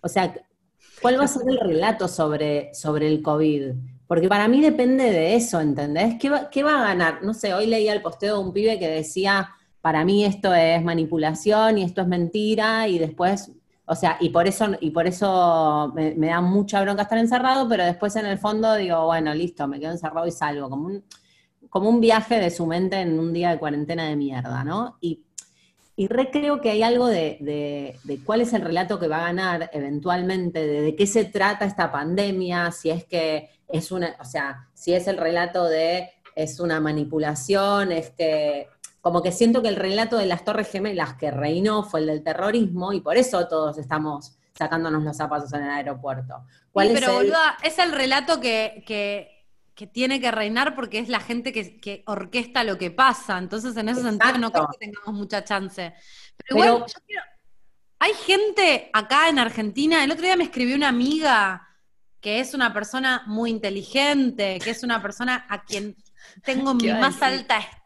o 0.02 0.10
sea, 0.10 0.34
cuál 1.02 1.20
va 1.20 1.24
a 1.24 1.28
ser 1.28 1.44
el 1.48 1.60
relato 1.60 2.10
sobre, 2.10 2.74
sobre 2.74 3.08
el 3.08 3.22
COVID. 3.22 3.72
Porque 4.06 4.28
para 4.28 4.50
mí 4.50 4.62
depende 4.62 5.06
de 5.06 5.36
eso, 5.36 5.62
¿entendés? 5.62 6.16
¿Qué 6.20 6.30
va, 6.30 6.50
qué 6.50 6.62
va 6.62 6.82
a 6.82 6.88
ganar? 6.88 7.24
No 7.24 7.34
sé, 7.34 7.54
hoy 7.54 7.68
leía 7.68 7.94
el 7.94 8.02
posteo 8.02 8.36
de 8.38 8.44
un 8.44 8.54
pibe 8.54 8.78
que 8.78 8.90
decía, 8.90 9.50
para 9.80 10.04
mí 10.06 10.26
esto 10.26 10.54
es 10.54 10.84
manipulación 10.84 11.78
y 11.78 11.84
esto 11.84 12.02
es 12.02 12.08
mentira, 12.08 12.88
y 12.88 13.00
después, 13.00 13.52
o 13.86 13.96
sea, 13.96 14.18
y 14.22 14.30
por 14.30 14.48
eso, 14.48 14.68
y 14.80 14.92
por 14.92 15.08
eso 15.08 15.92
me, 15.96 16.14
da 16.16 16.42
mucha 16.42 16.82
bronca 16.82 17.04
estar 17.04 17.18
encerrado, 17.18 17.68
pero 17.68 17.84
después 17.86 18.16
en 18.16 18.26
el 18.26 18.38
fondo 18.40 18.74
digo, 18.76 19.06
bueno, 19.06 19.34
listo, 19.34 19.68
me 19.68 19.80
quedo 19.80 19.92
encerrado 19.92 20.26
y 20.28 20.32
salgo, 20.32 20.70
como 20.70 20.88
un, 20.88 21.04
como 21.70 21.90
un 21.90 22.00
viaje 22.02 22.40
de 22.40 22.50
su 22.52 22.66
mente 22.66 22.98
en 23.02 23.20
un 23.20 23.34
día 23.34 23.52
de 23.52 23.60
cuarentena 23.60 24.06
de 24.08 24.16
mierda, 24.16 24.64
¿no? 24.64 24.98
Y, 25.02 25.24
y 25.96 26.08
re 26.08 26.32
creo 26.32 26.60
que 26.62 26.72
hay 26.72 26.82
algo 26.84 27.08
de, 27.08 27.38
de- 27.42 28.20
cuál 28.26 28.42
es 28.42 28.54
el 28.54 28.62
relato 28.62 29.00
que 29.00 29.08
va 29.08 29.18
a 29.18 29.28
ganar 29.28 29.70
eventualmente, 29.74 30.66
de 30.66 30.96
qué 30.96 31.06
se 31.06 31.26
trata 31.26 31.66
esta 31.66 31.92
pandemia, 31.92 32.72
si 32.72 32.90
es 32.90 33.06
que 33.06 33.50
es 33.68 33.92
una, 33.92 34.16
o 34.20 34.26
sea, 34.26 34.70
si 34.74 34.94
es 34.94 35.08
el 35.08 35.18
relato 35.18 35.66
de 35.66 36.10
es 36.36 36.60
una 36.60 36.80
manipulación, 36.80 37.92
es 37.92 38.10
que 38.12 38.68
como 39.04 39.22
que 39.22 39.34
siento 39.34 39.62
que 39.62 39.68
el 39.68 39.76
relato 39.76 40.16
de 40.18 40.26
las 40.28 40.46
Torres 40.46 40.72
Gemelas 40.72 41.16
que 41.16 41.30
reinó 41.30 41.84
fue 41.84 42.00
el 42.00 42.08
del 42.08 42.24
terrorismo 42.24 42.94
y 42.94 43.02
por 43.02 43.18
eso 43.18 43.46
todos 43.50 43.78
estamos 43.78 44.38
sacándonos 44.58 45.04
los 45.04 45.18
zapatos 45.18 45.52
en 45.52 45.64
el 45.64 45.72
aeropuerto. 45.72 46.46
¿Cuál 46.72 46.88
Sí, 46.88 46.94
es 46.94 47.00
pero 47.02 47.12
el- 47.12 47.18
boluda, 47.18 47.58
es 47.64 47.78
el 47.80 47.92
relato 47.92 48.40
que, 48.40 48.82
que, 48.88 49.46
que 49.76 49.88
tiene 49.88 50.22
que 50.22 50.32
reinar 50.32 50.74
porque 50.74 51.00
es 51.00 51.10
la 51.10 51.20
gente 51.20 51.52
que, 51.52 51.82
que 51.82 52.04
orquesta 52.08 52.64
lo 52.64 52.78
que 52.78 52.92
pasa. 52.92 53.38
Entonces, 53.40 53.76
en 53.76 53.90
ese 53.90 54.04
sentido, 54.04 54.38
no 54.38 54.52
creo 54.52 54.64
Exacto. 54.64 54.78
que 54.80 54.86
tengamos 54.86 55.14
mucha 55.20 55.44
chance. 55.44 55.94
Pero, 56.38 56.62
Pero- 56.62 56.76
igual, 56.76 56.90
yo 56.90 57.02
quiero- 57.06 57.24
hay 58.00 58.14
gente 58.14 58.90
acá 58.94 59.28
en 59.28 59.38
Argentina, 59.38 60.02
el 60.02 60.12
otro 60.12 60.24
día 60.24 60.38
me 60.38 60.46
escribió 60.46 60.78
una 60.78 60.88
amiga 60.88 61.68
que 62.22 62.40
es 62.40 62.54
una 62.54 62.72
persona 62.74 63.24
muy 63.28 63.50
inteligente, 63.50 64.60
que 64.64 64.70
es 64.70 64.82
una 64.84 65.02
persona 65.02 65.46
a 65.50 65.64
quien 65.66 65.94
tengo 66.46 66.72
¿Qué 66.78 66.94
mi 66.94 67.00
más 67.02 67.22
alta 67.22 67.58
estima, 67.58 67.83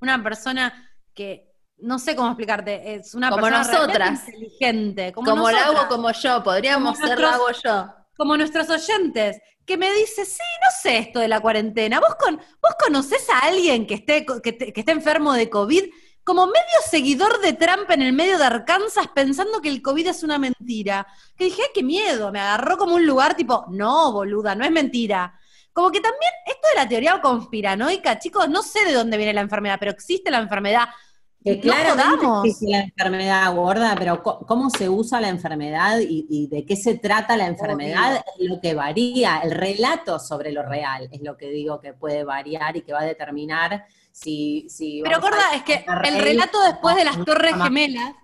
una 0.00 0.22
persona 0.22 0.90
que 1.14 1.52
no 1.78 1.98
sé 1.98 2.16
cómo 2.16 2.28
explicarte, 2.28 2.94
es 2.94 3.14
una 3.14 3.28
Como 3.30 3.42
persona 3.42 3.64
nosotras. 3.80 4.20
inteligente, 4.28 5.12
como, 5.12 5.30
Como 5.30 5.50
la 5.50 5.58
hago 5.64 5.72
nosotras 5.74 5.94
como 5.94 6.10
yo, 6.12 6.42
podríamos 6.42 6.94
Como 6.96 7.06
ser 7.08 7.18
la 7.20 7.34
hago 7.34 7.44
nuestros- 7.48 7.74
yo. 7.86 7.94
como 8.16 8.36
nuestros 8.36 8.70
oyentes, 8.70 9.38
que 9.66 9.76
me 9.76 9.92
dice, 9.92 10.24
sí, 10.24 10.40
no 10.62 10.68
sé 10.80 10.98
esto 10.98 11.18
de 11.18 11.28
la 11.28 11.40
cuarentena. 11.40 12.00
¿Vos, 12.00 12.14
con, 12.18 12.36
vos 12.36 12.72
conocés 12.82 13.28
a 13.30 13.40
alguien 13.40 13.86
que 13.86 13.94
esté, 13.94 14.24
que, 14.42 14.52
te- 14.52 14.72
que 14.72 14.80
esté 14.80 14.92
enfermo 14.92 15.32
de 15.34 15.50
COVID? 15.50 15.84
Como 16.24 16.46
medio 16.46 16.80
seguidor 16.90 17.40
de 17.40 17.52
Trump 17.52 17.90
en 17.90 18.02
el 18.02 18.12
medio 18.12 18.38
de 18.38 18.44
Arkansas 18.44 19.06
pensando 19.14 19.60
que 19.60 19.68
el 19.68 19.82
COVID 19.82 20.06
es 20.08 20.22
una 20.22 20.38
mentira. 20.38 21.06
Que 21.36 21.44
dije, 21.44 21.62
"Ay, 21.62 21.68
qué 21.74 21.82
miedo, 21.82 22.32
me 22.32 22.40
agarró 22.40 22.78
como 22.78 22.94
un 22.94 23.06
lugar 23.06 23.34
tipo, 23.36 23.66
no, 23.70 24.12
boluda, 24.12 24.54
no 24.54 24.64
es 24.64 24.70
mentira. 24.70 25.38
Como 25.76 25.90
que 25.90 26.00
también 26.00 26.32
esto 26.46 26.68
de 26.70 26.74
la 26.74 26.88
teoría 26.88 27.20
conspiranoica, 27.20 28.18
chicos, 28.18 28.48
no 28.48 28.62
sé 28.62 28.86
de 28.86 28.94
dónde 28.94 29.18
viene 29.18 29.34
la 29.34 29.42
enfermedad, 29.42 29.76
pero 29.78 29.92
existe 29.92 30.30
la 30.30 30.38
enfermedad. 30.38 30.88
Que 31.44 31.60
jodamos. 31.60 32.46
existe 32.46 32.70
la 32.70 32.80
enfermedad 32.80 33.54
gorda, 33.54 33.94
pero 33.98 34.22
cómo 34.22 34.70
se 34.70 34.88
usa 34.88 35.20
la 35.20 35.28
enfermedad 35.28 35.98
y, 36.00 36.26
y 36.30 36.46
de 36.46 36.64
qué 36.64 36.76
se 36.76 36.96
trata 36.96 37.36
la 37.36 37.46
enfermedad 37.46 38.24
es 38.38 38.48
lo 38.48 38.58
que 38.58 38.72
varía. 38.72 39.40
El 39.44 39.50
relato 39.50 40.18
sobre 40.18 40.50
lo 40.50 40.62
real 40.62 41.10
es 41.12 41.20
lo 41.20 41.36
que 41.36 41.50
digo 41.50 41.78
que 41.78 41.92
puede 41.92 42.24
variar 42.24 42.74
y 42.78 42.80
que 42.80 42.94
va 42.94 43.02
a 43.02 43.04
determinar 43.04 43.84
si... 44.10 44.66
si 44.70 45.02
Pero 45.04 45.20
gorda, 45.20 45.52
es 45.54 45.62
que 45.62 45.84
el 46.04 46.22
relato 46.22 46.58
después 46.62 46.96
de 46.96 47.04
las 47.04 47.22
Torres. 47.22 47.54
Gemelas, 47.54 48.14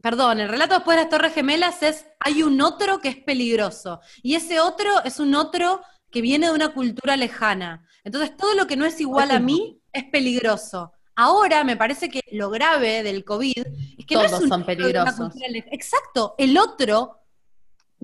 perdón, 0.00 0.40
el 0.40 0.48
relato 0.48 0.74
después 0.74 0.96
de 0.96 1.04
las 1.04 1.10
Torres 1.10 1.32
Gemelas 1.32 1.80
es, 1.84 2.06
hay 2.18 2.42
un 2.42 2.60
otro 2.60 2.98
que 2.98 3.08
es 3.08 3.16
peligroso, 3.18 4.00
y 4.20 4.34
ese 4.34 4.58
otro 4.58 4.90
es 5.04 5.20
un 5.20 5.36
otro 5.36 5.80
que 6.12 6.20
viene 6.20 6.46
de 6.46 6.52
una 6.52 6.68
cultura 6.68 7.16
lejana. 7.16 7.84
Entonces, 8.04 8.36
todo 8.36 8.54
lo 8.54 8.66
que 8.66 8.76
no 8.76 8.84
es 8.84 9.00
igual 9.00 9.30
a 9.30 9.40
mí 9.40 9.80
es 9.92 10.04
peligroso. 10.04 10.92
Ahora 11.16 11.64
me 11.64 11.76
parece 11.76 12.08
que 12.08 12.20
lo 12.32 12.50
grave 12.50 13.02
del 13.02 13.24
COVID 13.24 13.64
es 13.98 14.06
que 14.06 14.14
no 14.14 14.22
Todos 14.22 14.32
es 14.32 14.42
un 14.42 14.48
son 14.48 14.64
peligrosos. 14.64 15.32
cultura 15.32 15.46
Exacto, 15.72 16.34
el 16.38 16.56
otro, 16.56 17.18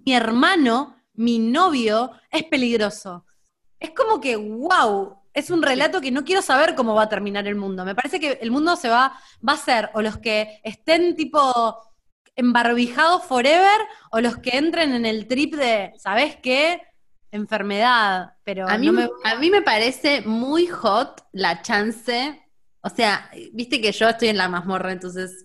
mi 0.05 0.15
hermano, 0.15 0.97
mi 1.15 1.39
novio, 1.39 2.13
es 2.31 2.45
peligroso. 2.45 3.25
Es 3.79 3.91
como 3.91 4.21
que, 4.21 4.37
wow, 4.37 5.19
es 5.33 5.51
un 5.51 5.63
relato 5.63 6.01
que 6.01 6.11
no 6.11 6.25
quiero 6.25 6.43
saber 6.43 6.75
cómo 6.75 6.95
va 6.95 7.05
a 7.05 7.09
terminar 7.09 7.47
el 7.47 7.55
mundo. 7.55 7.85
Me 7.85 7.95
parece 7.95 8.19
que 8.19 8.39
el 8.41 8.51
mundo 8.51 8.75
se 8.77 8.89
va, 8.89 9.19
va 9.47 9.53
a 9.53 9.59
ser 9.59 9.91
o 9.95 10.03
los 10.03 10.19
que 10.19 10.61
estén 10.65 11.15
tipo 11.15 11.79
embarbijados 12.37 13.25
forever 13.25 13.81
o 14.13 14.21
los 14.21 14.39
que 14.39 14.57
entren 14.57 14.95
en 14.95 15.07
el 15.07 15.27
trip 15.27 15.55
de, 15.57 15.93
¿sabes 15.99 16.37
qué? 16.37 16.81
Enfermedad, 17.31 18.35
pero 18.45 18.67
A 18.67 18.79
mí, 18.79 18.87
no 18.87 18.93
me... 18.93 19.09
a 19.25 19.37
mí 19.37 19.51
me 19.51 19.63
parece 19.63 20.23
muy 20.23 20.67
hot 20.67 21.25
la 21.33 21.61
chance, 21.63 22.41
o 22.81 22.89
sea, 22.89 23.31
viste 23.53 23.81
que 23.81 23.93
yo 23.93 24.09
estoy 24.09 24.29
en 24.29 24.39
la 24.39 24.49
mazmorra, 24.49 24.93
entonces 24.93 25.45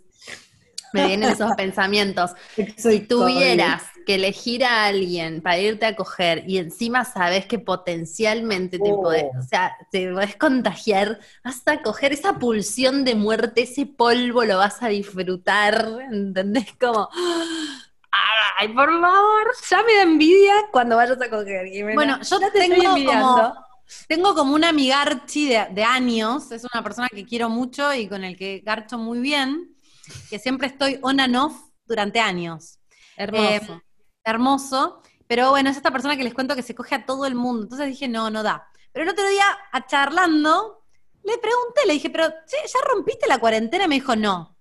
me 0.93 1.05
vienen 1.07 1.29
esos 1.31 1.51
pensamientos. 1.57 2.31
Si 2.77 3.01
tuvieras 3.01 3.83
que 4.05 4.15
elegir 4.15 4.65
a 4.65 4.85
alguien 4.85 5.41
para 5.41 5.57
irte 5.59 5.85
a 5.85 5.95
coger 5.95 6.43
y 6.47 6.57
encima 6.57 7.05
sabes 7.05 7.45
que 7.47 7.57
potencialmente 7.59 8.79
te 8.79 8.91
Oh. 8.91 9.01
podés, 9.01 9.25
o 9.39 9.41
sea, 9.43 9.75
te 9.91 10.11
podés 10.11 10.35
contagiar, 10.35 11.19
vas 11.43 11.61
a 11.67 11.81
coger 11.81 12.13
esa 12.13 12.37
pulsión 12.39 13.05
de 13.05 13.15
muerte, 13.15 13.63
ese 13.63 13.85
polvo 13.85 14.43
lo 14.45 14.57
vas 14.57 14.83
a 14.83 14.89
disfrutar, 14.89 15.87
¿entendés? 16.11 16.67
Como, 16.79 17.09
ay, 18.57 18.67
por 18.69 18.89
favor, 18.89 19.51
ya 19.69 19.83
me 19.83 19.95
da 19.95 20.01
envidia 20.03 20.53
cuando 20.71 20.95
vayas 20.95 21.19
a 21.21 21.29
coger. 21.29 21.67
Jimena. 21.67 21.95
Bueno, 21.95 22.19
yo 22.21 22.39
Ya 22.39 22.51
te 22.51 22.59
estoy 22.59 22.77
tengo 22.77 22.89
envidiando. 22.91 23.27
como, 23.27 23.65
tengo 24.07 24.35
como 24.35 24.55
una 24.55 24.69
amigarchi 24.69 25.47
de, 25.49 25.67
de 25.71 25.83
años, 25.83 26.51
es 26.51 26.63
una 26.73 26.83
persona 26.83 27.07
que 27.09 27.25
quiero 27.25 27.49
mucho 27.49 27.93
y 27.93 28.07
con 28.07 28.23
el 28.23 28.37
que 28.37 28.61
garcho 28.65 28.97
muy 28.97 29.19
bien, 29.19 29.75
que 30.29 30.39
siempre 30.39 30.67
estoy 30.67 30.99
on 31.01 31.19
and 31.19 31.35
off 31.35 31.53
durante 31.85 32.19
años. 32.19 32.79
Hermoso. 33.17 33.43
Eh, 33.73 33.81
hermoso, 34.25 35.01
pero 35.27 35.49
bueno, 35.49 35.69
es 35.69 35.77
esta 35.77 35.91
persona 35.91 36.15
que 36.15 36.23
les 36.23 36.33
cuento 36.33 36.55
que 36.55 36.63
se 36.63 36.75
coge 36.75 36.95
a 36.95 37.05
todo 37.05 37.25
el 37.25 37.35
mundo, 37.35 37.63
entonces 37.63 37.87
dije, 37.87 38.07
no, 38.07 38.29
no 38.29 38.43
da. 38.43 38.67
Pero 38.91 39.03
el 39.03 39.09
otro 39.09 39.27
día, 39.27 39.45
a 39.71 39.85
charlando, 39.85 40.83
le 41.23 41.37
pregunté, 41.39 41.81
le 41.87 41.93
dije, 41.93 42.09
pero 42.09 42.27
che, 42.47 42.57
¿ya 42.67 42.79
rompiste 42.93 43.27
la 43.27 43.39
cuarentena? 43.39 43.85
Y 43.85 43.87
me 43.87 43.95
dijo, 43.95 44.15
no. 44.15 44.52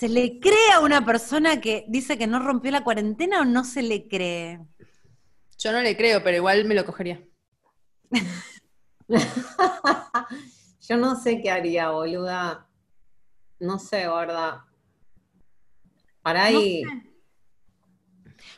¿Se 0.00 0.08
le 0.08 0.40
cree 0.40 0.72
a 0.72 0.80
una 0.80 1.04
persona 1.04 1.60
que 1.60 1.84
dice 1.86 2.16
que 2.16 2.26
no 2.26 2.38
rompió 2.38 2.70
la 2.70 2.82
cuarentena 2.82 3.42
o 3.42 3.44
no 3.44 3.64
se 3.64 3.82
le 3.82 4.08
cree? 4.08 4.58
Yo 5.58 5.72
no 5.72 5.82
le 5.82 5.94
creo, 5.94 6.24
pero 6.24 6.38
igual 6.38 6.64
me 6.64 6.74
lo 6.74 6.86
cogería. 6.86 7.22
Yo 10.88 10.96
no 10.96 11.20
sé 11.20 11.42
qué 11.42 11.50
haría, 11.50 11.90
boluda. 11.90 12.66
No 13.58 13.78
sé, 13.78 14.06
gorda. 14.06 14.66
Para 16.22 16.44
ahí. 16.44 16.82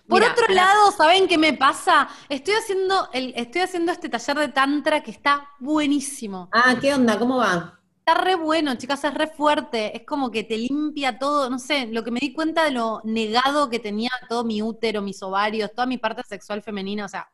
Por 0.07 0.21
Mira, 0.21 0.31
otro 0.31 0.47
lado, 0.55 0.93
¿saben 0.93 1.27
qué 1.27 1.39
me 1.39 1.55
pasa? 1.55 2.09
Estoy 2.29 2.55
haciendo, 2.55 3.09
el, 3.13 3.33
estoy 3.35 3.63
haciendo 3.63 3.91
este 3.91 4.09
taller 4.09 4.39
de 4.39 4.49
tantra 4.51 5.03
que 5.03 5.11
está 5.11 5.49
buenísimo. 5.59 6.49
Ah, 6.53 6.77
¿qué 6.81 6.95
onda? 6.95 7.19
¿Cómo 7.19 7.39
va? 7.39 7.82
Está 8.05 8.21
re 8.21 8.35
bueno, 8.35 8.75
chicas, 8.75 9.05
es 9.05 9.15
re 9.15 9.29
fuerte. 9.29 9.97
Es 9.97 10.05
como 10.05 10.33
que 10.33 10.43
te 10.43 10.59
limpia 10.59 11.21
todo. 11.21 11.49
No 11.49 11.61
sé, 11.61 11.87
lo 11.87 12.03
que 12.03 12.11
me 12.11 12.19
di 12.19 12.33
cuenta 12.33 12.65
de 12.65 12.73
lo 12.73 13.01
negado 13.05 13.71
que 13.71 13.79
tenía 13.79 14.11
todo 14.29 14.43
mi 14.43 14.61
útero, 14.61 15.03
mis 15.03 15.23
ovarios, 15.23 15.71
toda 15.73 15.87
mi 15.87 15.99
parte 15.99 16.25
sexual 16.25 16.63
femenina. 16.63 17.05
O 17.05 17.09
sea, 17.09 17.31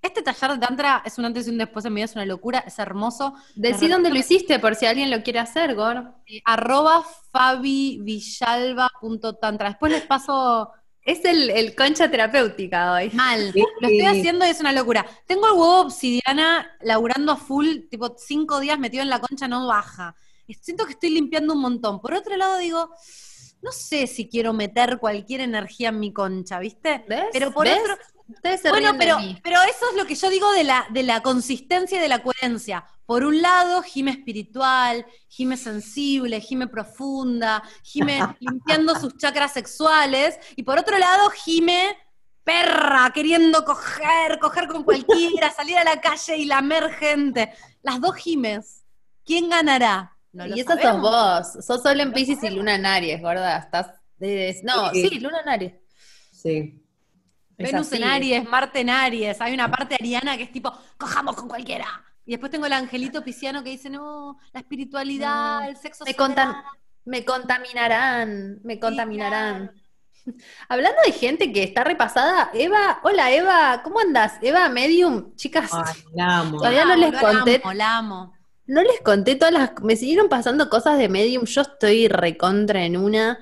este 0.00 0.22
taller 0.22 0.52
de 0.52 0.58
Tantra 0.66 1.02
es 1.04 1.18
un 1.18 1.26
antes 1.26 1.46
y 1.46 1.50
un 1.50 1.58
después 1.58 1.84
en 1.84 1.92
mi 1.92 1.98
vida, 1.98 2.06
es 2.06 2.14
una 2.14 2.24
locura, 2.24 2.60
es 2.60 2.78
hermoso. 2.78 3.34
Decí 3.54 3.86
dónde 3.86 4.08
lo 4.08 4.16
hiciste 4.16 4.58
por 4.58 4.76
si 4.76 4.86
alguien 4.86 5.10
lo 5.10 5.22
quiere 5.22 5.40
hacer, 5.40 5.74
Gor. 5.74 6.14
Eh, 6.26 6.40
arroba 6.46 7.04
fabivillalba.tantra. 7.30 9.68
Después 9.68 9.92
les 9.92 10.06
paso 10.06 10.72
Es 11.04 11.24
el, 11.24 11.50
el 11.50 11.74
concha 11.74 12.10
terapéutica 12.10 12.92
hoy. 12.94 13.10
mal. 13.10 13.52
Sí. 13.52 13.64
Lo 13.80 13.88
estoy 13.88 14.06
haciendo 14.06 14.46
y 14.46 14.50
es 14.50 14.60
una 14.60 14.72
locura. 14.72 15.04
Tengo 15.26 15.46
el 15.46 15.52
huevo 15.52 15.80
obsidiana 15.80 16.70
laburando 16.80 17.32
a 17.32 17.36
full, 17.36 17.88
tipo 17.90 18.14
cinco 18.16 18.60
días 18.60 18.78
metido 18.78 19.02
en 19.02 19.10
la 19.10 19.20
concha, 19.20 19.48
no 19.48 19.66
baja. 19.66 20.14
Siento 20.60 20.84
que 20.84 20.92
estoy 20.92 21.10
limpiando 21.10 21.54
un 21.54 21.60
montón. 21.60 22.00
Por 22.00 22.14
otro 22.14 22.36
lado, 22.36 22.58
digo, 22.58 22.90
no 23.62 23.72
sé 23.72 24.06
si 24.06 24.28
quiero 24.28 24.52
meter 24.52 24.98
cualquier 24.98 25.40
energía 25.40 25.88
en 25.88 26.00
mi 26.00 26.12
concha, 26.12 26.58
¿viste? 26.58 27.04
¿Ves? 27.08 27.26
Pero 27.32 27.52
por 27.52 27.66
¿Ves? 27.66 27.78
otro, 27.80 27.96
Ustedes 28.34 28.60
se 28.60 28.68
bueno, 28.70 28.88
ríen 28.92 28.98
de 28.98 29.04
pero, 29.06 29.18
mí. 29.18 29.38
pero 29.42 29.60
eso 29.62 29.86
es 29.90 29.96
lo 29.96 30.06
que 30.06 30.14
yo 30.14 30.30
digo 30.30 30.50
de 30.52 30.64
la, 30.64 30.86
de 30.90 31.02
la 31.02 31.22
consistencia 31.22 31.98
y 31.98 32.00
de 32.00 32.08
la 32.08 32.22
coherencia. 32.22 32.84
Por 33.06 33.24
un 33.24 33.42
lado, 33.42 33.82
Jime 33.82 34.10
espiritual, 34.12 35.04
Jime 35.28 35.56
sensible, 35.56 36.40
Jime 36.40 36.66
profunda, 36.68 37.62
Jime 37.82 38.20
limpiando 38.40 38.98
sus 38.98 39.16
chakras 39.18 39.52
sexuales, 39.52 40.38
y 40.56 40.62
por 40.62 40.78
otro 40.78 40.98
lado, 40.98 41.30
Jime 41.30 41.96
perra, 42.44 43.10
queriendo 43.14 43.64
coger, 43.64 44.38
coger 44.40 44.66
con 44.68 44.82
cualquiera, 44.82 45.50
salir 45.56 45.78
a 45.78 45.84
la 45.84 46.00
calle 46.00 46.36
y 46.36 46.44
lamer 46.46 46.90
gente. 46.94 47.52
Las 47.82 48.00
dos 48.00 48.16
Jimes. 48.16 48.84
¿Quién 49.24 49.48
ganará? 49.48 50.16
No 50.32 50.46
y 50.46 50.60
eso 50.60 50.72
sos 50.80 51.00
vos. 51.00 51.64
Sos 51.64 51.82
Sol 51.82 52.00
en 52.00 52.12
Pisces 52.12 52.42
y 52.42 52.50
Luna 52.50 52.74
en 52.76 52.86
Aries, 52.86 53.20
gorda. 53.20 53.58
Estás. 53.58 53.88
de- 54.16 54.58
no, 54.64 54.90
Sí. 54.90 55.08
sí, 55.08 55.20
Luna 55.20 55.40
en 55.42 55.48
Aries. 55.48 55.74
Sí. 56.32 56.81
Venus 57.58 57.86
así. 57.88 57.96
en 57.96 58.04
Aries, 58.04 58.48
Marte 58.48 58.80
en 58.80 58.90
Aries. 58.90 59.40
Hay 59.40 59.52
una 59.54 59.70
parte 59.70 59.94
ariana 59.94 60.36
que 60.36 60.44
es 60.44 60.52
tipo, 60.52 60.72
cojamos 60.96 61.36
con 61.36 61.48
cualquiera. 61.48 61.86
Y 62.24 62.30
después 62.32 62.50
tengo 62.50 62.66
el 62.66 62.72
angelito 62.72 63.22
pisciano 63.24 63.62
que 63.64 63.70
dice, 63.70 63.90
no, 63.90 64.38
la 64.52 64.60
espiritualidad, 64.60 65.60
No, 65.60 65.68
el 65.68 65.76
sexo 65.76 66.04
Me, 66.04 66.12
soberano". 66.12 66.34
contam- 66.52 66.62
me 67.04 67.24
contaminarán, 67.24 68.60
me 68.62 68.78
contaminarán. 68.78 69.72
Hablando 70.68 70.98
de 71.04 71.12
gente 71.12 71.52
que 71.52 71.64
está 71.64 71.82
repasada, 71.84 72.50
Eva, 72.54 73.00
hola 73.02 73.32
Eva, 73.32 73.80
¿cómo 73.82 73.98
andas? 74.00 74.34
Eva 74.40 74.68
Medium, 74.68 75.34
chicas, 75.34 75.70
Ay, 75.72 75.94
la 76.14 76.38
amo. 76.38 76.58
Todavía 76.58 76.84
no 76.84 76.94
les 76.96 77.12
la 77.12 77.20
conté. 77.20 77.60
amo, 77.64 77.72
la 77.74 77.96
amo. 77.98 78.34
no 78.66 78.82
les 78.82 79.00
conté 79.00 79.34
todas 79.34 79.52
las, 79.52 79.72
me 79.82 79.96
siguieron 79.96 80.28
pasando 80.28 80.68
cosas 80.68 80.96
de 80.98 81.08
Medium, 81.08 81.44
yo 81.44 81.62
estoy 81.62 82.06
recontra 82.08 82.84
en 82.84 82.96
una. 82.96 83.38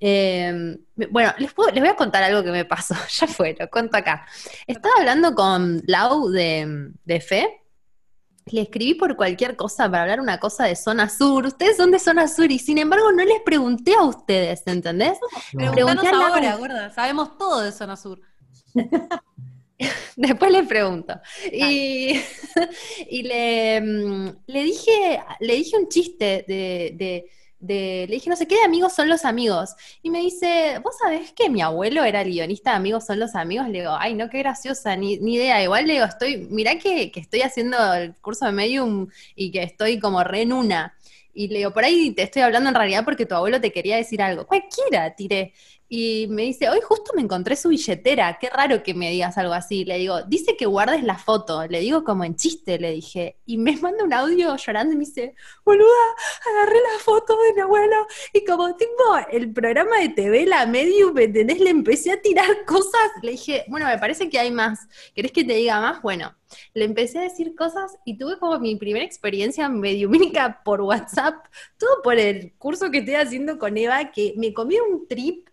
Eh, 0.00 0.78
bueno, 1.10 1.32
les, 1.38 1.52
puedo- 1.52 1.70
les 1.70 1.80
voy 1.80 1.90
a 1.90 1.96
contar 1.96 2.22
algo 2.22 2.42
que 2.42 2.50
me 2.50 2.64
pasó, 2.64 2.94
ya 3.10 3.26
fue, 3.26 3.54
lo 3.58 3.68
cuento 3.68 3.96
acá. 3.98 4.26
Estaba 4.66 4.94
hablando 4.98 5.34
con 5.34 5.82
Lau 5.86 6.28
de, 6.30 6.90
de 7.04 7.20
Fe, 7.20 7.56
le 8.46 8.62
escribí 8.62 8.94
por 8.94 9.14
cualquier 9.16 9.54
cosa 9.54 9.88
para 9.90 10.02
hablar 10.02 10.20
una 10.20 10.40
cosa 10.40 10.64
de 10.64 10.74
zona 10.74 11.08
sur. 11.08 11.46
Ustedes 11.46 11.76
son 11.76 11.90
de 11.90 11.98
zona 11.98 12.26
sur 12.26 12.50
y 12.50 12.58
sin 12.58 12.78
embargo 12.78 13.12
no 13.12 13.24
les 13.24 13.40
pregunté 13.44 13.94
a 13.94 14.02
ustedes, 14.02 14.62
¿entendés? 14.66 15.18
No. 15.52 15.70
Pregunté 15.70 16.08
a 16.08 16.12
Lau. 16.12 16.22
ahora, 16.32 16.56
gorda. 16.56 16.90
Sabemos 16.92 17.36
todo 17.38 17.60
de 17.60 17.70
Zona 17.70 17.96
Sur. 17.96 18.20
Después 20.16 20.50
les 20.52 20.66
pregunto. 20.66 21.14
Y, 21.52 22.20
y 23.10 23.22
le, 23.22 23.80
mm, 23.80 24.28
le 24.46 24.62
dije, 24.64 25.20
le 25.40 25.54
dije 25.54 25.76
un 25.76 25.88
chiste 25.88 26.44
de, 26.46 26.92
de- 26.94 27.30
de- 27.60 28.06
le 28.08 28.14
dije, 28.16 28.30
no 28.30 28.36
sé 28.36 28.46
qué 28.48 28.56
de 28.56 28.62
amigos 28.64 28.92
son 28.94 29.08
los 29.08 29.24
amigos. 29.24 29.74
Y 30.02 30.10
me 30.10 30.20
dice, 30.20 30.80
¿vos 30.82 30.96
sabés 30.98 31.32
que 31.32 31.50
mi 31.50 31.60
abuelo 31.62 32.04
era 32.04 32.22
el 32.22 32.30
guionista 32.30 32.70
de 32.70 32.76
Amigos 32.76 33.06
son 33.06 33.20
los 33.20 33.34
amigos? 33.34 33.68
Le 33.68 33.80
digo, 33.80 33.92
ay, 33.98 34.14
no, 34.14 34.28
qué 34.30 34.38
graciosa, 34.38 34.96
ni, 34.96 35.18
ni 35.18 35.34
idea. 35.36 35.62
Igual 35.62 35.86
le 35.86 35.94
digo, 35.94 36.06
estoy, 36.06 36.38
mirá 36.50 36.78
que, 36.78 37.10
que 37.12 37.20
estoy 37.20 37.42
haciendo 37.42 37.76
el 37.94 38.14
curso 38.16 38.46
de 38.46 38.52
Medium 38.52 39.08
y 39.34 39.50
que 39.52 39.62
estoy 39.62 39.98
como 40.00 40.24
re 40.24 40.42
en 40.42 40.52
una. 40.52 40.96
Y 41.32 41.48
le 41.48 41.58
digo, 41.58 41.72
por 41.72 41.84
ahí 41.84 42.10
te 42.12 42.22
estoy 42.22 42.42
hablando 42.42 42.68
en 42.70 42.74
realidad 42.74 43.04
porque 43.04 43.26
tu 43.26 43.34
abuelo 43.34 43.60
te 43.60 43.72
quería 43.72 43.96
decir 43.96 44.20
algo. 44.22 44.46
Cualquiera, 44.46 45.14
tiré. 45.14 45.52
Y 45.92 46.28
me 46.28 46.42
dice, 46.42 46.68
hoy 46.68 46.78
justo 46.80 47.10
me 47.16 47.22
encontré 47.22 47.56
su 47.56 47.68
billetera, 47.68 48.38
qué 48.40 48.48
raro 48.48 48.80
que 48.84 48.94
me 48.94 49.10
digas 49.10 49.36
algo 49.38 49.54
así. 49.54 49.84
Le 49.84 49.98
digo, 49.98 50.22
dice 50.22 50.56
que 50.56 50.64
guardes 50.66 51.02
la 51.02 51.18
foto, 51.18 51.66
le 51.66 51.80
digo 51.80 52.04
como 52.04 52.22
en 52.22 52.36
chiste, 52.36 52.78
le 52.78 52.92
dije. 52.92 53.40
Y 53.44 53.58
me 53.58 53.76
manda 53.82 54.04
un 54.04 54.12
audio 54.12 54.56
llorando 54.56 54.94
y 54.94 54.96
me 54.96 55.04
dice, 55.04 55.34
boluda, 55.64 55.88
agarré 56.48 56.78
la 56.78 56.98
foto 57.00 57.36
de 57.42 57.54
mi 57.54 57.60
abuelo 57.62 58.06
y 58.32 58.44
como 58.44 58.76
tipo 58.76 58.94
el 59.32 59.52
programa 59.52 59.98
de 59.98 60.10
TV, 60.10 60.46
la 60.46 60.64
Medium, 60.64 61.12
¿me 61.12 61.24
entendés? 61.24 61.58
Le 61.58 61.70
empecé 61.70 62.12
a 62.12 62.22
tirar 62.22 62.64
cosas. 62.66 63.10
Le 63.22 63.32
dije, 63.32 63.64
bueno, 63.66 63.86
me 63.86 63.98
parece 63.98 64.30
que 64.30 64.38
hay 64.38 64.52
más. 64.52 64.86
¿Querés 65.12 65.32
que 65.32 65.42
te 65.42 65.54
diga 65.54 65.80
más? 65.80 66.00
Bueno, 66.02 66.36
le 66.72 66.84
empecé 66.84 67.18
a 67.18 67.22
decir 67.22 67.56
cosas 67.56 67.96
y 68.04 68.16
tuve 68.16 68.38
como 68.38 68.60
mi 68.60 68.76
primera 68.76 69.04
experiencia 69.04 69.68
mediumínica 69.68 70.62
por 70.64 70.80
WhatsApp, 70.82 71.46
todo 71.78 72.00
por 72.04 72.16
el 72.16 72.52
curso 72.58 72.92
que 72.92 72.98
estoy 72.98 73.16
haciendo 73.16 73.58
con 73.58 73.76
Eva, 73.76 74.12
que 74.12 74.34
me 74.36 74.52
comí 74.52 74.76
un 74.78 75.08
trip 75.08 75.49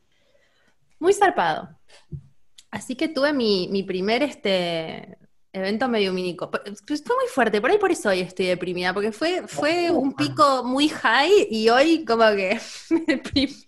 muy 0.99 1.13
zarpado. 1.13 1.69
Así 2.71 2.95
que 2.95 3.07
tuve 3.07 3.33
mi, 3.33 3.67
mi 3.71 3.83
primer 3.83 4.23
este, 4.23 5.17
evento 5.53 5.87
mediumínico. 5.87 6.49
Pues 6.51 7.03
fue 7.03 7.15
muy 7.15 7.27
fuerte, 7.33 7.61
por 7.61 7.71
ahí 7.71 7.77
por 7.77 7.91
eso 7.91 8.09
hoy 8.09 8.19
estoy 8.19 8.47
deprimida, 8.47 8.93
porque 8.93 9.11
fue, 9.11 9.47
fue 9.47 9.89
un 9.91 10.13
pico 10.13 10.63
muy 10.63 10.89
high 10.89 11.47
y 11.49 11.69
hoy 11.69 12.05
como 12.05 12.25
que 12.35 12.59
me 12.89 13.03
deprimí. 13.07 13.65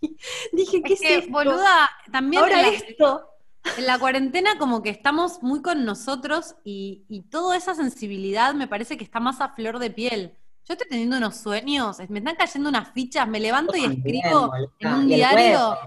Dije, 0.52 0.82
¿qué 0.84 0.94
Es 0.94 1.02
es, 1.02 1.08
que, 1.08 1.18
esto? 1.20 1.32
boluda, 1.32 1.90
también 2.12 2.44
Ahora 2.44 2.60
en 2.62 2.66
la, 2.68 2.78
esto. 2.78 3.30
en 3.78 3.86
la 3.86 4.00
cuarentena 4.00 4.58
como 4.58 4.82
que 4.84 4.90
estamos 4.90 5.42
muy 5.42 5.62
con 5.62 5.86
nosotros 5.86 6.56
y, 6.64 7.06
y 7.10 7.24
toda 7.24 7.58
esa 7.58 7.76
sensibilidad 7.76 8.54
me 8.54 8.68
parece 8.68 8.98
que 8.98 9.04
está 9.04 9.20
más 9.20 9.42
a 9.42 9.50
flor 9.56 9.80
de 9.80 9.90
piel. 9.92 10.36
Yo 10.66 10.74
estoy 10.74 10.88
teniendo 10.88 11.18
unos 11.18 11.38
sueños, 11.38 11.98
me 12.10 12.20
están 12.20 12.36
cayendo 12.36 12.70
unas 12.70 12.92
fichas, 12.92 13.28
me 13.28 13.40
levanto 13.40 13.76
y 13.76 13.86
escribo 13.86 14.52
en 14.80 14.94
un 14.94 15.08
diario. 15.08 15.78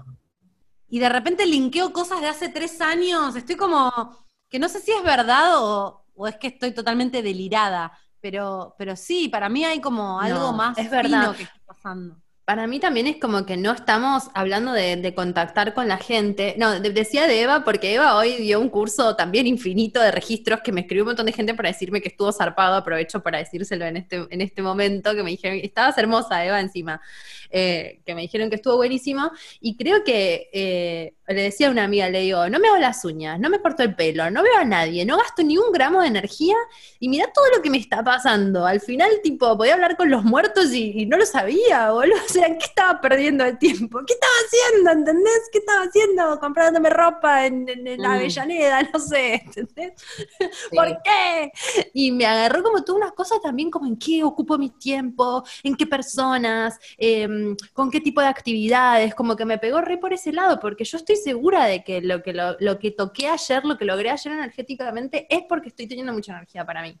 Y 0.93 0.99
de 0.99 1.09
repente 1.09 1.47
linkeo 1.47 1.91
cosas 1.91 2.21
de 2.21 2.27
hace 2.27 2.49
tres 2.49 2.79
años. 2.79 3.35
Estoy 3.35 3.55
como, 3.55 3.91
que 4.47 4.59
no 4.59 4.69
sé 4.69 4.79
si 4.79 4.91
es 4.91 5.01
verdad 5.01 5.57
o, 5.57 6.05
o 6.13 6.27
es 6.27 6.35
que 6.35 6.45
estoy 6.45 6.71
totalmente 6.71 7.23
delirada, 7.23 7.97
pero, 8.21 8.75
pero 8.77 8.95
sí, 8.95 9.27
para 9.27 9.49
mí 9.49 9.65
hay 9.65 9.81
como 9.81 10.19
algo 10.19 10.37
No, 10.37 10.53
más 10.53 10.77
es 10.77 10.91
verdad. 10.91 11.35
que 11.35 11.43
está 11.43 11.59
pasando. 11.65 12.21
Para 12.45 12.67
mí 12.67 12.79
también 12.79 13.07
es 13.07 13.15
como 13.17 13.45
que 13.45 13.57
no 13.57 13.71
estamos 13.71 14.25
hablando 14.35 14.71
de, 14.73 15.13
contactar 15.15 15.73
con 15.73 15.87
la 15.87 15.97
gente. 15.97 16.55
No, 16.59 16.79
decía 16.79 17.25
de 17.25 17.41
Eva, 17.41 17.63
porque 17.63 17.95
Eva 17.95 18.15
hoy 18.15 18.35
dio 18.35 18.59
un 18.59 18.69
curso 18.69 19.15
también 19.15 19.47
infinito 19.47 19.99
de 19.99 20.11
registros 20.11 20.59
que 20.59 20.73
me 20.73 20.81
escribió 20.81 21.05
un 21.05 21.07
montón 21.07 21.25
de 21.25 21.31
gente 21.31 21.55
para 21.55 21.69
decirme 21.69 22.01
que 22.01 22.09
estuvo 22.09 22.31
zarpado. 22.33 22.75
Aprovecho 22.75 23.23
para 23.23 23.39
decírselo 23.39 23.85
en 23.85 23.97
este, 23.97 24.27
en 24.29 24.41
este 24.41 24.61
momento, 24.61 25.15
que 25.15 25.23
me 25.23 25.31
dijeron, 25.31 25.57
estabas 25.63 25.97
hermosa, 25.97 26.45
Eva, 26.45 26.59
encima. 26.59 27.01
Eh, 27.55 28.01
que 28.03 28.15
me 28.15 28.21
dijeron 28.21 28.49
que 28.49 28.55
estuvo 28.55 28.77
buenísimo. 28.77 29.31
Y 29.61 29.77
creo 29.77 30.03
que 30.03 30.49
eh, 30.51 31.13
le 31.27 31.43
decía 31.43 31.67
a 31.67 31.71
una 31.71 31.83
amiga, 31.83 32.09
le 32.09 32.21
digo, 32.21 32.49
no 32.49 32.59
me 32.59 32.67
hago 32.67 32.79
las 32.79 33.05
uñas, 33.05 33.39
no 33.39 33.47
me 33.51 33.61
corto 33.61 33.83
el 33.83 33.95
pelo, 33.95 34.31
no 34.31 34.41
veo 34.41 34.57
a 34.57 34.65
nadie, 34.65 35.05
no 35.05 35.17
gasto 35.17 35.43
ni 35.43 35.55
un 35.59 35.71
gramo 35.71 36.01
de 36.01 36.07
energía 36.07 36.55
y 36.99 37.09
mira 37.09 37.31
todo 37.31 37.45
lo 37.55 37.61
que 37.61 37.69
me 37.69 37.77
está 37.77 38.03
pasando. 38.03 38.65
Al 38.65 38.81
final, 38.81 39.11
tipo, 39.21 39.55
podía 39.55 39.75
hablar 39.75 39.95
con 39.95 40.09
los 40.09 40.23
muertos 40.23 40.73
y, 40.73 41.05
no 41.05 41.15
lo 41.15 41.27
sabía, 41.27 41.91
boludo. 41.91 42.17
O 42.25 42.29
sea, 42.33 42.47
¿qué 42.57 42.65
estaba 42.65 42.99
perdiendo 42.99 43.45
el 43.45 43.59
tiempo? 43.59 43.99
¿Qué 44.07 44.13
estaba 44.13 44.33
haciendo? 44.47 44.91
¿Entendés? 44.91 45.49
¿Qué 45.51 45.59
estaba 45.59 45.83
haciendo? 45.83 46.39
Comprándome 46.39 46.89
ropa 46.89 47.45
en, 47.45 47.67
la 47.97 48.09
mm. 48.09 48.11
Avellaneda, 48.13 48.81
no 48.91 48.99
sé, 48.99 49.43
¿entendés? 49.45 49.93
¿Por 50.71 50.87
qué? 51.03 51.51
Y 51.93 52.11
me 52.11 52.25
agarró 52.25 52.63
como 52.63 52.83
todas 52.83 53.01
unas 53.01 53.11
cosas 53.11 53.39
también 53.43 53.69
como 53.69 53.85
en 53.85 53.97
qué 53.97 54.23
ocupo 54.23 54.57
mi 54.57 54.71
tiempo, 54.71 55.43
en 55.61 55.75
qué 55.75 55.85
personas, 55.85 56.79
em, 57.43 57.55
con 57.73 57.91
qué 57.91 58.01
tipo 58.01 58.21
de 58.21 58.27
actividades, 58.27 59.15
como 59.15 59.35
que 59.35 59.45
me 59.45 59.57
pegó 59.57 59.81
re 59.81 59.97
por 59.97 60.13
ese 60.13 60.31
lado, 60.31 60.59
porque 60.59 60.83
yo 60.83 60.97
estoy 60.97 61.15
segura 61.15 61.65
de 61.65 61.83
que 61.83 62.01
lo 62.01 62.21
que, 62.23 62.33
lo 62.33 62.79
que 62.79 62.91
toqué 62.91 63.27
ayer, 63.27 63.63
lo 63.65 63.77
que 63.77 63.85
logré 63.85 64.09
ayer 64.09 64.33
energéticamente, 64.33 65.27
es 65.29 65.43
porque 65.47 65.69
estoy 65.69 65.87
teniendo 65.87 66.13
mucha 66.13 66.33
energía 66.33 66.65
para 66.65 66.81
mí. 66.81 66.97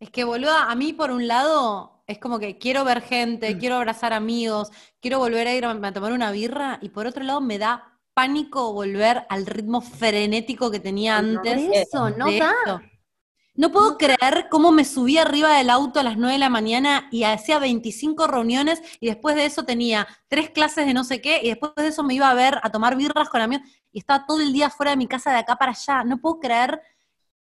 Es 0.00 0.10
que, 0.10 0.24
boluda, 0.24 0.70
a 0.70 0.74
mí 0.74 0.92
por 0.92 1.10
un 1.10 1.26
lado 1.26 2.02
es 2.06 2.18
como 2.18 2.38
que 2.38 2.58
quiero 2.58 2.84
ver 2.84 3.00
gente, 3.02 3.54
mm. 3.54 3.58
quiero 3.58 3.76
abrazar 3.76 4.12
amigos, 4.12 4.70
quiero 5.00 5.18
volver 5.18 5.46
a 5.48 5.54
ir 5.54 5.64
a, 5.64 5.92
tomar 5.92 6.12
una 6.12 6.30
birra, 6.30 6.78
y 6.80 6.90
por 6.90 7.06
otro 7.06 7.24
lado 7.24 7.40
me 7.40 7.58
da 7.58 7.92
pánico 8.14 8.72
volver 8.72 9.26
al 9.28 9.46
ritmo 9.46 9.80
frenético 9.80 10.70
que 10.70 10.80
tenía 10.80 11.18
antes. 11.18 11.68
eso, 11.72 12.10
no 12.10 12.30
da. 12.32 12.82
No 13.56 13.72
puedo 13.72 13.96
creer 13.96 14.48
cómo 14.50 14.70
me 14.70 14.84
subí 14.84 15.16
arriba 15.16 15.56
del 15.56 15.70
auto 15.70 15.98
a 15.98 16.02
las 16.02 16.18
9 16.18 16.34
de 16.34 16.38
la 16.38 16.50
mañana 16.50 17.08
y 17.10 17.24
hacía 17.24 17.58
25 17.58 18.26
reuniones 18.26 18.82
y 19.00 19.06
después 19.06 19.34
de 19.34 19.46
eso 19.46 19.64
tenía 19.64 20.06
tres 20.28 20.50
clases 20.50 20.86
de 20.86 20.92
no 20.92 21.04
sé 21.04 21.22
qué 21.22 21.40
y 21.42 21.48
después 21.48 21.72
de 21.76 21.88
eso 21.88 22.02
me 22.02 22.12
iba 22.12 22.28
a 22.30 22.34
ver 22.34 22.60
a 22.62 22.70
tomar 22.70 22.96
birras 22.96 23.30
con 23.30 23.40
amigos 23.40 23.66
y 23.92 24.00
estaba 24.00 24.26
todo 24.26 24.40
el 24.42 24.52
día 24.52 24.68
fuera 24.68 24.90
de 24.90 24.98
mi 24.98 25.06
casa 25.06 25.32
de 25.32 25.38
acá 25.38 25.56
para 25.56 25.72
allá. 25.72 26.04
No 26.04 26.20
puedo 26.20 26.38
creer 26.38 26.82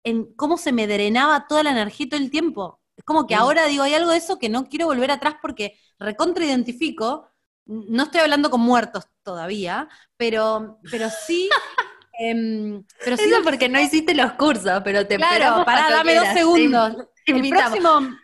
en 0.03 0.33
cómo 0.35 0.57
se 0.57 0.71
me 0.71 0.85
drenaba 0.85 1.47
toda 1.47 1.63
la 1.63 1.71
energía 1.71 2.07
todo 2.09 2.19
el 2.19 2.29
tiempo. 2.29 2.79
Es 2.95 3.03
como 3.03 3.25
que 3.25 3.33
ahora 3.33 3.65
digo, 3.65 3.83
hay 3.83 3.95
algo 3.95 4.11
de 4.11 4.17
eso 4.17 4.37
que 4.37 4.49
no 4.49 4.69
quiero 4.69 4.85
volver 4.85 5.09
atrás 5.09 5.35
porque 5.41 5.79
recontra 5.97 6.45
identifico, 6.45 7.27
no 7.65 8.03
estoy 8.03 8.21
hablando 8.21 8.51
con 8.51 8.61
muertos 8.61 9.07
todavía, 9.23 9.89
pero, 10.15 10.77
pero 10.91 11.07
sí... 11.25 11.49
Em, 12.19 12.83
pero 13.03 13.17
sí, 13.17 13.23
Eso 13.25 13.43
porque 13.43 13.69
no 13.69 13.79
hiciste 13.79 14.13
los 14.13 14.33
cursos, 14.33 14.81
pero 14.83 15.05
te 15.07 15.17
Claro, 15.17 15.65
pará, 15.65 15.89
dame 15.89 16.15
dos 16.15 16.27
segundos. 16.27 17.07
el 17.25 17.49
próximo, 17.49 18.17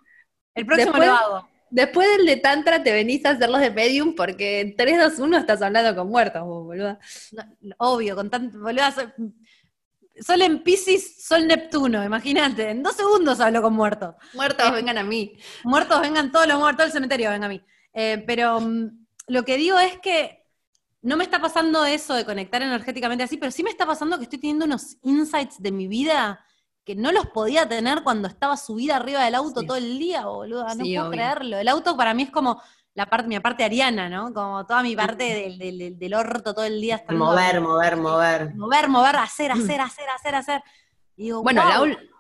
el 0.56 0.66
próximo 0.66 0.98
lo 0.98 1.14
hago. 1.14 1.50
Después 1.72 2.08
del 2.18 2.26
de 2.26 2.38
Tantra 2.38 2.82
te 2.82 2.92
venís 2.92 3.24
a 3.26 3.32
hacer 3.32 3.50
los 3.50 3.62
de 3.62 3.70
Medium 3.70 4.16
porque 4.16 4.62
en 4.62 4.76
3, 4.76 4.98
2, 5.18 5.20
1 5.20 5.38
estás 5.38 5.62
hablando 5.62 5.96
con 5.96 6.10
muertos, 6.10 6.44
boluda. 6.44 7.00
obvio, 7.78 8.16
con 8.16 8.30
tanto, 8.30 8.60
boluda, 8.60 8.94
Sol 10.22 10.42
en 10.42 10.64
Pisces, 10.64 11.24
Sol 11.26 11.48
Neptuno, 11.48 12.04
imagínate. 12.04 12.72
En 12.72 12.84
dos 12.84 12.96
segundos 12.96 13.40
hablo 13.40 13.62
con 13.62 13.74
muertos. 13.74 14.16
Muertos, 14.34 14.68
eh, 14.68 14.72
vengan 14.72 14.98
a 14.98 15.04
mí. 15.04 15.38
Muertos, 15.64 16.02
vengan 16.02 16.32
todos 16.32 16.48
los 16.48 16.60
muertos, 16.60 16.78
todo 16.78 16.88
el 16.88 16.94
cementerio, 16.94 17.30
venga 17.30 17.46
a 17.46 17.50
mí. 17.50 17.62
Eh, 17.94 18.24
pero 18.28 18.60
mm, 18.60 19.06
lo 19.28 19.44
que 19.44 19.58
digo 19.58 19.80
es 19.80 19.98
que 20.00 20.39
no 21.02 21.18
me 21.18 21.24
está 21.24 21.40
pasando 21.40 21.86
eso 21.86 22.14
de 22.14 22.26
conectar 22.26 22.62
energéticamente 22.62 23.24
así, 23.24 23.38
pero 23.38 23.52
sí 23.52 23.64
me 23.64 23.70
está 23.70 23.86
pasando 23.86 24.18
que 24.18 24.24
estoy 24.24 24.40
teniendo 24.40 24.66
unos 24.66 24.98
insights 25.02 25.62
de 25.62 25.72
mi 25.72 25.88
vida 25.88 26.46
que 26.84 26.96
no 26.96 27.12
los 27.12 27.28
podía 27.28 27.70
tener 27.70 28.04
cuando 28.04 28.28
estaba 28.28 28.58
subida 28.58 28.96
arriba 28.96 29.24
del 29.24 29.36
auto 29.36 29.62
todo 29.62 29.78
el 29.78 30.00
día, 30.00 30.26
boludo. 30.26 30.66
No 30.76 30.84
puedo 30.84 31.12
creerlo. 31.12 31.58
El 31.58 31.68
auto 31.68 31.96
para 31.96 32.14
mí 32.14 32.24
es 32.24 32.32
como 32.32 32.62
la 32.96 33.06
parte, 33.06 33.28
mi 33.28 33.40
parte 33.40 33.64
ariana, 33.64 34.10
¿no? 34.10 34.34
Como 34.34 34.66
toda 34.66 34.82
mi 34.82 34.96
parte 34.96 35.56
del, 35.58 36.14
orto 36.14 36.54
todo 36.54 36.66
el 36.66 36.82
día. 36.82 36.96
Estando 36.96 37.26
mover, 37.26 37.62
mover, 37.62 37.96
mover. 37.96 38.56
Mover, 38.56 38.90
mover, 38.90 39.16
hacer, 39.18 39.52
hacer, 39.52 39.80
hacer, 39.80 40.10
hacer, 40.10 40.36
hacer. 40.36 40.64
bueno, 41.44 41.64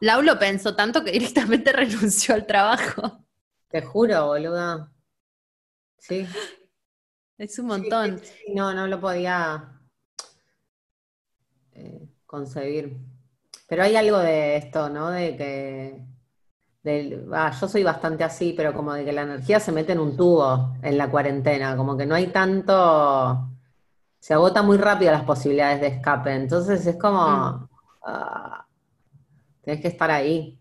Lau, 0.02 0.22
lo 0.22 0.38
pensó 0.38 0.76
tanto 0.76 1.04
que 1.04 1.12
directamente 1.20 1.72
renunció 1.72 2.36
al 2.36 2.46
trabajo. 2.46 3.26
Te 3.70 3.82
juro, 3.82 4.28
boluda. 4.28 4.92
Sí. 5.98 6.28
Es 7.40 7.58
un 7.58 7.68
montón. 7.68 8.22
no, 8.54 8.74
no 8.74 8.86
lo 8.86 9.00
podía 9.00 9.80
eh, 11.72 12.08
concebir. 12.26 12.98
Pero 13.66 13.84
hay 13.84 13.96
algo 13.96 14.18
de 14.18 14.58
esto, 14.58 14.90
¿no? 14.90 15.10
De 15.10 15.38
que 15.38 16.06
yo 16.84 17.68
soy 17.68 17.84
bastante 17.84 18.26
así, 18.26 18.54
pero 18.58 18.74
como 18.74 18.94
de 18.94 19.06
que 19.06 19.14
la 19.14 19.22
energía 19.22 19.62
se 19.62 19.72
mete 19.72 19.94
en 19.94 20.00
un 20.00 20.18
tubo 20.18 20.76
en 20.82 20.98
la 20.98 21.10
cuarentena, 21.10 21.78
como 21.78 21.96
que 21.96 22.06
no 22.06 22.16
hay 22.16 22.28
tanto, 22.28 23.50
se 24.20 24.34
agota 24.34 24.62
muy 24.62 24.78
rápido 24.78 25.12
las 25.12 25.24
posibilidades 25.24 25.80
de 25.80 25.88
escape, 25.88 26.34
entonces 26.34 26.86
es 26.86 26.98
como, 26.98 27.22
mm. 27.22 27.70
ah, 28.06 28.66
tienes 29.62 29.82
que 29.82 29.90
estar 29.90 30.12
ahí. 30.12 30.59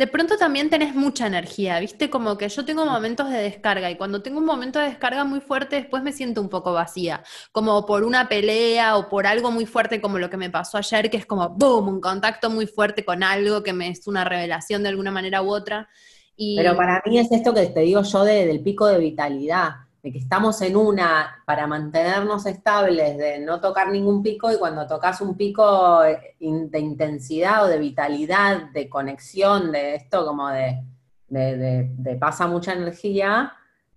De 0.00 0.06
pronto 0.06 0.38
también 0.38 0.70
tenés 0.70 0.94
mucha 0.94 1.26
energía, 1.26 1.78
¿viste? 1.78 2.08
Como 2.08 2.38
que 2.38 2.48
yo 2.48 2.64
tengo 2.64 2.86
momentos 2.86 3.28
de 3.28 3.36
descarga 3.36 3.90
y 3.90 3.96
cuando 3.96 4.22
tengo 4.22 4.38
un 4.38 4.46
momento 4.46 4.78
de 4.78 4.86
descarga 4.86 5.24
muy 5.24 5.40
fuerte, 5.40 5.76
después 5.76 6.02
me 6.02 6.10
siento 6.10 6.40
un 6.40 6.48
poco 6.48 6.72
vacía, 6.72 7.22
como 7.52 7.84
por 7.84 8.04
una 8.04 8.26
pelea 8.26 8.96
o 8.96 9.10
por 9.10 9.26
algo 9.26 9.50
muy 9.50 9.66
fuerte 9.66 10.00
como 10.00 10.18
lo 10.18 10.30
que 10.30 10.38
me 10.38 10.48
pasó 10.48 10.78
ayer, 10.78 11.10
que 11.10 11.18
es 11.18 11.26
como, 11.26 11.50
¡boom!, 11.50 11.88
un 11.88 12.00
contacto 12.00 12.48
muy 12.48 12.66
fuerte 12.66 13.04
con 13.04 13.22
algo 13.22 13.62
que 13.62 13.74
me 13.74 13.90
es 13.90 14.06
una 14.06 14.24
revelación 14.24 14.82
de 14.82 14.88
alguna 14.88 15.10
manera 15.10 15.42
u 15.42 15.50
otra. 15.50 15.90
Pero 16.34 16.74
para 16.78 17.02
mí 17.04 17.18
es 17.18 17.30
esto 17.30 17.52
que 17.52 17.66
te 17.66 17.80
digo 17.80 18.00
yo 18.02 18.24
del 18.24 18.62
pico 18.62 18.86
de 18.86 19.00
vitalidad 19.00 19.89
de 20.02 20.12
que 20.12 20.18
estamos 20.18 20.60
en 20.62 20.76
una 20.76 21.42
para 21.46 21.66
mantenernos 21.66 22.46
estables, 22.46 23.18
de 23.18 23.40
no 23.40 23.60
tocar 23.60 23.90
ningún 23.90 24.22
pico, 24.22 24.50
y 24.52 24.58
cuando 24.58 24.86
tocas 24.86 25.20
un 25.20 25.36
pico 25.36 26.00
de 26.00 26.78
intensidad 26.78 27.64
o 27.64 27.68
de 27.68 27.78
vitalidad, 27.78 28.70
de 28.72 28.88
conexión, 28.88 29.72
de 29.72 29.96
esto 29.96 30.24
como 30.24 30.48
de, 30.48 30.82
de, 31.28 32.16
pasa 32.18 32.46
mucha 32.46 32.72
energía, 32.72 33.52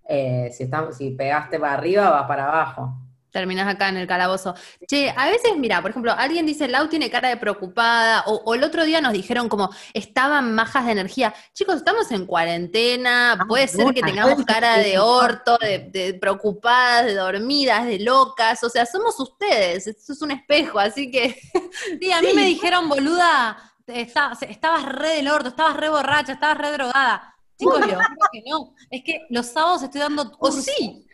eh, 0.08 0.49
si, 0.51 0.70
si 0.91 1.12
pegaste 1.12 1.60
para 1.60 1.74
arriba, 1.74 2.10
vas 2.10 2.28
para 2.28 2.47
abajo 2.47 3.03
terminas 3.34 3.67
acá 3.67 3.89
en 3.89 3.97
el 3.97 4.07
calabozo. 4.07 4.53
Che, 4.88 5.09
a 5.09 5.29
veces, 5.29 5.57
mira, 5.57 5.81
por 5.81 5.89
ejemplo, 5.89 6.13
alguien 6.15 6.45
dice, 6.45 6.67
Lau 6.67 6.88
tiene 6.88 7.09
cara 7.09 7.29
de 7.29 7.38
preocupada, 7.38 8.23
o, 8.27 8.53
el 8.53 8.63
otro 8.63 8.86
día 8.86 9.01
nos 9.01 9.11
dijeron 9.11 9.49
como, 9.49 9.71
estaban 9.93 10.53
majas 10.53 10.86
de 10.86 10.91
energía. 10.93 11.34
Chicos, 11.53 11.77
estamos 11.77 12.09
en 12.11 12.25
cuarentena, 12.25 13.34
ah, 13.34 13.45
puede 13.47 13.67
ser 13.67 13.93
que 13.93 14.03
tengamos 14.03 14.45
cara 14.45 14.77
de 14.77 14.99
orto, 14.99 15.57
de, 15.57 16.17
preocupadas, 16.21 17.07
de 17.07 17.15
dormidas, 17.15 17.86
de 17.86 17.99
locas, 17.99 18.63
o 18.63 18.69
sea, 18.69 18.86
somos 18.86 19.19
ustedes, 19.19 19.88
esto 19.88 20.13
es 20.13 20.21
un 20.21 20.31
espejo, 20.31 20.79
así 20.79 21.11
que... 21.11 21.38
Sí, 21.99 22.11
a 22.11 22.21
mí 22.21 22.29
me 22.36 22.45
dijeron, 22.45 22.88
boluda, 22.88 23.57
estabas, 23.88 24.39
re 24.86 25.15
del 25.15 25.27
orto, 25.27 25.49
estabas 25.49 25.75
re 25.75 25.89
borracha, 25.89 26.34
estabas 26.34 26.57
re 26.57 26.71
drogada. 26.71 27.36
Chicos, 27.57 27.79
yo 27.79 27.97
creo 27.97 28.29
que 28.31 28.43
no. 28.47 28.73
Es 28.89 29.03
que 29.03 29.25
los 29.29 29.47
sábados 29.47 29.84
estoy 29.84 30.01
dando 30.01 30.31
O 30.39 30.51
sí, 30.51 31.07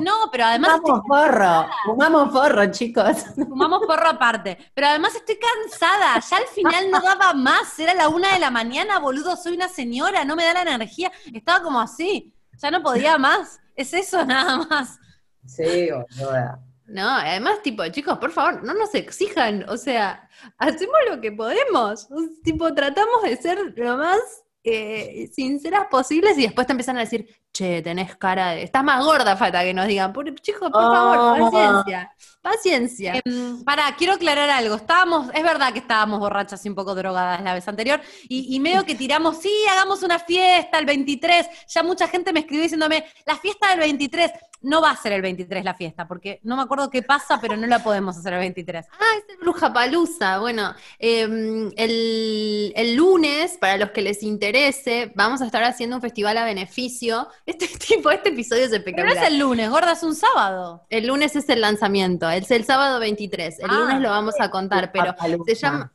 no, 0.00 0.28
pero 0.30 0.44
además. 0.44 0.80
Fumamos 0.80 1.02
porro, 1.06 1.66
fumamos 1.84 2.32
porro, 2.32 2.70
chicos. 2.70 3.24
Fumamos 3.34 3.80
porro 3.86 4.08
aparte. 4.08 4.56
Pero 4.74 4.88
además 4.88 5.14
estoy 5.14 5.38
cansada. 5.38 6.20
Ya 6.20 6.36
al 6.36 6.46
final 6.46 6.90
no 6.90 7.00
daba 7.00 7.34
más. 7.34 7.78
Era 7.78 7.94
la 7.94 8.08
una 8.08 8.32
de 8.32 8.38
la 8.38 8.50
mañana, 8.50 8.98
boludo. 8.98 9.36
Soy 9.36 9.54
una 9.54 9.68
señora, 9.68 10.24
no 10.24 10.36
me 10.36 10.44
da 10.44 10.64
la 10.64 10.74
energía. 10.74 11.10
Estaba 11.32 11.62
como 11.62 11.80
así. 11.80 12.32
Ya 12.58 12.70
no 12.70 12.82
podía 12.82 13.18
más. 13.18 13.60
Es 13.74 13.92
eso 13.92 14.24
nada 14.24 14.58
más. 14.58 14.98
Sí, 15.46 15.90
boludo. 15.90 16.58
No, 16.86 17.08
además, 17.08 17.62
tipo, 17.62 17.84
chicos, 17.88 18.16
por 18.18 18.30
favor, 18.30 18.62
no 18.62 18.72
nos 18.72 18.94
exijan. 18.94 19.68
O 19.68 19.76
sea, 19.76 20.28
hacemos 20.56 20.96
lo 21.10 21.20
que 21.20 21.32
podemos. 21.32 22.08
Tipo, 22.44 22.72
tratamos 22.74 23.22
de 23.22 23.36
ser 23.36 23.74
lo 23.76 23.96
más 23.96 24.20
eh, 24.68 25.30
sinceras 25.32 25.86
posibles 25.88 26.36
y 26.36 26.42
después 26.42 26.66
te 26.66 26.72
empiezan 26.72 26.96
a 26.96 27.00
decir, 27.00 27.24
che, 27.52 27.82
tenés 27.82 28.16
cara 28.16 28.50
de. 28.50 28.64
Estás 28.64 28.82
más 28.82 29.04
gorda, 29.04 29.36
Fata, 29.36 29.62
que 29.62 29.72
nos 29.72 29.86
digan. 29.86 30.12
chicos, 30.42 30.70
por 30.70 30.82
favor, 30.82 31.16
ah. 31.18 31.36
paciencia. 31.38 32.12
Paciencia. 32.42 33.22
Em, 33.24 33.62
para, 33.64 33.94
quiero 33.96 34.14
aclarar 34.14 34.50
algo. 34.50 34.74
Estábamos, 34.74 35.28
es 35.32 35.42
verdad 35.42 35.72
que 35.72 35.78
estábamos 35.78 36.18
borrachas 36.18 36.66
y 36.66 36.68
un 36.68 36.74
poco 36.74 36.96
drogadas 36.96 37.40
la 37.42 37.54
vez 37.54 37.66
anterior, 37.68 38.00
y, 38.28 38.56
y 38.56 38.58
medio 38.58 38.84
que 38.84 38.96
tiramos, 38.96 39.38
sí, 39.38 39.52
hagamos 39.70 40.02
una 40.02 40.18
fiesta 40.18 40.78
el 40.80 40.84
23. 40.84 41.46
Ya 41.68 41.82
mucha 41.84 42.08
gente 42.08 42.32
me 42.32 42.40
escribió 42.40 42.64
diciéndome, 42.64 43.04
la 43.24 43.36
fiesta 43.36 43.70
del 43.70 43.78
23. 43.78 44.32
No 44.66 44.80
va 44.82 44.90
a 44.90 44.96
ser 44.96 45.12
el 45.12 45.22
23 45.22 45.64
la 45.64 45.74
fiesta, 45.74 46.08
porque 46.08 46.40
no 46.42 46.56
me 46.56 46.62
acuerdo 46.62 46.90
qué 46.90 47.00
pasa, 47.02 47.40
pero 47.40 47.56
no 47.56 47.68
la 47.68 47.84
podemos 47.84 48.18
hacer 48.18 48.32
el 48.32 48.40
23. 48.40 48.84
Ah, 48.90 49.04
es 49.16 49.24
el 49.32 49.36
Bruja 49.38 49.72
Palusa. 49.72 50.40
Bueno, 50.40 50.74
em, 50.98 51.70
el, 51.76 52.72
el 52.74 52.96
lunes, 52.96 53.58
para 53.58 53.76
los 53.76 53.90
que 53.92 54.02
les 54.02 54.24
interese, 54.24 55.12
vamos 55.14 55.40
a 55.40 55.46
estar 55.46 55.62
haciendo 55.62 55.94
un 55.96 56.02
festival 56.02 56.36
a 56.36 56.44
beneficio. 56.44 57.28
Este 57.46 57.68
tipo, 57.88 58.10
este 58.10 58.30
episodio 58.30 58.64
es 58.64 58.70
Pero 58.70 58.78
espectacular. 58.80 59.14
no 59.16 59.22
es 59.22 59.28
el 59.28 59.38
lunes, 59.38 59.70
gorda, 59.70 59.92
es 59.92 60.02
un 60.02 60.16
sábado. 60.16 60.84
El 60.90 61.06
lunes 61.06 61.36
es 61.36 61.48
el 61.48 61.60
lanzamiento, 61.60 62.28
es 62.28 62.50
el 62.50 62.64
sábado 62.64 62.98
23. 62.98 63.60
El 63.60 63.70
Ah, 63.70 63.74
lunes 63.74 64.00
lo 64.00 64.10
vamos 64.10 64.34
a 64.40 64.50
contar, 64.50 64.90
pero 64.90 65.14
se 65.46 65.54
llama... 65.54 65.92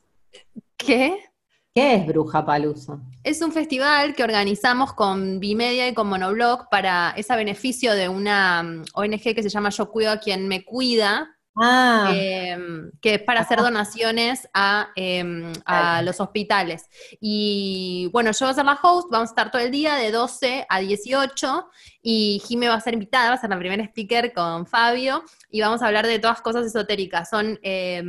¿Qué? 0.77 1.30
¿Qué 1.73 1.95
es 1.95 2.05
Bruja 2.05 2.45
Palusa? 2.45 2.99
Es 3.23 3.41
un 3.41 3.53
festival 3.53 4.13
que 4.13 4.23
organizamos 4.23 4.93
con 4.93 5.39
Bimedia 5.39 5.87
y 5.87 5.93
con 5.93 6.07
Monoblog 6.07 6.67
para 6.69 7.13
ese 7.15 7.33
beneficio 7.35 7.93
de 7.93 8.09
una 8.09 8.61
mm, 8.61 8.83
ONG 8.93 9.21
que 9.35 9.43
se 9.43 9.49
llama 9.49 9.69
Yo 9.69 9.89
Cuido 9.89 10.11
a 10.11 10.17
quien 10.17 10.49
me 10.49 10.65
cuida, 10.65 11.37
Ah, 11.55 12.11
eh, 12.15 12.57
que 13.01 13.15
es 13.15 13.23
para 13.23 13.41
hacer 13.41 13.59
donaciones 13.59 14.47
a, 14.53 14.89
eh, 14.95 15.51
a 15.65 16.01
los 16.01 16.19
hospitales. 16.21 16.85
Y 17.19 18.09
bueno, 18.13 18.31
yo 18.31 18.45
voy 18.45 18.51
a 18.51 18.55
ser 18.55 18.65
la 18.65 18.79
host, 18.81 19.09
vamos 19.11 19.29
a 19.29 19.31
estar 19.31 19.51
todo 19.51 19.61
el 19.61 19.69
día 19.69 19.95
de 19.95 20.11
12 20.11 20.65
a 20.69 20.79
18 20.79 21.69
y 22.01 22.41
Jime 22.45 22.69
va 22.69 22.75
a 22.75 22.81
ser 22.81 22.93
invitada, 22.93 23.29
va 23.29 23.35
a 23.35 23.41
ser 23.41 23.49
la 23.49 23.59
primera 23.59 23.83
speaker 23.83 24.31
con 24.33 24.65
Fabio 24.65 25.23
y 25.49 25.59
vamos 25.59 25.81
a 25.81 25.87
hablar 25.87 26.07
de 26.07 26.19
todas 26.19 26.41
cosas 26.41 26.65
esotéricas. 26.65 27.29
Son... 27.29 27.59
eh, 27.63 28.01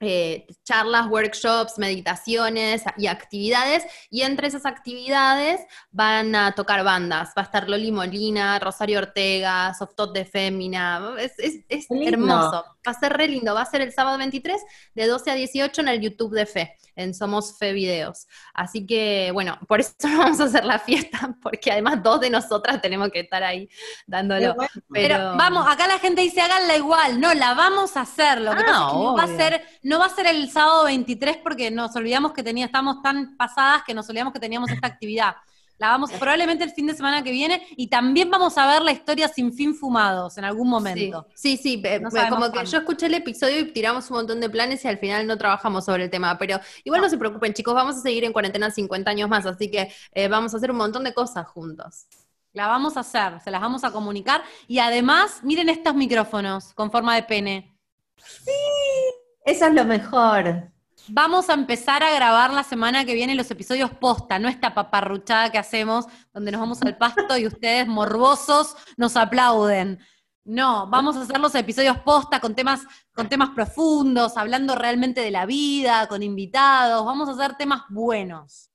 eh, 0.00 0.46
charlas, 0.64 1.06
workshops, 1.08 1.78
meditaciones 1.78 2.82
y 2.96 3.06
actividades, 3.06 3.84
y 4.10 4.22
entre 4.22 4.48
esas 4.48 4.66
actividades 4.66 5.60
van 5.90 6.34
a 6.34 6.52
tocar 6.52 6.84
bandas. 6.84 7.30
Va 7.36 7.42
a 7.42 7.44
estar 7.44 7.68
Loli 7.68 7.92
Molina, 7.92 8.58
Rosario 8.58 8.98
Ortega, 8.98 9.74
Softot 9.74 10.14
de 10.14 10.24
Fémina. 10.24 11.14
Es, 11.18 11.34
hermoso. 11.90 12.64
Va 12.86 12.92
a 12.92 12.94
ser 12.94 13.12
re 13.12 13.28
lindo. 13.28 13.54
Va 13.54 13.62
a 13.62 13.66
ser 13.66 13.80
el 13.82 13.92
sábado 13.92 14.16
23 14.18 14.60
de 14.94 15.06
12 15.06 15.30
a 15.30 15.34
18 15.34 15.80
en 15.82 15.88
el 15.88 16.00
YouTube 16.00 16.34
de 16.34 16.46
Fe, 16.46 16.76
en 16.96 17.14
Somos 17.14 17.58
Fe 17.58 17.72
Videos. 17.72 18.26
Así 18.54 18.86
que, 18.86 19.30
bueno, 19.32 19.58
por 19.68 19.80
eso 19.80 19.92
no 20.08 20.18
vamos 20.18 20.40
a 20.40 20.44
hacer 20.44 20.64
la 20.64 20.78
fiesta, 20.78 21.36
porque 21.42 21.70
además 21.72 22.02
dos 22.02 22.20
de 22.20 22.30
nosotras 22.30 22.80
tenemos 22.80 23.10
que 23.10 23.20
estar 23.20 23.42
ahí 23.42 23.68
dándolo. 24.06 24.54
bueno. 24.54 24.70
Pero, 24.90 25.16
vamos, 25.36 25.66
acá 25.68 25.86
la 25.86 25.98
gente 25.98 26.22
dice, 26.22 26.40
háganla 26.40 26.76
igual. 26.76 27.20
No, 27.20 27.34
la 27.34 27.54
vamos 27.54 27.96
a 27.96 28.02
hacer. 28.02 28.40
Lo 28.40 28.52
que 28.52 28.58
Ah, 28.60 28.64
pasa 28.64 28.86
es 28.86 28.90
que 28.90 28.96
no 28.96 29.14
va 29.14 29.22
a 29.22 29.26
ser, 29.36 29.62
no 29.88 29.98
va 29.98 30.04
a 30.04 30.10
ser 30.10 30.26
el 30.26 30.50
sábado 30.50 30.84
23 30.84 31.38
porque 31.38 31.70
nos 31.70 31.96
olvidamos 31.96 32.32
que 32.34 32.42
tenía, 32.42 32.66
estamos 32.66 33.00
tan 33.02 33.36
pasadas 33.38 33.82
que 33.86 33.94
nos 33.94 34.08
olvidamos 34.10 34.34
que 34.34 34.38
teníamos 34.38 34.70
esta 34.70 34.86
actividad. 34.86 35.36
La 35.78 35.90
vamos 35.90 36.10
probablemente 36.12 36.64
el 36.64 36.72
fin 36.72 36.88
de 36.88 36.94
semana 36.94 37.22
que 37.22 37.30
viene 37.30 37.66
y 37.70 37.86
también 37.86 38.28
vamos 38.30 38.58
a 38.58 38.66
ver 38.66 38.82
la 38.82 38.92
historia 38.92 39.28
sin 39.28 39.52
fin 39.52 39.74
fumados 39.74 40.36
en 40.36 40.44
algún 40.44 40.68
momento. 40.68 41.26
Sí, 41.34 41.56
sí, 41.56 41.80
sí, 41.82 42.00
No 42.00 42.10
sabemos 42.10 42.38
como 42.38 42.52
que 42.52 42.66
yo 42.66 42.78
escuché 42.78 43.06
el 43.06 43.14
episodio 43.14 43.60
y 43.60 43.72
tiramos 43.72 44.10
un 44.10 44.16
montón 44.16 44.40
de 44.40 44.50
planes 44.50 44.84
y 44.84 44.88
al 44.88 44.98
final 44.98 45.26
no 45.26 45.38
trabajamos 45.38 45.84
sobre 45.84 46.04
el 46.04 46.10
tema, 46.10 46.36
pero 46.36 46.60
igual 46.84 47.00
no, 47.00 47.08
se 47.08 47.16
preocupen 47.16 47.54
chicos, 47.54 47.74
vamos 47.74 47.96
a 47.96 48.00
seguir 48.00 48.24
en 48.24 48.32
cuarentena 48.32 48.70
50 48.70 49.10
años 49.10 49.30
más, 49.30 49.46
así 49.46 49.70
que 49.70 49.90
eh, 50.12 50.28
vamos 50.28 50.52
a 50.52 50.58
hacer 50.58 50.70
un 50.70 50.78
montón 50.78 51.04
de 51.04 51.14
cosas 51.14 51.46
juntos. 51.46 52.06
La 52.52 52.66
vamos 52.66 52.96
a 52.96 53.00
hacer, 53.00 53.40
se 53.40 53.50
las 53.50 53.60
vamos 53.60 53.84
a 53.84 53.92
comunicar. 53.92 54.42
Y 54.66 54.80
además, 54.80 55.40
miren 55.44 55.68
estos 55.68 55.94
micrófonos 55.94 56.74
con 56.74 56.90
forma 56.90 57.14
de 57.14 57.22
pene. 57.22 57.78
Eso 59.48 59.64
es 59.64 59.72
lo 59.72 59.86
mejor. 59.86 60.70
Vamos 61.08 61.48
a 61.48 61.54
empezar 61.54 62.02
a 62.02 62.14
grabar 62.14 62.52
la 62.52 62.62
semana 62.62 63.06
que 63.06 63.14
viene 63.14 63.34
los 63.34 63.50
episodios 63.50 63.90
posta, 63.92 64.38
no 64.38 64.46
esta 64.46 64.74
paparruchada 64.74 65.50
que 65.50 65.56
hacemos, 65.56 66.04
donde 66.34 66.52
nos 66.52 66.60
vamos 66.60 66.82
al 66.82 66.98
pasto 66.98 67.38
y 67.38 67.46
ustedes 67.46 67.86
morbosos 67.86 68.76
nos 68.98 69.16
aplauden. 69.16 70.00
No, 70.44 70.86
vamos 70.88 71.16
a 71.16 71.22
hacer 71.22 71.40
los 71.40 71.54
episodios 71.54 71.96
posta 72.00 72.40
con 72.40 72.54
temas, 72.54 72.82
con 73.14 73.30
temas 73.30 73.48
profundos, 73.54 74.36
hablando 74.36 74.74
realmente 74.74 75.22
de 75.22 75.30
la 75.30 75.46
vida, 75.46 76.06
con 76.08 76.22
invitados, 76.22 77.06
vamos 77.06 77.30
a 77.30 77.32
hacer 77.32 77.56
temas 77.56 77.84
buenos. 77.88 78.67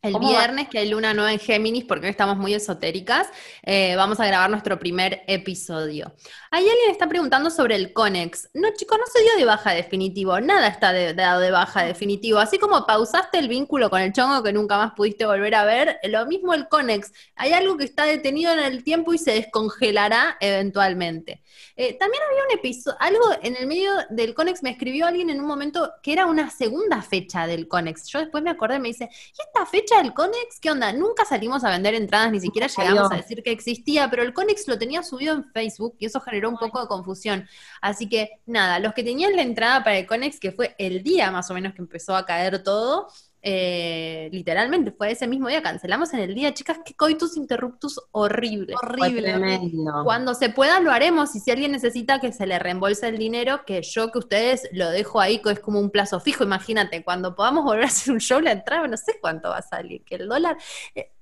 El 0.00 0.16
viernes, 0.20 0.68
que 0.68 0.78
hay 0.78 0.88
luna 0.88 1.12
nueva 1.12 1.32
en 1.32 1.40
Géminis, 1.40 1.84
porque 1.84 2.06
hoy 2.06 2.10
estamos 2.10 2.36
muy 2.36 2.54
esotéricas, 2.54 3.26
eh, 3.64 3.96
vamos 3.96 4.20
a 4.20 4.26
grabar 4.26 4.48
nuestro 4.48 4.78
primer 4.78 5.22
episodio. 5.26 6.14
Ahí 6.52 6.68
alguien 6.68 6.90
está 6.92 7.08
preguntando 7.08 7.50
sobre 7.50 7.74
el 7.74 7.92
Conex. 7.92 8.48
No, 8.54 8.68
chicos, 8.76 8.96
no 8.96 9.04
se 9.12 9.20
dio 9.22 9.34
de 9.36 9.44
baja 9.44 9.72
definitivo, 9.72 10.38
nada 10.40 10.68
está 10.68 10.92
de- 10.92 11.14
dado 11.14 11.40
de 11.40 11.50
baja 11.50 11.82
definitivo. 11.82 12.38
Así 12.38 12.58
como 12.60 12.86
pausaste 12.86 13.38
el 13.40 13.48
vínculo 13.48 13.90
con 13.90 14.00
el 14.00 14.12
chongo 14.12 14.40
que 14.44 14.52
nunca 14.52 14.76
más 14.78 14.92
pudiste 14.94 15.26
volver 15.26 15.56
a 15.56 15.64
ver, 15.64 15.98
lo 16.04 16.26
mismo 16.26 16.54
el 16.54 16.68
Conex. 16.68 17.12
Hay 17.34 17.52
algo 17.52 17.76
que 17.76 17.84
está 17.84 18.04
detenido 18.04 18.52
en 18.52 18.60
el 18.60 18.84
tiempo 18.84 19.14
y 19.14 19.18
se 19.18 19.32
descongelará 19.32 20.36
eventualmente. 20.38 21.42
Eh, 21.74 21.94
también 21.98 22.22
había 22.30 22.44
un 22.44 22.52
episodio, 22.58 22.96
algo 23.00 23.24
en 23.42 23.56
el 23.56 23.66
medio 23.66 23.90
del 24.10 24.34
Conex, 24.34 24.62
me 24.62 24.70
escribió 24.70 25.06
alguien 25.06 25.28
en 25.30 25.40
un 25.40 25.46
momento 25.46 25.92
que 26.04 26.12
era 26.12 26.26
una 26.26 26.50
segunda 26.50 27.02
fecha 27.02 27.48
del 27.48 27.66
Conex. 27.66 28.06
Yo 28.08 28.20
después 28.20 28.44
me 28.44 28.50
acordé, 28.50 28.78
me 28.78 28.88
dice, 28.88 29.08
¿y 29.12 29.42
esta 29.42 29.66
fecha 29.66 29.87
del 29.96 30.12
Conex? 30.12 30.60
¿Qué 30.60 30.70
onda? 30.70 30.92
Nunca 30.92 31.24
salimos 31.24 31.64
a 31.64 31.70
vender 31.70 31.94
entradas, 31.94 32.30
ni 32.30 32.40
siquiera 32.40 32.66
llegamos 32.66 33.10
a 33.10 33.16
decir 33.16 33.42
que 33.42 33.50
existía, 33.50 34.08
pero 34.10 34.22
el 34.22 34.34
Conex 34.34 34.68
lo 34.68 34.78
tenía 34.78 35.02
subido 35.02 35.34
en 35.34 35.50
Facebook 35.50 35.96
y 35.98 36.06
eso 36.06 36.20
generó 36.20 36.50
un 36.50 36.58
poco 36.58 36.80
de 36.80 36.86
confusión. 36.86 37.48
Así 37.80 38.08
que 38.08 38.40
nada, 38.46 38.78
los 38.78 38.92
que 38.94 39.02
tenían 39.02 39.34
la 39.34 39.42
entrada 39.42 39.82
para 39.82 39.98
el 39.98 40.06
Conex, 40.06 40.38
que 40.38 40.52
fue 40.52 40.74
el 40.78 41.02
día 41.02 41.30
más 41.30 41.50
o 41.50 41.54
menos 41.54 41.74
que 41.74 41.82
empezó 41.82 42.14
a 42.14 42.26
caer 42.26 42.62
todo, 42.62 43.08
eh, 43.40 44.28
literalmente 44.32 44.90
fue 44.90 45.12
ese 45.12 45.28
mismo 45.28 45.48
día, 45.48 45.62
cancelamos 45.62 46.12
en 46.12 46.20
el 46.20 46.34
día, 46.34 46.52
chicas, 46.52 46.80
qué 46.84 46.94
coitus 46.94 47.36
interruptus 47.36 48.00
horrible. 48.10 48.74
Horrible. 48.82 49.60
Cuando 50.04 50.34
se 50.34 50.50
pueda 50.50 50.80
lo 50.80 50.90
haremos. 50.90 51.34
Y 51.36 51.40
si 51.40 51.50
alguien 51.50 51.72
necesita 51.72 52.20
que 52.20 52.32
se 52.32 52.46
le 52.46 52.58
reembolse 52.58 53.08
el 53.08 53.18
dinero, 53.18 53.64
que 53.64 53.82
yo 53.82 54.10
que 54.10 54.18
ustedes 54.18 54.68
lo 54.72 54.90
dejo 54.90 55.20
ahí, 55.20 55.40
que 55.40 55.52
es 55.52 55.60
como 55.60 55.78
un 55.78 55.90
plazo 55.90 56.20
fijo, 56.20 56.44
imagínate, 56.44 57.04
cuando 57.04 57.34
podamos 57.34 57.64
volver 57.64 57.84
a 57.84 57.88
hacer 57.88 58.12
un 58.12 58.20
show, 58.20 58.40
la 58.40 58.52
entrada 58.52 58.86
no 58.88 58.96
sé 58.96 59.18
cuánto 59.20 59.50
va 59.50 59.58
a 59.58 59.62
salir, 59.62 60.04
que 60.04 60.16
el 60.16 60.28
dólar... 60.28 60.56
eh, 60.94 61.12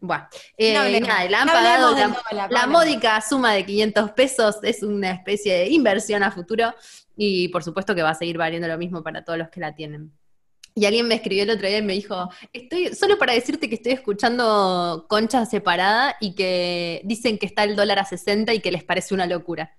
bueno, 0.00 0.28
eh, 0.58 0.74
No 0.74 0.80
hablemos, 0.80 1.08
nada, 1.08 1.30
la 1.30 1.40
han 1.40 1.46
no 1.46 1.52
pagado 1.54 1.96
la, 1.96 2.08
dólar, 2.08 2.52
la 2.52 2.66
módica 2.66 3.18
suma 3.22 3.54
de 3.54 3.64
500 3.64 4.10
pesos, 4.10 4.56
es 4.62 4.82
una 4.82 5.12
especie 5.12 5.54
de 5.54 5.68
inversión 5.70 6.22
a 6.22 6.30
futuro. 6.30 6.74
Y 7.16 7.48
por 7.48 7.62
supuesto 7.62 7.94
que 7.94 8.02
va 8.02 8.10
a 8.10 8.14
seguir 8.14 8.36
valiendo 8.36 8.68
lo 8.68 8.76
mismo 8.76 9.02
para 9.02 9.24
todos 9.24 9.38
los 9.38 9.48
que 9.48 9.60
la 9.60 9.74
tienen. 9.74 10.12
Y 10.76 10.86
alguien 10.86 11.06
me 11.06 11.14
escribió 11.14 11.44
el 11.44 11.50
otro 11.50 11.68
día 11.68 11.78
y 11.78 11.82
me 11.82 11.92
dijo, 11.92 12.28
estoy, 12.52 12.94
solo 12.94 13.16
para 13.16 13.32
decirte 13.32 13.68
que 13.68 13.76
estoy 13.76 13.92
escuchando 13.92 15.06
Concha 15.08 15.46
separada 15.46 16.16
y 16.20 16.34
que 16.34 17.00
dicen 17.04 17.38
que 17.38 17.46
está 17.46 17.62
el 17.62 17.76
dólar 17.76 18.00
a 18.00 18.04
60 18.04 18.52
y 18.54 18.60
que 18.60 18.72
les 18.72 18.82
parece 18.82 19.14
una 19.14 19.26
locura. 19.26 19.72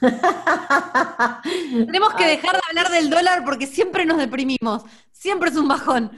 Tenemos 1.86 2.14
que 2.14 2.26
dejar 2.26 2.52
de 2.54 2.60
hablar 2.68 2.90
del 2.90 3.10
dólar 3.10 3.44
porque 3.44 3.66
siempre 3.66 4.06
nos 4.06 4.16
deprimimos, 4.18 4.84
siempre 5.12 5.50
es 5.50 5.56
un 5.56 5.68
bajón. 5.68 6.12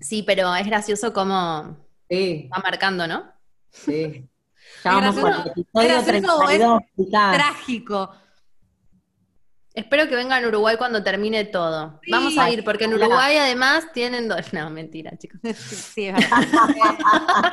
Sí, 0.00 0.22
pero 0.24 0.54
es 0.56 0.66
gracioso 0.66 1.12
cómo 1.12 1.76
Sí, 2.10 2.48
va 2.52 2.58
marcando, 2.58 3.06
¿no? 3.06 3.32
sí. 3.70 4.28
Ya 4.82 4.94
vamos 4.94 5.14
por 5.16 5.30
el 5.30 5.36
gracioso- 5.36 5.50
episodio 5.52 5.88
gracioso 5.88 6.38
32, 6.38 6.82
chicas. 6.96 7.34
Trágico. 7.34 8.10
Espero 9.74 10.08
que 10.08 10.14
vengan 10.14 10.44
a 10.44 10.46
Uruguay 10.48 10.76
cuando 10.76 11.02
termine 11.02 11.44
todo. 11.46 11.98
Sí. 12.04 12.12
Vamos 12.12 12.38
a 12.38 12.48
ir, 12.48 12.62
porque 12.62 12.84
en. 12.84 12.94
Uruguay 12.94 13.36
además 13.36 13.84
tienen 13.92 14.28
dos. 14.28 14.52
No, 14.52 14.70
mentira, 14.70 15.10
chicos. 15.18 15.40
Sí, 15.42 15.74
sí, 15.74 16.04
es 16.06 16.14
verdad. 16.14 16.38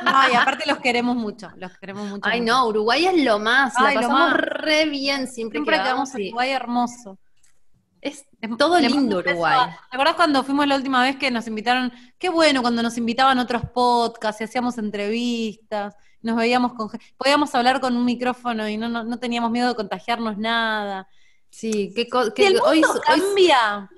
No, 0.04 0.32
y 0.32 0.36
aparte 0.36 0.64
los 0.68 0.78
queremos 0.78 1.16
mucho, 1.16 1.50
los 1.56 1.76
queremos 1.78 2.08
mucho. 2.08 2.22
Ay, 2.22 2.40
mucho. 2.40 2.52
no, 2.52 2.68
Uruguay 2.68 3.06
es 3.06 3.24
lo 3.24 3.40
más. 3.40 3.74
Ay, 3.76 3.96
la 3.96 4.02
lo 4.02 4.10
más. 4.10 4.34
re 4.34 4.84
bien 4.84 5.26
siempre, 5.26 5.58
Siempre 5.58 5.78
que 5.78 5.82
que 5.82 5.88
vamos 5.88 6.14
a 6.14 6.18
Uruguay 6.18 6.50
hermoso. 6.50 7.18
Es 8.00 8.24
todo 8.56 8.78
Le 8.78 8.88
lindo 8.88 9.18
Uruguay. 9.18 9.70
¿Te 9.90 9.96
acordás 9.96 10.14
cuando 10.14 10.44
fuimos 10.44 10.66
la 10.68 10.76
última 10.76 11.02
vez 11.02 11.16
que 11.16 11.30
nos 11.30 11.48
invitaron? 11.48 11.92
Qué 12.18 12.28
bueno 12.28 12.62
cuando 12.62 12.84
nos 12.84 12.96
invitaban 12.98 13.40
otros 13.40 13.62
podcasts 13.74 14.40
y 14.40 14.44
hacíamos 14.44 14.78
entrevistas, 14.78 15.96
nos 16.20 16.36
veíamos 16.36 16.74
con 16.74 16.88
podíamos 17.16 17.52
hablar 17.54 17.80
con 17.80 17.96
un 17.96 18.04
micrófono 18.04 18.68
y 18.68 18.76
no, 18.76 18.88
no, 18.88 19.02
no 19.02 19.18
teníamos 19.18 19.50
miedo 19.50 19.68
de 19.68 19.74
contagiarnos 19.74 20.38
nada. 20.38 21.08
Sí, 21.52 21.92
qué 21.94 22.08
co- 22.08 22.24
Si 22.26 22.32
qué- 22.32 22.46
el 22.46 22.52
mundo 22.54 22.66
hoy, 22.68 22.82
hoy- 22.82 23.00
cambia, 23.04 23.90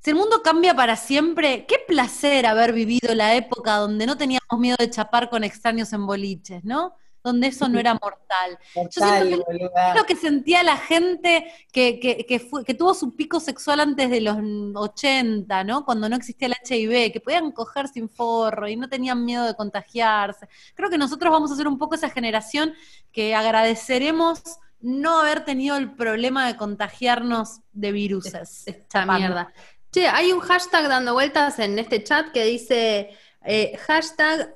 si 0.00 0.10
el 0.10 0.16
mundo 0.16 0.42
cambia 0.42 0.74
para 0.74 0.96
siempre, 0.96 1.64
qué 1.66 1.76
placer 1.88 2.44
haber 2.46 2.72
vivido 2.74 3.14
la 3.14 3.34
época 3.34 3.76
donde 3.76 4.04
no 4.06 4.18
teníamos 4.18 4.58
miedo 4.58 4.76
de 4.78 4.90
chapar 4.90 5.30
con 5.30 5.42
extraños 5.42 5.92
en 5.94 6.06
boliches, 6.06 6.62
¿no? 6.62 6.94
Donde 7.22 7.48
eso 7.48 7.68
no 7.68 7.78
era 7.78 7.94
mortal. 7.94 8.58
Total, 8.94 9.28
siento. 9.28 9.44
Es 9.50 9.94
lo 9.96 10.04
que 10.04 10.16
sentía 10.16 10.62
la 10.62 10.76
gente 10.78 11.50
que, 11.72 11.98
que, 12.00 12.24
que, 12.26 12.38
fue- 12.38 12.64
que 12.64 12.74
tuvo 12.74 12.92
su 12.94 13.14
pico 13.16 13.40
sexual 13.40 13.80
antes 13.80 14.08
de 14.10 14.20
los 14.20 14.36
80, 14.74 15.64
¿no? 15.64 15.84
Cuando 15.86 16.08
no 16.08 16.16
existía 16.16 16.48
el 16.48 16.54
HIV, 16.66 17.12
que 17.12 17.20
podían 17.20 17.50
coger 17.52 17.88
sin 17.88 18.08
forro 18.10 18.68
y 18.68 18.76
no 18.76 18.88
tenían 18.90 19.24
miedo 19.24 19.44
de 19.44 19.54
contagiarse. 19.54 20.48
Creo 20.74 20.88
que 20.90 20.98
nosotros 20.98 21.30
vamos 21.32 21.50
a 21.50 21.56
ser 21.56 21.66
un 21.68 21.78
poco 21.78 21.94
esa 21.94 22.10
generación 22.10 22.74
que 23.12 23.34
agradeceremos 23.34 24.42
no 24.80 25.20
haber 25.20 25.44
tenido 25.44 25.76
el 25.76 25.92
problema 25.92 26.46
de 26.46 26.56
contagiarnos 26.56 27.60
de 27.72 27.92
viruses. 27.92 28.62
esta 28.66 29.04
mierda. 29.06 29.52
Che, 29.92 30.06
hay 30.08 30.32
un 30.32 30.40
hashtag 30.40 30.88
dando 30.88 31.12
vueltas 31.14 31.58
en 31.58 31.78
este 31.78 32.02
chat 32.04 32.30
que 32.32 32.44
dice 32.44 33.10
eh, 33.44 33.76
hashtag 33.86 34.54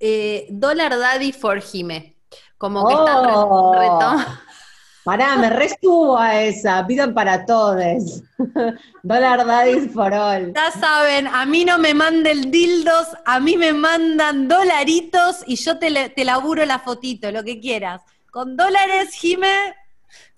eh, 0.00 0.46
Dollar 0.50 0.98
Daddy 0.98 1.32
for 1.32 1.60
Jime. 1.60 2.16
Como 2.58 2.86
que 2.88 2.94
Oh. 2.96 3.72
reto- 3.74 4.38
Pará, 5.04 5.34
me 5.36 5.50
resubo 5.50 6.16
a 6.16 6.40
esa. 6.42 6.86
Pidan 6.86 7.12
para 7.12 7.44
todos. 7.44 8.22
Dólar 9.02 9.44
daddies 9.44 9.92
for 9.92 10.14
all. 10.14 10.52
Ya 10.54 10.70
saben, 10.70 11.26
a 11.26 11.44
mí 11.44 11.64
no 11.64 11.76
me 11.78 11.92
manden 11.92 12.52
dildos, 12.52 13.08
a 13.26 13.40
mí 13.40 13.56
me 13.56 13.72
mandan 13.72 14.46
dolaritos 14.46 15.42
y 15.46 15.56
yo 15.56 15.78
te, 15.78 16.10
te 16.10 16.24
laburo 16.24 16.64
la 16.64 16.78
fotito, 16.78 17.32
lo 17.32 17.42
que 17.42 17.58
quieras. 17.58 18.00
Con 18.32 18.56
dólares, 18.56 19.12
Jime. 19.12 19.74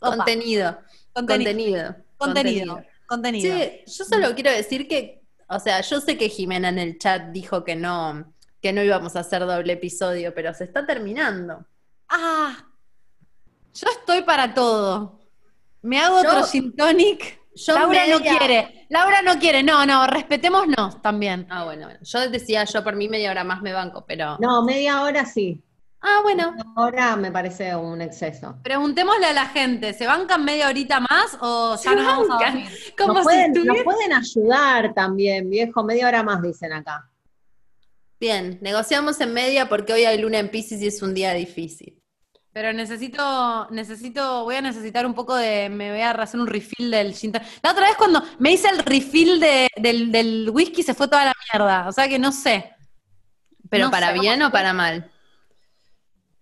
opa, 0.01 0.17
contenido, 0.17 0.79
contenido. 1.13 1.95
contenido. 2.19 2.83
Contenido. 3.07 3.57
Sí, 3.57 3.83
yo 3.87 4.05
solo 4.05 4.35
quiero 4.35 4.51
decir 4.51 4.89
que, 4.89 5.23
o 5.49 5.61
sea, 5.61 5.81
yo 5.81 6.01
sé 6.01 6.19
que 6.19 6.29
Jimena 6.29 6.71
en 6.71 6.81
el 6.81 6.99
chat 6.99 7.27
dijo 7.31 7.63
que 7.63 7.77
no, 7.77 8.35
que 8.61 8.73
no 8.73 8.83
íbamos 8.83 9.15
a 9.15 9.21
hacer 9.21 9.47
doble 9.47 9.75
episodio, 9.75 10.35
pero 10.35 10.53
se 10.55 10.65
está 10.65 10.85
terminando. 10.85 11.65
Ah, 12.09 12.67
yo 13.75 13.89
estoy 13.91 14.23
para 14.23 14.53
todo. 14.55 15.21
Me 15.83 16.01
hago 16.01 16.21
Yo- 16.21 16.31
otro 16.31 16.47
gin 16.47 16.75
tonic. 16.75 17.39
yo 17.55 17.75
Laura 17.75 18.07
no 18.09 18.21
quiere. 18.21 18.87
Laura 18.89 19.23
no 19.23 19.39
quiere. 19.39 19.63
No, 19.63 19.87
no, 19.87 20.07
respetémonos 20.09 21.01
también. 21.01 21.47
Ah, 21.49 21.63
bueno, 21.65 21.85
bueno. 21.87 22.01
Yo 22.03 22.29
decía, 22.29 22.65
yo 22.65 22.83
por 22.83 22.97
mí 22.97 23.09
media 23.09 23.31
hora 23.31 23.45
más 23.45 23.63
me 23.63 23.73
banco, 23.73 24.05
pero. 24.05 24.37
No, 24.41 24.65
media 24.65 25.03
hora 25.03 25.25
sí. 25.27 25.63
Ah, 26.07 26.21
bueno. 26.23 26.53
Media 26.53 26.65
hora 26.77 27.17
me 27.17 27.33
parece 27.33 27.75
un 27.75 28.03
exceso. 28.03 28.59
Preguntémosle 28.63 29.25
a 29.27 29.33
la 29.33 29.47
gente, 29.47 29.95
¿se 29.95 30.07
bancan 30.07 30.45
media 30.45 30.69
horita 30.69 31.01
más 31.01 31.39
o 31.41 31.77
ya 31.77 31.91
Se 31.91 31.97
nos 31.97 32.05
vamos 32.05 32.27
a 32.31 32.35
bancan. 32.35 32.55
dormir? 32.55 32.79
Como 32.99 33.13
Nos 33.15 33.23
si 33.23 33.25
pueden, 33.25 33.53
nos 33.65 33.83
pueden 33.83 34.13
ayudar 34.13 34.93
también, 34.95 35.49
viejo. 35.49 35.83
Media 35.83 36.07
hora 36.09 36.23
más 36.23 36.43
dicen 36.43 36.73
acá. 36.75 37.09
Bien, 38.21 38.59
negociamos 38.61 39.21
en 39.21 39.33
media 39.33 39.69
porque 39.69 39.93
hoy 39.95 40.05
hay 40.05 40.19
luna 40.21 40.39
en 40.39 40.51
Pisces 40.51 40.81
y 40.83 40.87
es 40.89 41.01
un 41.03 41.15
día 41.15 41.33
difícil. 41.33 42.01
Pero 42.53 42.73
necesito, 42.73 43.67
necesito, 43.71 44.45
voy 44.45 44.57
a 44.57 44.61
necesitar 44.61 45.07
un 45.07 45.15
poco 45.15 45.35
de, 45.35 45.69
me 45.71 45.91
voy 45.91 46.01
a 46.03 46.11
hacer 46.13 46.39
un 46.39 46.47
refill 46.47 46.91
del 46.91 47.13
gin 47.15 47.33
tonic. 47.33 47.49
La 47.63 47.73
otra 47.73 47.87
vez 47.89 47.97
cuando 47.97 48.23
me 48.39 48.53
hice 48.53 48.69
el 48.69 48.79
refill 48.79 49.41
de- 49.41 49.69
del, 49.77 50.13
del 50.13 50.49
whisky 50.51 50.83
se 50.85 50.95
fue 50.95 51.09
toda 51.09 51.25
la 51.25 51.33
mierda, 51.53 51.89
o 51.89 51.93
sea 51.93 52.09
que 52.09 52.19
no 52.19 52.31
sé. 52.31 52.73
¿Pero 53.69 53.87
No 53.87 53.91
para 53.91 54.13
sé. 54.13 54.21
bien 54.21 54.41
o 54.43 54.53
para 54.53 54.73
mal? 54.73 55.11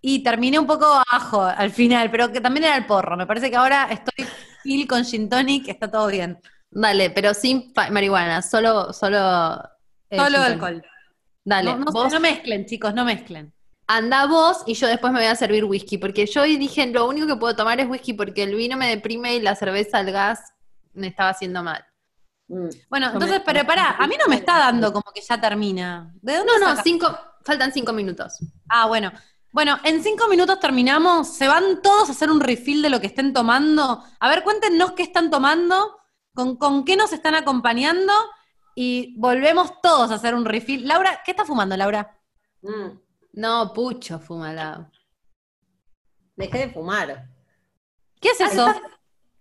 Y 0.05 0.21
terminé 0.21 0.59
un 0.59 0.67
poco 0.67 0.85
abajo 0.85 1.43
al 1.43 1.71
final, 1.71 2.11
pero 2.11 2.29
que 2.29 2.41
también 2.41 2.65
era 2.65 2.75
el 2.75 2.85
porro. 2.85 3.15
Me 3.15 3.25
parece 3.25 3.49
que 3.49 3.55
ahora 3.55 3.87
estoy 3.89 4.25
full 4.61 4.85
con 4.85 5.05
gin 5.05 5.29
tonic, 5.29 5.69
está 5.69 5.89
todo 5.89 6.07
bien. 6.07 6.37
Dale, 6.69 7.09
pero 7.11 7.33
sin 7.33 7.71
marihuana, 7.89 8.41
solo, 8.41 8.91
solo. 8.91 9.61
eh, 10.09 10.17
Solo 10.19 10.39
alcohol. 10.41 10.83
Dale, 11.45 11.71
No, 11.71 11.77
no, 11.79 11.91
vos 11.91 12.11
no 12.11 12.19
mezclen, 12.19 12.65
chicos, 12.65 12.93
no 12.93 13.05
mezclen. 13.05 13.53
anda 13.87 14.25
vos 14.25 14.63
y 14.65 14.73
yo 14.73 14.87
después 14.87 15.13
me 15.13 15.19
voy 15.19 15.27
a 15.29 15.35
servir 15.35 15.63
whisky, 15.63 15.97
porque 15.97 16.25
yo 16.25 16.41
hoy 16.41 16.57
dije, 16.57 16.85
lo 16.87 17.07
único 17.07 17.25
que 17.27 17.35
puedo 17.37 17.55
tomar 17.55 17.79
es 17.79 17.87
whisky 17.87 18.13
porque 18.13 18.43
el 18.43 18.55
vino 18.55 18.75
me 18.75 18.87
deprime 18.89 19.35
y 19.35 19.41
la 19.41 19.55
cerveza 19.55 19.99
al 19.99 20.11
gas 20.11 20.39
me 20.93 21.07
estaba 21.07 21.29
haciendo 21.29 21.63
mal. 21.63 21.85
Mm. 22.49 22.67
Bueno, 22.89 23.07
Yo 23.07 23.13
entonces, 23.13 23.39
me- 23.39 23.45
pero 23.45 23.65
pará, 23.65 23.91
a 23.99 24.05
mí 24.07 24.15
no 24.19 24.27
me 24.27 24.35
está 24.35 24.57
dando 24.59 24.91
como 24.91 25.05
que 25.15 25.21
ya 25.21 25.39
termina. 25.39 26.11
¿De 26.21 26.35
dónde 26.37 26.51
No, 26.59 26.73
no, 26.75 26.81
cinco, 26.83 27.17
faltan 27.45 27.71
cinco 27.71 27.93
minutos. 27.93 28.39
Ah, 28.67 28.87
bueno. 28.87 29.11
Bueno, 29.53 29.77
en 29.83 30.01
cinco 30.03 30.27
minutos 30.27 30.59
terminamos. 30.59 31.27
Se 31.27 31.47
van 31.47 31.81
todos 31.83 32.09
a 32.09 32.13
hacer 32.13 32.31
un 32.31 32.39
refill 32.39 32.81
de 32.81 32.89
lo 32.89 32.99
que 32.99 33.05
estén 33.07 33.33
tomando. 33.33 34.03
A 34.19 34.27
ver, 34.27 34.43
cuéntenos 34.43 34.93
qué 34.93 35.03
están 35.03 35.29
tomando, 35.29 35.99
con, 36.33 36.57
con 36.57 36.83
qué 36.83 36.95
nos 36.95 37.13
están 37.13 37.35
acompañando 37.35 38.11
y 38.75 39.15
volvemos 39.19 39.79
todos 39.81 40.09
a 40.09 40.15
hacer 40.15 40.33
un 40.33 40.45
refill. 40.45 40.87
Laura, 40.87 41.21
¿qué 41.23 41.31
está 41.31 41.45
fumando, 41.45 41.77
Laura? 41.77 42.19
Mm. 42.63 42.97
No, 43.33 43.71
pucho, 43.73 44.19
fumalado. 44.19 44.89
Dejé 46.35 46.57
de 46.57 46.69
fumar. 46.69 47.29
¿Qué 48.19 48.29
es 48.29 48.41
eso? 48.41 48.73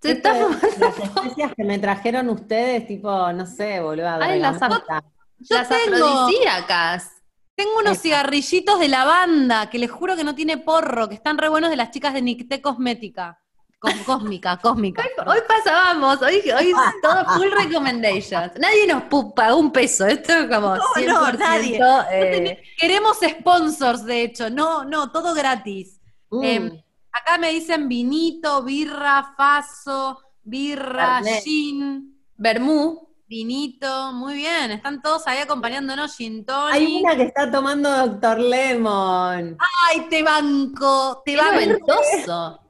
Se 0.03 0.13
está 0.13 0.37
Esto 0.37 0.47
fumando. 0.47 0.69
Las 0.79 0.99
especias 0.99 1.53
que 1.57 1.65
me 1.65 1.79
trajeron 1.79 2.29
ustedes, 2.29 2.87
tipo, 2.87 3.33
no 3.33 3.47
sé, 3.47 3.81
boludo. 3.81 4.09
Ay, 4.21 4.39
las 4.39 4.61
bergamota. 4.61 5.05
Yo 5.39 5.57
Las 5.57 5.69
tengo, 5.71 6.07
afrodisíacas. 6.07 7.12
Tengo 7.55 7.79
unos 7.79 7.99
cigarrillitos 7.99 8.81
de 8.81 8.89
lavanda 8.89 9.69
que 9.71 9.79
les 9.79 9.91
juro 9.91 10.17
que 10.17 10.25
no 10.25 10.35
tiene 10.35 10.59
porro, 10.59 11.09
que 11.09 11.15
están 11.15 11.39
re 11.39 11.49
buenos 11.49 11.71
de 11.71 11.77
las 11.77 11.91
chicas 11.91 12.15
de 12.15 12.23
Nicté 12.23 12.61
Cosmética. 12.63 13.39
Cos- 13.79 13.95
cósmica, 14.07 14.57
cósmica. 14.59 15.05
Hoy 15.27 15.39
pasábamos, 15.47 16.23
hoy, 16.23 16.37
hoy 16.51 16.71
es 16.71 16.77
todo 17.03 17.25
full 17.37 17.51
recommendations. 17.51 18.53
Nadie 18.59 18.87
nos 18.87 19.03
pagó 19.35 19.57
un 19.59 19.73
peso, 19.73 20.07
esto 20.07 20.33
es 20.33 20.49
como 20.49 20.77
100%. 20.77 21.07
no, 21.07 21.33
nadie. 21.33 21.81
eh, 22.13 22.63
Queremos 22.79 23.19
sponsors, 23.19 24.05
de 24.05 24.23
hecho. 24.23 24.51
No, 24.51 24.85
no, 24.85 25.11
todo 25.11 25.35
gratis. 25.35 26.01
Mm. 26.31 26.45
Em, 26.45 26.83
Acá 27.15 27.37
me 27.37 27.51
dicen 27.51 27.89
vinito, 27.89 28.63
birra, 28.63 29.35
faso, 29.37 30.19
birra, 30.43 31.21
gin, 31.45 32.19
Bermú. 32.37 33.12
Vinito. 33.37 34.13
Muy 34.13 34.35
bien, 34.35 34.71
están 34.73 35.01
todos 35.01 35.27
ahí 35.27 35.39
acompañándonos, 35.39 36.15
gin 36.15 36.45
Hay 36.71 37.01
una 37.03 37.17
que 37.17 37.23
está 37.23 37.51
tomando 37.51 37.89
Doctor 37.91 38.39
Lemon. 38.39 39.57
Ay, 39.89 40.07
te 40.11 40.23
banco, 40.23 41.23
te 41.25 41.35
banco. 41.37 41.53
noventoso. 41.55 42.61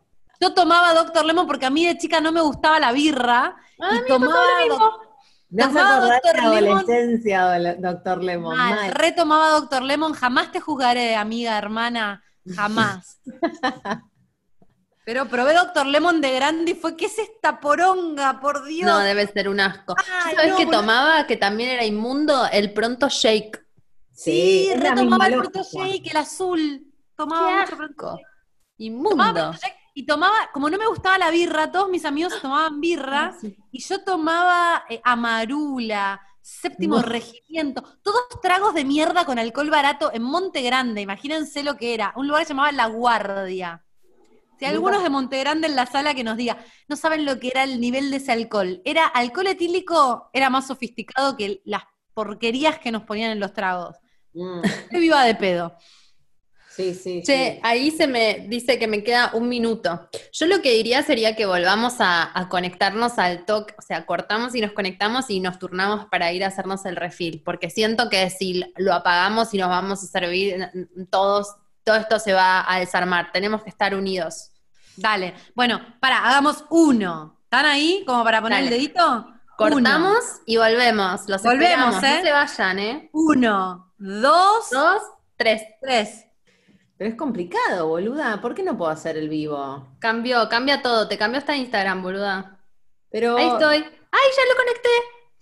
Yo 0.40 0.54
tomaba 0.54 0.94
Doctor 0.94 1.24
Lemon 1.24 1.46
porque 1.48 1.66
a 1.66 1.70
mí 1.70 1.84
de 1.84 1.98
chica 1.98 2.20
no 2.20 2.30
me 2.30 2.40
gustaba 2.40 2.78
la 2.78 2.92
birra. 2.92 3.56
Ah, 3.80 3.90
y 4.04 4.08
tomaba 4.08 4.40
Me 5.50 5.64
hace 5.64 5.78
acordar 5.80 6.20
Dr. 6.22 6.36
la 6.36 6.42
adolescencia, 6.48 7.58
Dol- 7.58 7.80
Doctor 7.80 8.22
Lemon. 8.22 8.56
Mal, 8.56 8.74
mal. 8.76 8.90
retomaba 8.92 9.48
Doctor 9.50 9.82
Lemon, 9.82 10.12
jamás 10.12 10.52
te 10.52 10.60
juzgaré, 10.60 11.16
amiga, 11.16 11.58
hermana, 11.58 12.22
jamás. 12.54 13.18
Pero 15.04 15.26
probé 15.26 15.54
Doctor 15.54 15.86
Lemon 15.86 16.20
de 16.20 16.32
grande 16.34 16.72
y 16.72 16.74
fue, 16.74 16.96
¿qué 16.96 17.06
es 17.06 17.18
esta 17.18 17.58
poronga? 17.60 18.40
Por 18.40 18.64
Dios. 18.64 18.88
No, 18.88 18.98
debe 19.00 19.26
ser 19.26 19.48
un 19.48 19.58
asco. 19.60 19.96
Ay, 20.24 20.36
¿Sabes 20.36 20.50
no, 20.52 20.56
qué 20.56 20.66
tomaba? 20.66 21.26
Que 21.26 21.36
también 21.36 21.70
era 21.70 21.84
inmundo, 21.84 22.46
el 22.52 22.72
pronto 22.72 23.08
shake. 23.08 23.64
sí, 24.12 24.70
la 24.76 24.90
retomaba 24.94 25.26
el 25.26 25.32
lógica. 25.36 25.62
Shake, 25.62 26.10
el 26.10 26.16
azul. 26.16 26.86
Tomaba 27.16 27.64
Qué 27.66 27.74
mucho. 27.76 27.90
Tomaba 27.96 28.20
Inmundo. 28.78 29.52
Shake 29.52 29.76
y 29.94 30.06
tomaba, 30.06 30.34
como 30.52 30.70
no 30.70 30.78
me 30.78 30.86
gustaba 30.86 31.18
la 31.18 31.30
birra, 31.30 31.70
todos 31.70 31.90
mis 31.90 32.04
amigos 32.06 32.40
tomaban 32.40 32.80
birra 32.80 33.36
y 33.70 33.80
yo 33.82 34.02
tomaba 34.02 34.84
eh, 34.88 35.00
amarula, 35.04 36.18
séptimo 36.40 36.96
No. 36.96 37.02
regimiento, 37.02 37.82
todos 38.02 38.22
tragos 38.40 38.72
de 38.72 38.84
mierda 38.86 39.26
con 39.26 39.38
alcohol 39.38 39.68
barato 39.68 40.10
en 40.14 40.22
Monte 40.22 40.62
Grande, 40.62 41.02
imagínense 41.02 41.62
lo 41.62 41.76
que 41.76 41.92
era, 41.92 42.12
un 42.16 42.26
lugar 42.26 42.40
que 42.42 42.46
se 42.46 42.54
llamaba 42.54 42.72
La 42.72 42.86
Guardia. 42.86 43.84
Algunos 44.66 45.02
de 45.02 45.10
Monte 45.10 45.38
Grande 45.40 45.66
en 45.68 45.76
la 45.76 45.86
sala 45.86 46.14
que 46.14 46.24
nos 46.24 46.36
diga, 46.36 46.58
no 46.88 46.96
saben 46.96 47.24
lo 47.24 47.38
que 47.40 47.48
era 47.48 47.64
el 47.64 47.80
nivel 47.80 48.10
de 48.10 48.18
ese 48.18 48.32
alcohol. 48.32 48.80
Era 48.84 49.06
alcohol 49.06 49.46
etílico, 49.48 50.30
era 50.32 50.50
más 50.50 50.66
sofisticado 50.66 51.36
que 51.36 51.60
las 51.64 51.82
porquerías 52.14 52.78
que 52.78 52.92
nos 52.92 53.02
ponían 53.04 53.32
en 53.32 53.40
los 53.40 53.52
tragos. 53.52 53.96
Mm, 54.34 54.60
viva 54.92 55.24
de 55.24 55.34
pedo. 55.34 55.76
Sí, 56.68 56.94
sí, 56.94 57.22
Che, 57.22 57.56
sí. 57.56 57.60
ahí 57.62 57.90
se 57.90 58.06
me 58.06 58.46
dice 58.48 58.78
que 58.78 58.86
me 58.88 59.04
queda 59.04 59.30
un 59.34 59.46
minuto. 59.48 60.08
Yo 60.32 60.46
lo 60.46 60.62
que 60.62 60.72
diría 60.72 61.02
sería 61.02 61.36
que 61.36 61.44
volvamos 61.44 61.96
a, 62.00 62.36
a 62.38 62.48
conectarnos 62.48 63.18
al 63.18 63.44
toque, 63.44 63.74
o 63.78 63.82
sea, 63.82 64.06
cortamos 64.06 64.54
y 64.54 64.62
nos 64.62 64.72
conectamos 64.72 65.28
y 65.28 65.40
nos 65.40 65.58
turnamos 65.58 66.06
para 66.06 66.32
ir 66.32 66.42
a 66.44 66.46
hacernos 66.46 66.86
el 66.86 66.96
refill, 66.96 67.42
porque 67.44 67.68
siento 67.68 68.08
que 68.08 68.30
si 68.30 68.64
lo 68.76 68.94
apagamos 68.94 69.52
y 69.52 69.58
nos 69.58 69.68
vamos 69.68 70.02
a 70.02 70.06
servir, 70.06 70.70
todos, 71.10 71.54
todo 71.84 71.96
esto 71.96 72.18
se 72.18 72.32
va 72.32 72.64
a 72.66 72.78
desarmar. 72.80 73.32
Tenemos 73.32 73.62
que 73.62 73.70
estar 73.70 73.94
unidos. 73.94 74.51
Dale. 74.96 75.34
Bueno, 75.54 75.80
para, 76.00 76.24
hagamos 76.26 76.64
uno. 76.70 77.38
¿Están 77.44 77.66
ahí 77.66 78.04
como 78.06 78.24
para 78.24 78.40
poner 78.40 78.58
Dale. 78.58 78.68
el 78.68 78.72
dedito? 78.74 79.28
Cortamos 79.56 80.40
y 80.46 80.56
volvemos. 80.56 81.28
Los 81.28 81.42
Volvemos, 81.42 81.94
esperamos. 81.96 82.02
¿eh? 82.02 82.16
No 82.18 82.22
se 82.24 82.32
vayan, 82.32 82.78
¿eh? 82.78 83.10
Uno, 83.12 83.92
dos, 83.98 84.70
Dos, 84.70 85.02
tres. 85.36 85.62
tres. 85.80 86.24
Pero 86.96 87.10
es 87.10 87.16
complicado, 87.16 87.88
boluda. 87.88 88.40
¿Por 88.40 88.54
qué 88.54 88.62
no 88.62 88.76
puedo 88.76 88.90
hacer 88.90 89.16
el 89.16 89.28
vivo? 89.28 89.88
Cambió, 89.98 90.48
cambia 90.48 90.82
todo. 90.82 91.06
Te 91.08 91.18
cambió 91.18 91.38
hasta 91.38 91.56
Instagram, 91.56 92.02
boluda. 92.02 92.58
Pero 93.10 93.36
Ahí 93.36 93.48
estoy. 93.48 93.76
¡Ay, 93.76 94.28
ya 94.36 94.42
lo 94.48 94.56
conecté! 94.56 94.88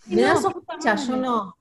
me 0.06 0.22
da 0.22 0.34
No, 0.34 0.40
sospecha, 0.40 0.94
yo 0.96 1.16
no. 1.16 1.56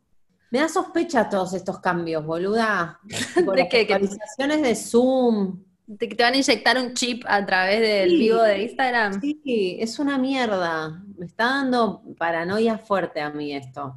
Me 0.51 0.59
da 0.59 0.67
sospecha 0.69 1.29
todos 1.29 1.53
estos 1.53 1.79
cambios, 1.79 2.25
boluda. 2.25 2.99
¿De 3.03 3.69
qué? 3.69 3.85
¿Que- 3.85 3.93
actualizaciones 3.93 4.61
de 4.63 4.75
Zoom. 4.75 5.63
Te, 5.97 6.07
te 6.07 6.23
van 6.23 6.33
a 6.33 6.37
inyectar 6.37 6.77
un 6.77 6.93
chip 6.93 7.23
a 7.27 7.45
través 7.45 7.81
del 7.81 8.09
Sí. 8.11 8.17
vivo 8.17 8.41
de 8.43 8.61
Instagram. 8.63 9.19
Sí, 9.21 9.77
es 9.79 9.97
una 9.99 10.17
mierda. 10.17 11.03
Me 11.17 11.25
está 11.25 11.45
dando 11.45 12.03
paranoia 12.17 12.77
fuerte 12.77 13.21
a 13.21 13.29
mí 13.31 13.53
esto. 13.55 13.95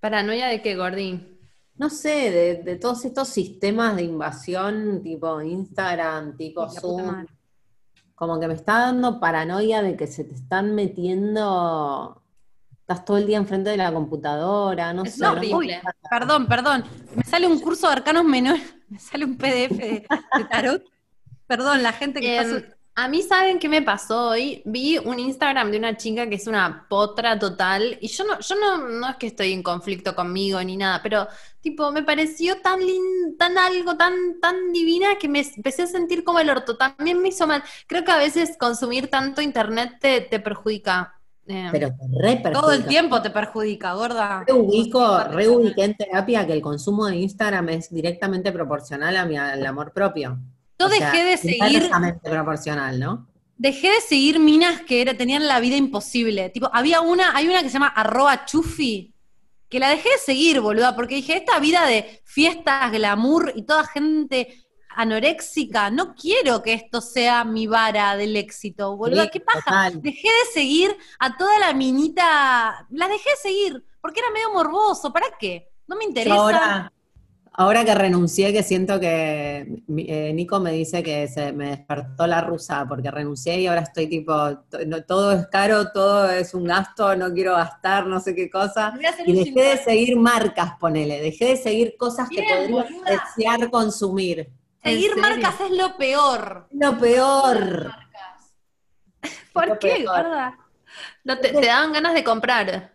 Paranoia 0.00 0.46
de 0.48 0.62
que 0.62 0.76
Gordín. 0.76 1.38
No 1.76 1.90
sé, 1.90 2.30
de, 2.30 2.62
de 2.62 2.76
todos 2.76 3.04
estos 3.04 3.28
sistemas 3.28 3.94
de 3.96 4.02
invasión, 4.02 5.00
tipo 5.02 5.40
Instagram, 5.42 6.36
tipo 6.36 6.68
Zoom. 6.68 7.26
Como 8.14 8.40
que 8.40 8.48
me 8.48 8.54
está 8.54 8.80
dando 8.80 9.20
paranoia 9.20 9.80
de 9.82 9.96
que 9.96 10.06
se 10.08 10.24
te 10.24 10.34
están 10.34 10.74
metiendo 10.74 12.20
estás 12.88 13.04
todo 13.04 13.18
el 13.18 13.26
día 13.26 13.36
enfrente 13.36 13.68
de 13.70 13.76
la 13.76 13.92
computadora, 13.92 14.92
no 14.94 15.04
Es 15.04 15.14
sé. 15.16 15.22
no 15.22 15.32
horrible. 15.32 15.76
gusta. 15.76 15.94
Perdón, 16.10 16.46
perdón. 16.46 16.84
Me 17.14 17.22
sale 17.24 17.46
un 17.46 17.60
curso 17.60 17.86
de 17.86 17.92
arcanos 17.92 18.24
menores, 18.24 18.62
me 18.88 18.98
sale 18.98 19.24
un 19.26 19.36
PDF 19.36 19.76
de, 19.76 20.06
de 20.38 20.44
tarot. 20.50 20.82
Perdón, 21.46 21.82
la 21.82 21.92
gente 21.92 22.20
que 22.20 22.38
está... 22.38 22.56
Em, 22.56 22.64
a 22.94 23.06
mí, 23.06 23.22
¿saben 23.22 23.60
qué 23.60 23.68
me 23.68 23.80
pasó 23.82 24.30
hoy? 24.30 24.60
Vi 24.64 24.98
un 24.98 25.20
Instagram 25.20 25.70
de 25.70 25.78
una 25.78 25.96
chica 25.96 26.28
que 26.28 26.34
es 26.34 26.48
una 26.48 26.86
potra 26.88 27.38
total, 27.38 27.96
y 28.00 28.08
yo 28.08 28.24
no, 28.24 28.40
yo 28.40 28.54
no, 28.56 28.88
no 28.88 29.08
es 29.08 29.16
que 29.16 29.28
estoy 29.28 29.52
en 29.52 29.62
conflicto 29.62 30.16
conmigo 30.16 30.60
ni 30.64 30.76
nada, 30.76 31.00
pero 31.00 31.28
tipo, 31.60 31.92
me 31.92 32.02
pareció 32.02 32.60
tan 32.60 32.80
lin- 32.80 33.36
tan 33.38 33.56
algo, 33.56 33.96
tan, 33.96 34.40
tan 34.40 34.72
divina 34.72 35.16
que 35.16 35.28
me 35.28 35.40
empecé 35.42 35.82
a 35.82 35.86
sentir 35.86 36.24
como 36.24 36.40
el 36.40 36.50
orto. 36.50 36.76
También 36.76 37.20
me 37.22 37.28
hizo 37.28 37.46
mal. 37.46 37.62
Creo 37.86 38.02
que 38.02 38.10
a 38.10 38.16
veces 38.18 38.56
consumir 38.58 39.08
tanto 39.08 39.42
internet 39.42 39.98
te, 40.00 40.22
te 40.22 40.40
perjudica. 40.40 41.17
Eh, 41.50 41.68
Pero 41.72 41.88
te 41.88 42.22
re 42.22 42.36
Todo 42.52 42.72
el 42.72 42.84
tiempo 42.84 43.22
te 43.22 43.30
perjudica, 43.30 43.94
gorda. 43.94 44.44
Reubico, 44.46 45.24
reubiqué 45.24 45.84
en 45.84 45.96
terapia 45.96 46.46
que 46.46 46.52
el 46.52 46.60
consumo 46.60 47.06
de 47.06 47.16
Instagram 47.16 47.70
es 47.70 47.90
directamente 47.92 48.52
proporcional 48.52 49.16
a 49.16 49.24
mi, 49.24 49.36
al 49.38 49.64
amor 49.64 49.92
propio. 49.92 50.38
Yo 50.78 50.86
O 50.86 50.90
sea, 50.90 51.10
dejé 51.10 51.24
de 51.24 51.36
seguir, 51.38 51.64
inversamente 51.72 52.28
proporcional, 52.30 53.00
¿no? 53.00 53.26
dejé 53.56 53.88
de 53.90 54.00
seguir 54.00 54.38
minas 54.38 54.82
que 54.82 55.00
era- 55.00 55.16
tenían 55.16 55.48
la 55.48 55.58
vida 55.58 55.76
imposible. 55.76 56.48
Tipo, 56.50 56.70
había 56.72 57.00
una, 57.00 57.34
hay 57.36 57.48
una 57.48 57.60
que 57.62 57.68
se 57.68 57.72
llama 57.72 57.88
arroba 57.88 58.44
chufi, 58.44 59.14
que 59.68 59.78
la 59.80 59.88
dejé 59.88 60.10
de 60.10 60.18
seguir, 60.18 60.60
boluda, 60.60 60.94
porque 60.94 61.16
dije, 61.16 61.36
esta 61.36 61.58
vida 61.58 61.84
de 61.86 62.20
fiestas, 62.24 62.92
glamour 62.92 63.52
y 63.56 63.62
toda 63.62 63.84
gente 63.84 64.54
anoréxica, 64.88 65.90
no 65.90 66.14
quiero 66.14 66.62
que 66.62 66.72
esto 66.74 67.00
sea 67.00 67.44
mi 67.44 67.66
vara 67.66 68.16
del 68.16 68.36
éxito, 68.36 68.96
boluda, 68.96 69.24
Sí, 69.24 69.30
qué 69.32 69.40
paja. 69.40 69.60
total. 69.64 70.02
Dejé 70.02 70.28
de 70.28 70.52
seguir 70.52 70.96
a 71.18 71.36
toda 71.36 71.58
la 71.58 71.72
minita, 71.74 72.86
la 72.90 73.08
dejé 73.08 73.30
de 73.30 73.36
seguir, 73.36 73.84
porque 74.00 74.20
era 74.20 74.30
medio 74.30 74.52
morboso, 74.52 75.12
¿para 75.12 75.26
qué? 75.38 75.70
No 75.86 75.96
me 75.96 76.04
interesa. 76.04 76.34
ahora, 76.34 76.92
ahora 77.52 77.84
que 77.84 77.94
renuncié, 77.94 78.52
que 78.52 78.62
siento 78.62 79.00
que 79.00 79.82
eh, 79.96 80.32
Nico 80.34 80.60
me 80.60 80.72
dice 80.72 81.02
que 81.02 81.26
se 81.28 81.52
me 81.52 81.70
despertó 81.70 82.26
la 82.26 82.40
rusa 82.40 82.84
porque 82.88 83.10
renuncié 83.10 83.60
y 83.60 83.66
ahora 83.66 83.80
estoy 83.82 84.06
tipo, 84.06 84.34
no, 84.86 85.02
todo 85.04 85.32
es 85.32 85.46
caro, 85.48 85.90
todo 85.92 86.30
es 86.30 86.54
un 86.54 86.64
gasto, 86.64 87.16
no 87.16 87.32
quiero 87.32 87.52
gastar, 87.54 88.06
no 88.06 88.20
sé 88.20 88.34
qué 88.34 88.50
cosa. 88.50 88.94
Y 89.26 89.32
dejé 89.32 89.60
de 89.62 89.76
seguir 89.78 90.16
marcas, 90.16 90.72
ponele, 90.78 91.20
dejé 91.20 91.46
de 91.46 91.56
seguir 91.56 91.96
cosas 91.98 92.28
que 92.28 92.42
podría 92.42 92.68
boluda. 92.84 93.24
desear 93.36 93.70
consumir. 93.70 94.50
Seguir 94.82 95.16
marcas 95.16 95.60
es 95.60 95.70
lo 95.70 95.96
peor. 95.96 96.68
Lo 96.70 96.98
peor. 96.98 97.90
¿Por 99.52 99.68
lo 99.68 99.78
qué, 99.78 100.04
gorda? 100.04 100.56
No 101.24 101.38
te, 101.38 101.48
te 101.50 101.66
daban 101.66 101.92
ganas 101.92 102.14
de 102.14 102.24
comprar. 102.24 102.94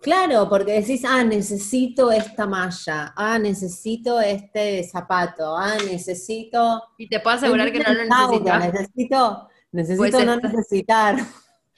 Claro, 0.00 0.48
porque 0.50 0.72
decís, 0.72 1.02
ah, 1.06 1.24
necesito 1.24 2.12
esta 2.12 2.46
malla, 2.46 3.14
ah, 3.16 3.38
necesito 3.38 4.20
este 4.20 4.84
zapato, 4.84 5.56
ah, 5.56 5.76
necesito... 5.86 6.82
Y 6.98 7.08
te 7.08 7.20
puedo 7.20 7.36
asegurar 7.36 7.72
que 7.72 7.78
no 7.78 7.94
lo 7.94 8.04
necesitas. 8.04 8.72
Necesito, 8.74 9.48
necesito 9.72 9.98
Pues 10.18 10.26
no 10.26 10.34
esta- 10.34 10.48
necesitar. 10.48 11.16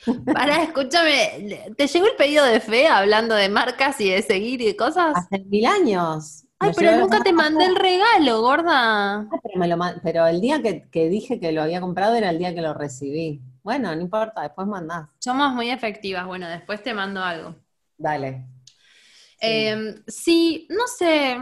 Pará, 0.34 0.64
escúchame, 0.64 1.72
¿te 1.76 1.86
llegó 1.86 2.07
el 2.07 2.16
pedido 2.16 2.44
de 2.44 2.59
fe 2.59 2.88
hablando 2.88 3.34
de 3.36 3.48
marcas 3.48 4.00
y 4.00 4.11
de 4.11 4.20
seguir 4.22 4.61
y 4.61 4.66
de 4.66 4.76
cosas? 4.76 5.16
Hace 5.16 5.44
mil 5.44 5.64
años. 5.64 6.45
Ay, 6.59 6.72
pero 6.76 6.96
nunca 6.96 7.22
te 7.22 7.32
mandé 7.32 7.64
el 7.66 7.76
regalo, 7.76 8.40
gorda. 8.40 9.26
pasada, 9.30 9.40
Pero, 9.42 9.59
me 9.61 9.68
lo 9.68 9.76
ma- 9.76 10.00
pero 10.02 10.26
el 10.26 10.40
día 10.40 10.62
que, 10.62 10.88
que 10.90 11.09
dije 11.09 11.38
que 11.40 11.52
lo 11.52 11.62
había 11.62 11.80
comprado 11.80 12.14
era 12.16 12.30
el 12.30 12.38
día 12.38 12.54
que 12.54 12.61
lo 12.62 12.74
recibí. 12.74 13.42
Bueno, 13.62 13.94
no 13.94 14.00
importa, 14.02 14.42
después 14.42 14.66
mandás. 14.68 15.09
Somos 15.18 15.52
muy 15.52 15.70
efectivas. 15.70 16.26
Bueno, 16.26 16.48
después 16.48 16.82
te 16.82 16.94
mando 16.94 17.22
algo. 17.22 17.54
Dale. 17.98 18.46
Sí. 19.40 19.48
Eh, 19.48 19.94
sí, 20.07 20.66
no 20.70 20.86
sé. 20.86 21.38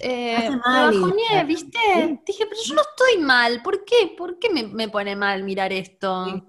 Eh, 0.00 0.50
mal, 0.64 0.94
Insta. 0.94 1.44
¿viste? 1.44 1.78
Sí. 1.94 2.20
Dije, 2.26 2.46
pero 2.48 2.60
yo 2.62 2.74
no 2.74 2.82
estoy 2.82 3.18
mal. 3.22 3.62
¿Por 3.62 3.84
qué? 3.84 4.14
¿Por 4.16 4.38
qué 4.38 4.50
me, 4.50 4.64
me 4.64 4.88
pone 4.88 5.16
mal 5.16 5.42
mirar 5.44 5.72
esto? 5.72 6.26
Sí. 6.26 6.42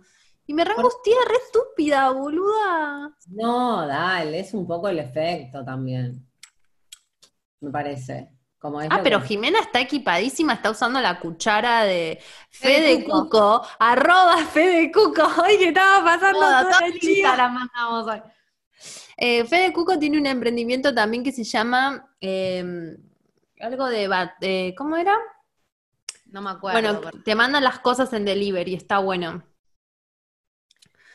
Y 0.47 0.53
me 0.53 0.65
reangustié, 0.65 1.13
re 1.27 1.35
estúpida, 1.45 2.09
boluda. 2.11 3.15
No, 3.27 3.87
dale, 3.87 4.39
es 4.41 4.53
un 4.53 4.67
poco 4.67 4.89
el 4.89 4.99
efecto 4.99 5.63
también. 5.63 6.28
Me 7.61 7.71
parece. 7.71 8.29
Como 8.57 8.81
es 8.81 8.89
Ah, 8.91 8.99
pero 9.03 9.21
que- 9.21 9.27
Jimena 9.29 9.59
está 9.59 9.79
equipadísima, 9.79 10.53
está 10.53 10.69
usando 10.71 10.99
la 10.99 11.19
cuchara 11.19 11.83
de 11.85 12.19
Fede 12.49 12.97
Fede 12.97 13.05
Cuco, 13.05 13.65
arroba 13.79 14.37
Fede 14.45 14.91
Cuco. 14.91 15.23
Ay, 15.45 15.57
que 15.57 15.67
estaba 15.69 16.03
pasando 16.03 16.45
el 16.85 16.93
día. 16.99 17.11
Instagram 17.11 17.53
mandamos 17.53 18.07
hoy. 18.07 18.21
Eh, 19.17 19.45
Fede 19.45 19.71
Cuco 19.73 19.97
tiene 19.97 20.17
un 20.17 20.25
emprendimiento 20.25 20.93
también 20.93 21.23
que 21.23 21.31
se 21.31 21.43
llama 21.45 22.13
eh, 22.19 22.97
algo 23.61 23.87
de, 23.87 24.07
bat- 24.09 24.35
eh, 24.41 24.73
¿cómo 24.77 24.97
era? 24.97 25.15
No 26.25 26.41
me 26.41 26.49
acuerdo. 26.51 26.79
Bueno, 26.81 27.01
pero- 27.01 27.23
te 27.23 27.35
mandan 27.35 27.63
las 27.63 27.79
cosas 27.79 28.11
en 28.13 28.25
delivery, 28.25 28.73
está 28.75 28.99
bueno. 28.99 29.41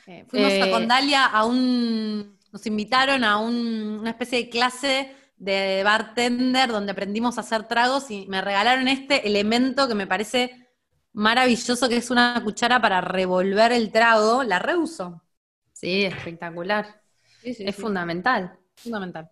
Eh, 0.06 0.24
fuimos 0.28 0.52
Eh, 0.52 0.62
a 0.62 0.70
Condalia 0.70 1.24
a 1.26 1.44
un. 1.44 2.38
Nos 2.52 2.66
invitaron 2.66 3.22
a 3.24 3.38
un- 3.38 3.98
una 4.00 4.10
especie 4.10 4.38
de 4.44 4.50
clase 4.50 5.14
de 5.36 5.82
bartender 5.84 6.70
donde 6.70 6.92
aprendimos 6.92 7.36
a 7.38 7.42
hacer 7.42 7.64
tragos 7.68 8.10
y 8.10 8.26
me 8.28 8.40
regalaron 8.40 8.88
este 8.88 9.26
elemento 9.26 9.88
que 9.88 9.94
me 9.94 10.06
parece 10.06 10.68
maravilloso, 11.12 11.88
que 11.88 11.96
es 11.98 12.10
una 12.10 12.40
cuchara 12.42 12.80
para 12.80 13.00
revolver 13.00 13.72
el 13.72 13.90
trago. 13.92 14.42
La 14.44 14.58
reuso. 14.58 15.22
Sí, 15.72 16.04
espectacular. 16.04 17.00
es 17.42 17.76
fundamental. 17.76 18.58
fundamental. 18.76 19.28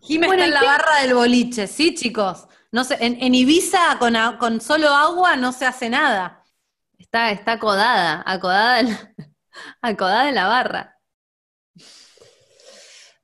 Jimé 0.00 0.26
Bueno, 0.26 0.42
está 0.44 0.58
en 0.58 0.62
¿y 0.62 0.66
la 0.66 0.72
barra 0.72 1.00
del 1.02 1.14
boliche, 1.14 1.66
¿sí, 1.66 1.94
chicos? 1.94 2.46
No 2.72 2.84
sé, 2.84 2.96
en, 3.00 3.22
en 3.22 3.34
Ibiza 3.34 3.98
con, 3.98 4.16
a- 4.16 4.38
con 4.38 4.60
solo 4.60 4.88
agua 4.88 5.36
no 5.36 5.52
se 5.52 5.66
hace 5.66 5.88
nada. 5.90 6.42
Está, 6.98 7.30
está 7.30 7.52
acodada, 7.52 8.22
acodada 8.26 8.80
en, 8.80 8.88
acodada 9.82 10.28
en 10.28 10.34
la 10.34 10.46
barra. 10.48 10.98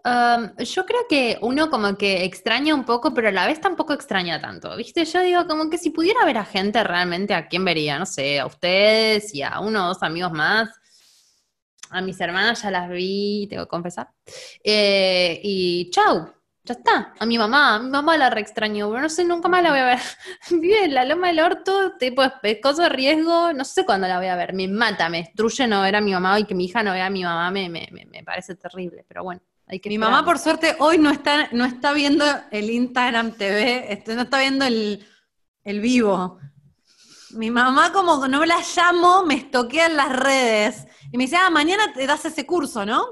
Um, 0.08 0.56
yo 0.64 0.86
creo 0.86 1.00
que 1.08 1.38
uno 1.42 1.68
como 1.68 1.96
que 1.98 2.24
extraña 2.24 2.74
un 2.74 2.84
poco, 2.84 3.12
pero 3.12 3.28
a 3.28 3.32
la 3.32 3.46
vez 3.46 3.60
tampoco 3.60 3.92
extraña 3.92 4.40
tanto, 4.40 4.74
¿viste? 4.76 5.04
Yo 5.04 5.20
digo 5.20 5.46
como 5.46 5.68
que 5.68 5.76
si 5.76 5.90
pudiera 5.90 6.24
ver 6.24 6.38
a 6.38 6.44
gente 6.46 6.82
realmente, 6.82 7.34
¿a 7.34 7.46
quién 7.46 7.64
vería? 7.64 7.98
No 7.98 8.06
sé, 8.06 8.40
a 8.40 8.46
ustedes 8.46 9.34
y 9.34 9.42
a 9.42 9.60
uno 9.60 9.84
o 9.84 9.88
dos 9.88 10.02
amigos 10.02 10.32
más. 10.32 10.70
A 11.90 12.00
mis 12.00 12.20
hermanas 12.20 12.62
ya 12.62 12.70
las 12.70 12.88
vi, 12.88 13.46
tengo 13.50 13.64
que 13.64 13.68
confesar. 13.68 14.08
Eh, 14.64 15.40
y 15.42 15.90
chau, 15.90 16.32
ya 16.64 16.74
está. 16.74 17.14
A 17.18 17.26
mi 17.26 17.36
mamá, 17.36 17.76
a 17.76 17.78
mi 17.80 17.90
mamá 17.90 18.16
la 18.16 18.30
re 18.30 18.40
extraño, 18.40 18.88
pero 18.90 19.02
no 19.02 19.08
sé, 19.10 19.24
nunca 19.24 19.48
más 19.48 19.62
la 19.62 19.70
voy 19.70 19.80
a 19.80 19.84
ver. 19.84 19.98
Vive 20.50 20.88
la 20.88 21.04
loma 21.04 21.28
del 21.28 21.40
orto, 21.40 21.96
tipo, 21.98 22.22
es 22.22 22.60
cosa 22.62 22.84
de 22.84 22.88
riesgo, 22.90 23.52
no 23.52 23.64
sé 23.64 23.84
cuándo 23.84 24.08
la 24.08 24.18
voy 24.18 24.28
a 24.28 24.36
ver. 24.36 24.54
Me 24.54 24.68
mata, 24.68 25.08
me 25.10 25.18
destruye 25.18 25.66
no 25.66 25.82
ver 25.82 25.96
a 25.96 26.00
mi 26.00 26.12
mamá 26.12 26.38
y 26.40 26.44
que 26.44 26.54
mi 26.54 26.66
hija 26.66 26.82
no 26.82 26.92
vea 26.92 27.06
a 27.06 27.10
mi 27.10 27.24
mamá, 27.24 27.50
me, 27.50 27.68
me, 27.68 27.88
me 27.90 28.24
parece 28.24 28.54
terrible, 28.56 29.04
pero 29.08 29.24
bueno, 29.24 29.40
hay 29.68 29.80
que 29.80 29.88
Mi 29.88 29.96
esperar. 29.96 30.12
mamá, 30.12 30.24
por 30.24 30.38
suerte, 30.38 30.76
hoy 30.78 30.98
no 30.98 31.10
está, 31.10 31.48
no 31.52 31.64
está 31.64 31.92
viendo 31.92 32.24
el 32.50 32.70
Instagram 32.70 33.32
TV, 33.32 33.92
este, 33.92 34.14
no 34.14 34.22
está 34.22 34.40
viendo 34.40 34.64
el, 34.64 35.06
el 35.64 35.80
vivo. 35.80 36.38
Mi 37.30 37.50
mamá, 37.50 37.92
como 37.92 38.26
no 38.28 38.44
la 38.46 38.58
llamo, 38.76 39.24
me 39.24 39.34
estoquea 39.34 39.86
en 39.86 39.96
las 39.96 40.16
redes. 40.16 40.86
Y 41.12 41.18
me 41.18 41.24
dice, 41.24 41.36
ah, 41.36 41.50
mañana 41.50 41.92
te 41.92 42.06
das 42.06 42.24
ese 42.24 42.46
curso, 42.46 42.86
¿no? 42.86 43.04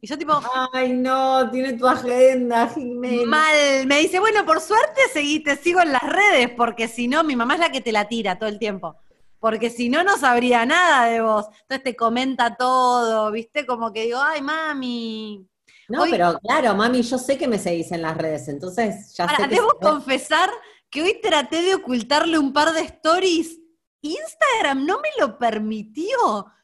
Y 0.00 0.06
yo 0.06 0.18
tipo, 0.18 0.40
Ay, 0.72 0.92
no, 0.92 1.50
tiene 1.50 1.72
tu 1.74 1.86
agenda, 1.86 2.68
Jimena. 2.68 3.24
mal. 3.24 3.86
Me 3.86 4.00
dice, 4.00 4.20
bueno, 4.20 4.44
por 4.44 4.60
suerte 4.60 5.00
seguí, 5.12 5.40
te 5.42 5.56
sigo 5.56 5.80
en 5.80 5.92
las 5.92 6.02
redes, 6.02 6.50
porque 6.56 6.88
si 6.88 7.08
no, 7.08 7.24
mi 7.24 7.36
mamá 7.36 7.54
es 7.54 7.60
la 7.60 7.72
que 7.72 7.80
te 7.80 7.90
la 7.92 8.06
tira 8.06 8.38
todo 8.38 8.48
el 8.48 8.58
tiempo. 8.58 8.96
Porque 9.40 9.70
si 9.70 9.88
no, 9.88 10.02
no 10.04 10.16
sabría 10.18 10.64
nada 10.66 11.06
de 11.06 11.20
vos. 11.22 11.46
Entonces 11.62 11.82
te 11.84 11.96
comenta 11.96 12.56
todo, 12.56 13.30
¿viste? 13.32 13.66
Como 13.66 13.92
que 13.92 14.02
digo, 14.04 14.18
ay, 14.22 14.42
mami. 14.42 15.48
No, 15.88 16.02
Hoy- 16.02 16.10
pero 16.10 16.38
claro, 16.40 16.74
mami, 16.74 17.02
yo 17.02 17.18
sé 17.18 17.36
que 17.36 17.48
me 17.48 17.58
seguís 17.58 17.92
en 17.92 18.02
las 18.02 18.16
redes, 18.16 18.48
entonces 18.48 19.14
ya 19.14 19.24
Ahora, 19.24 19.36
sé 19.36 19.48
que 19.48 19.54
debo 19.56 19.78
confesar 19.80 20.50
que 20.90 21.02
hoy 21.02 21.20
traté 21.20 21.62
de 21.62 21.74
ocultarle 21.74 22.38
un 22.38 22.52
par 22.52 22.72
de 22.72 22.80
stories. 22.82 23.58
Instagram 24.00 24.84
no 24.86 25.00
me 25.00 25.08
lo 25.18 25.38
permitió. 25.38 26.16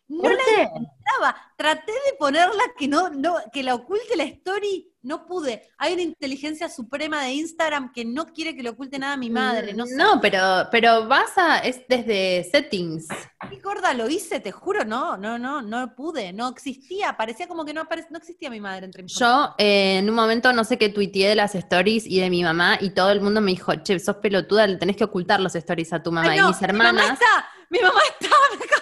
No 0.09 0.23
¿Por 0.23 0.33
la 0.33 0.63
encontraba. 0.63 1.37
Traté 1.57 1.93
de 1.93 2.17
ponerla 2.19 2.63
que 2.77 2.89
no, 2.89 3.11
no, 3.11 3.37
que 3.53 3.63
la 3.63 3.75
oculte 3.75 4.17
la 4.17 4.25
story. 4.25 4.90
No 5.03 5.27
pude. 5.27 5.63
Hay 5.79 5.95
una 5.95 6.03
inteligencia 6.03 6.69
suprema 6.69 7.23
de 7.23 7.33
Instagram 7.33 7.91
que 7.91 8.05
no 8.05 8.27
quiere 8.27 8.55
que 8.55 8.63
le 8.63 8.69
oculte 8.69 8.99
nada 8.99 9.15
a 9.15 9.17
mi 9.17 9.31
madre. 9.31 9.73
No, 9.73 9.87
sé. 9.87 9.97
No, 9.97 10.21
pero, 10.21 10.69
pero 10.71 11.07
vas 11.09 11.37
a, 11.39 11.59
es 11.61 11.81
desde 11.89 12.47
settings. 12.51 13.09
Qué 13.49 13.59
gorda 13.61 13.95
lo 13.95 14.11
hice, 14.11 14.41
te 14.41 14.53
juro, 14.53 14.85
no, 14.85 15.17
no, 15.17 15.39
no, 15.39 15.63
no 15.63 15.95
pude, 15.95 16.35
no 16.35 16.49
existía, 16.51 17.17
parecía 17.17 17.49
como 17.49 17.65
que 17.65 17.73
no, 17.73 17.89
no 18.11 18.19
existía 18.19 18.51
mi 18.51 18.61
madre 18.61 18.85
entre 18.85 19.03
mis 19.03 19.19
Yo 19.19 19.55
eh, 19.57 19.99
en 19.99 20.11
un 20.11 20.15
momento 20.15 20.53
no 20.53 20.65
sé 20.65 20.77
qué 20.77 20.91
tuiteé 20.91 21.31
de 21.31 21.35
las 21.35 21.55
stories 21.55 22.07
y 22.07 22.21
de 22.21 22.29
mi 22.29 22.43
mamá 22.43 22.77
y 22.79 22.91
todo 22.91 23.11
el 23.11 23.23
mundo 23.23 23.41
me 23.41 23.53
dijo, 23.53 23.75
che, 23.77 23.99
sos 23.99 24.17
pelotuda, 24.17 24.67
le 24.67 24.77
tenés 24.77 24.97
que 24.97 25.05
ocultar 25.05 25.41
los 25.41 25.55
stories 25.55 25.93
a 25.95 26.03
tu 26.03 26.13
mamá. 26.13 26.31
Ay, 26.31 26.39
y 26.39 26.43
mis 26.43 26.61
Mi 26.61 26.67
mamá 26.67 26.91
hermanas, 26.91 27.13
está, 27.13 27.49
mi 27.71 27.79
mamá 27.81 28.01
está, 28.21 28.37
me. 28.59 28.80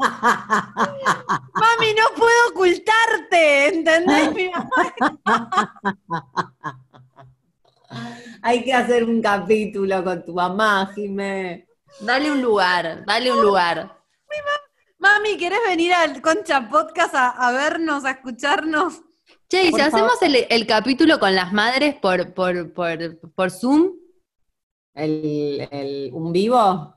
Mami, 0.00 1.94
no 1.94 2.04
puedo 2.16 2.48
ocultarte, 2.50 3.68
¿entendés? 3.68 4.34
Mi 4.34 4.48
mamá 4.50 5.74
Hay 8.42 8.64
que 8.64 8.72
hacer 8.72 9.04
un 9.04 9.20
capítulo 9.20 10.02
con 10.02 10.24
tu 10.24 10.32
mamá, 10.34 10.90
Jimé. 10.94 11.66
Dale 12.00 12.30
un 12.32 12.40
lugar, 12.40 13.04
dale 13.04 13.32
un 13.32 13.42
lugar. 13.42 13.98
Mami, 14.98 15.36
¿querés 15.36 15.60
venir 15.66 15.92
al 15.94 16.20
Concha 16.20 16.68
Podcast 16.68 17.14
a, 17.14 17.30
a 17.30 17.52
vernos, 17.52 18.04
a 18.04 18.10
escucharnos? 18.12 19.00
Che, 19.48 19.64
¿y 19.64 19.70
Por 19.70 19.80
si 19.80 19.86
hacemos 19.86 20.22
el, 20.22 20.46
el 20.48 20.66
capítulo 20.66 21.18
con 21.18 21.34
las 21.34 21.52
madres 21.52 21.94
por, 21.96 22.32
por, 22.34 22.72
por, 22.72 23.18
por 23.34 23.50
Zoom? 23.50 23.92
El, 24.94 25.66
el- 25.70 26.10
¿Un 26.12 26.32
vivo? 26.32 26.94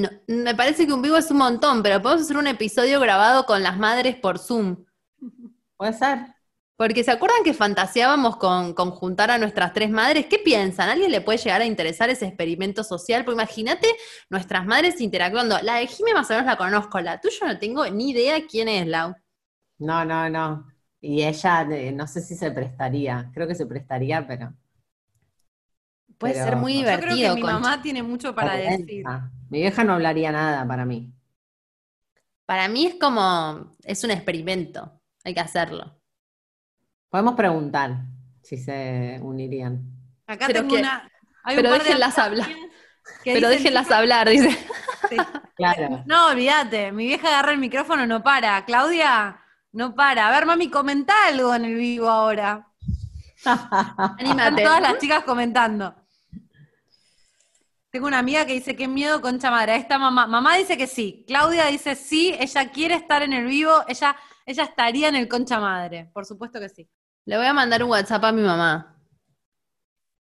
No, 0.00 0.08
me 0.26 0.54
parece 0.54 0.86
que 0.86 0.92
un 0.92 1.02
vivo 1.02 1.16
es 1.16 1.30
un 1.30 1.38
montón, 1.38 1.82
pero 1.82 2.00
podemos 2.02 2.24
hacer 2.24 2.36
un 2.36 2.46
episodio 2.46 3.00
grabado 3.00 3.46
con 3.46 3.62
las 3.62 3.78
madres 3.78 4.16
por 4.16 4.38
Zoom. 4.38 4.84
¿Puede 5.76 5.92
ser? 5.92 6.18
Porque 6.76 7.02
¿se 7.02 7.10
acuerdan 7.10 7.42
que 7.42 7.54
fantaseábamos 7.54 8.36
con, 8.36 8.72
con 8.74 8.90
juntar 8.92 9.32
a 9.32 9.38
nuestras 9.38 9.72
tres 9.72 9.90
madres? 9.90 10.26
¿Qué 10.26 10.38
piensan? 10.38 10.88
¿A 10.88 10.92
alguien 10.92 11.10
le 11.10 11.20
puede 11.20 11.38
llegar 11.38 11.60
a 11.60 11.64
interesar 11.64 12.08
ese 12.10 12.26
experimento 12.26 12.84
social? 12.84 13.24
Porque 13.24 13.40
imagínate 13.42 13.88
nuestras 14.30 14.64
madres 14.64 15.00
interactuando. 15.00 15.58
La 15.62 15.76
de 15.76 15.88
Jimé 15.88 16.14
más 16.14 16.30
o 16.30 16.34
menos 16.34 16.46
la 16.46 16.56
conozco, 16.56 17.00
la 17.00 17.20
tuya 17.20 17.46
no 17.48 17.58
tengo 17.58 17.84
ni 17.90 18.10
idea 18.10 18.46
quién 18.46 18.68
es, 18.68 18.86
Lau. 18.86 19.14
No, 19.78 20.04
no, 20.04 20.28
no. 20.30 20.68
Y 21.00 21.22
ella, 21.24 21.62
eh, 21.62 21.90
no 21.92 22.06
sé 22.06 22.20
si 22.20 22.36
se 22.36 22.50
prestaría. 22.52 23.28
Creo 23.34 23.48
que 23.48 23.54
se 23.56 23.66
prestaría, 23.66 24.24
pero. 24.26 24.52
Puede 26.16 26.34
Pero- 26.34 26.44
ser 26.46 26.56
muy 26.56 26.74
Yo 26.74 26.82
creo 26.84 26.96
divertido. 26.98 27.34
que 27.34 27.40
mi 27.40 27.46
mamá 27.46 27.82
tiene 27.82 28.02
mucho 28.02 28.34
para 28.34 28.54
decir. 28.56 29.04
Mi 29.50 29.60
vieja 29.60 29.84
no 29.84 29.94
hablaría 29.94 30.32
nada 30.32 30.66
para 30.66 30.84
mí. 30.84 31.12
Para 32.46 32.68
mí 32.68 32.86
es 32.86 32.94
como, 32.94 33.74
es 33.84 34.04
un 34.04 34.10
experimento, 34.10 35.00
hay 35.24 35.34
que 35.34 35.40
hacerlo. 35.40 36.00
Podemos 37.10 37.34
preguntar 37.34 37.96
si 38.42 38.56
se 38.56 39.18
unirían. 39.22 39.82
Acá 40.26 40.46
Pero 40.46 40.60
tengo 40.60 40.74
que- 40.74 40.80
una. 40.80 41.10
hay 41.44 41.56
un 41.56 41.62
pero 41.62 41.74
déjenlas 41.74 42.18
hablar. 42.18 42.48
Pero 43.24 43.48
dicen, 43.48 43.50
déjenlas 43.64 43.90
hablar, 43.90 44.28
dice. 44.28 44.50
sí. 45.08 45.16
Claro. 45.56 46.02
No, 46.06 46.28
olvídate, 46.28 46.92
mi 46.92 47.06
vieja 47.06 47.28
agarra 47.28 47.52
el 47.52 47.58
micrófono, 47.58 48.06
no 48.06 48.22
para. 48.22 48.64
Claudia, 48.64 49.40
no 49.72 49.94
para. 49.94 50.28
A 50.28 50.30
ver, 50.30 50.46
mami, 50.46 50.70
comenta 50.70 51.12
algo 51.26 51.54
en 51.54 51.64
el 51.64 51.74
vivo 51.74 52.08
ahora. 52.08 52.66
Están 53.36 54.16
Anímate. 54.18 54.62
todas 54.62 54.80
las 54.82 54.98
chicas 54.98 55.24
comentando. 55.24 55.94
Tengo 57.90 58.06
una 58.06 58.18
amiga 58.18 58.44
que 58.46 58.52
dice, 58.52 58.76
qué 58.76 58.86
miedo, 58.86 59.20
concha 59.20 59.50
madre. 59.50 59.72
Ahí 59.72 59.80
está 59.80 59.98
mamá. 59.98 60.26
Mamá 60.26 60.56
dice 60.56 60.76
que 60.76 60.86
sí. 60.86 61.24
Claudia 61.26 61.66
dice 61.66 61.94
sí, 61.94 62.34
ella 62.38 62.70
quiere 62.70 62.94
estar 62.94 63.22
en 63.22 63.32
el 63.32 63.46
vivo, 63.46 63.72
ella, 63.88 64.14
ella 64.44 64.64
estaría 64.64 65.08
en 65.08 65.14
el 65.16 65.26
concha 65.28 65.58
madre. 65.58 66.10
Por 66.12 66.26
supuesto 66.26 66.60
que 66.60 66.68
sí. 66.68 66.88
Le 67.24 67.36
voy 67.38 67.46
a 67.46 67.52
mandar 67.54 67.82
un 67.82 67.90
WhatsApp 67.90 68.24
a 68.24 68.32
mi 68.32 68.42
mamá. 68.42 68.94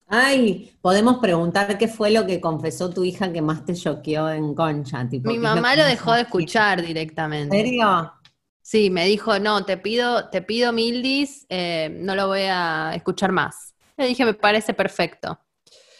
Ay, 0.10 0.72
podemos 0.82 1.18
preguntar 1.18 1.78
qué 1.78 1.90
fue 1.90 2.12
lo 2.12 2.26
que 2.26 2.40
confesó 2.40 2.90
tu 2.90 3.04
hija 3.04 3.32
que 3.34 3.42
más 3.42 3.66
te 3.66 3.74
choqueó 3.76 4.30
en 4.30 4.56
Concha. 4.56 5.08
Tipo, 5.10 5.28
Mi 5.30 5.34
¿qué 5.34 5.38
es 5.38 5.44
mamá 5.44 5.76
lo 5.76 5.84
dejó 5.84 6.14
de 6.14 6.22
escuchar 6.22 6.80
¿En 6.80 6.86
directamente. 6.86 7.58
serio? 7.58 8.14
Sí, 8.62 8.90
me 8.90 9.06
dijo, 9.06 9.40
no, 9.40 9.66
te 9.66 9.78
pido, 9.78 10.30
te 10.30 10.42
pido 10.42 10.72
Mildis, 10.74 11.46
eh, 11.50 11.90
no 12.02 12.16
lo 12.16 12.28
voy 12.28 12.42
a 12.44 12.94
escuchar 12.96 13.32
más. 13.32 13.74
Le 13.98 14.08
dije, 14.08 14.26
me 14.26 14.34
parece 14.34 14.74
perfecto. 14.74 15.40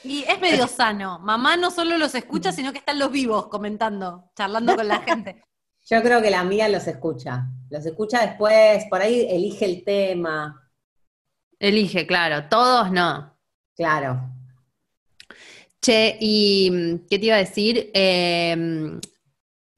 Y 0.08 0.24
es 0.24 0.40
medio 0.40 0.68
sano. 0.68 1.20
Mamá 1.20 1.58
no 1.58 1.70
solo 1.70 1.98
los 1.98 2.16
escucha, 2.16 2.54
sino 2.54 2.72
que 2.72 2.78
están 2.78 2.98
los 2.98 3.12
vivos 3.12 3.48
comentando, 3.48 4.32
charlando 4.38 4.76
con 4.76 4.88
la 4.88 5.02
gente. 5.02 5.44
Yo 5.90 6.02
creo 6.02 6.22
que 6.22 6.30
la 6.30 6.40
amiga 6.40 6.70
los 6.70 6.88
escucha. 6.88 7.48
Los 7.70 7.86
escucha 7.86 8.26
después, 8.26 8.86
por 8.90 9.02
ahí 9.02 9.28
elige 9.30 9.66
el 9.66 9.84
tema. 9.84 10.72
Elige, 11.60 12.08
claro, 12.08 12.48
todos 12.50 12.90
no. 12.92 13.38
Claro. 13.76 14.22
Che, 15.82 16.18
y 16.20 16.70
mm, 16.72 17.08
¿qué 17.10 17.20
te 17.20 17.26
iba 17.26 17.36
a 17.36 17.40
decir? 17.40 17.92
Eh, 17.94 19.00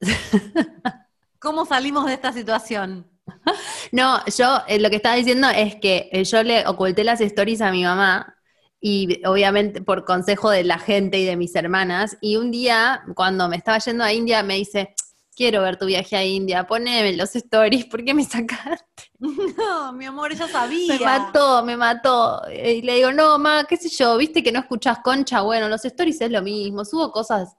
¿Cómo 1.40 1.66
salimos 1.66 2.06
de 2.06 2.14
esta 2.14 2.32
situación? 2.32 3.10
no, 3.92 4.24
yo 4.36 4.62
eh, 4.68 4.78
lo 4.78 4.90
que 4.90 4.96
estaba 4.96 5.16
diciendo 5.16 5.48
es 5.48 5.74
que 5.76 6.08
eh, 6.12 6.24
yo 6.24 6.42
le 6.44 6.66
oculté 6.66 7.02
las 7.02 7.20
stories 7.20 7.60
a 7.60 7.72
mi 7.72 7.82
mamá 7.82 8.39
y 8.80 9.24
obviamente 9.26 9.82
por 9.82 10.04
consejo 10.04 10.50
de 10.50 10.64
la 10.64 10.78
gente 10.78 11.18
y 11.18 11.24
de 11.24 11.36
mis 11.36 11.54
hermanas, 11.54 12.16
y 12.20 12.36
un 12.36 12.50
día 12.50 13.02
cuando 13.14 13.48
me 13.48 13.56
estaba 13.56 13.78
yendo 13.78 14.04
a 14.04 14.12
India 14.12 14.42
me 14.42 14.54
dice, 14.54 14.94
quiero 15.36 15.62
ver 15.62 15.76
tu 15.78 15.86
viaje 15.86 16.16
a 16.16 16.24
India, 16.24 16.66
poneme 16.66 17.14
los 17.16 17.34
stories, 17.34 17.86
¿por 17.86 18.04
qué 18.04 18.14
me 18.14 18.24
sacaste? 18.24 18.84
No, 19.56 19.92
mi 19.92 20.06
amor, 20.06 20.32
ella 20.32 20.48
sabía. 20.48 20.98
Me 20.98 21.04
mató, 21.04 21.64
me 21.64 21.76
mató. 21.76 22.42
Y 22.50 22.80
le 22.82 22.94
digo, 22.96 23.12
no, 23.12 23.38
ma, 23.38 23.64
qué 23.64 23.76
sé 23.76 23.88
yo, 23.90 24.16
viste 24.16 24.42
que 24.42 24.50
no 24.52 24.60
escuchás 24.60 25.00
concha. 25.00 25.42
Bueno, 25.42 25.68
los 25.68 25.84
stories 25.84 26.20
es 26.22 26.30
lo 26.30 26.40
mismo, 26.42 26.84
subo 26.84 27.12
cosas 27.12 27.54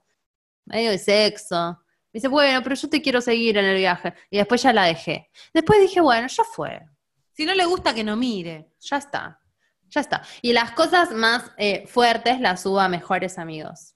medio 0.64 0.90
de 0.90 0.98
sexo. 0.98 1.78
Me 2.12 2.18
dice, 2.18 2.28
bueno, 2.28 2.60
pero 2.62 2.74
yo 2.76 2.88
te 2.88 3.00
quiero 3.00 3.20
seguir 3.20 3.58
en 3.58 3.64
el 3.64 3.76
viaje. 3.76 4.12
Y 4.30 4.36
después 4.38 4.62
ya 4.62 4.72
la 4.72 4.84
dejé. 4.84 5.30
Después 5.54 5.80
dije, 5.80 6.00
bueno, 6.00 6.26
ya 6.28 6.44
fue, 6.44 6.80
Si 7.32 7.46
no 7.46 7.54
le 7.54 7.64
gusta 7.64 7.94
que 7.94 8.04
no 8.04 8.16
mire. 8.16 8.72
ya 8.80 8.98
está, 8.98 9.40
ya 9.94 10.00
está. 10.00 10.22
Y 10.40 10.52
las 10.52 10.72
cosas 10.72 11.10
más 11.12 11.50
eh, 11.56 11.84
fuertes 11.86 12.40
las 12.40 12.62
subo 12.62 12.80
a 12.80 12.88
mejores 12.88 13.38
amigos. 13.38 13.94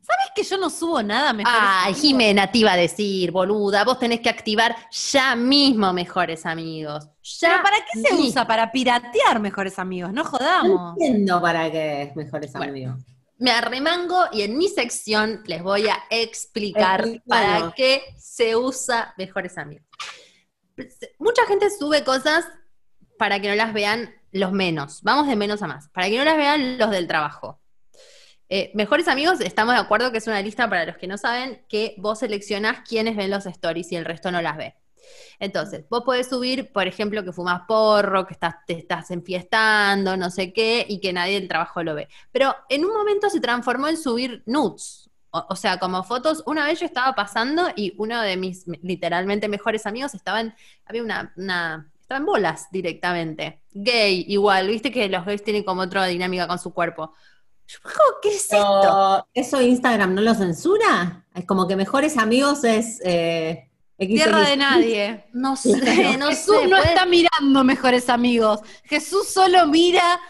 ¿Sabes 0.00 0.26
que 0.34 0.42
yo 0.42 0.56
no 0.56 0.70
subo 0.70 1.02
nada 1.02 1.34
mejor? 1.34 1.52
Ay, 1.54 1.92
Jimena 1.92 2.50
te 2.50 2.58
iba 2.58 2.72
a 2.72 2.76
decir, 2.76 3.30
boluda, 3.30 3.84
vos 3.84 3.98
tenés 3.98 4.20
que 4.20 4.30
activar 4.30 4.74
ya 4.90 5.36
mismo 5.36 5.92
mejores 5.92 6.46
amigos. 6.46 7.06
Ya 7.40 7.50
¿Pero 7.50 7.62
para 7.62 7.76
qué 7.78 8.00
se 8.00 8.12
mismo. 8.14 8.26
usa? 8.28 8.46
Para 8.46 8.72
piratear 8.72 9.38
mejores 9.38 9.78
amigos, 9.78 10.10
no 10.14 10.22
No 10.22 10.28
jodamos. 10.30 10.96
entiendo 10.98 11.42
para 11.42 11.70
qué 11.70 12.10
mejores 12.16 12.52
Bueno. 12.54 12.70
amigos. 12.72 12.96
me 13.36 13.50
arremango 13.50 14.24
y 14.32 14.42
en 14.42 14.56
mi 14.56 14.68
sección 14.68 15.42
les 15.46 15.62
voy 15.62 15.86
a 15.88 15.98
explicar 16.10 17.00
Explícanos. 17.00 17.26
para 17.60 17.72
qué 17.76 18.02
se 18.18 18.56
usa 18.56 19.12
Mejores 19.18 19.58
Amigos. 19.58 19.84
Mucha 21.18 21.44
gente 21.46 21.68
sube 21.70 22.02
cosas 22.02 22.46
para 23.18 23.40
que 23.40 23.48
no 23.48 23.54
las 23.56 23.72
vean 23.72 24.14
los 24.32 24.52
menos. 24.52 25.02
Vamos 25.02 25.26
de 25.26 25.36
menos 25.36 25.62
a 25.62 25.66
más. 25.66 25.88
Para 25.88 26.08
que 26.08 26.18
no 26.18 26.24
las 26.24 26.36
vean 26.36 26.78
los 26.78 26.90
del 26.90 27.06
trabajo. 27.06 27.60
Eh, 28.48 28.70
Mejores 28.74 29.08
Amigos, 29.08 29.40
estamos 29.40 29.74
de 29.74 29.80
acuerdo 29.80 30.10
que 30.10 30.18
es 30.18 30.26
una 30.26 30.40
lista 30.40 30.68
para 30.68 30.86
los 30.86 30.96
que 30.96 31.06
no 31.06 31.18
saben 31.18 31.64
que 31.68 31.94
vos 31.98 32.20
seleccionás 32.20 32.80
quiénes 32.88 33.14
ven 33.16 33.30
los 33.30 33.44
stories 33.44 33.92
y 33.92 33.96
el 33.96 34.06
resto 34.06 34.30
no 34.30 34.40
las 34.40 34.56
ve. 34.56 34.74
Entonces, 35.38 35.84
vos 35.88 36.02
podés 36.02 36.28
subir, 36.28 36.72
por 36.72 36.86
ejemplo, 36.86 37.22
que 37.24 37.32
fumas 37.32 37.62
porro, 37.68 38.26
que 38.26 38.34
estás, 38.34 38.56
te 38.66 38.74
estás 38.74 39.10
enfiestando, 39.10 40.16
no 40.16 40.30
sé 40.30 40.52
qué, 40.52 40.84
y 40.88 41.00
que 41.00 41.12
nadie 41.12 41.34
del 41.34 41.48
trabajo 41.48 41.82
lo 41.82 41.94
ve. 41.94 42.08
Pero 42.32 42.54
en 42.68 42.84
un 42.84 42.92
momento 42.92 43.30
se 43.30 43.40
transformó 43.40 43.88
en 43.88 43.96
subir 43.96 44.42
nudes. 44.46 45.10
O, 45.30 45.56
sea, 45.56 45.78
como 45.78 46.02
fotos. 46.04 46.42
Una 46.46 46.64
vez 46.64 46.80
yo 46.80 46.86
estaba 46.86 47.14
pasando 47.14 47.68
y 47.76 47.94
uno 47.98 48.20
de 48.22 48.36
mis 48.38 48.66
literalmente 48.82 49.48
mejores 49.48 49.86
amigos 49.86 50.14
estaba 50.14 50.40
en. 50.40 50.54
Había 50.86 51.02
una. 51.02 51.92
En 52.16 52.24
bolas 52.26 52.66
directamente. 52.70 53.62
Gay, 53.72 54.24
igual. 54.28 54.68
Viste 54.68 54.90
que 54.90 55.08
los 55.08 55.24
gays 55.24 55.42
tienen 55.44 55.64
como 55.64 55.82
otra 55.82 56.06
dinámica 56.06 56.46
con 56.48 56.58
su 56.58 56.72
cuerpo. 56.72 57.12
Yo, 57.66 57.78
"Jo, 57.82 57.90
¿Qué 58.22 58.30
es 58.30 58.36
esto? 58.44 58.78
Pero, 58.80 59.28
¿Eso 59.34 59.60
Instagram 59.60 60.14
no 60.14 60.22
lo 60.22 60.34
censura? 60.34 61.26
Es 61.34 61.44
como 61.44 61.68
que 61.68 61.76
mejores 61.76 62.16
amigos 62.16 62.64
es 62.64 63.00
eh. 63.04 63.64
Tierra 63.98 64.42
de 64.48 64.56
nadie. 64.56 65.24
No 65.32 65.56
sé, 65.56 65.70
no 66.18 66.28
Jesús 66.28 66.54
sé. 66.56 66.68
no 66.68 66.76
puede- 66.76 66.88
está 66.90 67.04
mirando 67.04 67.64
mejores 67.64 68.08
amigos. 68.08 68.60
Jesús 68.84 69.26
solo 69.28 69.66
mira 69.66 70.20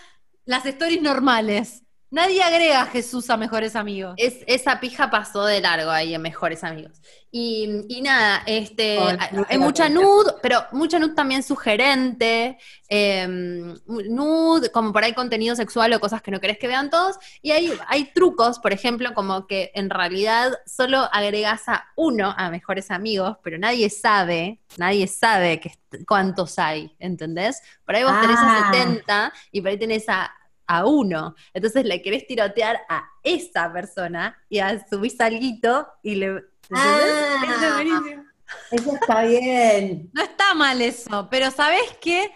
las 0.46 0.64
stories 0.64 1.02
normales. 1.02 1.82
Nadie 2.10 2.42
agrega 2.42 2.82
a 2.82 2.86
Jesús 2.86 3.28
a 3.28 3.36
mejores 3.36 3.76
amigos. 3.76 4.14
Es, 4.16 4.38
esa 4.46 4.80
pija 4.80 5.10
pasó 5.10 5.44
de 5.44 5.60
largo 5.60 5.90
ahí 5.90 6.14
en 6.14 6.22
Mejores 6.22 6.64
Amigos. 6.64 7.02
Y, 7.30 7.84
y 7.88 8.00
nada, 8.00 8.42
este, 8.46 8.98
Ay, 8.98 9.18
hay, 9.46 9.58
mucha 9.58 9.90
nude, 9.90 10.32
pero 10.40 10.64
mucha 10.72 10.98
nude 10.98 11.14
también 11.14 11.42
sugerente, 11.42 12.56
eh, 12.88 13.26
nude, 13.28 14.70
como 14.72 14.94
por 14.94 15.04
ahí 15.04 15.12
contenido 15.12 15.54
sexual 15.54 15.92
o 15.92 16.00
cosas 16.00 16.22
que 16.22 16.30
no 16.30 16.40
querés 16.40 16.56
que 16.56 16.66
vean 16.66 16.88
todos. 16.88 17.18
Y 17.42 17.50
hay, 17.50 17.70
hay 17.86 18.10
trucos, 18.14 18.58
por 18.58 18.72
ejemplo, 18.72 19.12
como 19.12 19.46
que 19.46 19.70
en 19.74 19.90
realidad 19.90 20.52
solo 20.64 21.10
agregas 21.12 21.68
a 21.68 21.88
uno 21.96 22.34
a 22.38 22.50
Mejores 22.50 22.90
Amigos, 22.90 23.36
pero 23.42 23.58
nadie 23.58 23.90
sabe, 23.90 24.60
nadie 24.78 25.06
sabe 25.08 25.60
que, 25.60 25.72
cuántos 26.06 26.58
hay, 26.58 26.96
¿entendés? 26.98 27.60
Por 27.84 27.96
ahí 27.96 28.04
vos 28.04 28.18
tenés 28.20 28.38
a 28.38 28.68
Ah. 28.68 28.72
70 28.72 29.32
y 29.52 29.60
por 29.60 29.70
ahí 29.70 29.78
tenés 29.78 30.08
a 30.08 30.32
a 30.68 30.86
uno. 30.86 31.34
Entonces 31.52 31.84
le 31.84 32.00
querés 32.02 32.26
tirotear 32.26 32.78
a 32.88 33.02
esa 33.24 33.72
persona 33.72 34.36
y 34.48 34.60
a 34.60 34.86
subís 34.88 35.20
alguito 35.20 35.88
y 36.02 36.14
le. 36.14 36.44
Ah, 36.72 37.40
Eso 37.44 37.66
es 37.66 37.74
buenísimo. 37.74 38.24
eso 38.70 38.94
está 38.94 39.22
bien. 39.22 40.10
No 40.12 40.22
está 40.22 40.54
mal 40.54 40.80
eso, 40.80 41.28
pero 41.30 41.50
¿sabés 41.50 41.96
qué? 42.00 42.30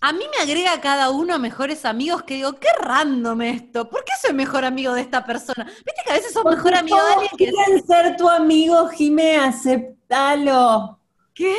A 0.00 0.12
mí 0.12 0.24
me 0.30 0.42
agrega 0.44 0.80
cada 0.80 1.10
uno 1.10 1.38
mejores 1.40 1.84
amigos 1.84 2.22
que 2.22 2.34
digo, 2.34 2.54
qué 2.60 2.68
random 2.80 3.42
esto. 3.42 3.88
¿Por 3.90 4.04
qué 4.04 4.12
soy 4.22 4.32
mejor 4.32 4.64
amigo 4.64 4.92
de 4.94 5.00
esta 5.00 5.24
persona? 5.24 5.64
Viste 5.64 6.02
que 6.04 6.10
a 6.12 6.14
veces 6.14 6.32
sos 6.32 6.42
Porque 6.44 6.56
mejor 6.56 6.74
amigo 6.76 6.96
de 7.04 7.12
alguien 7.14 7.30
que. 7.36 7.50
quieren 7.50 7.84
ser 7.86 8.16
tu 8.16 8.28
amigo, 8.28 8.88
Jimé, 8.90 9.38
aceptalo. 9.38 11.00
¿Qué? 11.34 11.54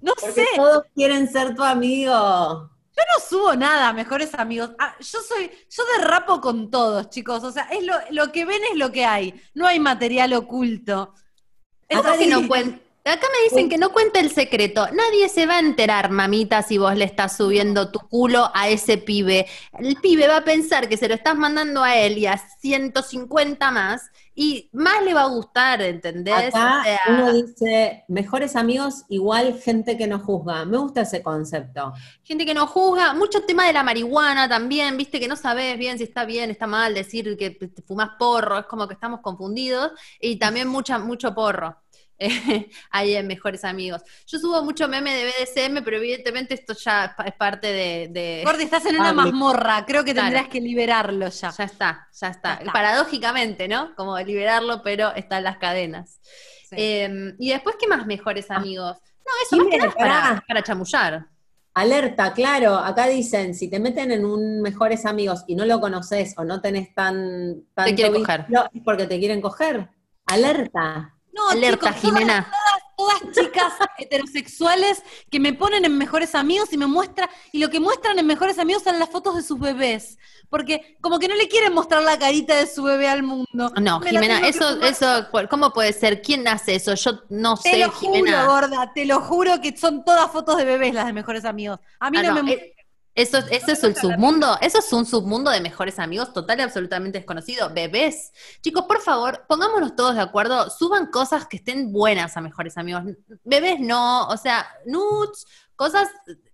No 0.00 0.12
Porque 0.18 0.32
sé. 0.32 0.46
todos 0.56 0.84
quieren 0.94 1.28
ser 1.30 1.54
tu 1.54 1.62
amigo. 1.62 2.70
Yo 3.00 3.04
no 3.14 3.24
subo 3.26 3.56
nada, 3.56 3.92
mejores 3.94 4.34
amigos. 4.34 4.72
Ah, 4.78 4.94
yo 5.00 5.20
soy, 5.22 5.50
yo 5.70 5.82
derrapo 5.96 6.40
con 6.42 6.70
todos, 6.70 7.08
chicos. 7.08 7.42
O 7.44 7.50
sea, 7.50 7.62
es 7.70 7.82
lo, 7.82 7.94
lo 8.10 8.30
que 8.30 8.44
ven 8.44 8.60
es 8.72 8.78
lo 8.78 8.92
que 8.92 9.06
hay. 9.06 9.40
No 9.54 9.66
hay 9.66 9.80
material 9.80 10.34
oculto. 10.34 11.14
Acá, 11.88 12.16
no 12.28 12.42
cuen- 12.42 12.80
Acá 13.02 13.26
me 13.32 13.48
dicen 13.48 13.70
que 13.70 13.78
no 13.78 13.92
cuente 13.92 14.20
el 14.20 14.30
secreto. 14.30 14.86
Nadie 14.92 15.30
se 15.30 15.46
va 15.46 15.56
a 15.56 15.60
enterar, 15.60 16.10
mamita, 16.10 16.62
si 16.62 16.76
vos 16.76 16.94
le 16.94 17.06
estás 17.06 17.38
subiendo 17.38 17.90
tu 17.90 17.98
culo 18.00 18.50
a 18.52 18.68
ese 18.68 18.98
pibe. 18.98 19.46
El 19.78 19.96
pibe 19.96 20.28
va 20.28 20.36
a 20.36 20.44
pensar 20.44 20.86
que 20.88 20.98
se 20.98 21.08
lo 21.08 21.14
estás 21.14 21.34
mandando 21.34 21.82
a 21.82 21.96
él 21.96 22.18
y 22.18 22.26
a 22.26 22.36
150 22.36 23.70
más, 23.70 24.10
y 24.40 24.70
más 24.72 25.04
le 25.04 25.12
va 25.12 25.24
a 25.24 25.26
gustar, 25.26 25.82
¿entendés? 25.82 26.34
Acá 26.34 26.78
O 26.78 26.82
sea, 26.82 26.98
uno 27.10 27.30
dice, 27.34 28.04
mejores 28.08 28.56
amigos 28.56 29.04
igual 29.10 29.60
gente 29.60 29.98
que 29.98 30.06
no 30.06 30.18
juzga. 30.18 30.64
Me 30.64 30.78
gusta 30.78 31.02
ese 31.02 31.22
concepto. 31.22 31.92
gente 32.24 32.46
que 32.46 32.54
no 32.54 32.66
juzga, 32.66 33.12
mucho 33.12 33.42
tema 33.42 33.66
de 33.66 33.74
la 33.74 33.82
marihuana 33.82 34.48
también, 34.48 34.96
viste 34.96 35.20
que 35.20 35.28
no 35.28 35.36
sabes 35.36 35.76
bien 35.76 35.98
si 35.98 36.04
está 36.04 36.24
bien, 36.24 36.50
está 36.50 36.66
mal 36.66 36.94
decir 36.94 37.36
que 37.36 37.50
te 37.50 37.82
fumas 37.82 38.12
porro, 38.18 38.60
es 38.60 38.64
como 38.64 38.88
que 38.88 38.94
estamos 38.94 39.20
confundidos, 39.20 39.92
y 40.18 40.36
también 40.36 40.68
mucha, 40.68 40.98
mucho 40.98 41.34
porro. 41.34 41.76
ahí 42.90 43.14
en 43.16 43.26
Mejores 43.26 43.64
Amigos. 43.64 44.02
Yo 44.26 44.38
subo 44.38 44.62
mucho 44.62 44.86
meme 44.88 45.14
de 45.14 45.24
BDSM, 45.24 45.82
pero 45.84 45.96
evidentemente 45.96 46.54
esto 46.54 46.74
ya 46.74 47.06
es 47.06 47.10
pa- 47.14 47.24
es 47.24 47.34
parte 47.34 47.66
de... 47.72 48.08
de- 48.10 48.42
Gordi, 48.44 48.64
estás 48.64 48.84
en 48.86 48.96
una 48.96 49.10
Ah, 49.10 49.14
mazmorra. 49.14 49.84
Creo 49.86 50.04
que 50.04 50.12
Claro. 50.12 50.28
tendrás 50.28 50.48
que 50.48 50.60
liberarlo 50.60 51.28
ya. 51.28 51.50
ya 51.50 51.64
está, 51.64 52.08
ya 52.12 52.28
está. 52.28 52.48
Ya 52.54 52.58
está. 52.60 52.72
Paradójicamente, 52.72 53.66
¿no? 53.68 53.94
Como 53.96 54.18
liberarlo, 54.18 54.82
pero 54.82 55.14
está 55.14 55.38
en 55.38 55.44
las 55.44 55.56
cadenas. 55.58 56.20
Sí. 56.68 56.76
Eh, 56.78 57.34
y 57.38 57.50
después, 57.50 57.76
¿qué 57.80 57.86
más 57.88 58.06
Mejores 58.06 58.50
Amigos? 58.50 58.98
No, 59.26 59.32
eso 59.44 59.56
más 59.56 59.94
que 59.94 60.04
nada 60.04 60.44
para, 60.46 60.62
chamullar. 60.62 61.26
Alerta, 61.72 62.32
claro, 62.32 62.74
acá 62.76 63.06
dicen, 63.06 63.54
si 63.54 63.70
te 63.70 63.78
meten 63.78 64.10
en 64.10 64.24
un 64.24 64.60
mejores 64.60 65.06
amigos 65.06 65.44
y 65.46 65.54
no 65.54 65.64
lo 65.64 65.80
conoces 65.80 66.34
o 66.36 66.44
no 66.44 66.60
tenés 66.60 66.92
tan... 66.94 67.62
tanto 67.74 67.94
quiere 67.94 68.10
vínculo, 68.10 68.26
coger. 68.44 68.68
Es 68.74 68.82
porque 68.84 69.06
te 69.06 69.18
quieren 69.20 69.40
coger. 69.40 69.88
Alerta. 70.26 71.14
No, 71.32 71.48
Alerta, 71.50 71.88
chicos, 71.94 72.02
todas- 72.02 72.18
Jimena. 72.18 72.52
Todas, 72.96 73.20
chicas 73.32 73.72
heterosexuales 73.98 75.02
que 75.30 75.40
me 75.40 75.52
ponen 75.54 75.84
en 75.84 75.96
mejores 75.96 76.34
amigos 76.34 76.70
y 76.72 76.76
me 76.76 76.86
muestra, 76.86 77.30
y 77.52 77.58
lo 77.58 77.70
que 77.70 77.80
muestran 77.80 78.18
en 78.18 78.26
mejores 78.26 78.58
amigos 78.58 78.82
son 78.82 78.98
las 78.98 79.08
fotos 79.08 79.36
de 79.36 79.42
sus 79.42 79.58
bebés. 79.58 80.18
Porque 80.50 80.98
como 81.00 81.18
que 81.18 81.28
no 81.28 81.34
le 81.36 81.48
quieren 81.48 81.72
mostrar 81.72 82.02
la 82.02 82.18
carita 82.18 82.56
de 82.56 82.66
su 82.66 82.82
bebé 82.82 83.08
al 83.08 83.22
mundo. 83.22 83.46
No, 83.80 84.00
Me 84.00 84.10
Jimena, 84.10 84.46
eso, 84.48 84.82
eso, 84.82 85.26
¿cómo 85.48 85.72
puede 85.72 85.92
ser? 85.92 86.20
¿Quién 86.22 86.46
hace 86.48 86.74
eso? 86.74 86.94
Yo 86.94 87.22
no 87.30 87.56
Te 87.56 87.70
sé, 87.70 87.78
lo 87.78 87.90
juro, 87.90 88.14
Jimena. 88.16 88.46
gorda, 88.46 88.92
te 88.92 89.04
lo 89.06 89.20
juro 89.20 89.60
que 89.60 89.76
son 89.76 90.04
todas 90.04 90.30
fotos 90.30 90.56
de 90.58 90.64
bebés 90.64 90.92
las 90.92 91.06
de 91.06 91.12
mejores 91.12 91.44
amigos. 91.44 91.78
A 92.00 92.10
mí 92.10 92.18
Ah, 92.18 92.22
no, 92.24 92.34
no, 92.34 92.42
me 92.42 92.52
eh, 92.52 92.74
Eso, 93.20 93.36
eso 93.50 93.72
es 93.72 93.84
el 93.84 93.94
submundo, 93.94 94.56
eso 94.62 94.78
es 94.78 94.90
un 94.94 95.04
submundo 95.04 95.50
de 95.50 95.60
mejores 95.60 95.98
amigos 95.98 96.32
total 96.32 96.58
y 96.58 96.62
absolutamente 96.62 97.18
desconocido. 97.18 97.68
Bebés. 97.68 98.32
Chicos, 98.62 98.86
por 98.88 99.02
favor, 99.02 99.44
pongámonos 99.46 99.94
todos 99.94 100.14
de 100.14 100.22
acuerdo, 100.22 100.70
suban 100.70 101.08
cosas 101.08 101.46
que 101.46 101.58
estén 101.58 101.92
buenas 101.92 102.38
a 102.38 102.40
mejores 102.40 102.78
amigos. 102.78 103.02
Bebés 103.44 103.78
no, 103.78 104.26
o 104.26 104.36
sea, 104.38 104.66
nudes, 104.86 105.44
cosas 105.76 106.08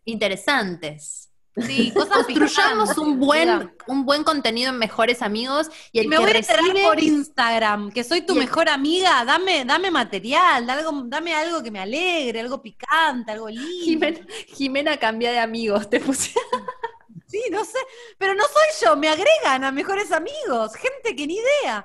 interesantes. 0.04 1.25
Sí, 1.58 1.90
cosas 1.92 2.18
Construyamos 2.26 2.98
un 2.98 3.18
buen, 3.18 3.72
un 3.86 4.04
buen 4.04 4.24
contenido 4.24 4.70
en 4.70 4.78
mejores 4.78 5.22
amigos 5.22 5.70
y 5.90 6.00
el 6.00 6.04
Y 6.04 6.08
me 6.08 6.16
que 6.16 6.22
voy 6.22 6.30
a 6.30 6.34
recibe 6.34 6.82
por 6.84 7.00
Instagram, 7.00 7.90
que 7.92 8.04
soy 8.04 8.20
tu 8.20 8.34
el- 8.34 8.40
mejor 8.40 8.68
amiga, 8.68 9.24
dame, 9.24 9.64
dame 9.64 9.90
material, 9.90 10.66
dame 10.66 10.80
algo, 10.82 11.02
dame 11.06 11.34
algo 11.34 11.62
que 11.62 11.70
me 11.70 11.80
alegre, 11.80 12.40
algo 12.40 12.60
picante, 12.60 13.32
algo 13.32 13.48
lindo. 13.48 13.84
Jimena, 13.84 14.20
Jimena 14.48 14.96
cambia 14.98 15.32
de 15.32 15.38
amigos, 15.38 15.88
te 15.88 16.00
puse. 16.00 16.32
Sí, 17.28 17.42
no 17.50 17.64
sé, 17.64 17.78
pero 18.18 18.34
no 18.34 18.44
soy 18.44 18.86
yo, 18.86 18.96
me 18.96 19.08
agregan 19.08 19.64
a 19.64 19.72
mejores 19.72 20.12
amigos, 20.12 20.74
gente 20.76 21.16
que 21.16 21.26
ni 21.26 21.36
idea. 21.38 21.84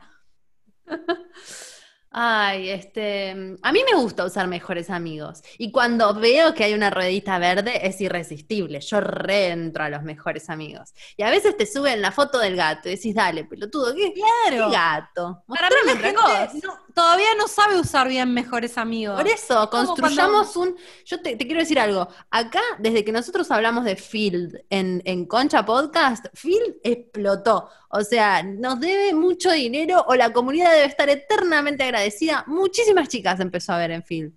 Ay, 2.13 2.69
este, 2.69 3.29
a 3.61 3.71
mí 3.71 3.79
me 3.89 3.97
gusta 3.97 4.25
usar 4.25 4.45
mejores 4.47 4.89
amigos. 4.89 5.41
Y 5.57 5.71
cuando 5.71 6.13
veo 6.13 6.53
que 6.53 6.65
hay 6.65 6.73
una 6.73 6.89
ruedita 6.89 7.39
verde, 7.39 7.88
es 7.88 8.01
irresistible. 8.01 8.81
Yo 8.81 8.99
reentro 8.99 9.85
a 9.85 9.89
los 9.89 10.03
mejores 10.03 10.49
amigos. 10.49 10.93
Y 11.15 11.23
a 11.23 11.29
veces 11.29 11.55
te 11.55 11.65
suben 11.65 12.01
la 12.01 12.11
foto 12.11 12.38
del 12.39 12.57
gato 12.57 12.89
y 12.89 12.95
decís, 12.95 13.15
dale, 13.15 13.45
pelotudo, 13.45 13.95
¿qué, 13.95 14.13
qué 14.13 14.21
Claro. 14.49 14.69
gato? 14.71 15.43
Para 15.47 15.69
mí 15.69 15.75
la 15.85 15.91
gente 15.95 16.11
no- 16.11 16.77
todavía 16.93 17.33
no 17.38 17.47
sabe 17.47 17.79
usar 17.79 18.09
bien 18.09 18.33
mejores 18.33 18.77
amigos. 18.77 19.15
Por 19.17 19.29
eso, 19.29 19.69
construyamos 19.69 20.53
un. 20.57 20.75
Yo 21.05 21.21
te, 21.21 21.38
te 21.38 21.45
quiero 21.45 21.61
decir 21.61 21.79
algo. 21.79 22.09
Acá, 22.29 22.59
desde 22.79 23.05
que 23.05 23.13
nosotros 23.13 23.49
hablamos 23.51 23.85
de 23.85 23.95
Field 23.95 24.57
en, 24.69 25.01
en 25.05 25.25
Concha 25.25 25.65
Podcast, 25.65 26.25
Field 26.33 26.75
explotó. 26.83 27.69
O 27.93 28.01
sea, 28.03 28.41
nos 28.43 28.79
debe 28.79 29.13
mucho 29.13 29.51
dinero 29.51 30.05
o 30.07 30.15
la 30.15 30.31
comunidad 30.31 30.71
debe 30.71 30.85
estar 30.85 31.09
eternamente 31.09 31.83
agradecida. 31.83 32.01
Muchísimas 32.48 33.07
chicas 33.10 33.40
empezó 33.40 33.73
a 33.73 33.78
ver 33.78 33.91
en. 33.91 34.34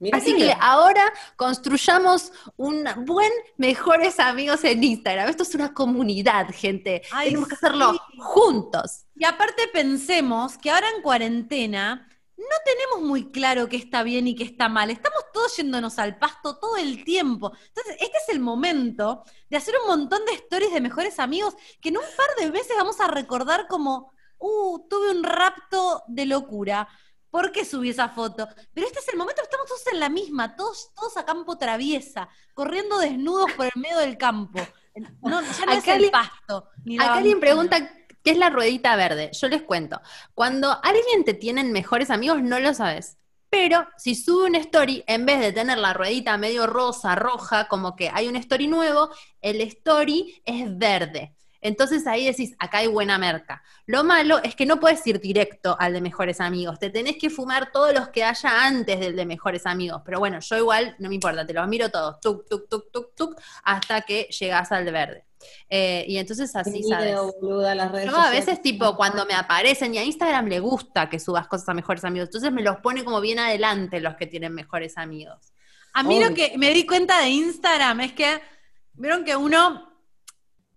Mirá 0.00 0.18
Así 0.18 0.32
que- 0.32 0.46
que 0.46 0.56
ahora 0.60 1.02
construyamos 1.36 2.32
un 2.56 2.84
buen 3.06 3.30
mejores 3.56 4.18
amigos 4.18 4.64
en 4.64 4.82
Instagram. 4.82 5.28
Esto 5.28 5.44
es 5.44 5.54
una 5.54 5.72
comunidad, 5.72 6.48
gente. 6.52 7.02
Ay, 7.12 7.28
Tenemos 7.28 7.48
que 7.48 7.54
hacerlo 7.54 7.92
sí. 7.92 7.98
juntos. 8.18 9.04
Y 9.14 9.24
aparte 9.24 9.68
pensemos 9.72 10.58
que 10.58 10.70
ahora 10.70 10.88
en 10.96 11.00
cuarentena 11.02 12.08
no 12.36 12.56
tenemos 12.64 13.08
muy 13.08 13.30
claro 13.30 13.68
qué 13.68 13.76
está 13.76 14.02
bien 14.02 14.26
y 14.26 14.34
qué 14.34 14.42
está 14.44 14.68
mal. 14.68 14.90
Estamos 14.90 15.20
todos 15.32 15.56
yéndonos 15.56 15.98
al 15.98 16.18
pasto 16.18 16.58
todo 16.58 16.76
el 16.76 17.04
tiempo. 17.04 17.52
Entonces, 17.68 17.96
este 18.00 18.18
es 18.18 18.28
el 18.28 18.40
momento 18.40 19.22
de 19.48 19.56
hacer 19.56 19.74
un 19.80 19.86
montón 19.88 20.24
de 20.26 20.32
stories 20.34 20.72
de 20.74 20.80
mejores 20.80 21.18
amigos 21.20 21.54
que 21.80 21.90
en 21.90 21.96
un 21.98 22.02
par 22.16 22.26
de 22.44 22.50
veces 22.50 22.76
vamos 22.76 23.00
a 23.00 23.06
recordar 23.06 23.68
como, 23.68 24.10
uh, 24.38 24.88
tuve 24.88 25.10
un 25.10 25.24
rapto 25.24 26.02
de 26.06 26.26
locura. 26.26 26.88
¿Por 27.30 27.50
qué 27.50 27.64
subí 27.64 27.90
esa 27.90 28.08
foto? 28.08 28.48
Pero 28.72 28.86
este 28.86 29.00
es 29.00 29.08
el 29.08 29.16
momento, 29.16 29.42
estamos 29.42 29.66
todos 29.66 29.86
en 29.92 29.98
la 29.98 30.08
misma, 30.08 30.54
todos, 30.54 30.92
todos 30.94 31.16
a 31.16 31.24
campo 31.24 31.58
traviesa, 31.58 32.28
corriendo 32.54 32.98
desnudos 32.98 33.50
por 33.52 33.66
el 33.66 33.72
medio 33.74 33.98
del 33.98 34.16
campo. 34.16 34.60
No, 35.22 35.40
ya 35.40 35.66
no 35.66 35.72
es 35.72 35.88
el 35.88 36.10
pasto. 36.10 36.68
ni 36.84 36.96
Acá 36.96 37.14
alguien 37.14 37.40
pregunta 37.40 37.90
qué 38.22 38.30
es 38.30 38.38
la 38.38 38.50
ruedita 38.50 38.94
verde. 38.94 39.30
Yo 39.32 39.48
les 39.48 39.62
cuento. 39.62 40.00
Cuando 40.34 40.78
alguien 40.82 41.24
te 41.24 41.34
tiene 41.34 41.60
en 41.60 41.72
mejores 41.72 42.10
amigos, 42.10 42.40
no 42.42 42.60
lo 42.60 42.72
sabes. 42.72 43.18
Pero 43.50 43.86
si 43.96 44.14
sube 44.14 44.46
una 44.46 44.58
story, 44.58 45.04
en 45.06 45.26
vez 45.26 45.40
de 45.40 45.52
tener 45.52 45.78
la 45.78 45.92
ruedita 45.92 46.36
medio 46.36 46.66
rosa, 46.66 47.14
roja, 47.14 47.68
como 47.68 47.94
que 47.94 48.10
hay 48.12 48.26
un 48.26 48.36
story 48.36 48.66
nuevo, 48.66 49.10
el 49.40 49.60
story 49.60 50.42
es 50.44 50.76
verde. 50.76 51.33
Entonces 51.64 52.06
ahí 52.06 52.26
decís, 52.26 52.54
acá 52.58 52.78
hay 52.78 52.88
buena 52.88 53.16
merca. 53.16 53.62
Lo 53.86 54.04
malo 54.04 54.38
es 54.42 54.54
que 54.54 54.66
no 54.66 54.78
puedes 54.78 55.04
ir 55.06 55.18
directo 55.18 55.74
al 55.80 55.94
de 55.94 56.02
mejores 56.02 56.38
amigos. 56.38 56.78
Te 56.78 56.90
tenés 56.90 57.16
que 57.16 57.30
fumar 57.30 57.72
todos 57.72 57.94
los 57.94 58.10
que 58.10 58.22
haya 58.22 58.66
antes 58.66 59.00
del 59.00 59.16
de 59.16 59.24
mejores 59.24 59.64
amigos. 59.64 60.02
Pero 60.04 60.18
bueno, 60.18 60.40
yo 60.40 60.58
igual, 60.58 60.94
no 60.98 61.08
me 61.08 61.14
importa, 61.14 61.46
te 61.46 61.54
los 61.54 61.66
miro 61.66 61.88
todos, 61.88 62.20
tuk, 62.20 62.46
tuk, 62.46 62.68
tuk, 62.68 62.92
tuk, 62.92 63.14
tuk, 63.14 63.40
hasta 63.62 64.02
que 64.02 64.24
llegas 64.24 64.72
al 64.72 64.84
de 64.84 64.90
verde. 64.90 65.24
Eh, 65.70 66.04
y 66.06 66.18
entonces 66.18 66.54
así 66.54 66.82
Qué 66.82 66.88
sabes. 66.88 67.06
miedo, 67.06 67.34
boluda, 67.40 67.74
las 67.74 67.90
redes 67.90 68.10
Yo 68.10 68.12
a 68.12 68.24
sociales. 68.24 68.46
veces, 68.46 68.62
tipo, 68.62 68.94
cuando 68.94 69.24
me 69.24 69.32
aparecen, 69.32 69.94
y 69.94 69.98
a 69.98 70.04
Instagram 70.04 70.46
le 70.48 70.60
gusta 70.60 71.08
que 71.08 71.18
subas 71.18 71.46
cosas 71.48 71.70
a 71.70 71.74
mejores 71.74 72.04
amigos, 72.04 72.28
entonces 72.28 72.52
me 72.52 72.60
los 72.60 72.76
pone 72.80 73.04
como 73.04 73.22
bien 73.22 73.38
adelante 73.38 74.00
los 74.00 74.16
que 74.16 74.26
tienen 74.26 74.52
mejores 74.52 74.98
amigos. 74.98 75.54
A 75.94 76.02
mí 76.02 76.22
lo 76.22 76.34
que 76.34 76.58
me 76.58 76.74
di 76.74 76.84
cuenta 76.84 77.20
de 77.20 77.30
Instagram 77.30 78.00
es 78.02 78.12
que, 78.12 78.38
vieron 78.92 79.24
que 79.24 79.34
uno 79.34 79.93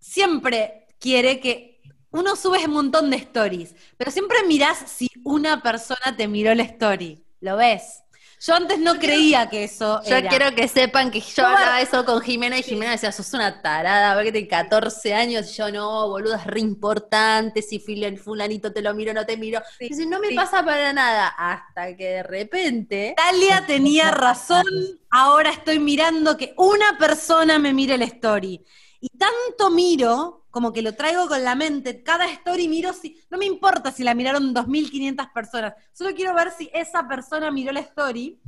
siempre 0.08 0.86
quiere 0.98 1.40
que 1.40 1.80
uno 2.10 2.36
sube 2.36 2.64
un 2.66 2.72
montón 2.72 3.10
de 3.10 3.16
stories, 3.16 3.74
pero 3.96 4.10
siempre 4.10 4.38
mirás 4.46 4.78
si 4.90 5.08
una 5.24 5.62
persona 5.62 6.16
te 6.16 6.26
miró 6.28 6.54
la 6.54 6.62
story. 6.64 7.24
¿Lo 7.40 7.56
ves? 7.56 8.02
Yo 8.40 8.54
antes 8.54 8.78
no 8.78 8.98
creía 8.98 9.48
que 9.50 9.64
eso 9.64 10.00
Yo 10.04 10.16
era. 10.16 10.28
quiero 10.28 10.54
que 10.54 10.68
sepan 10.68 11.10
que 11.10 11.20
yo 11.20 11.42
No, 11.42 11.48
hablaba 11.48 11.80
eso 11.80 12.04
con 12.04 12.20
Jimena 12.20 12.56
y 12.58 12.62
Jimena 12.62 12.92
decía, 12.92 13.10
sos 13.12 13.32
una 13.34 13.60
tarada, 13.62 14.14
porque 14.14 14.30
tenés 14.32 14.48
14 14.48 15.12
años, 15.12 15.50
y 15.50 15.54
yo 15.56 15.70
no, 15.72 16.08
boluda, 16.08 16.36
es 16.36 16.44
re 16.46 16.60
importante, 16.60 17.62
si 17.62 17.82
el 18.04 18.18
fulanito 18.18 18.72
te 18.72 18.80
lo 18.82 18.94
miro 18.94 19.12
no 19.12 19.26
te 19.26 19.36
miro. 19.36 19.60
Sí, 19.78 19.88
Dice, 19.88 20.06
no 20.06 20.20
me 20.20 20.28
sí. 20.28 20.34
pasa 20.36 20.64
para 20.64 20.92
nada, 20.92 21.28
hasta 21.36 21.96
que 21.96 22.04
de 22.08 22.22
repente... 22.22 23.14
Talia 23.16 23.66
tenía 23.66 24.10
razón, 24.12 24.64
ahora 25.10 25.50
estoy 25.50 25.78
mirando 25.80 26.36
que 26.36 26.54
una 26.56 26.96
persona 26.98 27.58
me 27.58 27.74
mire 27.74 27.98
la 27.98 28.04
story. 28.04 28.64
Y 29.00 29.08
tanto 29.10 29.70
miro, 29.70 30.46
como 30.50 30.72
que 30.72 30.82
lo 30.82 30.94
traigo 30.94 31.28
con 31.28 31.44
la 31.44 31.54
mente, 31.54 32.02
cada 32.02 32.26
story 32.30 32.66
miro 32.68 32.92
si, 32.92 33.20
no 33.30 33.38
me 33.38 33.46
importa 33.46 33.92
si 33.92 34.02
la 34.02 34.14
miraron 34.14 34.52
2.500 34.52 35.28
personas, 35.32 35.74
solo 35.92 36.14
quiero 36.14 36.34
ver 36.34 36.50
si 36.50 36.68
esa 36.72 37.06
persona 37.06 37.50
miró 37.52 37.70
la 37.72 37.80
story, 37.80 38.40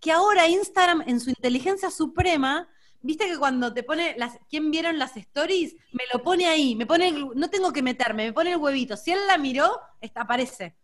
que 0.00 0.12
ahora 0.12 0.48
Instagram 0.48 1.02
en 1.06 1.20
su 1.20 1.30
inteligencia 1.30 1.90
suprema 1.90 2.68
viste 3.02 3.26
que 3.28 3.38
cuando 3.38 3.72
te 3.74 3.82
pone 3.82 4.14
las, 4.18 4.38
¿quién 4.48 4.70
vieron 4.70 4.98
las 4.98 5.16
stories? 5.16 5.74
Me 5.92 6.04
lo 6.12 6.22
pone 6.22 6.46
ahí, 6.46 6.74
me 6.76 6.86
pone, 6.86 7.08
el- 7.08 7.28
no 7.34 7.50
tengo 7.50 7.72
que 7.72 7.82
meterme, 7.82 8.26
me 8.26 8.32
pone 8.32 8.52
el 8.52 8.58
huevito. 8.58 8.96
Si 8.96 9.12
él 9.12 9.20
la 9.26 9.38
miró, 9.38 9.80
está, 10.00 10.22
aparece. 10.22 10.76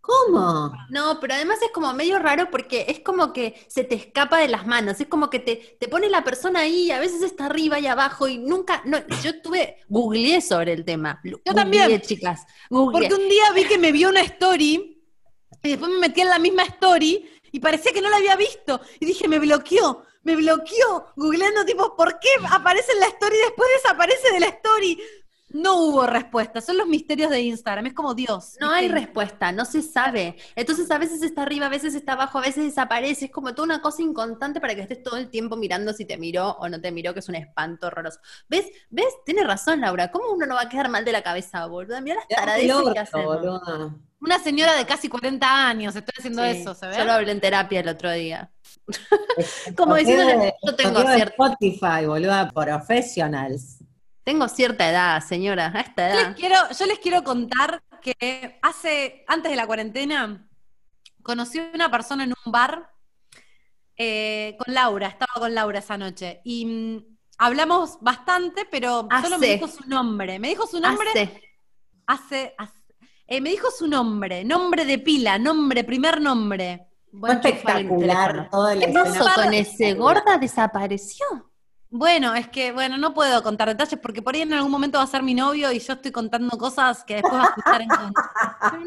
¿Cómo? 0.00 0.72
No, 0.88 1.20
pero 1.20 1.34
además 1.34 1.60
es 1.62 1.70
como 1.72 1.92
medio 1.92 2.18
raro 2.18 2.50
porque 2.50 2.86
es 2.88 3.00
como 3.00 3.32
que 3.32 3.54
se 3.68 3.84
te 3.84 3.94
escapa 3.94 4.38
de 4.38 4.48
las 4.48 4.66
manos, 4.66 5.00
es 5.00 5.06
como 5.06 5.28
que 5.28 5.38
te, 5.38 5.76
te 5.78 5.88
pone 5.88 6.08
la 6.08 6.24
persona 6.24 6.60
ahí, 6.60 6.90
a 6.90 6.98
veces 6.98 7.22
está 7.22 7.46
arriba 7.46 7.78
y 7.78 7.86
abajo 7.86 8.26
y 8.26 8.38
nunca, 8.38 8.82
no, 8.86 8.98
yo 9.22 9.40
tuve, 9.42 9.76
googleé 9.88 10.40
sobre 10.40 10.72
el 10.72 10.84
tema. 10.84 11.20
Yo 11.22 11.54
también. 11.54 12.00
chicas, 12.00 12.46
googleé. 12.70 13.08
Porque 13.08 13.22
un 13.22 13.28
día 13.28 13.52
vi 13.52 13.64
que 13.64 13.78
me 13.78 13.92
vio 13.92 14.08
una 14.08 14.22
story 14.22 15.04
y 15.62 15.68
después 15.68 15.90
me 15.90 15.98
metí 15.98 16.22
en 16.22 16.28
la 16.30 16.38
misma 16.38 16.62
story 16.64 17.28
y 17.52 17.60
parecía 17.60 17.92
que 17.92 18.00
no 18.00 18.08
la 18.08 18.16
había 18.16 18.36
visto. 18.36 18.80
Y 19.00 19.06
dije, 19.06 19.28
me 19.28 19.38
bloqueó, 19.38 20.04
me 20.22 20.36
bloqueó, 20.36 21.12
googleando 21.16 21.64
tipo, 21.64 21.96
¿por 21.96 22.18
qué 22.18 22.28
aparece 22.50 22.92
en 22.92 23.00
la 23.00 23.06
story 23.06 23.36
y 23.36 23.44
después 23.44 23.68
desaparece 23.82 24.32
de 24.32 24.40
la 24.40 24.46
story? 24.46 25.00
No 25.52 25.76
hubo 25.82 26.06
respuesta, 26.06 26.60
son 26.60 26.76
los 26.78 26.86
misterios 26.86 27.28
de 27.30 27.40
Instagram, 27.40 27.86
es 27.86 27.92
como 27.92 28.14
Dios. 28.14 28.56
No 28.60 28.70
hay 28.70 28.86
respuesta, 28.88 29.50
no 29.50 29.64
se 29.64 29.82
sabe. 29.82 30.36
Entonces 30.54 30.88
a 30.92 30.98
veces 30.98 31.22
está 31.22 31.42
arriba, 31.42 31.66
a 31.66 31.70
veces 31.70 31.94
está 31.96 32.12
abajo, 32.12 32.38
a 32.38 32.42
veces 32.42 32.64
desaparece. 32.64 33.24
Es 33.26 33.30
como 33.32 33.52
toda 33.52 33.66
una 33.66 33.82
cosa 33.82 34.00
inconstante 34.02 34.60
para 34.60 34.76
que 34.76 34.82
estés 34.82 35.02
todo 35.02 35.16
el 35.16 35.28
tiempo 35.28 35.56
mirando 35.56 35.92
si 35.92 36.04
te 36.04 36.16
miró 36.18 36.50
o 36.60 36.68
no 36.68 36.80
te 36.80 36.92
miró, 36.92 37.12
que 37.14 37.18
es 37.20 37.28
un 37.28 37.34
espanto 37.34 37.88
horroroso. 37.88 38.20
¿Ves? 38.48 38.66
¿Ves? 38.90 39.08
Tienes 39.26 39.44
razón, 39.46 39.80
Laura. 39.80 40.10
¿Cómo 40.12 40.30
uno 40.32 40.46
no 40.46 40.54
va 40.54 40.62
a 40.62 40.68
quedar 40.68 40.88
mal 40.88 41.04
de 41.04 41.12
la 41.12 41.22
cabeza, 41.22 41.66
boluda? 41.66 42.00
Mira 42.00 42.16
las 42.16 42.28
taradeces 42.28 42.92
que 42.92 42.98
hacemos. 43.00 43.38
Una 44.20 44.38
señora 44.38 44.74
de 44.76 44.84
casi 44.86 45.08
40 45.08 45.66
años, 45.68 45.96
estoy 45.96 46.12
haciendo 46.18 46.42
Sí, 46.44 46.50
eso, 46.50 46.74
¿se 46.74 46.86
ve? 46.86 46.96
Yo 46.96 47.04
lo 47.04 47.12
hablé 47.12 47.32
en 47.32 47.40
terapia 47.40 47.80
el 47.80 47.88
otro 47.88 48.12
día. 48.12 48.50
Como 49.76 49.94
de- 49.96 50.54
yo 50.64 50.76
tengo 50.76 51.00
cierta- 51.00 51.24
Spotify, 51.30 52.06
boluda, 52.06 52.50
professionals. 52.52 53.78
Tengo 54.30 54.46
cierta 54.46 54.88
edad, 54.88 55.20
señora, 55.24 55.72
a 55.74 55.80
esta 55.80 56.08
Yo 56.10 56.14
les 56.14 56.24
edad. 56.24 56.36
quiero, 56.36 56.56
yo 56.78 56.86
les 56.86 56.98
quiero 57.00 57.24
contar 57.24 57.82
que 58.00 58.60
hace, 58.62 59.24
antes 59.26 59.50
de 59.50 59.56
la 59.56 59.66
cuarentena, 59.66 60.48
conocí 61.20 61.58
a 61.58 61.68
una 61.74 61.90
persona 61.90 62.22
en 62.22 62.32
un 62.46 62.52
bar 62.52 62.92
eh, 63.96 64.56
con 64.56 64.72
Laura, 64.72 65.08
estaba 65.08 65.32
con 65.34 65.52
Laura 65.52 65.80
esa 65.80 65.98
noche. 65.98 66.42
Y 66.44 66.64
mm, 66.64 67.16
hablamos 67.38 67.98
bastante, 68.00 68.68
pero 68.70 69.08
solo 69.20 69.36
me 69.38 69.48
dijo 69.48 69.66
su 69.66 69.82
nombre. 69.88 70.38
Me 70.38 70.50
dijo 70.50 70.64
su 70.68 70.78
nombre 70.78 71.08
Hace. 71.10 71.42
hace. 72.06 72.54
hace- 72.56 72.80
eh, 73.26 73.40
me 73.40 73.50
dijo 73.50 73.68
su 73.72 73.88
nombre, 73.88 74.44
nombre 74.44 74.84
de 74.84 74.98
pila, 75.00 75.38
nombre, 75.40 75.82
primer 75.82 76.20
nombre. 76.20 76.86
El 77.12 77.30
espectacular 77.32 78.48
toda 78.48 78.76
la 78.76 78.86
¿Qué 78.86 78.92
pasó 78.92 79.24
con 79.34 79.54
ese 79.54 79.94
gorda? 79.94 80.38
¿Desapareció? 80.38 81.49
Bueno, 81.92 82.36
es 82.36 82.46
que, 82.48 82.70
bueno, 82.70 82.96
no 82.98 83.12
puedo 83.14 83.42
contar 83.42 83.66
detalles 83.68 83.98
porque 84.00 84.22
por 84.22 84.34
ahí 84.36 84.42
en 84.42 84.52
algún 84.52 84.70
momento 84.70 84.98
va 84.98 85.04
a 85.04 85.08
ser 85.08 85.24
mi 85.24 85.34
novio 85.34 85.72
y 85.72 85.80
yo 85.80 85.94
estoy 85.94 86.12
contando 86.12 86.56
cosas 86.56 87.02
que 87.02 87.14
después 87.16 87.34
va 87.34 87.42
a 87.42 87.46
escuchar 87.48 87.82
en 87.82 87.88
contra. 87.88 88.22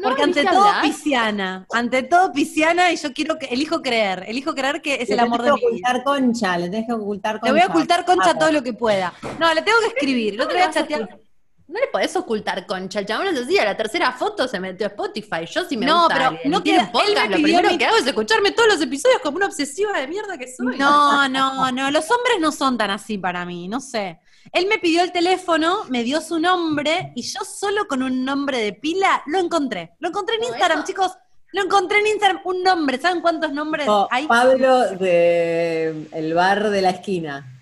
Porque 0.02 0.22
ante 0.22 0.42
todo 0.44 0.64
hablar. 0.64 0.82
pisciana, 0.82 1.66
ante 1.72 2.02
todo 2.04 2.32
pisciana 2.32 2.92
y 2.92 2.96
yo 2.96 3.12
quiero 3.12 3.38
que, 3.38 3.46
elijo 3.46 3.82
creer, 3.82 4.24
elijo 4.26 4.54
creer 4.54 4.80
que 4.80 5.02
es 5.02 5.08
Le 5.08 5.14
el 5.14 5.20
amor 5.20 5.42
de 5.42 5.50
tenés 5.50 5.54
mi 5.54 5.60
que 5.60 5.66
vida. 5.76 5.88
ocultar 5.90 6.04
concha, 6.04 6.58
le 6.58 6.70
tenés 6.70 6.86
que 6.86 6.92
ocultar 6.94 7.40
concha. 7.40 7.52
Le 7.52 7.52
voy 7.52 7.60
a 7.60 7.70
ocultar 7.70 8.04
concha 8.06 8.38
todo 8.38 8.50
lo 8.52 8.62
que 8.62 8.72
pueda. 8.72 9.12
No, 9.38 9.52
le 9.52 9.60
tengo 9.60 9.78
que 9.80 9.86
escribir. 9.88 10.32
El 10.34 10.38
¿Cómo 10.38 10.44
otro 10.44 10.56
le 10.56 10.62
día 10.62 10.70
chatear. 10.70 11.18
No 11.66 11.80
le 11.80 11.86
podés 11.86 12.14
ocultar 12.14 12.66
concha, 12.66 12.98
el 13.00 13.06
chabón 13.06 13.28
es 13.28 13.34
decía, 13.36 13.64
la 13.64 13.74
tercera 13.74 14.12
foto 14.12 14.46
se 14.46 14.60
metió 14.60 14.86
a 14.86 14.90
Spotify. 14.90 15.46
Yo 15.50 15.64
si 15.64 15.78
me 15.78 15.86
No, 15.86 16.00
gusta 16.00 16.14
pero 16.14 16.28
alguien 16.28 16.50
no 16.50 16.62
tiene 16.62 16.86
podcast, 16.92 17.30
lo 17.30 17.36
primero 17.36 17.70
mi- 17.70 17.78
que 17.78 17.86
hago 17.86 17.96
es 17.96 18.06
escucharme 18.06 18.50
todos 18.52 18.68
los 18.74 18.82
episodios 18.82 19.20
como 19.22 19.38
una 19.38 19.46
obsesiva 19.46 19.98
de 19.98 20.06
mierda 20.06 20.36
que 20.36 20.46
soy. 20.54 20.76
No, 20.76 21.26
no, 21.30 21.72
no, 21.72 21.90
los 21.90 22.10
hombres 22.10 22.36
no 22.38 22.52
son 22.52 22.76
tan 22.76 22.90
así 22.90 23.16
para 23.16 23.46
mí, 23.46 23.66
no 23.66 23.80
sé. 23.80 24.20
Él 24.52 24.66
me 24.68 24.78
pidió 24.78 25.02
el 25.02 25.10
teléfono, 25.10 25.84
me 25.88 26.02
dio 26.04 26.20
su 26.20 26.38
nombre 26.38 27.12
y 27.16 27.22
yo 27.22 27.40
solo 27.44 27.88
con 27.88 28.02
un 28.02 28.26
nombre 28.26 28.58
de 28.58 28.74
pila 28.74 29.22
lo 29.26 29.38
encontré. 29.38 29.94
Lo 30.00 30.08
encontré 30.08 30.36
en 30.36 30.44
Instagram, 30.44 30.80
eso- 30.80 30.86
chicos. 30.86 31.12
Lo 31.52 31.62
encontré 31.62 32.00
en 32.00 32.08
Instagram, 32.08 32.40
un 32.44 32.62
nombre. 32.62 32.98
¿Saben 33.00 33.22
cuántos 33.22 33.52
nombres 33.52 33.86
Oh, 33.88 34.06
hay? 34.10 34.26
Pablo 34.26 34.80
de 34.96 36.08
el 36.12 36.34
bar 36.34 36.68
de 36.68 36.82
la 36.82 36.90
esquina. 36.90 37.53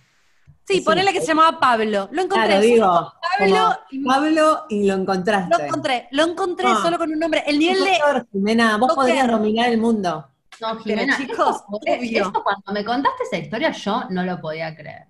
Sí, 0.66 0.74
sí. 0.74 0.80
ponele 0.82 1.12
que 1.12 1.20
se 1.20 1.26
llamaba 1.28 1.58
Pablo. 1.58 2.08
Lo 2.12 2.22
encontré. 2.22 2.46
Claro, 2.46 2.60
digo, 2.62 3.12
Pablo 3.38 3.78
como 3.90 4.06
Pablo 4.06 4.64
y 4.68 4.86
lo 4.86 4.94
encontraste. 4.94 5.56
Lo 5.58 5.64
encontré, 5.64 6.08
lo 6.12 6.22
encontré 6.24 6.66
Ah. 6.68 6.78
solo 6.82 6.98
con 6.98 7.10
un 7.12 7.18
nombre. 7.18 7.42
El 7.46 7.58
nivel 7.58 7.82
de. 7.84 7.90
Doctor, 7.90 8.26
Jimena, 8.32 8.76
vos 8.76 8.88
Toque. 8.88 9.00
podrías 9.00 9.28
dominar 9.28 9.68
el 9.70 9.78
mundo. 9.78 10.28
No, 10.60 10.68
Pero, 10.68 10.78
Jimena, 11.00 11.16
chicos, 11.16 11.56
eso, 11.56 11.64
obvio. 11.68 12.22
eso 12.22 12.42
cuando 12.44 12.72
me 12.72 12.84
contaste 12.84 13.24
esa 13.24 13.36
historia 13.38 13.70
yo 13.72 14.04
no 14.10 14.22
lo 14.22 14.40
podía 14.40 14.74
creer. 14.76 15.06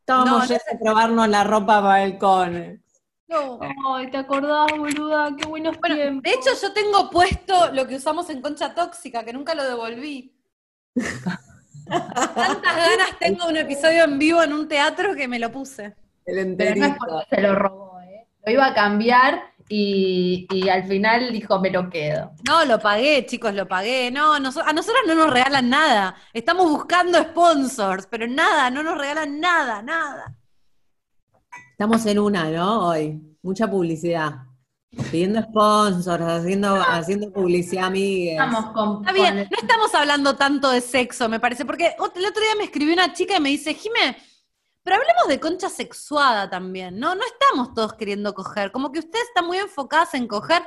Estábamos 0.00 0.40
No, 0.40 0.44
ya 0.46 0.56
a 0.56 0.78
probarnos 0.78 1.28
la 1.28 1.44
ropa 1.44 1.80
para 1.80 2.02
el 2.02 2.18
cone. 2.18 2.82
No. 3.28 3.60
Ay, 3.94 4.10
¿te 4.10 4.16
acordás, 4.18 4.66
boluda? 4.76 5.30
Qué 5.38 5.46
buenos 5.46 5.78
Bueno, 5.78 5.94
tiempos. 5.94 6.22
de 6.24 6.30
hecho, 6.32 6.50
yo 6.60 6.72
tengo 6.72 7.08
puesto 7.08 7.72
lo 7.72 7.86
que 7.86 7.96
usamos 7.96 8.28
en 8.30 8.42
Concha 8.42 8.74
Tóxica, 8.74 9.24
que 9.24 9.32
nunca 9.32 9.54
lo 9.54 9.62
devolví. 9.64 10.36
Tantas 11.88 12.76
ganas 12.76 13.18
tengo 13.18 13.44
de 13.46 13.50
un 13.50 13.56
episodio 13.58 14.04
en 14.04 14.18
vivo 14.18 14.42
en 14.42 14.52
un 14.52 14.68
teatro 14.68 15.14
que 15.14 15.28
me 15.28 15.38
lo 15.38 15.50
puse. 15.52 15.94
El 16.24 16.56
Pero 16.56 16.74
no 16.76 16.86
es 16.86 16.90
enterito. 16.90 16.96
porque 16.98 17.26
se 17.36 17.42
lo 17.42 17.54
robó, 17.54 18.00
¿eh? 18.00 18.26
Lo 18.46 18.52
iba 18.52 18.66
a 18.66 18.74
cambiar 18.74 19.42
y, 19.68 20.46
y 20.50 20.68
al 20.68 20.84
final 20.84 21.32
dijo, 21.32 21.58
me 21.60 21.70
lo 21.70 21.88
quedo. 21.90 22.32
No, 22.46 22.64
lo 22.64 22.78
pagué, 22.78 23.26
chicos, 23.26 23.54
lo 23.54 23.66
pagué. 23.66 24.10
No, 24.10 24.38
noso- 24.38 24.62
a 24.64 24.72
nosotras 24.72 25.02
no 25.06 25.14
nos 25.14 25.30
regalan 25.30 25.68
nada. 25.70 26.14
Estamos 26.32 26.70
buscando 26.70 27.18
sponsors, 27.22 28.06
pero 28.06 28.26
nada, 28.26 28.70
no 28.70 28.82
nos 28.82 28.96
regalan 28.98 29.40
nada, 29.40 29.82
nada. 29.82 30.34
Estamos 31.72 32.04
en 32.06 32.18
una, 32.18 32.50
¿no? 32.50 32.88
Hoy. 32.88 33.20
Mucha 33.42 33.68
publicidad. 33.68 34.34
Pidiendo 35.10 35.40
sponsors, 35.42 36.22
haciendo, 36.22 36.74
haciendo 36.74 37.32
publicidad, 37.32 37.86
amigues. 37.86 38.32
Estamos 38.32 38.72
con... 38.72 39.00
Está 39.00 39.12
bien, 39.12 39.36
no 39.36 39.58
estamos 39.58 39.94
hablando 39.94 40.36
tanto 40.36 40.70
de 40.70 40.82
sexo, 40.82 41.30
me 41.30 41.40
parece, 41.40 41.64
porque 41.64 41.94
el 41.96 42.26
otro 42.26 42.42
día 42.42 42.54
me 42.58 42.64
escribió 42.64 42.92
una 42.92 43.12
chica 43.14 43.36
y 43.36 43.40
me 43.40 43.48
dice, 43.48 43.72
Jime, 43.72 44.16
pero 44.82 44.96
hablemos 44.96 45.28
de 45.28 45.40
concha 45.40 45.70
sexuada 45.70 46.50
también, 46.50 46.98
¿no? 46.98 47.14
No 47.14 47.22
estamos 47.24 47.72
todos 47.72 47.94
queriendo 47.94 48.34
coger, 48.34 48.70
como 48.70 48.92
que 48.92 48.98
ustedes 48.98 49.24
están 49.28 49.46
muy 49.46 49.56
enfocadas 49.56 50.12
en 50.12 50.26
coger, 50.26 50.62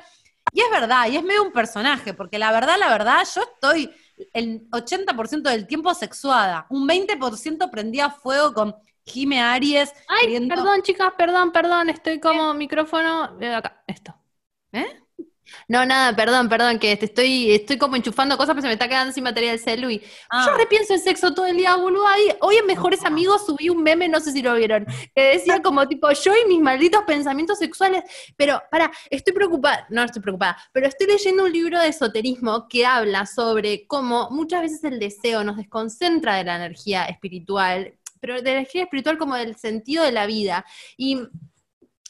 y 0.52 0.62
es 0.62 0.70
verdad, 0.72 1.08
y 1.08 1.18
es 1.18 1.24
medio 1.24 1.44
un 1.44 1.52
personaje, 1.52 2.16
porque 2.16 2.40
la 2.40 2.52
verdad, 2.52 2.78
la 2.80 2.90
verdad, 2.90 3.28
yo 3.36 3.42
estoy 3.44 3.92
el 4.34 4.68
80% 4.72 5.42
del 5.44 5.68
tiempo 5.68 5.94
sexuada, 5.94 6.66
un 6.70 6.88
20% 6.88 7.70
prendía 7.70 8.10
fuego 8.10 8.54
con 8.54 8.76
Jime 9.06 9.40
Aries, 9.42 9.94
Ay, 10.08 10.22
queriendo- 10.22 10.56
perdón, 10.56 10.82
chicas, 10.82 11.14
perdón, 11.18 11.52
perdón, 11.52 11.90
estoy 11.90 12.20
como 12.20 12.54
micrófono. 12.54 13.38
eh, 13.40 13.54
acá, 13.54 13.84
esto. 13.88 14.16
¿Eh? 14.72 14.86
No, 15.68 15.86
nada, 15.86 16.16
perdón, 16.16 16.50
perdón, 16.50 16.80
que 16.80 16.92
estoy, 17.00 17.52
estoy 17.54 17.78
como 17.78 17.96
enchufando 17.96 18.36
cosas, 18.36 18.56
pero 18.56 18.64
se 18.64 18.68
me 18.68 18.74
está 18.74 18.88
quedando 18.90 19.14
sin 19.14 19.24
batería 19.24 19.52
del 19.52 19.60
celu 19.60 19.92
y 19.92 20.02
Ah. 20.32 20.44
yo 20.48 20.58
repienso 20.58 20.96
en 20.96 21.00
sexo 21.00 21.36
todo 21.36 21.46
el 21.46 21.56
día, 21.56 21.76
boludo. 21.76 22.04
Hoy 22.42 22.56
en 22.58 22.66
Mejores 22.66 23.06
Amigos 23.06 23.46
subí 23.46 23.70
un 23.70 23.84
meme, 23.84 24.08
no 24.10 24.20
sé 24.20 24.32
si 24.32 24.42
lo 24.42 24.56
vieron, 24.56 24.88
que 25.16 25.22
decía 25.22 25.62
como 25.62 25.88
tipo, 25.88 26.12
yo 26.12 26.34
y 26.36 26.48
mis 26.48 26.60
malditos 26.62 27.04
pensamientos 27.04 27.60
sexuales, 27.60 28.04
pero 28.36 28.60
para, 28.72 28.92
estoy 29.12 29.34
preocupada, 29.36 29.86
no 29.92 30.02
estoy 30.04 30.24
preocupada, 30.24 30.58
pero 30.74 30.88
estoy 30.88 31.06
leyendo 31.06 31.44
un 31.44 31.52
libro 31.54 31.80
de 31.80 31.90
esoterismo 31.90 32.68
que 32.68 32.84
habla 32.88 33.28
sobre 33.28 33.86
cómo 33.86 34.30
muchas 34.32 34.62
veces 34.62 34.84
el 34.84 35.00
deseo 35.00 35.44
nos 35.44 35.58
desconcentra 35.58 36.36
de 36.38 36.44
la 36.44 36.56
energía 36.56 37.06
espiritual, 37.06 37.94
pero 38.26 38.42
de 38.42 38.44
la 38.44 38.52
energía 38.58 38.84
espiritual 38.84 39.18
como 39.20 39.36
del 39.36 39.56
sentido 39.56 40.04
de 40.04 40.12
la 40.12 40.26
vida. 40.26 40.66
Y 40.98 41.20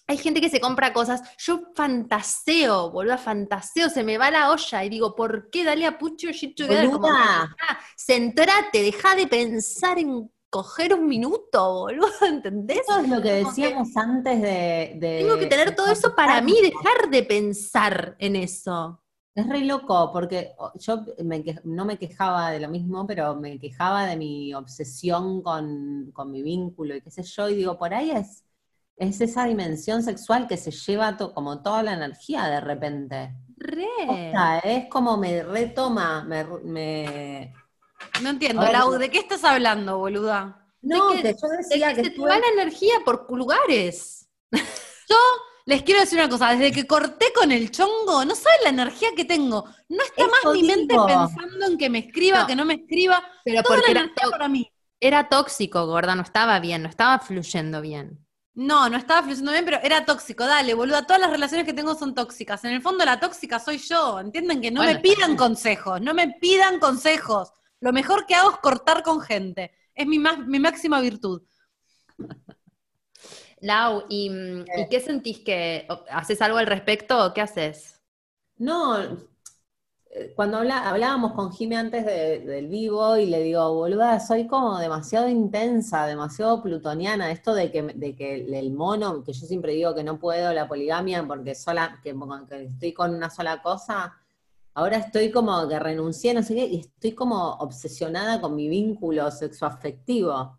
hay 0.08 0.18
gente 0.18 0.40
que 0.40 0.50
se 0.50 0.62
compra 0.62 0.94
cosas, 0.94 1.22
yo 1.38 1.62
fantaseo, 1.76 2.92
boludo, 2.92 3.18
fantaseo, 3.18 3.90
se 3.90 4.04
me 4.04 4.18
va 4.18 4.32
la 4.32 4.52
olla 4.52 4.86
y 4.86 4.90
digo, 4.90 5.14
¿por 5.16 5.50
qué 5.50 5.64
dale 5.64 5.86
a 5.86 5.98
Pucho 5.98 6.28
together? 6.56 6.86
Como 6.86 7.00
Boluda. 7.00 7.56
ah, 7.68 7.80
centrate, 7.98 8.82
deja 8.82 9.16
de 9.16 9.28
pensar 9.28 9.98
en 10.00 10.32
coger 10.50 10.94
un 10.94 11.08
minuto, 11.08 11.74
boludo, 11.82 12.08
¿entendés? 12.22 12.80
Eso 12.88 13.00
es 13.00 13.10
lo 13.10 13.22
que 13.22 13.32
decíamos 13.34 13.90
antes 13.98 14.42
de, 14.42 14.94
de- 14.96 15.18
Tengo 15.22 15.38
que 15.38 15.48
tener 15.48 15.76
todo 15.76 15.92
eso 15.92 16.16
para 16.16 16.40
mí, 16.42 16.56
dejar 16.62 17.10
de 17.10 17.24
pensar 17.24 18.16
en 18.20 18.38
eso. 18.38 19.02
Es 19.36 19.50
re 19.50 19.66
loco, 19.66 20.12
porque 20.14 20.54
oh, 20.58 20.72
yo 20.80 21.04
me 21.24 21.44
que- 21.44 21.60
no 21.66 21.84
me 21.84 21.98
quejaba 21.98 22.52
de 22.52 22.62
lo 22.62 22.70
mismo, 22.70 23.06
pero 23.06 23.36
me 23.36 23.60
quejaba 23.60 24.06
de 24.06 24.16
mi 24.16 24.54
obsesión 24.54 25.42
con, 25.42 26.12
con 26.14 26.32
mi 26.32 26.42
vínculo 26.42 26.96
y 26.96 27.02
qué 27.02 27.12
sé 27.12 27.22
yo, 27.24 27.50
y 27.50 27.56
digo, 27.56 27.78
por 27.78 27.94
ahí 27.94 28.12
es, 28.12 28.46
es 28.96 29.20
esa 29.20 29.44
dimensión 29.46 30.02
sexual 30.04 30.48
que 30.48 30.56
se 30.56 30.72
lleva 30.72 31.18
to- 31.18 31.34
como 31.34 31.62
toda 31.62 31.84
la 31.84 31.94
energía 31.94 32.46
de 32.46 32.62
repente. 32.62 33.36
Re. 33.58 33.86
Es 34.64 34.88
como 34.90 35.18
me 35.18 35.44
retoma, 35.44 36.24
me... 36.24 36.46
me- 36.64 37.54
No 38.24 38.30
entiendo. 38.30 38.62
Lau, 38.72 38.92
¿de 38.94 39.10
qué 39.12 39.20
estás 39.20 39.44
hablando, 39.44 39.98
boluda? 39.98 40.66
No, 40.82 41.10
que- 41.12 41.22
que, 41.24 41.36
yo 41.42 41.48
De 41.50 41.58
decía 41.58 41.90
que 41.90 41.96
que 41.96 42.04
se 42.06 42.10
te 42.12 42.22
va 42.22 42.40
la 42.40 42.48
energía 42.54 42.96
por 43.04 43.30
lugares. 43.36 44.30
Les 45.68 45.82
quiero 45.82 46.00
decir 46.02 46.20
una 46.20 46.30
cosa, 46.30 46.52
desde 46.52 46.72
que 46.72 46.86
corté 46.86 47.34
con 47.34 47.52
el 47.52 47.72
chongo, 47.72 48.24
no 48.24 48.36
saben 48.36 48.60
la 48.64 48.70
energía 48.70 49.10
que 49.16 49.26
tengo. 49.26 49.66
No 49.90 50.04
está 50.04 50.24
Eso 50.24 50.32
más 50.32 50.54
mi 50.54 50.64
mente 50.64 50.96
pensando 50.96 51.66
en 51.66 51.78
que 51.78 51.90
me 51.90 52.00
escriba, 52.00 52.42
No. 52.42 52.48
que 52.48 52.56
no 52.56 52.66
me 52.66 52.76
escriba. 52.76 53.24
Pero 53.44 53.64
Toda 53.64 53.76
porque 53.76 53.92
la 53.94 54.00
era 54.00 54.02
energía 54.02 54.30
para 54.30 54.48
mí. 54.48 54.72
Era 55.00 55.28
tóxico, 55.28 55.86
gorda, 55.88 56.16
no 56.16 56.22
estaba 56.22 56.60
bien, 56.60 56.84
no 56.84 56.90
estaba 56.90 57.20
fluyendo 57.20 57.82
bien. 57.82 58.20
No, 58.54 58.88
no 58.90 58.98
estaba 58.98 59.24
fluyendo 59.24 59.52
bien, 59.52 59.66
pero 59.66 59.80
era 59.84 60.06
tóxico. 60.06 60.46
Dale, 60.46 60.74
boluda, 60.76 61.06
todas 61.06 61.20
las 61.22 61.32
relaciones 61.32 61.66
que 61.66 61.74
tengo 61.74 61.96
son 61.96 62.14
tóxicas. 62.14 62.64
En 62.64 62.72
el 62.72 62.82
fondo 62.82 63.04
la 63.04 63.20
tóxica 63.20 63.60
soy 63.60 63.80
yo. 63.80 64.20
Entienden 64.20 64.62
que 64.62 64.72
no 64.72 64.82
Bueno, 64.82 64.94
me 64.94 65.00
pidan 65.00 65.36
consejos, 65.36 66.00
no 66.00 66.14
me 66.14 66.30
pidan 66.40 66.80
consejos. 66.80 67.52
Lo 67.82 67.92
mejor 67.92 68.26
que 68.28 68.36
hago 68.36 68.52
es 68.52 68.58
cortar 68.58 69.02
con 69.04 69.20
gente. 69.20 69.72
Es 69.96 70.06
mi, 70.06 70.20
más, 70.20 70.38
mi 70.40 70.60
máxima 70.60 71.02
virtud. 71.02 71.42
Lau, 73.66 74.04
¿y, 74.10 74.30
mm, 74.30 74.66
¿y 74.78 74.86
qué 74.90 75.00
sentís 75.00 75.40
que 75.40 75.88
haces 76.12 76.40
algo 76.42 76.60
al 76.60 76.68
respecto 76.68 77.26
o 77.26 77.34
qué 77.34 77.42
haces? 77.42 78.00
No, 78.58 78.98
eh, 80.12 80.34
cuando 80.36 80.58
hablábamos 80.60 81.34
con 81.34 81.52
Jimmy 81.52 81.76
antes 81.76 82.06
de- 82.06 82.40
del 82.40 82.68
vivo 82.68 83.18
y 83.18 83.26
le 83.26 83.42
digo, 83.44 83.74
boluda, 83.74 84.20
soy 84.20 84.48
como 84.48 84.78
demasiado 84.78 85.28
intensa, 85.28 86.06
demasiado 86.06 86.62
plutoniana, 86.62 87.32
esto 87.32 87.54
de 87.54 87.72
que, 87.72 87.82
de 87.84 88.60
el 88.60 88.72
mono, 88.72 89.24
que 89.24 89.34
yo 89.34 89.46
siempre 89.48 89.74
digo 89.74 89.96
que 89.96 90.04
no 90.04 90.20
puedo 90.20 90.54
la 90.54 90.68
poligamia 90.68 91.26
porque 91.28 91.56
sola, 91.56 92.00
que, 92.04 92.14
que 92.50 92.64
estoy 92.66 92.94
con 92.94 93.14
una 93.16 93.30
sola 93.30 93.62
cosa, 93.62 94.14
ahora 94.76 94.98
estoy 94.98 95.32
como 95.32 95.68
que 95.68 95.80
renuncié, 95.80 96.34
no 96.34 96.44
sé 96.44 96.56
qué, 96.56 96.66
y 96.66 96.80
estoy 96.82 97.14
como 97.14 97.56
obsesionada 97.56 98.40
con 98.42 98.56
mi 98.56 98.70
vínculo 98.70 99.32
sexoafectivo, 99.32 100.58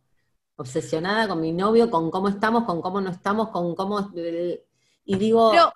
obsesionada 0.57 1.29
con 1.29 1.41
mi 1.41 1.53
novio, 1.53 1.91
con 1.91 2.11
cómo 2.11 2.29
estamos, 2.29 2.65
con 2.65 2.81
cómo 2.81 3.01
no 3.01 3.11
estamos, 3.11 3.51
con 3.51 3.75
cómo... 3.75 4.11
Y 5.05 5.17
digo, 5.17 5.51
Pero 5.53 5.73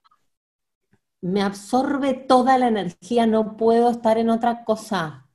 me 1.20 1.42
absorbe 1.42 2.14
toda 2.14 2.58
la 2.58 2.68
energía, 2.68 3.26
no 3.26 3.56
puedo 3.56 3.90
estar 3.90 4.18
en 4.18 4.30
otra 4.30 4.64
cosa. 4.64 5.26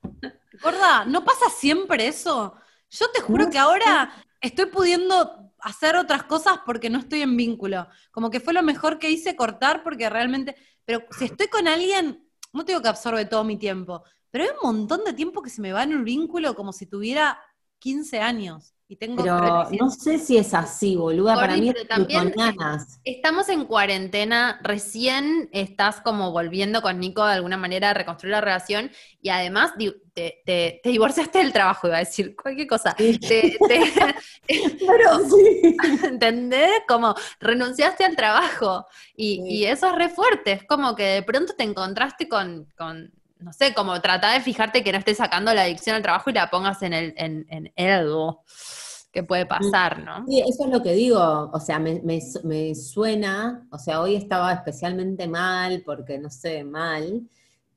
Gorda, 0.62 1.04
¿no 1.04 1.24
pasa 1.24 1.48
siempre 1.50 2.08
eso? 2.08 2.54
Yo 2.90 3.10
te 3.12 3.20
juro 3.20 3.44
No 3.44 3.50
que 3.50 3.58
ahora 3.58 4.12
estoy 4.40 4.66
pudiendo 4.66 5.52
hacer 5.60 5.96
otras 5.96 6.24
cosas 6.24 6.60
porque 6.64 6.90
no 6.90 6.98
estoy 6.98 7.22
en 7.22 7.36
vínculo. 7.36 7.86
Como 8.10 8.30
que 8.30 8.40
fue 8.40 8.52
lo 8.52 8.62
mejor 8.62 8.98
que 8.98 9.10
hice 9.10 9.36
cortar 9.36 9.82
porque 9.82 10.08
realmente. 10.10 10.56
Pero 10.84 11.04
si 11.16 11.26
estoy 11.26 11.48
con 11.48 11.68
alguien, 11.68 12.28
no 12.52 12.64
tengo 12.64 12.82
que 12.82 12.88
absorbe 12.88 13.24
todo 13.24 13.44
mi 13.44 13.56
tiempo. 13.56 14.02
Pero 14.30 14.44
hay 14.44 14.50
un 14.50 14.58
montón 14.62 15.04
de 15.04 15.12
tiempo 15.12 15.42
que 15.42 15.50
se 15.50 15.60
me 15.60 15.72
va 15.72 15.84
en 15.84 15.94
un 15.94 16.04
vínculo 16.04 16.54
como 16.54 16.72
si 16.72 16.86
tuviera 16.86 17.40
15 17.78 18.20
años. 18.20 18.74
Y 18.88 18.94
tengo 18.94 19.20
Pero 19.20 19.36
37. 19.38 19.76
no 19.82 19.90
sé 19.90 20.18
si 20.18 20.36
es 20.36 20.54
así, 20.54 20.94
boluda. 20.94 21.34
Para 21.34 21.56
mí 21.56 21.70
es 21.70 21.88
también- 21.88 22.30
plutonianas. 22.30 23.00
Estamos 23.04 23.48
en 23.48 23.64
cuarentena, 23.64 24.60
recién 24.62 25.48
estás 25.52 26.00
como 26.00 26.30
volviendo 26.30 26.82
con 26.82 27.00
Nico 27.00 27.26
de 27.26 27.32
alguna 27.32 27.56
manera 27.56 27.90
a 27.90 27.94
reconstruir 27.94 28.30
la 28.30 28.40
relación 28.40 28.92
y 29.20 29.30
además 29.30 29.72
te, 30.14 30.40
te- 30.46 30.80
te 30.84 30.88
divorciaste 30.88 31.38
del 31.38 31.52
trabajo, 31.52 31.88
iba 31.88 31.96
a 31.96 32.00
decir 32.00 32.36
cualquier 32.36 32.68
cosa. 32.68 32.94
Sí. 32.96 33.18
Te- 33.18 33.58
te- 33.66 34.14
Pero 34.86 35.18
sí. 35.28 35.76
¿Entendés? 36.04 36.70
Como 36.86 37.16
renunciaste 37.40 38.04
al 38.04 38.14
trabajo 38.14 38.86
y, 39.16 39.34
Sí. 39.36 39.42
y 39.48 39.64
eso 39.66 39.88
es 39.88 39.96
re 39.96 40.08
fuerte, 40.10 40.52
es 40.52 40.62
como 40.64 40.94
que 40.94 41.02
de 41.06 41.22
pronto 41.24 41.54
te 41.58 41.64
encontraste 41.64 42.28
con, 42.28 42.66
con, 42.78 43.12
no 43.40 43.52
sé, 43.52 43.74
como 43.74 44.00
tratar 44.00 44.34
de 44.34 44.40
fijarte 44.44 44.82
que 44.84 44.92
no 44.92 44.98
estés 44.98 45.18
sacando 45.18 45.52
la 45.54 45.62
adicción 45.62 45.96
al 45.96 46.02
trabajo 46.02 46.30
y 46.30 46.32
la 46.34 46.50
pongas 46.50 46.82
en 46.82 46.92
el 46.92 47.14
en, 47.16 47.46
en 47.50 47.72
algo 47.94 48.42
que 49.12 49.22
puede 49.22 49.46
pasar, 49.46 50.00
¿no? 50.00 50.26
Sí, 50.26 50.40
eso 50.40 50.64
es 50.64 50.70
lo 50.70 50.82
que 50.82 50.92
digo, 50.92 51.20
o 51.52 51.60
sea, 51.60 51.78
me, 51.78 52.00
me 52.02 52.20
su- 52.20 52.40
me 52.46 52.74
suena, 52.74 53.66
o 53.70 53.78
sea, 53.78 54.00
hoy 54.00 54.16
estaba 54.16 54.52
especialmente 54.52 55.28
mal, 55.28 55.82
porque 55.86 56.18
no 56.18 56.30
sé, 56.30 56.64
mal, 56.64 57.28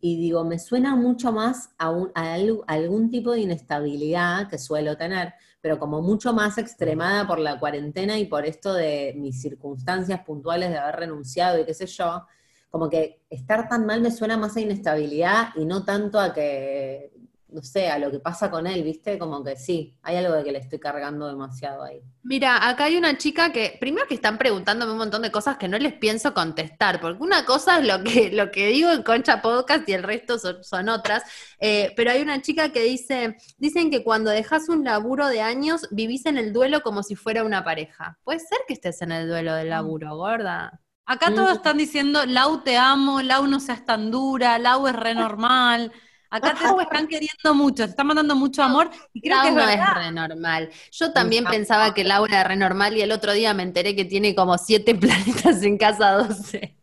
y 0.01 0.17
digo, 0.17 0.43
me 0.43 0.57
suena 0.57 0.95
mucho 0.95 1.31
más 1.31 1.69
a, 1.77 1.91
un- 1.91 2.11
a 2.15 2.33
algo- 2.33 2.63
a 2.67 2.73
algún 2.73 3.11
tipo 3.11 3.31
de 3.33 3.41
inestabilidad 3.41 4.49
que 4.49 4.57
suelo 4.57 4.97
tener, 4.97 5.33
pero 5.61 5.77
como 5.77 6.01
mucho 6.01 6.33
más 6.33 6.57
extremada 6.57 7.27
por 7.27 7.37
la 7.39 7.59
cuarentena 7.59 8.17
y 8.17 8.25
por 8.25 8.45
esto 8.45 8.73
de 8.73 9.13
mis 9.17 9.39
circunstancias 9.41 10.21
puntuales 10.25 10.71
de 10.71 10.77
haber 10.79 10.95
renunciado 10.95 11.59
y 11.59 11.65
qué 11.65 11.73
sé 11.75 11.85
yo, 11.85 12.25
como 12.69 12.89
que 12.89 13.21
estar 13.29 13.67
tan 13.67 13.85
mal 13.85 14.01
me 14.01 14.11
suena 14.11 14.37
más 14.37 14.55
a 14.55 14.61
inestabilidad 14.61 15.49
y 15.55 15.65
no 15.65 15.83
tanto 15.83 16.19
a 16.19 16.33
que, 16.33 17.11
no 17.51 17.63
sé, 17.63 17.89
a 17.89 17.97
lo 17.97 18.11
que 18.11 18.19
pasa 18.19 18.51
con 18.51 18.67
él, 18.67 18.83
¿viste? 18.83 19.17
Como 19.17 19.43
que 19.43 19.55
sí, 19.55 19.97
hay 20.03 20.17
algo 20.17 20.33
de 20.33 20.43
que 20.43 20.51
le 20.51 20.59
estoy 20.59 20.79
cargando 20.79 21.27
demasiado 21.27 21.83
ahí. 21.83 22.01
Mira, 22.21 22.69
acá 22.69 22.85
hay 22.85 22.97
una 22.97 23.17
chica 23.17 23.51
que, 23.51 23.75
primero 23.79 24.05
que 24.07 24.13
están 24.13 24.37
preguntándome 24.37 24.91
un 24.91 24.99
montón 24.99 25.23
de 25.23 25.31
cosas 25.31 25.57
que 25.57 25.67
no 25.67 25.79
les 25.79 25.93
pienso 25.93 26.33
contestar, 26.33 27.01
porque 27.01 27.23
una 27.23 27.45
cosa 27.45 27.79
es 27.79 27.87
lo 27.87 28.03
que, 28.03 28.31
lo 28.31 28.51
que 28.51 28.67
digo 28.67 28.91
en 28.91 29.01
Concha 29.01 29.41
Podcast 29.41 29.89
y 29.89 29.93
el 29.93 30.03
resto 30.03 30.37
son, 30.37 30.63
son 30.63 30.89
otras, 30.89 31.23
eh, 31.59 31.91
pero 31.95 32.11
hay 32.11 32.21
una 32.21 32.41
chica 32.41 32.71
que 32.71 32.83
dice, 32.83 33.37
dicen 33.57 33.89
que 33.89 34.03
cuando 34.03 34.29
dejas 34.29 34.69
un 34.69 34.83
laburo 34.83 35.27
de 35.27 35.41
años, 35.41 35.87
vivís 35.89 36.27
en 36.27 36.37
el 36.37 36.53
duelo 36.53 36.81
como 36.81 37.01
si 37.01 37.15
fuera 37.15 37.43
una 37.43 37.63
pareja. 37.63 38.19
¿Puede 38.23 38.39
ser 38.39 38.59
que 38.67 38.73
estés 38.73 39.01
en 39.01 39.11
el 39.11 39.27
duelo 39.27 39.55
del 39.55 39.69
laburo, 39.69 40.15
gorda? 40.15 40.81
Acá 41.09 41.31
Mm. 41.31 41.35
todos 41.35 41.51
están 41.53 41.77
diciendo, 41.77 42.25
Lau 42.27 42.61
te 42.61 42.77
amo, 42.77 43.21
Lau 43.21 43.47
no 43.47 43.59
seas 43.59 43.83
tan 43.83 44.11
dura, 44.11 44.59
Lau 44.59 44.87
es 44.87 44.95
re 44.95 45.15
normal. 45.15 45.91
Acá 46.29 46.53
te 46.53 46.63
están 47.03 47.07
queriendo 47.07 47.55
mucho, 47.55 47.83
te 47.85 47.89
están 47.89 48.05
mandando 48.05 48.35
mucho 48.35 48.61
amor 48.61 48.91
y 49.13 49.21
creo 49.21 49.35
Lau 49.37 49.43
que 49.43 49.49
es 49.49 49.55
no 49.55 49.65
verdad. 49.65 49.87
es 49.89 50.05
re 50.05 50.11
normal. 50.11 50.69
Yo 50.91 51.11
también 51.11 51.45
pensaba 51.45 51.93
que 51.95 52.03
Laura 52.03 52.39
era 52.41 52.49
re 52.49 52.55
normal 52.55 52.95
y 52.95 53.01
el 53.01 53.11
otro 53.11 53.33
día 53.33 53.53
me 53.55 53.63
enteré 53.63 53.95
que 53.95 54.05
tiene 54.05 54.35
como 54.35 54.55
siete 54.59 54.93
planetas 55.53 55.63
en 55.63 55.77
casa 55.79 56.11
12. 56.11 56.77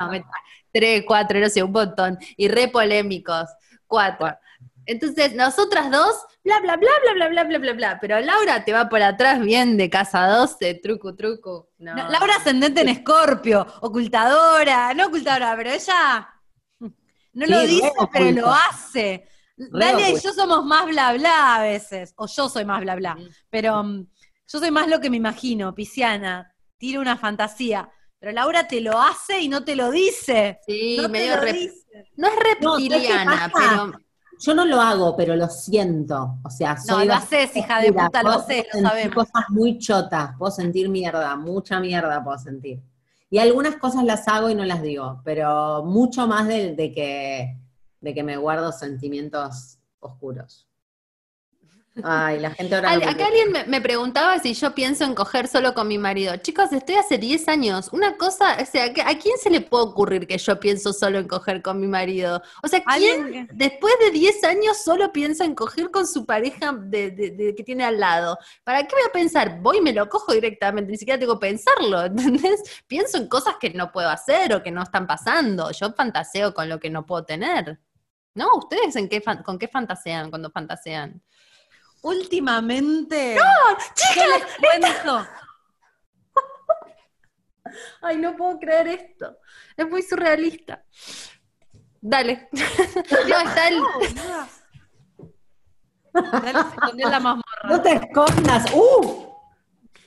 No, 0.00 0.08
me- 0.08 0.24
tres, 0.72 1.04
cuatro, 1.06 1.38
no 1.38 1.48
sé, 1.50 1.62
un 1.62 1.72
montón. 1.72 2.18
Y 2.38 2.48
re 2.48 2.68
polémicos. 2.68 3.50
Cuatro. 3.86 4.34
Entonces, 4.86 5.34
nosotras 5.34 5.90
dos, 5.90 6.14
bla, 6.44 6.60
bla, 6.60 6.76
bla, 6.76 6.90
bla, 7.02 7.12
bla, 7.14 7.28
bla, 7.28 7.44
bla, 7.44 7.58
bla, 7.58 7.72
bla. 7.72 7.98
Pero 8.00 8.20
Laura 8.20 8.64
te 8.64 8.72
va 8.72 8.88
por 8.88 9.02
atrás 9.02 9.40
bien 9.40 9.76
de 9.76 9.88
casa 9.90 10.26
12, 10.26 10.74
truco, 10.82 11.14
truco. 11.14 11.70
No. 11.78 11.94
No, 11.94 12.08
Laura 12.08 12.36
ascendente 12.36 12.80
en 12.80 12.88
Escorpio, 12.88 13.66
ocultadora, 13.80 14.92
no 14.94 15.06
ocultadora, 15.06 15.54
pero 15.56 15.70
ella 15.70 16.28
no 17.34 17.46
lo 17.46 17.60
Sí, 17.60 17.66
re 17.66 17.66
dice, 17.66 17.92
pero 18.12 18.24
oculta. 18.26 18.40
lo 18.40 18.52
hace. 18.52 19.28
Dalia 19.56 20.08
y 20.08 20.12
oculta. 20.12 20.28
yo 20.28 20.34
somos 20.34 20.64
más 20.64 20.86
bla 20.86 21.12
bla 21.12 21.56
a 21.56 21.62
veces, 21.62 22.12
o 22.16 22.26
yo 22.26 22.48
soy 22.48 22.64
más 22.64 22.80
bla 22.80 22.96
bla, 22.96 23.16
Sí. 23.18 23.28
pero 23.50 23.82
mm, 23.84 24.06
yo 24.48 24.58
soy 24.58 24.70
más 24.70 24.88
lo 24.88 25.00
que 25.00 25.10
me 25.10 25.16
imagino, 25.18 25.74
pisciana, 25.74 26.52
tiro 26.78 27.00
una 27.00 27.16
fantasía, 27.16 27.88
pero 28.18 28.32
Laura 28.32 28.66
te 28.66 28.80
lo 28.80 29.00
hace 29.00 29.40
y 29.40 29.48
no 29.48 29.64
te 29.64 29.76
lo 29.76 29.90
dice. 29.90 30.58
Sí, 30.66 30.96
no 31.00 31.08
medio 31.08 31.36
lo 31.36 31.44
dice. 31.44 31.84
No 32.16 32.28
es 32.28 32.34
No, 32.34 32.40
¿sabes 32.40 32.58
qué 32.58 32.66
reptiliana, 32.78 33.52
pero 33.54 33.92
Yo 34.42 34.54
no 34.54 34.64
lo 34.64 34.80
hago, 34.80 35.16
pero 35.16 35.36
lo 35.36 35.48
siento. 35.48 36.38
O 36.42 36.50
sea, 36.50 36.74
No, 36.74 36.94
soy 36.96 37.06
lo 37.06 37.12
bastante 37.12 37.44
haces, 37.44 37.56
hija 37.56 37.80
de 37.80 37.92
puta, 37.92 38.22
lo 38.24 38.30
haces, 38.30 38.66
lo 38.74 38.80
sabemos. 38.80 39.14
cosas 39.14 39.44
muy 39.50 39.78
chotas, 39.78 40.32
puedo 40.36 40.50
sentir 40.50 40.88
mierda, 40.88 41.36
mucha 41.36 41.78
mierda 41.78 42.22
puedo 42.24 42.38
sentir. 42.38 42.80
Y 43.30 43.38
algunas 43.38 43.76
cosas 43.76 44.02
las 44.04 44.26
hago 44.26 44.50
y 44.50 44.54
no 44.56 44.64
las 44.64 44.82
digo, 44.82 45.20
pero 45.24 45.84
mucho 45.84 46.26
más 46.26 46.48
de, 46.48 46.74
de 46.74 46.92
que, 46.92 47.56
de 48.00 48.14
que 48.14 48.22
me 48.24 48.36
guardo 48.36 48.72
sentimientos 48.72 49.78
oscuros. 50.00 50.66
Ay, 52.02 52.38
la 52.40 52.50
gente 52.52 52.74
ahora... 52.74 52.96
no 52.96 53.02
Al- 53.02 53.08
acá 53.10 53.26
alguien 53.26 53.52
me, 53.52 53.64
me 53.64 53.80
preguntaba 53.82 54.38
si 54.38 54.54
yo 54.54 54.74
pienso 54.74 55.04
en 55.04 55.14
coger 55.14 55.46
solo 55.46 55.74
con 55.74 55.88
mi 55.88 55.98
marido. 55.98 56.34
Chicos, 56.38 56.72
estoy 56.72 56.94
hace 56.94 57.18
10 57.18 57.48
años. 57.48 57.90
Una 57.92 58.16
cosa, 58.16 58.56
o 58.60 58.64
sea, 58.64 58.84
¿a 58.86 59.18
quién 59.18 59.36
se 59.38 59.50
le 59.50 59.60
puede 59.60 59.84
ocurrir 59.84 60.26
que 60.26 60.38
yo 60.38 60.58
pienso 60.58 60.94
solo 60.94 61.18
en 61.18 61.28
coger 61.28 61.60
con 61.60 61.78
mi 61.78 61.86
marido? 61.86 62.40
O 62.62 62.68
sea, 62.68 62.82
¿quién 62.96 63.46
después 63.52 63.92
de 64.00 64.10
10 64.10 64.42
años 64.44 64.78
solo 64.82 65.12
piensa 65.12 65.44
en 65.44 65.54
coger 65.54 65.90
con 65.90 66.06
su 66.06 66.24
pareja 66.24 66.72
de, 66.72 67.10
de- 67.10 67.30
de- 67.32 67.54
que 67.54 67.62
tiene 67.62 67.84
al 67.84 68.00
lado? 68.00 68.38
¿Para 68.64 68.84
qué 68.86 68.94
voy 68.94 69.04
a 69.06 69.12
pensar? 69.12 69.60
Voy 69.60 69.76
y 69.76 69.80
me 69.82 69.92
lo 69.92 70.08
cojo 70.08 70.32
directamente, 70.32 70.90
ni 70.90 70.96
siquiera 70.96 71.20
tengo 71.20 71.38
que 71.38 71.46
pensarlo, 71.48 72.02
¿entendés? 72.06 72.62
Pienso 72.86 73.18
en 73.18 73.28
cosas 73.28 73.56
que 73.60 73.68
no 73.70 73.92
puedo 73.92 74.08
hacer 74.08 74.54
o 74.54 74.62
que 74.62 74.70
no 74.70 74.82
están 74.82 75.06
pasando. 75.06 75.70
Yo 75.72 75.92
fantaseo 75.92 76.54
con 76.54 76.70
lo 76.70 76.80
que 76.80 76.88
no 76.88 77.04
puedo 77.04 77.24
tener. 77.26 77.78
¿No? 78.34 78.48
¿Ustedes 78.56 78.96
en 78.96 79.10
qué 79.10 79.20
con 79.44 79.58
qué 79.58 79.68
fantasean 79.68 80.30
cuando 80.30 80.50
fantasean? 80.50 81.22
Últimamente. 82.02 83.36
¡No! 83.36 83.76
Les 84.16 84.44
cuento. 84.58 85.26
Ay, 88.02 88.16
no 88.18 88.36
puedo 88.36 88.58
creer 88.58 88.88
esto. 88.88 89.36
Es 89.76 89.88
muy 89.88 90.02
surrealista. 90.02 90.84
Dale. 92.00 92.48
No, 93.28 93.38
está 93.38 93.68
el. 93.68 93.82
Dale, 96.12 96.52
se 96.52 96.58
escondió 96.68 97.06
en 97.06 97.12
la 97.12 97.20
mazmorra. 97.20 97.62
No 97.64 97.80
te 97.80 97.92
escondas, 97.94 98.64
¡uh! 98.74 99.26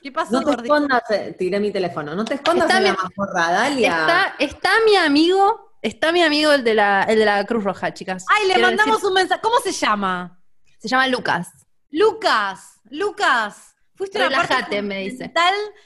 ¿Qué 0.02 0.12
pasó, 0.12 0.32
No 0.32 0.38
te 0.40 0.44
gordito? 0.44 0.62
escondas, 0.74 1.02
eh, 1.10 1.34
tiré 1.36 1.58
mi 1.58 1.72
teléfono, 1.72 2.14
no 2.14 2.24
te 2.24 2.34
escondas 2.34 2.66
Está 2.68 2.78
en 2.78 2.84
la 2.84 2.92
mazmorra, 2.94 3.50
Dalia. 3.52 4.00
Está, 4.00 4.34
está 4.38 4.70
mi 4.84 4.94
amigo, 4.94 5.72
está 5.82 6.12
mi 6.12 6.22
amigo 6.22 6.52
el 6.52 6.62
de 6.62 6.74
la, 6.74 7.02
el 7.04 7.18
de 7.18 7.24
la 7.24 7.44
Cruz 7.44 7.64
Roja, 7.64 7.92
chicas. 7.92 8.24
Ay, 8.28 8.46
le 8.46 8.54
Quiero 8.54 8.68
mandamos 8.68 8.96
decir- 8.98 9.08
un 9.08 9.14
mensaje. 9.14 9.40
¿Cómo 9.40 9.58
se 9.58 9.72
llama? 9.72 10.40
Se 10.78 10.86
llama 10.86 11.08
Lucas. 11.08 11.48
Lucas, 11.90 12.80
Lucas. 12.90 13.72
Fuiste 13.94 14.18
una 14.18 14.28
parte 14.30 14.48
Relájate, 14.54 14.82
me 14.82 14.98
dice. 15.00 15.32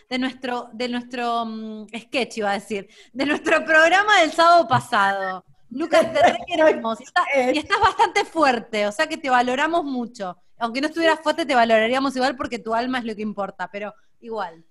de 0.08 0.18
nuestro, 0.18 0.68
de 0.72 0.88
nuestro 0.88 1.44
mm, 1.46 1.86
sketch, 1.96 2.38
iba 2.38 2.50
a 2.50 2.54
decir, 2.54 2.88
de 3.12 3.24
nuestro 3.26 3.64
programa 3.64 4.20
del 4.20 4.32
sábado 4.32 4.66
pasado. 4.66 5.44
Lucas, 5.70 6.12
te 6.12 6.20
re 6.20 6.38
queremos. 6.46 6.98
Y, 7.00 7.04
está- 7.04 7.24
y 7.54 7.58
estás 7.58 7.80
bastante 7.80 8.24
fuerte, 8.24 8.86
o 8.88 8.92
sea 8.92 9.06
que 9.06 9.16
te 9.16 9.30
valoramos 9.30 9.84
mucho. 9.84 10.36
Aunque 10.58 10.80
no 10.80 10.88
estuvieras 10.88 11.20
fuerte, 11.20 11.46
te 11.46 11.54
valoraríamos 11.54 12.14
igual 12.16 12.34
porque 12.36 12.58
tu 12.58 12.74
alma 12.74 12.98
es 12.98 13.04
lo 13.04 13.14
que 13.14 13.22
importa, 13.22 13.68
pero 13.70 13.94
igual. 14.20 14.64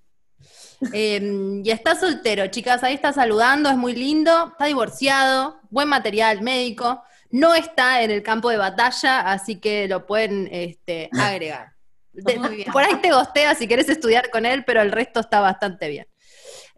Eh, 0.94 1.62
y 1.64 1.72
está 1.72 1.96
soltero, 1.96 2.48
chicas, 2.48 2.84
ahí 2.84 2.94
está 2.94 3.12
saludando, 3.14 3.70
es 3.70 3.78
muy 3.78 3.94
lindo, 3.96 4.50
está 4.52 4.66
divorciado, 4.66 5.60
buen 5.70 5.88
material 5.90 6.42
médico, 6.42 7.02
no 7.32 7.54
está 7.54 8.02
en 8.02 8.12
el 8.12 8.24
campo 8.24 8.50
de 8.50 8.58
batalla, 8.58 9.22
así 9.32 9.60
que 9.60 9.88
lo 9.88 10.06
pueden 10.06 10.48
este, 10.52 11.10
agregar. 11.14 11.74
De- 12.12 12.66
por 12.72 12.84
ahí 12.84 12.96
te 12.96 13.12
gostea 13.12 13.54
si 13.56 13.68
querés 13.68 13.88
estudiar 13.90 14.30
con 14.32 14.46
él, 14.46 14.64
pero 14.66 14.82
el 14.82 14.92
resto 14.92 15.20
está 15.20 15.40
bastante 15.40 15.88
bien. 15.90 16.08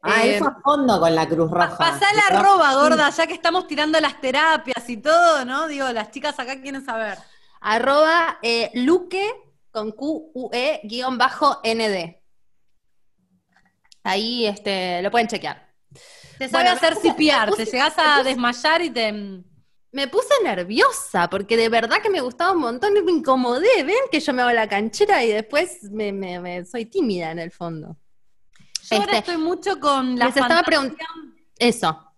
Ah, 0.03 0.25
Eh, 0.25 0.39
a 0.39 0.61
fondo 0.63 0.99
con 0.99 1.13
la 1.15 1.27
Cruz 1.27 1.49
Roja. 1.51 1.77
pasá 1.77 2.07
la 2.13 2.37
arroba, 2.37 2.73
gorda, 2.73 3.09
ya 3.11 3.27
que 3.27 3.33
estamos 3.33 3.67
tirando 3.67 3.99
las 3.99 4.19
terapias 4.19 4.89
y 4.89 4.97
todo, 4.97 5.45
¿no? 5.45 5.67
Digo, 5.67 5.87
las 5.91 6.11
chicas 6.11 6.37
acá 6.39 6.59
quieren 6.61 6.83
saber. 6.83 7.17
Arroba 7.61 8.39
eh, 8.41 8.71
Luque 8.73 9.31
con 9.71 9.91
Q-U-E 9.91 10.81
guion 10.83 11.17
bajo 11.17 11.61
ND. 11.63 12.17
Ahí 14.03 14.47
este, 14.47 15.01
lo 15.01 15.11
pueden 15.11 15.27
chequear. 15.27 15.69
Te 16.39 16.49
sabe 16.49 16.63
Bueno, 16.63 16.71
hacer 16.77 16.95
cipiar, 16.95 17.51
te 17.53 17.65
llegas 17.65 17.93
a 17.97 18.17
puse- 18.17 18.23
desmayar 18.23 18.81
y 18.81 18.89
te... 18.89 19.43
Me 19.93 20.07
puse 20.07 20.33
nerviosa 20.43 21.29
porque 21.29 21.57
de 21.57 21.67
verdad 21.67 22.01
que 22.01 22.09
me 22.09 22.21
gustaba 22.21 22.53
un 22.53 22.59
montón 22.61 22.95
y 22.95 23.01
me 23.01 23.11
incomodé. 23.11 23.83
Ven 23.83 23.95
que 24.11 24.19
yo 24.21 24.33
me 24.33 24.41
hago 24.41 24.51
la 24.51 24.67
canchera 24.69 25.23
y 25.23 25.31
después 25.31 25.83
me, 25.91 26.13
me- 26.13 26.39
me- 26.39 26.65
soy 26.65 26.85
tímida 26.85 27.31
en 27.31 27.39
el 27.39 27.51
fondo. 27.51 27.97
Yo 28.89 28.97
ahora 28.97 29.05
Este, 29.05 29.17
estoy 29.17 29.37
mucho 29.37 29.79
con 29.79 30.17
la 30.17 30.25
les 30.27 30.37
estaba 30.37 30.63
fantasía, 30.63 31.05
Eso. 31.57 32.13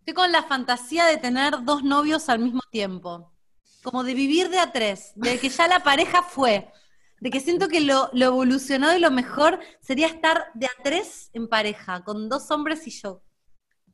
estoy 0.00 0.14
con 0.14 0.32
la 0.32 0.42
fantasía 0.42 1.04
de 1.06 1.18
tener 1.18 1.62
dos 1.64 1.82
novios 1.84 2.28
al 2.30 2.38
mismo 2.38 2.60
tiempo. 2.70 3.34
Como 3.82 4.04
de 4.04 4.14
vivir 4.14 4.48
de 4.48 4.58
a 4.58 4.72
tres, 4.72 5.12
de 5.14 5.38
que 5.38 5.48
ya 5.50 5.68
la 5.68 5.80
pareja 5.84 6.22
fue. 6.22 6.72
De 7.20 7.30
que 7.30 7.40
siento 7.40 7.68
que 7.68 7.80
lo, 7.80 8.08
lo 8.14 8.26
evolucionado 8.26 8.96
y 8.96 9.00
lo 9.00 9.10
mejor 9.10 9.58
sería 9.80 10.06
estar 10.06 10.46
de 10.54 10.66
a 10.66 10.70
tres 10.82 11.30
en 11.34 11.48
pareja, 11.48 12.04
con 12.04 12.28
dos 12.28 12.50
hombres 12.50 12.86
y 12.86 12.90
yo. 12.90 13.22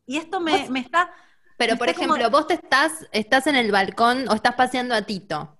Y 0.07 0.19
esto 0.19 0.41
me, 0.41 0.69
me 0.71 0.81
está... 0.81 1.11
Pero, 1.57 1.77
por 1.77 1.93
como- 1.95 2.15
ejemplo, 2.17 2.31
vos 2.31 2.47
te 2.47 2.55
estás, 2.55 3.07
estás 3.13 3.47
en 3.47 3.57
el 3.57 3.71
balcón 3.71 4.29
o 4.29 4.35
estás 4.35 4.55
paseando 4.55 4.95
a 4.95 5.03
Tito 5.03 5.59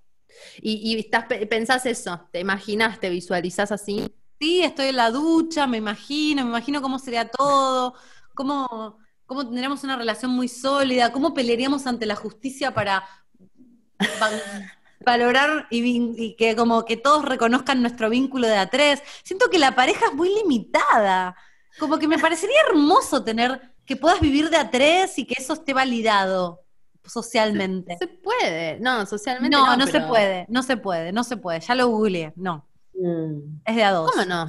y, 0.61 0.75
y 0.93 0.99
estás, 0.99 1.27
pe- 1.27 1.47
pensás 1.47 1.87
eso, 1.87 2.29
te 2.33 2.41
imaginás, 2.41 3.01
te 3.01 3.11
visualizás 3.11 3.71
así. 3.73 4.13
Sí, 4.41 4.63
estoy 4.63 4.89
en 4.89 4.97
la 4.97 5.11
ducha, 5.11 5.67
me 5.67 5.79
imagino, 5.79 6.43
me 6.45 6.51
imagino 6.51 6.83
cómo 6.83 6.99
sería 6.99 7.29
todo, 7.29 7.95
cómo, 8.35 8.99
cómo 9.27 9.45
tendríamos 9.45 9.85
una 9.85 9.97
relación 9.97 10.33
muy 10.33 10.49
sólida, 10.49 11.13
cómo 11.13 11.33
pelearíamos 11.35 11.87
ante 11.87 12.07
la 12.07 12.17
justicia 12.17 12.75
para 12.75 13.05
va- 14.21 14.31
valorar 15.01 15.67
y 15.71 16.35
que 16.37 16.57
como 16.57 16.85
que 16.85 16.97
todos 16.97 17.25
reconozcan 17.25 17.81
nuestro 17.83 18.09
vínculo 18.11 18.47
de 18.47 18.57
a 18.57 18.71
tres. 18.71 19.03
Siento 19.23 19.51
que 19.51 19.59
la 19.59 19.75
pareja 19.75 20.07
es 20.07 20.15
muy 20.15 20.35
limitada. 20.35 21.37
Como 21.79 21.99
que 21.99 22.09
me 22.09 22.19
parecería 22.19 22.57
hermoso 22.71 23.25
tener 23.25 23.74
que 23.87 23.97
puedas 23.97 24.21
vivir 24.21 24.51
de 24.51 24.57
a 24.57 24.71
tres 24.71 25.19
y 25.19 25.27
que 25.27 25.35
eso 25.39 25.53
esté 25.55 25.75
validado 25.75 26.61
socialmente. 27.05 27.97
Se 27.99 28.07
puede, 28.07 28.79
no, 28.81 29.05
socialmente 29.07 29.55
No, 29.57 29.67
no. 29.67 29.77
no, 29.77 29.87
se 29.87 30.01
puede, 30.01 30.47
no 30.49 30.63
se 30.63 30.77
puede, 30.77 31.13
no 31.13 31.23
se 31.25 31.37
puede. 31.37 31.61
Ya 31.61 31.75
lo 31.75 31.89
googleé, 31.89 32.33
no. 32.37 32.67
Mm. 32.95 33.61
Es 33.65 33.77
de 33.77 33.85
a 33.85 33.93
dos. 33.93 34.11
¿Cómo 34.11 34.25
no? 34.25 34.47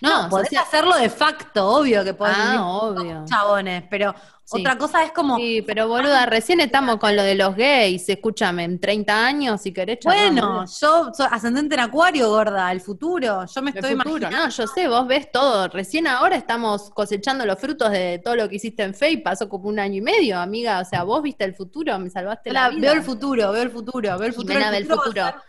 No, 0.00 0.22
No, 0.24 0.28
podés 0.28 0.48
social- 0.48 0.64
hacerlo 0.64 0.96
de 0.96 1.08
facto, 1.10 1.66
obvio 1.68 2.04
que 2.04 2.12
podés 2.14 2.34
Ah, 2.38 2.66
obvio. 2.66 3.24
chabones, 3.26 3.84
pero 3.88 4.14
Sí. 4.48 4.60
otra 4.60 4.78
cosa 4.78 5.02
es 5.02 5.10
como, 5.10 5.36
Sí, 5.38 5.60
pero 5.66 5.88
boluda, 5.88 6.24
recién 6.24 6.60
estamos 6.60 6.98
con 6.98 7.16
lo 7.16 7.22
de 7.24 7.34
los 7.34 7.56
gays, 7.56 8.08
escúchame, 8.08 8.62
en 8.62 8.78
30 8.78 9.26
años, 9.26 9.60
si 9.60 9.72
querés 9.72 9.98
bueno, 10.04 10.64
yo 10.80 11.10
soy 11.12 11.26
ascendente 11.30 11.74
en 11.74 11.80
acuario, 11.80 12.28
gorda, 12.30 12.70
el 12.70 12.80
futuro, 12.80 13.44
yo 13.44 13.62
me 13.62 13.72
El 13.72 13.76
estoy 13.78 13.96
futuro, 13.96 14.16
imaginando. 14.18 14.44
no, 14.46 14.48
yo 14.52 14.66
sé, 14.68 14.86
vos 14.86 15.06
ves 15.08 15.32
todo. 15.32 15.66
Recién 15.68 16.06
ahora 16.06 16.36
estamos 16.36 16.90
cosechando 16.90 17.44
los 17.44 17.58
frutos 17.58 17.90
de 17.90 18.20
todo 18.24 18.36
lo 18.36 18.48
que 18.48 18.54
hiciste 18.56 18.84
en 18.84 18.94
Fe 18.94 19.10
y 19.10 19.16
pasó 19.16 19.48
como 19.48 19.68
un 19.68 19.80
año 19.80 19.96
y 19.96 20.00
medio, 20.00 20.38
amiga. 20.38 20.78
O 20.80 20.84
sea, 20.84 21.02
vos 21.02 21.22
viste 21.24 21.44
el 21.44 21.54
futuro, 21.56 21.98
me 21.98 22.08
salvaste 22.08 22.52
la, 22.52 22.62
La- 22.62 22.68
vida. 22.70 22.80
veo 22.82 22.92
el 22.92 23.02
futuro, 23.02 23.50
veo 23.50 23.62
el 23.64 23.70
futuro, 23.70 24.16
veo 24.16 24.28
el 24.28 24.32
futuro. 24.32 24.52
Jimena 24.54 24.68
el 24.68 24.72
ve 24.72 24.78
el 24.78 24.90
va 24.90 24.94
a 24.94 24.98
futuro. 25.04 25.42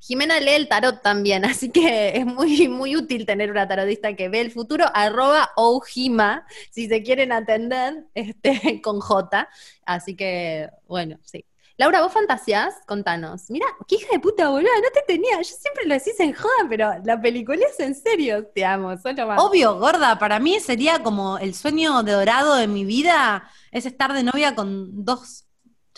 Jimena 0.00 0.40
lee 0.40 0.50
el 0.50 0.68
tarot 0.68 1.02
también, 1.02 1.44
así 1.44 1.70
que 1.70 2.16
es 2.16 2.26
muy, 2.26 2.68
muy 2.68 2.96
útil 2.96 3.26
tener 3.26 3.50
una 3.50 3.66
tarotista 3.68 4.14
que 4.14 4.28
ve 4.28 4.40
el 4.40 4.50
futuro, 4.50 4.86
arroba 4.94 5.50
Ojima, 5.56 6.46
si 6.70 6.88
se 6.88 7.02
quieren 7.02 7.32
atender, 7.32 8.04
este, 8.14 8.80
con 8.82 9.00
J. 9.00 9.48
Así 9.84 10.16
que, 10.16 10.68
bueno, 10.86 11.18
sí. 11.24 11.44
Laura, 11.76 12.02
¿vos 12.02 12.12
fantasías? 12.12 12.74
Contanos. 12.88 13.50
Mira, 13.50 13.66
qué 13.86 13.94
hija 13.94 14.08
de 14.10 14.18
puta, 14.18 14.48
boluda, 14.48 14.68
no 14.82 14.90
te 14.92 15.02
tenía. 15.06 15.36
Yo 15.36 15.54
siempre 15.54 15.86
lo 15.86 15.94
decís 15.94 16.18
en 16.18 16.32
joda, 16.32 16.66
pero 16.68 16.90
la 17.04 17.20
película 17.20 17.64
es 17.70 17.78
en 17.78 17.94
serio. 17.94 18.46
Te 18.46 18.64
amo, 18.64 18.98
solo 18.98 19.28
más. 19.28 19.40
Obvio, 19.40 19.78
gorda, 19.78 20.18
para 20.18 20.40
mí 20.40 20.58
sería 20.58 21.04
como 21.04 21.38
el 21.38 21.54
sueño 21.54 22.02
de 22.02 22.12
dorado 22.12 22.56
de 22.56 22.66
mi 22.66 22.84
vida, 22.84 23.48
es 23.70 23.86
estar 23.86 24.12
de 24.12 24.24
novia 24.24 24.56
con 24.56 25.04
dos 25.04 25.47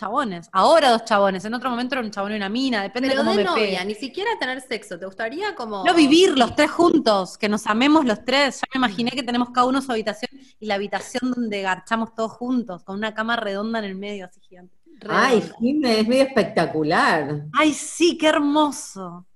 chabones. 0.01 0.49
Ahora 0.51 0.89
dos 0.91 1.05
chabones, 1.05 1.45
en 1.45 1.53
otro 1.53 1.69
momento 1.69 1.95
era 1.95 2.03
un 2.03 2.11
chabón 2.11 2.33
y 2.33 2.35
una 2.35 2.49
mina, 2.49 2.81
depende 2.83 3.09
pero 3.09 3.19
de 3.21 3.25
cómo 3.25 3.31
de 3.31 3.37
me 3.37 3.43
novia, 3.43 3.79
pegue. 3.79 3.85
ni 3.85 3.95
siquiera 3.95 4.31
tener 4.39 4.59
sexo. 4.61 4.97
¿Te 4.99 5.05
gustaría 5.05 5.55
como...? 5.55 5.83
No 5.85 5.93
vivir 5.93 6.37
los 6.37 6.55
tres 6.55 6.71
juntos, 6.71 7.37
que 7.37 7.47
nos 7.49 7.67
amemos 7.67 8.05
los 8.05 8.23
tres. 8.25 8.59
Ya 8.61 8.67
me 8.79 8.85
imaginé 8.87 9.11
que 9.11 9.23
tenemos 9.23 9.49
cada 9.51 9.67
uno 9.67 9.81
su 9.81 9.91
habitación 9.91 10.29
y 10.59 10.65
la 10.65 10.75
habitación 10.75 11.31
donde 11.31 11.61
garchamos 11.61 12.13
todos 12.15 12.31
juntos, 12.33 12.83
con 12.83 12.97
una 12.97 13.13
cama 13.13 13.35
redonda 13.35 13.79
en 13.79 13.85
el 13.85 13.95
medio, 13.95 14.25
así 14.25 14.39
gigante. 14.41 14.75
Ay, 15.07 15.39
Redondo. 15.39 15.55
Jimé, 15.59 15.99
es 16.01 16.07
medio 16.07 16.23
espectacular. 16.23 17.43
Ay, 17.53 17.73
sí, 17.73 18.17
qué 18.17 18.27
hermoso. 18.27 19.27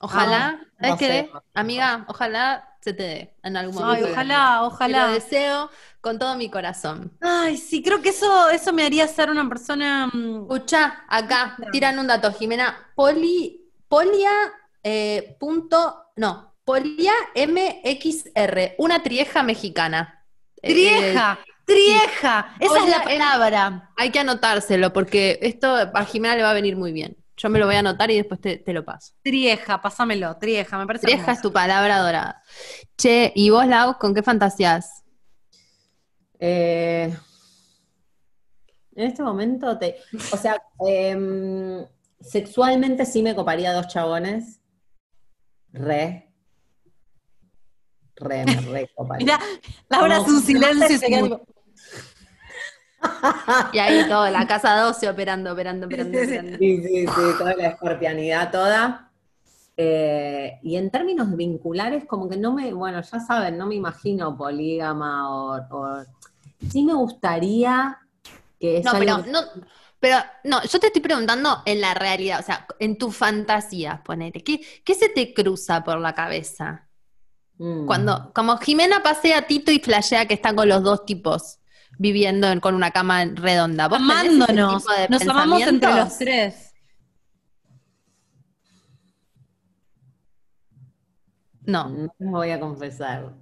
Ojalá, 0.00 0.60
Ah, 0.60 0.66
¿sabes 0.80 0.90
no 0.90 0.96
qué? 0.98 1.06
sé. 1.06 1.30
Amiga, 1.54 2.04
ojalá 2.08 2.68
se 2.80 2.92
te 2.92 3.02
dé 3.04 3.36
en 3.44 3.56
algún 3.56 3.84
Ay, 3.84 4.02
momento. 4.02 4.06
la 4.08 4.12
ojalá, 4.12 4.34
vida. 4.36 4.48
Te 4.54 4.60
lo 4.60 4.66
ojalá. 4.66 5.06
deseo 5.08 5.70
con 6.02 6.18
todo 6.18 6.36
mi 6.36 6.50
corazón. 6.50 7.16
Ay, 7.22 7.56
sí, 7.56 7.82
creo 7.82 8.02
que 8.02 8.10
eso, 8.10 8.50
eso 8.50 8.72
me 8.74 8.84
haría 8.84 9.08
ser 9.08 9.30
una 9.30 9.48
persona. 9.48 10.08
mm, 10.12 10.42
Escucha, 10.42 11.04
acá 11.08 11.56
tiran 11.72 11.98
un 11.98 12.06
dato, 12.08 12.30
Jimena. 12.32 12.76
Poli, 12.94 13.70
polia, 13.88 14.30
eh, 14.82 15.36
punto, 15.40 16.06
no, 16.16 16.54
polia 16.64 17.12
MXR, 17.34 18.74
una 18.78 19.02
trieja 19.02 19.42
mexicana. 19.42 20.24
Eh, 20.60 20.72
Trieja, 20.72 21.38
trieja. 21.64 22.54
Esa 22.60 22.78
es 22.78 22.88
la 22.90 23.02
palabra. 23.04 23.90
hay 23.96 24.10
que 24.10 24.18
anotárselo 24.20 24.92
porque 24.92 25.38
esto 25.42 25.74
a 25.74 26.04
Jimena 26.04 26.36
le 26.36 26.42
va 26.42 26.50
a 26.50 26.54
venir 26.54 26.76
muy 26.76 26.92
bien. 26.92 27.16
Yo 27.36 27.48
me 27.48 27.58
lo 27.58 27.66
voy 27.66 27.76
a 27.76 27.80
anotar 27.80 28.10
y 28.10 28.16
después 28.16 28.40
te, 28.40 28.58
te 28.58 28.72
lo 28.72 28.84
paso. 28.84 29.14
Trieja, 29.22 29.80
pásamelo, 29.80 30.36
trieja, 30.36 30.78
me 30.78 30.86
parece. 30.86 31.06
Trieja 31.06 31.32
es 31.32 31.40
tu 31.42 31.52
palabra 31.52 31.98
dorada. 31.98 32.42
Che, 32.96 33.32
¿y 33.34 33.50
vos, 33.50 33.66
Lau, 33.66 33.98
con 33.98 34.14
qué 34.14 34.22
fantasías? 34.22 35.01
Eh, 36.44 37.16
en 38.96 39.06
este 39.06 39.22
momento, 39.22 39.78
te, 39.78 39.94
o 40.32 40.36
sea, 40.36 40.60
em, 40.84 41.86
sexualmente 42.20 43.06
sí 43.06 43.22
me 43.22 43.36
coparía 43.36 43.72
dos 43.72 43.86
chabones. 43.86 44.60
Re. 45.72 46.28
Re, 48.16 48.44
me 48.44 48.60
re 48.60 48.90
coparía. 48.92 49.24
Mirá, 49.24 49.38
Laura 49.88 50.16
hace 50.16 50.30
un 50.32 50.40
silencio 50.42 50.96
y 50.96 51.32
Y 53.72 53.78
ahí 53.78 54.08
todo, 54.08 54.28
la 54.28 54.44
casa 54.44 54.76
12 54.80 55.08
operando, 55.08 55.52
operando, 55.52 55.86
operando, 55.86 56.18
operando. 56.18 56.58
Sí, 56.58 56.82
sí, 56.82 57.06
sí, 57.06 57.22
toda 57.38 57.54
la 57.54 57.68
escorpianidad 57.68 58.50
toda. 58.50 59.12
Eh, 59.76 60.58
y 60.64 60.74
en 60.76 60.90
términos 60.90 61.34
vinculares, 61.36 62.04
como 62.04 62.28
que 62.28 62.36
no 62.36 62.52
me, 62.52 62.72
bueno, 62.72 63.00
ya 63.00 63.20
saben, 63.20 63.56
no 63.56 63.66
me 63.66 63.76
imagino 63.76 64.36
polígama 64.36 65.30
o, 65.30 65.56
o- 65.70 66.04
sí 66.70 66.84
me 66.84 66.94
gustaría 66.94 67.98
que 68.60 68.78
es 68.78 68.84
No, 68.84 68.92
pero 68.98 69.14
algo- 69.16 69.30
no, 69.30 69.40
pero 69.98 70.16
no, 70.44 70.62
yo 70.64 70.78
te 70.80 70.88
estoy 70.88 71.02
preguntando 71.02 71.62
en 71.64 71.80
la 71.80 71.94
realidad, 71.94 72.40
o 72.40 72.42
sea, 72.42 72.66
en 72.78 72.96
tu 72.98 73.10
fantasía, 73.10 74.02
ponete, 74.04 74.42
¿qué, 74.42 74.60
qué 74.84 74.94
se 74.94 75.08
te 75.08 75.32
cruza 75.34 75.82
por 75.84 75.98
la 76.00 76.14
cabeza? 76.14 76.88
Mm. 77.58 77.86
Cuando, 77.86 78.32
como 78.34 78.56
Jimena 78.58 79.02
pasea 79.02 79.38
a 79.38 79.42
Tito 79.42 79.70
y 79.70 79.78
flashea 79.78 80.26
que 80.26 80.34
están 80.34 80.56
con 80.56 80.68
los 80.68 80.82
dos 80.82 81.04
tipos 81.06 81.58
viviendo 81.98 82.48
en- 82.48 82.58
con 82.60 82.74
una 82.74 82.90
cama 82.90 83.24
redonda. 83.26 83.86
¿Vos 83.88 83.98
tenés 83.98 84.16
ese 84.24 84.28
amándonos. 84.42 84.82
tipo 84.82 84.92
de 84.94 85.08
Nos 85.08 85.28
amamos 85.28 85.62
entre 85.62 85.94
los 85.94 86.18
tres. 86.18 86.68
No. 91.64 91.88
No 91.88 92.12
me 92.18 92.30
voy 92.30 92.50
a 92.50 92.58
confesar. 92.58 93.32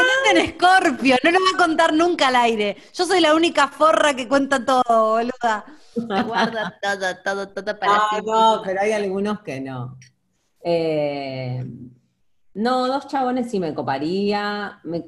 Ascendente 0.00 0.30
en 0.30 0.36
Escorpio, 0.46 1.16
no 1.22 1.30
lo 1.30 1.38
voy 1.38 1.48
a 1.54 1.58
contar 1.58 1.92
nunca 1.94 2.28
al 2.28 2.36
aire. 2.36 2.76
Yo 2.94 3.04
soy 3.04 3.20
la 3.20 3.34
única 3.34 3.68
forra 3.68 4.14
que 4.14 4.28
cuenta 4.28 4.64
todo, 4.64 4.82
boluda. 5.14 5.64
Guarda 6.26 6.78
todo, 6.80 7.16
todo, 7.24 7.48
todo 7.48 7.78
para 7.78 7.96
Ah, 7.96 8.20
no, 8.24 8.62
pero 8.64 8.80
hay 8.80 8.92
algunos 8.92 9.40
que 9.40 9.60
no. 9.60 9.98
Eh, 10.62 11.64
no, 12.54 12.86
dos 12.86 13.06
chabones 13.08 13.50
sí 13.50 13.58
me 13.60 13.74
coparía. 13.74 14.80
Me- 14.84 15.06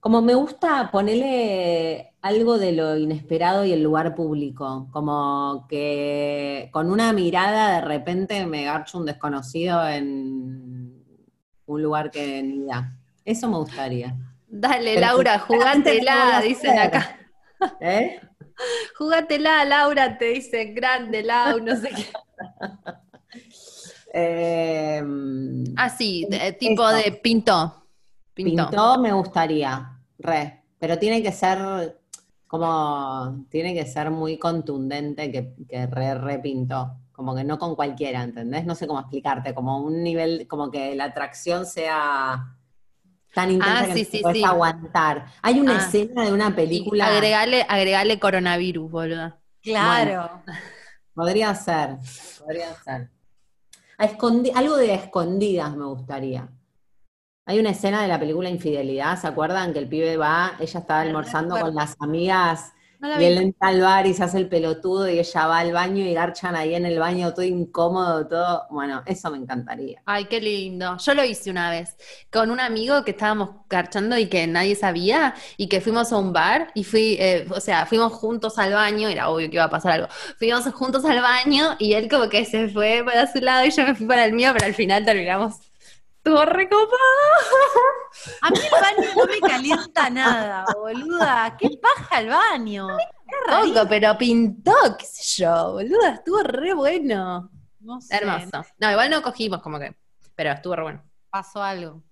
como 0.00 0.22
me 0.22 0.34
gusta 0.34 0.90
ponerle 0.90 2.14
algo 2.22 2.58
de 2.58 2.72
lo 2.72 2.96
inesperado 2.96 3.64
y 3.66 3.72
el 3.72 3.82
lugar 3.82 4.14
público, 4.14 4.88
como 4.92 5.66
que 5.68 6.70
con 6.72 6.90
una 6.90 7.12
mirada 7.12 7.74
de 7.76 7.80
repente 7.82 8.46
me 8.46 8.64
garcho 8.64 8.96
un 8.98 9.04
desconocido 9.06 9.86
en 9.86 11.04
un 11.66 11.82
lugar 11.82 12.10
que 12.10 12.42
ni 12.42 12.64
idea. 12.64 12.96
Eso 13.24 13.48
me 13.48 13.56
gustaría. 13.58 14.16
Dale, 14.48 14.94
Pero 14.94 15.06
Laura, 15.06 15.38
jugátela, 15.38 16.40
dicen 16.42 16.78
hacer. 16.78 16.96
acá. 16.96 17.18
¿Eh? 17.80 18.20
Jugátela, 18.98 19.64
Laura, 19.64 20.18
te 20.18 20.26
dicen 20.26 20.74
grande, 20.74 21.22
Lau, 21.22 21.60
no 21.60 21.76
sé 21.76 21.90
qué. 21.90 22.06
Eh, 24.12 25.02
Ah, 25.76 25.88
sí, 25.88 26.26
de- 26.28 26.52
tipo 26.54 26.88
Eso. 26.88 26.96
de 26.96 27.12
pintó. 27.12 27.86
Pintó. 28.34 28.68
Pintó 28.68 28.98
me 29.00 29.12
gustaría, 29.12 29.98
re, 30.18 30.64
pero 30.78 30.98
tiene 30.98 31.22
que 31.22 31.30
ser 31.32 31.96
como, 32.46 33.46
tiene 33.50 33.74
que 33.74 33.86
ser 33.86 34.10
muy 34.10 34.36
contundente 34.38 35.30
que, 35.30 35.54
que 35.68 35.86
re, 35.86 36.14
re 36.16 36.38
pintó, 36.40 36.96
como 37.12 37.34
que 37.36 37.44
no 37.44 37.58
con 37.58 37.76
cualquiera, 37.76 38.22
¿entendés? 38.24 38.64
No 38.66 38.74
sé 38.74 38.86
cómo 38.88 38.98
explicarte, 39.00 39.54
como 39.54 39.78
un 39.80 40.02
nivel, 40.02 40.48
como 40.48 40.70
que 40.70 40.94
la 40.96 41.04
atracción 41.04 41.64
sea 41.66 42.56
tan 43.34 43.50
intensa 43.50 43.80
Ah, 43.82 43.86
que 43.86 43.92
sí, 43.94 44.00
no 44.02 44.04
sí, 44.04 44.10
te 44.18 44.20
puedes 44.22 44.38
sí. 44.38 44.44
aguantar. 44.44 45.26
Hay 45.42 45.60
una 45.60 45.76
Ah. 45.76 45.86
escena 45.86 46.24
de 46.24 46.32
una 46.32 46.54
película, 46.54 47.06
Agregale, 47.06 47.64
agregale 47.68 48.18
coronavirus, 48.18 48.90
boluda. 48.90 49.38
Claro. 49.62 50.42
podría 51.14 51.54
ser, 51.54 51.96
podría 52.38 52.74
ser. 52.82 53.10
A 53.98 54.06
escondi- 54.06 54.52
algo 54.54 54.76
de 54.76 54.94
escondidas 54.94 55.76
me 55.76 55.84
gustaría. 55.84 56.48
Hay 57.46 57.58
una 57.58 57.70
escena 57.70 58.00
de 58.02 58.08
la 58.08 58.18
película 58.18 58.48
Infidelidad, 58.48 59.18
¿se 59.20 59.26
acuerdan? 59.26 59.72
Que 59.72 59.80
el 59.80 59.88
pibe 59.88 60.16
va, 60.16 60.52
ella 60.60 60.80
estaba 60.80 61.00
Me 61.02 61.08
almorzando 61.08 61.58
con 61.58 61.74
las 61.74 61.96
amigas 62.00 62.72
No 63.00 63.20
y 63.20 63.24
él 63.24 63.38
entra 63.38 63.68
al 63.68 63.80
bar 63.80 64.06
y 64.06 64.12
se 64.12 64.22
hace 64.22 64.36
el 64.36 64.48
pelotudo 64.48 65.08
y 65.08 65.18
ella 65.18 65.46
va 65.46 65.58
al 65.60 65.72
baño 65.72 66.04
y 66.04 66.12
garchan 66.12 66.54
ahí 66.54 66.74
en 66.74 66.84
el 66.84 66.98
baño 66.98 67.32
todo 67.32 67.44
incómodo, 67.46 68.26
todo. 68.28 68.66
Bueno, 68.70 69.02
eso 69.06 69.30
me 69.30 69.38
encantaría. 69.38 70.02
Ay, 70.04 70.26
qué 70.26 70.38
lindo. 70.40 70.98
Yo 70.98 71.14
lo 71.14 71.24
hice 71.24 71.50
una 71.50 71.70
vez 71.70 71.96
con 72.30 72.50
un 72.50 72.60
amigo 72.60 73.02
que 73.02 73.12
estábamos 73.12 73.50
garchando 73.70 74.18
y 74.18 74.26
que 74.26 74.46
nadie 74.46 74.76
sabía 74.76 75.34
y 75.56 75.68
que 75.68 75.80
fuimos 75.80 76.12
a 76.12 76.18
un 76.18 76.34
bar 76.34 76.70
y 76.74 76.84
fui, 76.84 77.16
eh, 77.18 77.46
o 77.50 77.60
sea, 77.60 77.86
fuimos 77.86 78.12
juntos 78.12 78.58
al 78.58 78.74
baño, 78.74 79.08
era 79.08 79.30
obvio 79.30 79.48
que 79.48 79.56
iba 79.56 79.64
a 79.64 79.70
pasar 79.70 79.92
algo. 79.92 80.08
Fuimos 80.38 80.64
juntos 80.74 81.04
al 81.06 81.22
baño 81.22 81.76
y 81.78 81.94
él 81.94 82.08
como 82.10 82.28
que 82.28 82.44
se 82.44 82.68
fue 82.68 83.02
para 83.04 83.32
su 83.32 83.38
lado 83.40 83.64
y 83.64 83.70
yo 83.70 83.84
me 83.84 83.94
fui 83.94 84.06
para 84.06 84.26
el 84.26 84.34
mío, 84.34 84.50
pero 84.52 84.66
al 84.66 84.74
final 84.74 85.06
terminamos. 85.06 85.69
Estuvo 86.22 86.44
recopado. 86.44 86.98
A 88.42 88.50
mí 88.50 88.58
el 88.58 88.70
baño 88.70 89.10
no 89.16 89.24
me 89.26 89.40
calienta 89.40 90.10
nada, 90.10 90.66
boluda. 90.74 91.56
¿Qué 91.58 91.70
paja 91.80 92.20
el 92.20 92.28
baño? 92.28 92.88
Poco, 93.48 93.88
pero 93.88 94.18
pintó, 94.18 94.74
qué 94.98 95.06
sé 95.06 95.42
yo, 95.42 95.72
boluda, 95.72 96.10
estuvo 96.16 96.42
re 96.42 96.74
bueno. 96.74 97.50
No 97.80 98.00
sé, 98.02 98.16
Hermoso. 98.16 98.62
No, 98.78 98.90
igual 98.90 99.08
no 99.10 99.22
cogimos 99.22 99.62
como 99.62 99.78
que, 99.78 99.96
pero 100.34 100.50
estuvo 100.52 100.76
re 100.76 100.82
bueno. 100.82 101.02
pasó 101.30 101.62
algo. 101.62 102.02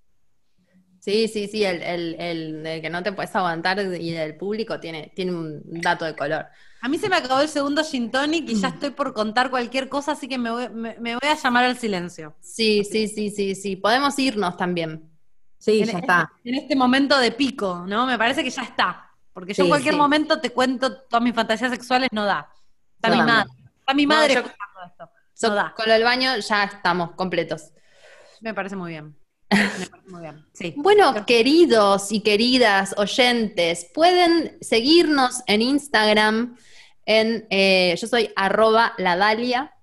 Sí, 0.99 1.27
sí, 1.27 1.47
sí, 1.47 1.63
el, 1.63 1.81
el, 1.83 2.15
el 2.19 2.63
de 2.63 2.81
que 2.81 2.89
no 2.89 3.03
te 3.03 3.11
puedes 3.13 3.35
aguantar 3.35 3.79
y 3.79 4.11
del 4.11 4.35
público 4.37 4.79
tiene, 4.79 5.11
tiene 5.15 5.33
un 5.33 5.61
dato 5.81 6.05
de 6.05 6.15
color. 6.15 6.47
A 6.81 6.87
mí 6.87 6.97
se 6.97 7.09
me 7.09 7.15
acabó 7.17 7.41
el 7.41 7.49
segundo 7.49 7.83
gin 7.83 8.09
tonic 8.09 8.47
y 8.49 8.55
ya 8.55 8.69
estoy 8.69 8.91
por 8.91 9.13
contar 9.13 9.49
cualquier 9.49 9.89
cosa, 9.89 10.13
así 10.13 10.27
que 10.29 10.37
me 10.37 10.49
voy, 10.49 10.69
me, 10.69 10.95
me 10.99 11.15
voy 11.15 11.29
a 11.29 11.35
llamar 11.35 11.65
al 11.65 11.77
silencio. 11.77 12.35
Sí, 12.39 12.83
sí, 12.89 13.07
sí, 13.07 13.29
sí, 13.31 13.53
sí. 13.55 13.75
Podemos 13.75 14.17
irnos 14.17 14.55
también. 14.55 15.09
Sí, 15.57 15.81
En- 15.81 15.87
ya 15.89 15.99
está. 15.99 16.31
En 16.45 16.55
este 16.55 16.75
momento 16.77 17.17
de 17.19 17.31
pico, 17.31 17.83
¿no? 17.85 18.05
Me 18.05 18.17
parece 18.17 18.43
que 18.43 18.49
ya 18.49 18.61
está. 18.63 19.11
Porque 19.33 19.53
yo 19.53 19.63
en 19.63 19.69
cualquier 19.69 19.93
sí. 19.93 19.99
momento 19.99 20.39
te 20.39 20.51
cuento 20.51 21.01
todas 21.03 21.21
mis 21.23 21.33
fantasías 21.35 21.71
sexuales, 21.71 22.09
no 22.13 22.23
da. 22.25 22.49
Está 22.95 23.09
Yo 23.09 23.15
mi 23.15 23.21
madre. 23.23 23.49
Está 23.79 23.93
mi 23.93 24.05
No, 24.05 24.15
madre 24.15 24.33
yo- 24.35 24.39
escuchando 24.39 24.79
esto. 24.87 25.09
So- 25.33 25.49
No 25.49 25.55
da. 25.55 25.73
con 25.75 25.85
lo 25.87 25.93
del 25.93 26.03
baño 26.03 26.37
ya 26.37 26.63
estamos 26.63 27.11
completos. 27.11 27.71
Me 28.41 28.53
parece 28.53 28.75
muy 28.77 28.91
bien. 28.91 29.17
Me 29.51 29.57
parece 29.87 30.09
muy 30.09 30.21
bien. 30.21 30.45
Sí. 30.53 30.73
Bueno, 30.77 31.25
queridos 31.25 32.11
y 32.11 32.21
queridas 32.21 32.93
oyentes, 32.97 33.85
pueden 33.93 34.57
seguirnos 34.61 35.41
en 35.47 35.61
Instagram 35.61 36.55
en 37.09 37.47
eh, 37.49 37.95
yo 37.99 38.07
soy 38.07 38.31
arroba 38.35 38.93
la 38.99 39.17
Dalia. 39.17 39.73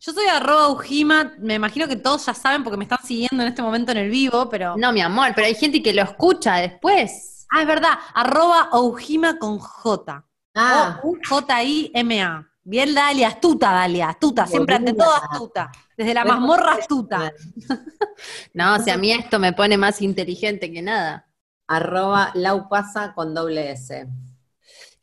Yo 0.00 0.14
soy 0.14 0.26
arroba 0.26 0.68
Ujima, 0.70 1.34
me 1.38 1.54
imagino 1.54 1.86
que 1.86 1.96
todos 1.96 2.24
ya 2.24 2.32
saben 2.32 2.64
porque 2.64 2.78
me 2.78 2.84
están 2.84 3.04
siguiendo 3.04 3.42
en 3.42 3.48
este 3.50 3.60
momento 3.60 3.92
en 3.92 3.98
el 3.98 4.08
vivo, 4.08 4.48
pero... 4.48 4.74
No, 4.78 4.90
mi 4.94 5.02
amor, 5.02 5.32
pero 5.34 5.46
hay 5.46 5.54
gente 5.54 5.82
que 5.82 5.92
lo 5.92 6.00
escucha 6.00 6.56
después. 6.56 7.46
Ah, 7.50 7.60
es 7.60 7.66
verdad, 7.66 7.92
arroba 8.14 8.70
Ujima 8.72 9.38
con 9.38 9.58
J. 9.58 10.24
Ah, 10.54 10.98
O-U-J-I-M-A. 11.02 12.46
Bien, 12.62 12.94
Dalia, 12.94 13.28
astuta, 13.28 13.72
Dalia, 13.72 14.08
astuta, 14.08 14.46
siempre 14.46 14.76
ante 14.76 14.94
todo 14.94 15.12
astuta. 15.12 15.70
Desde 15.94 16.14
la 16.14 16.24
mazmorra 16.24 16.72
astuta. 16.72 17.32
No, 18.54 18.78
si 18.82 18.90
a 18.90 18.96
mí 18.98 19.12
esto 19.12 19.38
me 19.38 19.52
pone 19.52 19.76
más 19.76 20.00
inteligente 20.02 20.72
que 20.72 20.82
nada. 20.82 21.26
arroba 21.66 22.30
laupasa 22.34 23.14
con 23.14 23.34
doble 23.34 23.72
S. 23.72 24.06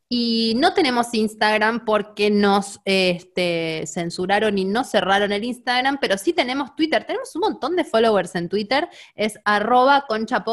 Y 0.09 0.53
no 0.55 0.73
tenemos 0.73 1.13
Instagram 1.13 1.83
porque 1.83 2.29
nos 2.29 2.79
este, 2.85 3.83
censuraron 3.87 4.57
y 4.57 4.63
no 4.63 4.85
cerraron 4.85 5.33
el 5.33 5.43
Instagram, 5.43 5.97
pero 5.99 6.17
sí 6.17 6.31
tenemos 6.31 6.77
Twitter. 6.77 7.03
Tenemos 7.05 7.35
un 7.35 7.41
montón 7.41 7.75
de 7.75 7.83
followers 7.83 8.35
en 8.35 8.47
Twitter. 8.47 8.87
Es 9.15 9.37
arroba 9.43 10.05
concha. 10.07 10.45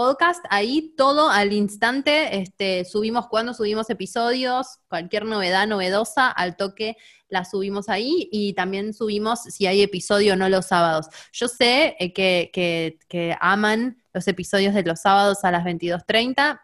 Ahí 0.51 0.93
todo 0.97 1.31
al 1.31 1.53
instante 1.53 2.39
este, 2.39 2.85
subimos 2.85 3.29
cuando 3.29 3.55
subimos 3.55 3.91
episodios, 3.91 4.81
cualquier 4.89 5.25
novedad 5.25 5.69
novedosa, 5.69 6.31
al 6.31 6.57
toque 6.57 6.97
la 7.29 7.45
subimos 7.45 7.89
ahí 7.89 8.29
y 8.33 8.55
también 8.55 8.93
subimos 8.93 9.43
si 9.43 9.67
hay 9.67 9.83
episodio 9.83 10.33
o 10.33 10.37
no 10.37 10.49
los 10.49 10.67
sábados. 10.67 11.07
Yo 11.33 11.47
sé 11.47 11.97
eh, 12.01 12.13
que 12.13 13.37
aman 13.41 14.03
los 14.13 14.27
episodios 14.27 14.75
de 14.75 14.83
los 14.83 15.01
sábados 15.01 15.45
a 15.45 15.53
las 15.53 15.65
22.30. 15.65 16.61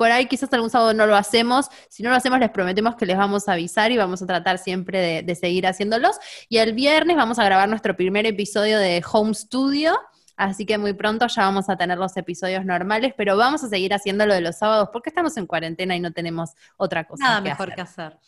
Por 0.00 0.10
ahí 0.10 0.24
quizás 0.24 0.50
algún 0.54 0.70
sábado 0.70 0.94
no 0.94 1.04
lo 1.04 1.14
hacemos. 1.14 1.68
Si 1.90 2.02
no 2.02 2.08
lo 2.08 2.16
hacemos, 2.16 2.38
les 2.40 2.48
prometemos 2.48 2.96
que 2.96 3.04
les 3.04 3.18
vamos 3.18 3.48
a 3.48 3.52
avisar 3.52 3.92
y 3.92 3.98
vamos 3.98 4.22
a 4.22 4.26
tratar 4.26 4.56
siempre 4.56 4.98
de, 4.98 5.22
de 5.22 5.34
seguir 5.34 5.66
haciéndolos. 5.66 6.16
Y 6.48 6.56
el 6.56 6.72
viernes 6.72 7.18
vamos 7.18 7.38
a 7.38 7.44
grabar 7.44 7.68
nuestro 7.68 7.94
primer 7.94 8.24
episodio 8.24 8.78
de 8.78 9.04
Home 9.12 9.34
Studio. 9.34 9.92
Así 10.38 10.64
que 10.64 10.78
muy 10.78 10.94
pronto 10.94 11.26
ya 11.26 11.42
vamos 11.42 11.68
a 11.68 11.76
tener 11.76 11.98
los 11.98 12.16
episodios 12.16 12.64
normales, 12.64 13.12
pero 13.14 13.36
vamos 13.36 13.62
a 13.62 13.68
seguir 13.68 13.92
haciendo 13.92 14.24
lo 14.24 14.32
de 14.32 14.40
los 14.40 14.56
sábados 14.56 14.88
porque 14.90 15.10
estamos 15.10 15.36
en 15.36 15.46
cuarentena 15.46 15.94
y 15.94 16.00
no 16.00 16.12
tenemos 16.12 16.52
otra 16.78 17.04
cosa. 17.04 17.22
Nada 17.24 17.42
que 17.42 17.48
mejor 17.50 17.66
hacer. 17.72 17.74
que 17.76 17.82
hacer. 17.82 18.18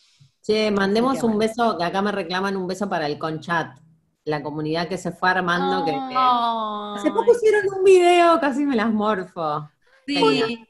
Che, 0.43 0.71
mandemos 0.73 1.23
un 1.23 1.39
beso, 1.39 1.79
que 1.79 1.85
acá 1.85 2.03
me 2.03 2.13
reclaman 2.13 2.55
un 2.55 2.67
beso 2.67 2.87
para 2.87 3.07
el 3.07 3.17
Conchat, 3.19 3.79
la 4.25 4.43
comunidad 4.43 4.89
que 4.89 4.99
se 4.99 5.11
fue 5.11 5.31
armando, 5.31 5.87
que, 5.87 5.93
que- 5.93 5.99
Ay, 6.15 6.99
hace 6.99 7.11
poco 7.11 7.33
hicieron 7.33 7.63
un 7.79 7.83
video, 7.83 8.39
casi 8.41 8.67
me 8.67 8.77
las 8.77 8.93
morfo. 8.93 9.71
sí. 10.07 10.21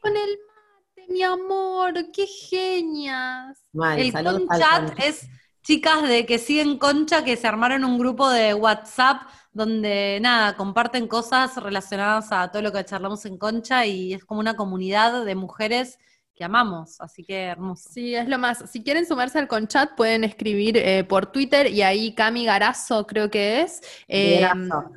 Con 0.00 0.12
el 0.16 0.38
mi 1.08 1.22
amor, 1.22 1.94
qué 2.12 2.26
genias. 2.26 3.58
Mal, 3.72 3.98
El 3.98 4.12
conchat 4.22 4.90
es 4.98 5.28
chicas 5.62 6.02
de 6.08 6.26
que 6.26 6.38
siguen 6.38 6.78
Concha 6.78 7.24
que 7.24 7.36
se 7.36 7.46
armaron 7.46 7.84
un 7.84 7.98
grupo 7.98 8.28
de 8.30 8.54
WhatsApp 8.54 9.22
donde 9.52 10.18
nada, 10.22 10.56
comparten 10.56 11.06
cosas 11.06 11.56
relacionadas 11.62 12.32
a 12.32 12.50
todo 12.50 12.62
lo 12.62 12.72
que 12.72 12.84
charlamos 12.84 13.24
en 13.26 13.36
Concha 13.38 13.84
y 13.86 14.14
es 14.14 14.24
como 14.24 14.40
una 14.40 14.56
comunidad 14.56 15.24
de 15.24 15.34
mujeres 15.34 15.98
que 16.34 16.44
amamos, 16.44 16.98
así 17.00 17.22
que 17.24 17.42
hermoso. 17.44 17.90
Sí, 17.90 18.14
es 18.14 18.26
lo 18.28 18.38
más. 18.38 18.70
Si 18.70 18.82
quieren 18.82 19.04
sumarse 19.06 19.38
al 19.38 19.48
conchat, 19.48 19.94
pueden 19.94 20.24
escribir 20.24 20.78
eh, 20.78 21.04
por 21.04 21.26
Twitter 21.30 21.66
y 21.66 21.82
ahí 21.82 22.14
Cami 22.14 22.46
Garazo 22.46 23.06
creo 23.06 23.30
que 23.30 23.60
es. 23.62 23.82
eh, 24.08 24.40
Liderazgo. 24.40 24.90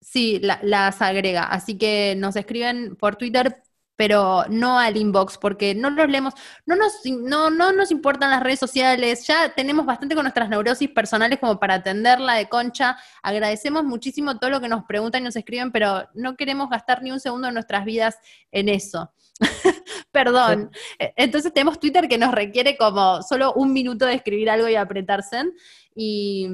sí, 0.00 0.38
la- 0.42 0.60
las 0.62 1.00
agrega. 1.02 1.44
Así 1.44 1.78
que 1.78 2.14
nos 2.18 2.36
escriben 2.36 2.96
por 2.96 3.16
Twitter, 3.16 3.62
pero 3.96 4.44
no 4.48 4.78
al 4.78 4.96
inbox, 4.96 5.38
porque 5.38 5.74
no 5.74 5.90
los 5.90 6.08
leemos. 6.08 6.34
No 6.66 6.76
nos, 6.76 6.92
no, 7.04 7.50
no 7.50 7.72
nos 7.72 7.90
importan 7.90 8.30
las 8.30 8.42
redes 8.42 8.58
sociales. 8.58 9.26
Ya 9.26 9.54
tenemos 9.54 9.86
bastante 9.86 10.14
con 10.14 10.24
nuestras 10.24 10.48
neurosis 10.48 10.90
personales 10.90 11.38
como 11.38 11.60
para 11.60 11.74
atenderla 11.74 12.34
de 12.34 12.48
concha. 12.48 12.96
Agradecemos 13.22 13.84
muchísimo 13.84 14.38
todo 14.38 14.50
lo 14.50 14.60
que 14.60 14.68
nos 14.68 14.84
preguntan 14.84 15.22
y 15.22 15.24
nos 15.24 15.36
escriben, 15.36 15.70
pero 15.70 16.08
no 16.14 16.36
queremos 16.36 16.68
gastar 16.70 17.02
ni 17.02 17.12
un 17.12 17.20
segundo 17.20 17.46
de 17.46 17.54
nuestras 17.54 17.84
vidas 17.84 18.18
en 18.50 18.68
eso. 18.68 19.12
Perdón. 20.10 20.70
Eh, 20.98 21.12
Entonces 21.16 21.52
tenemos 21.52 21.78
Twitter 21.78 22.08
que 22.08 22.18
nos 22.18 22.32
requiere 22.32 22.76
como 22.76 23.22
solo 23.22 23.52
un 23.54 23.72
minuto 23.72 24.06
de 24.06 24.14
escribir 24.14 24.50
algo 24.50 24.68
y 24.68 24.74
apretarse. 24.74 25.44
Y, 25.94 26.48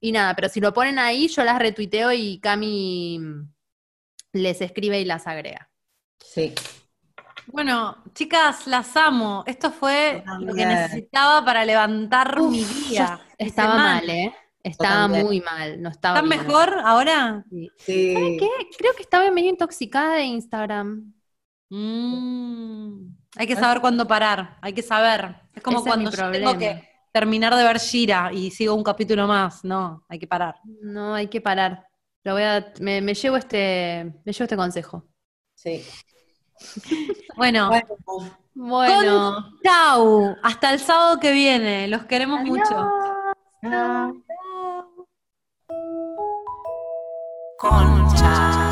y 0.00 0.12
nada, 0.12 0.34
pero 0.34 0.48
si 0.48 0.60
lo 0.60 0.74
ponen 0.74 0.98
ahí, 0.98 1.28
yo 1.28 1.44
las 1.44 1.58
retuiteo 1.58 2.12
y 2.12 2.38
Cami 2.40 3.20
les 4.32 4.60
escribe 4.60 5.00
y 5.00 5.04
las 5.04 5.26
agrega. 5.26 5.67
Sí. 6.18 6.54
Bueno, 7.46 7.96
chicas, 8.14 8.66
las 8.66 8.96
amo. 8.96 9.42
Esto 9.46 9.70
fue 9.70 10.22
lo 10.40 10.54
que 10.54 10.66
necesitaba 10.66 11.44
para 11.44 11.64
levantar 11.64 12.40
mi 12.40 12.62
día. 12.62 13.20
Estaba 13.38 13.72
este 13.72 13.82
mal, 13.82 14.10
¿eh? 14.10 14.34
Estaba 14.62 15.08
muy 15.08 15.40
mal, 15.40 15.80
no 15.80 15.88
estaba 15.88 16.18
¿Están 16.18 16.28
mejor 16.28 16.80
ahora? 16.84 17.44
Sí. 17.78 18.14
¿Sabes 18.14 18.40
qué? 18.40 18.48
Creo 18.76 18.92
que 18.94 19.02
estaba 19.02 19.30
medio 19.30 19.50
intoxicada 19.50 20.16
de 20.16 20.24
Instagram. 20.24 21.14
Mm. 21.70 23.06
Hay 23.36 23.46
que 23.46 23.56
saber 23.56 23.80
cuándo 23.80 24.06
parar, 24.06 24.58
hay 24.60 24.72
que 24.72 24.82
saber. 24.82 25.36
Es 25.54 25.62
como 25.62 25.82
cuando 25.82 26.10
tengo 26.10 26.58
que 26.58 26.88
terminar 27.12 27.54
de 27.54 27.62
ver 27.62 27.78
Shira 27.78 28.30
y 28.32 28.50
sigo 28.50 28.74
un 28.74 28.82
capítulo 28.82 29.26
más, 29.26 29.64
no, 29.64 30.04
hay 30.08 30.18
que 30.18 30.26
parar. 30.26 30.56
No, 30.64 31.14
hay 31.14 31.28
que 31.28 31.40
parar. 31.40 31.86
Lo 32.24 32.32
voy 32.34 32.42
a, 32.42 32.72
me, 32.80 33.00
me 33.00 33.14
llevo 33.14 33.36
este, 33.36 34.04
me 34.24 34.32
llevo 34.32 34.44
este 34.44 34.56
consejo. 34.56 35.04
Sí. 35.54 35.84
Bueno, 37.36 37.70
bueno. 38.54 39.52
Chau. 39.62 40.36
Hasta 40.42 40.72
el 40.72 40.80
sábado 40.80 41.20
que 41.20 41.32
viene. 41.32 41.88
Los 41.88 42.04
queremos 42.04 42.40
mucho. 42.42 42.90
Concha. 47.58 48.67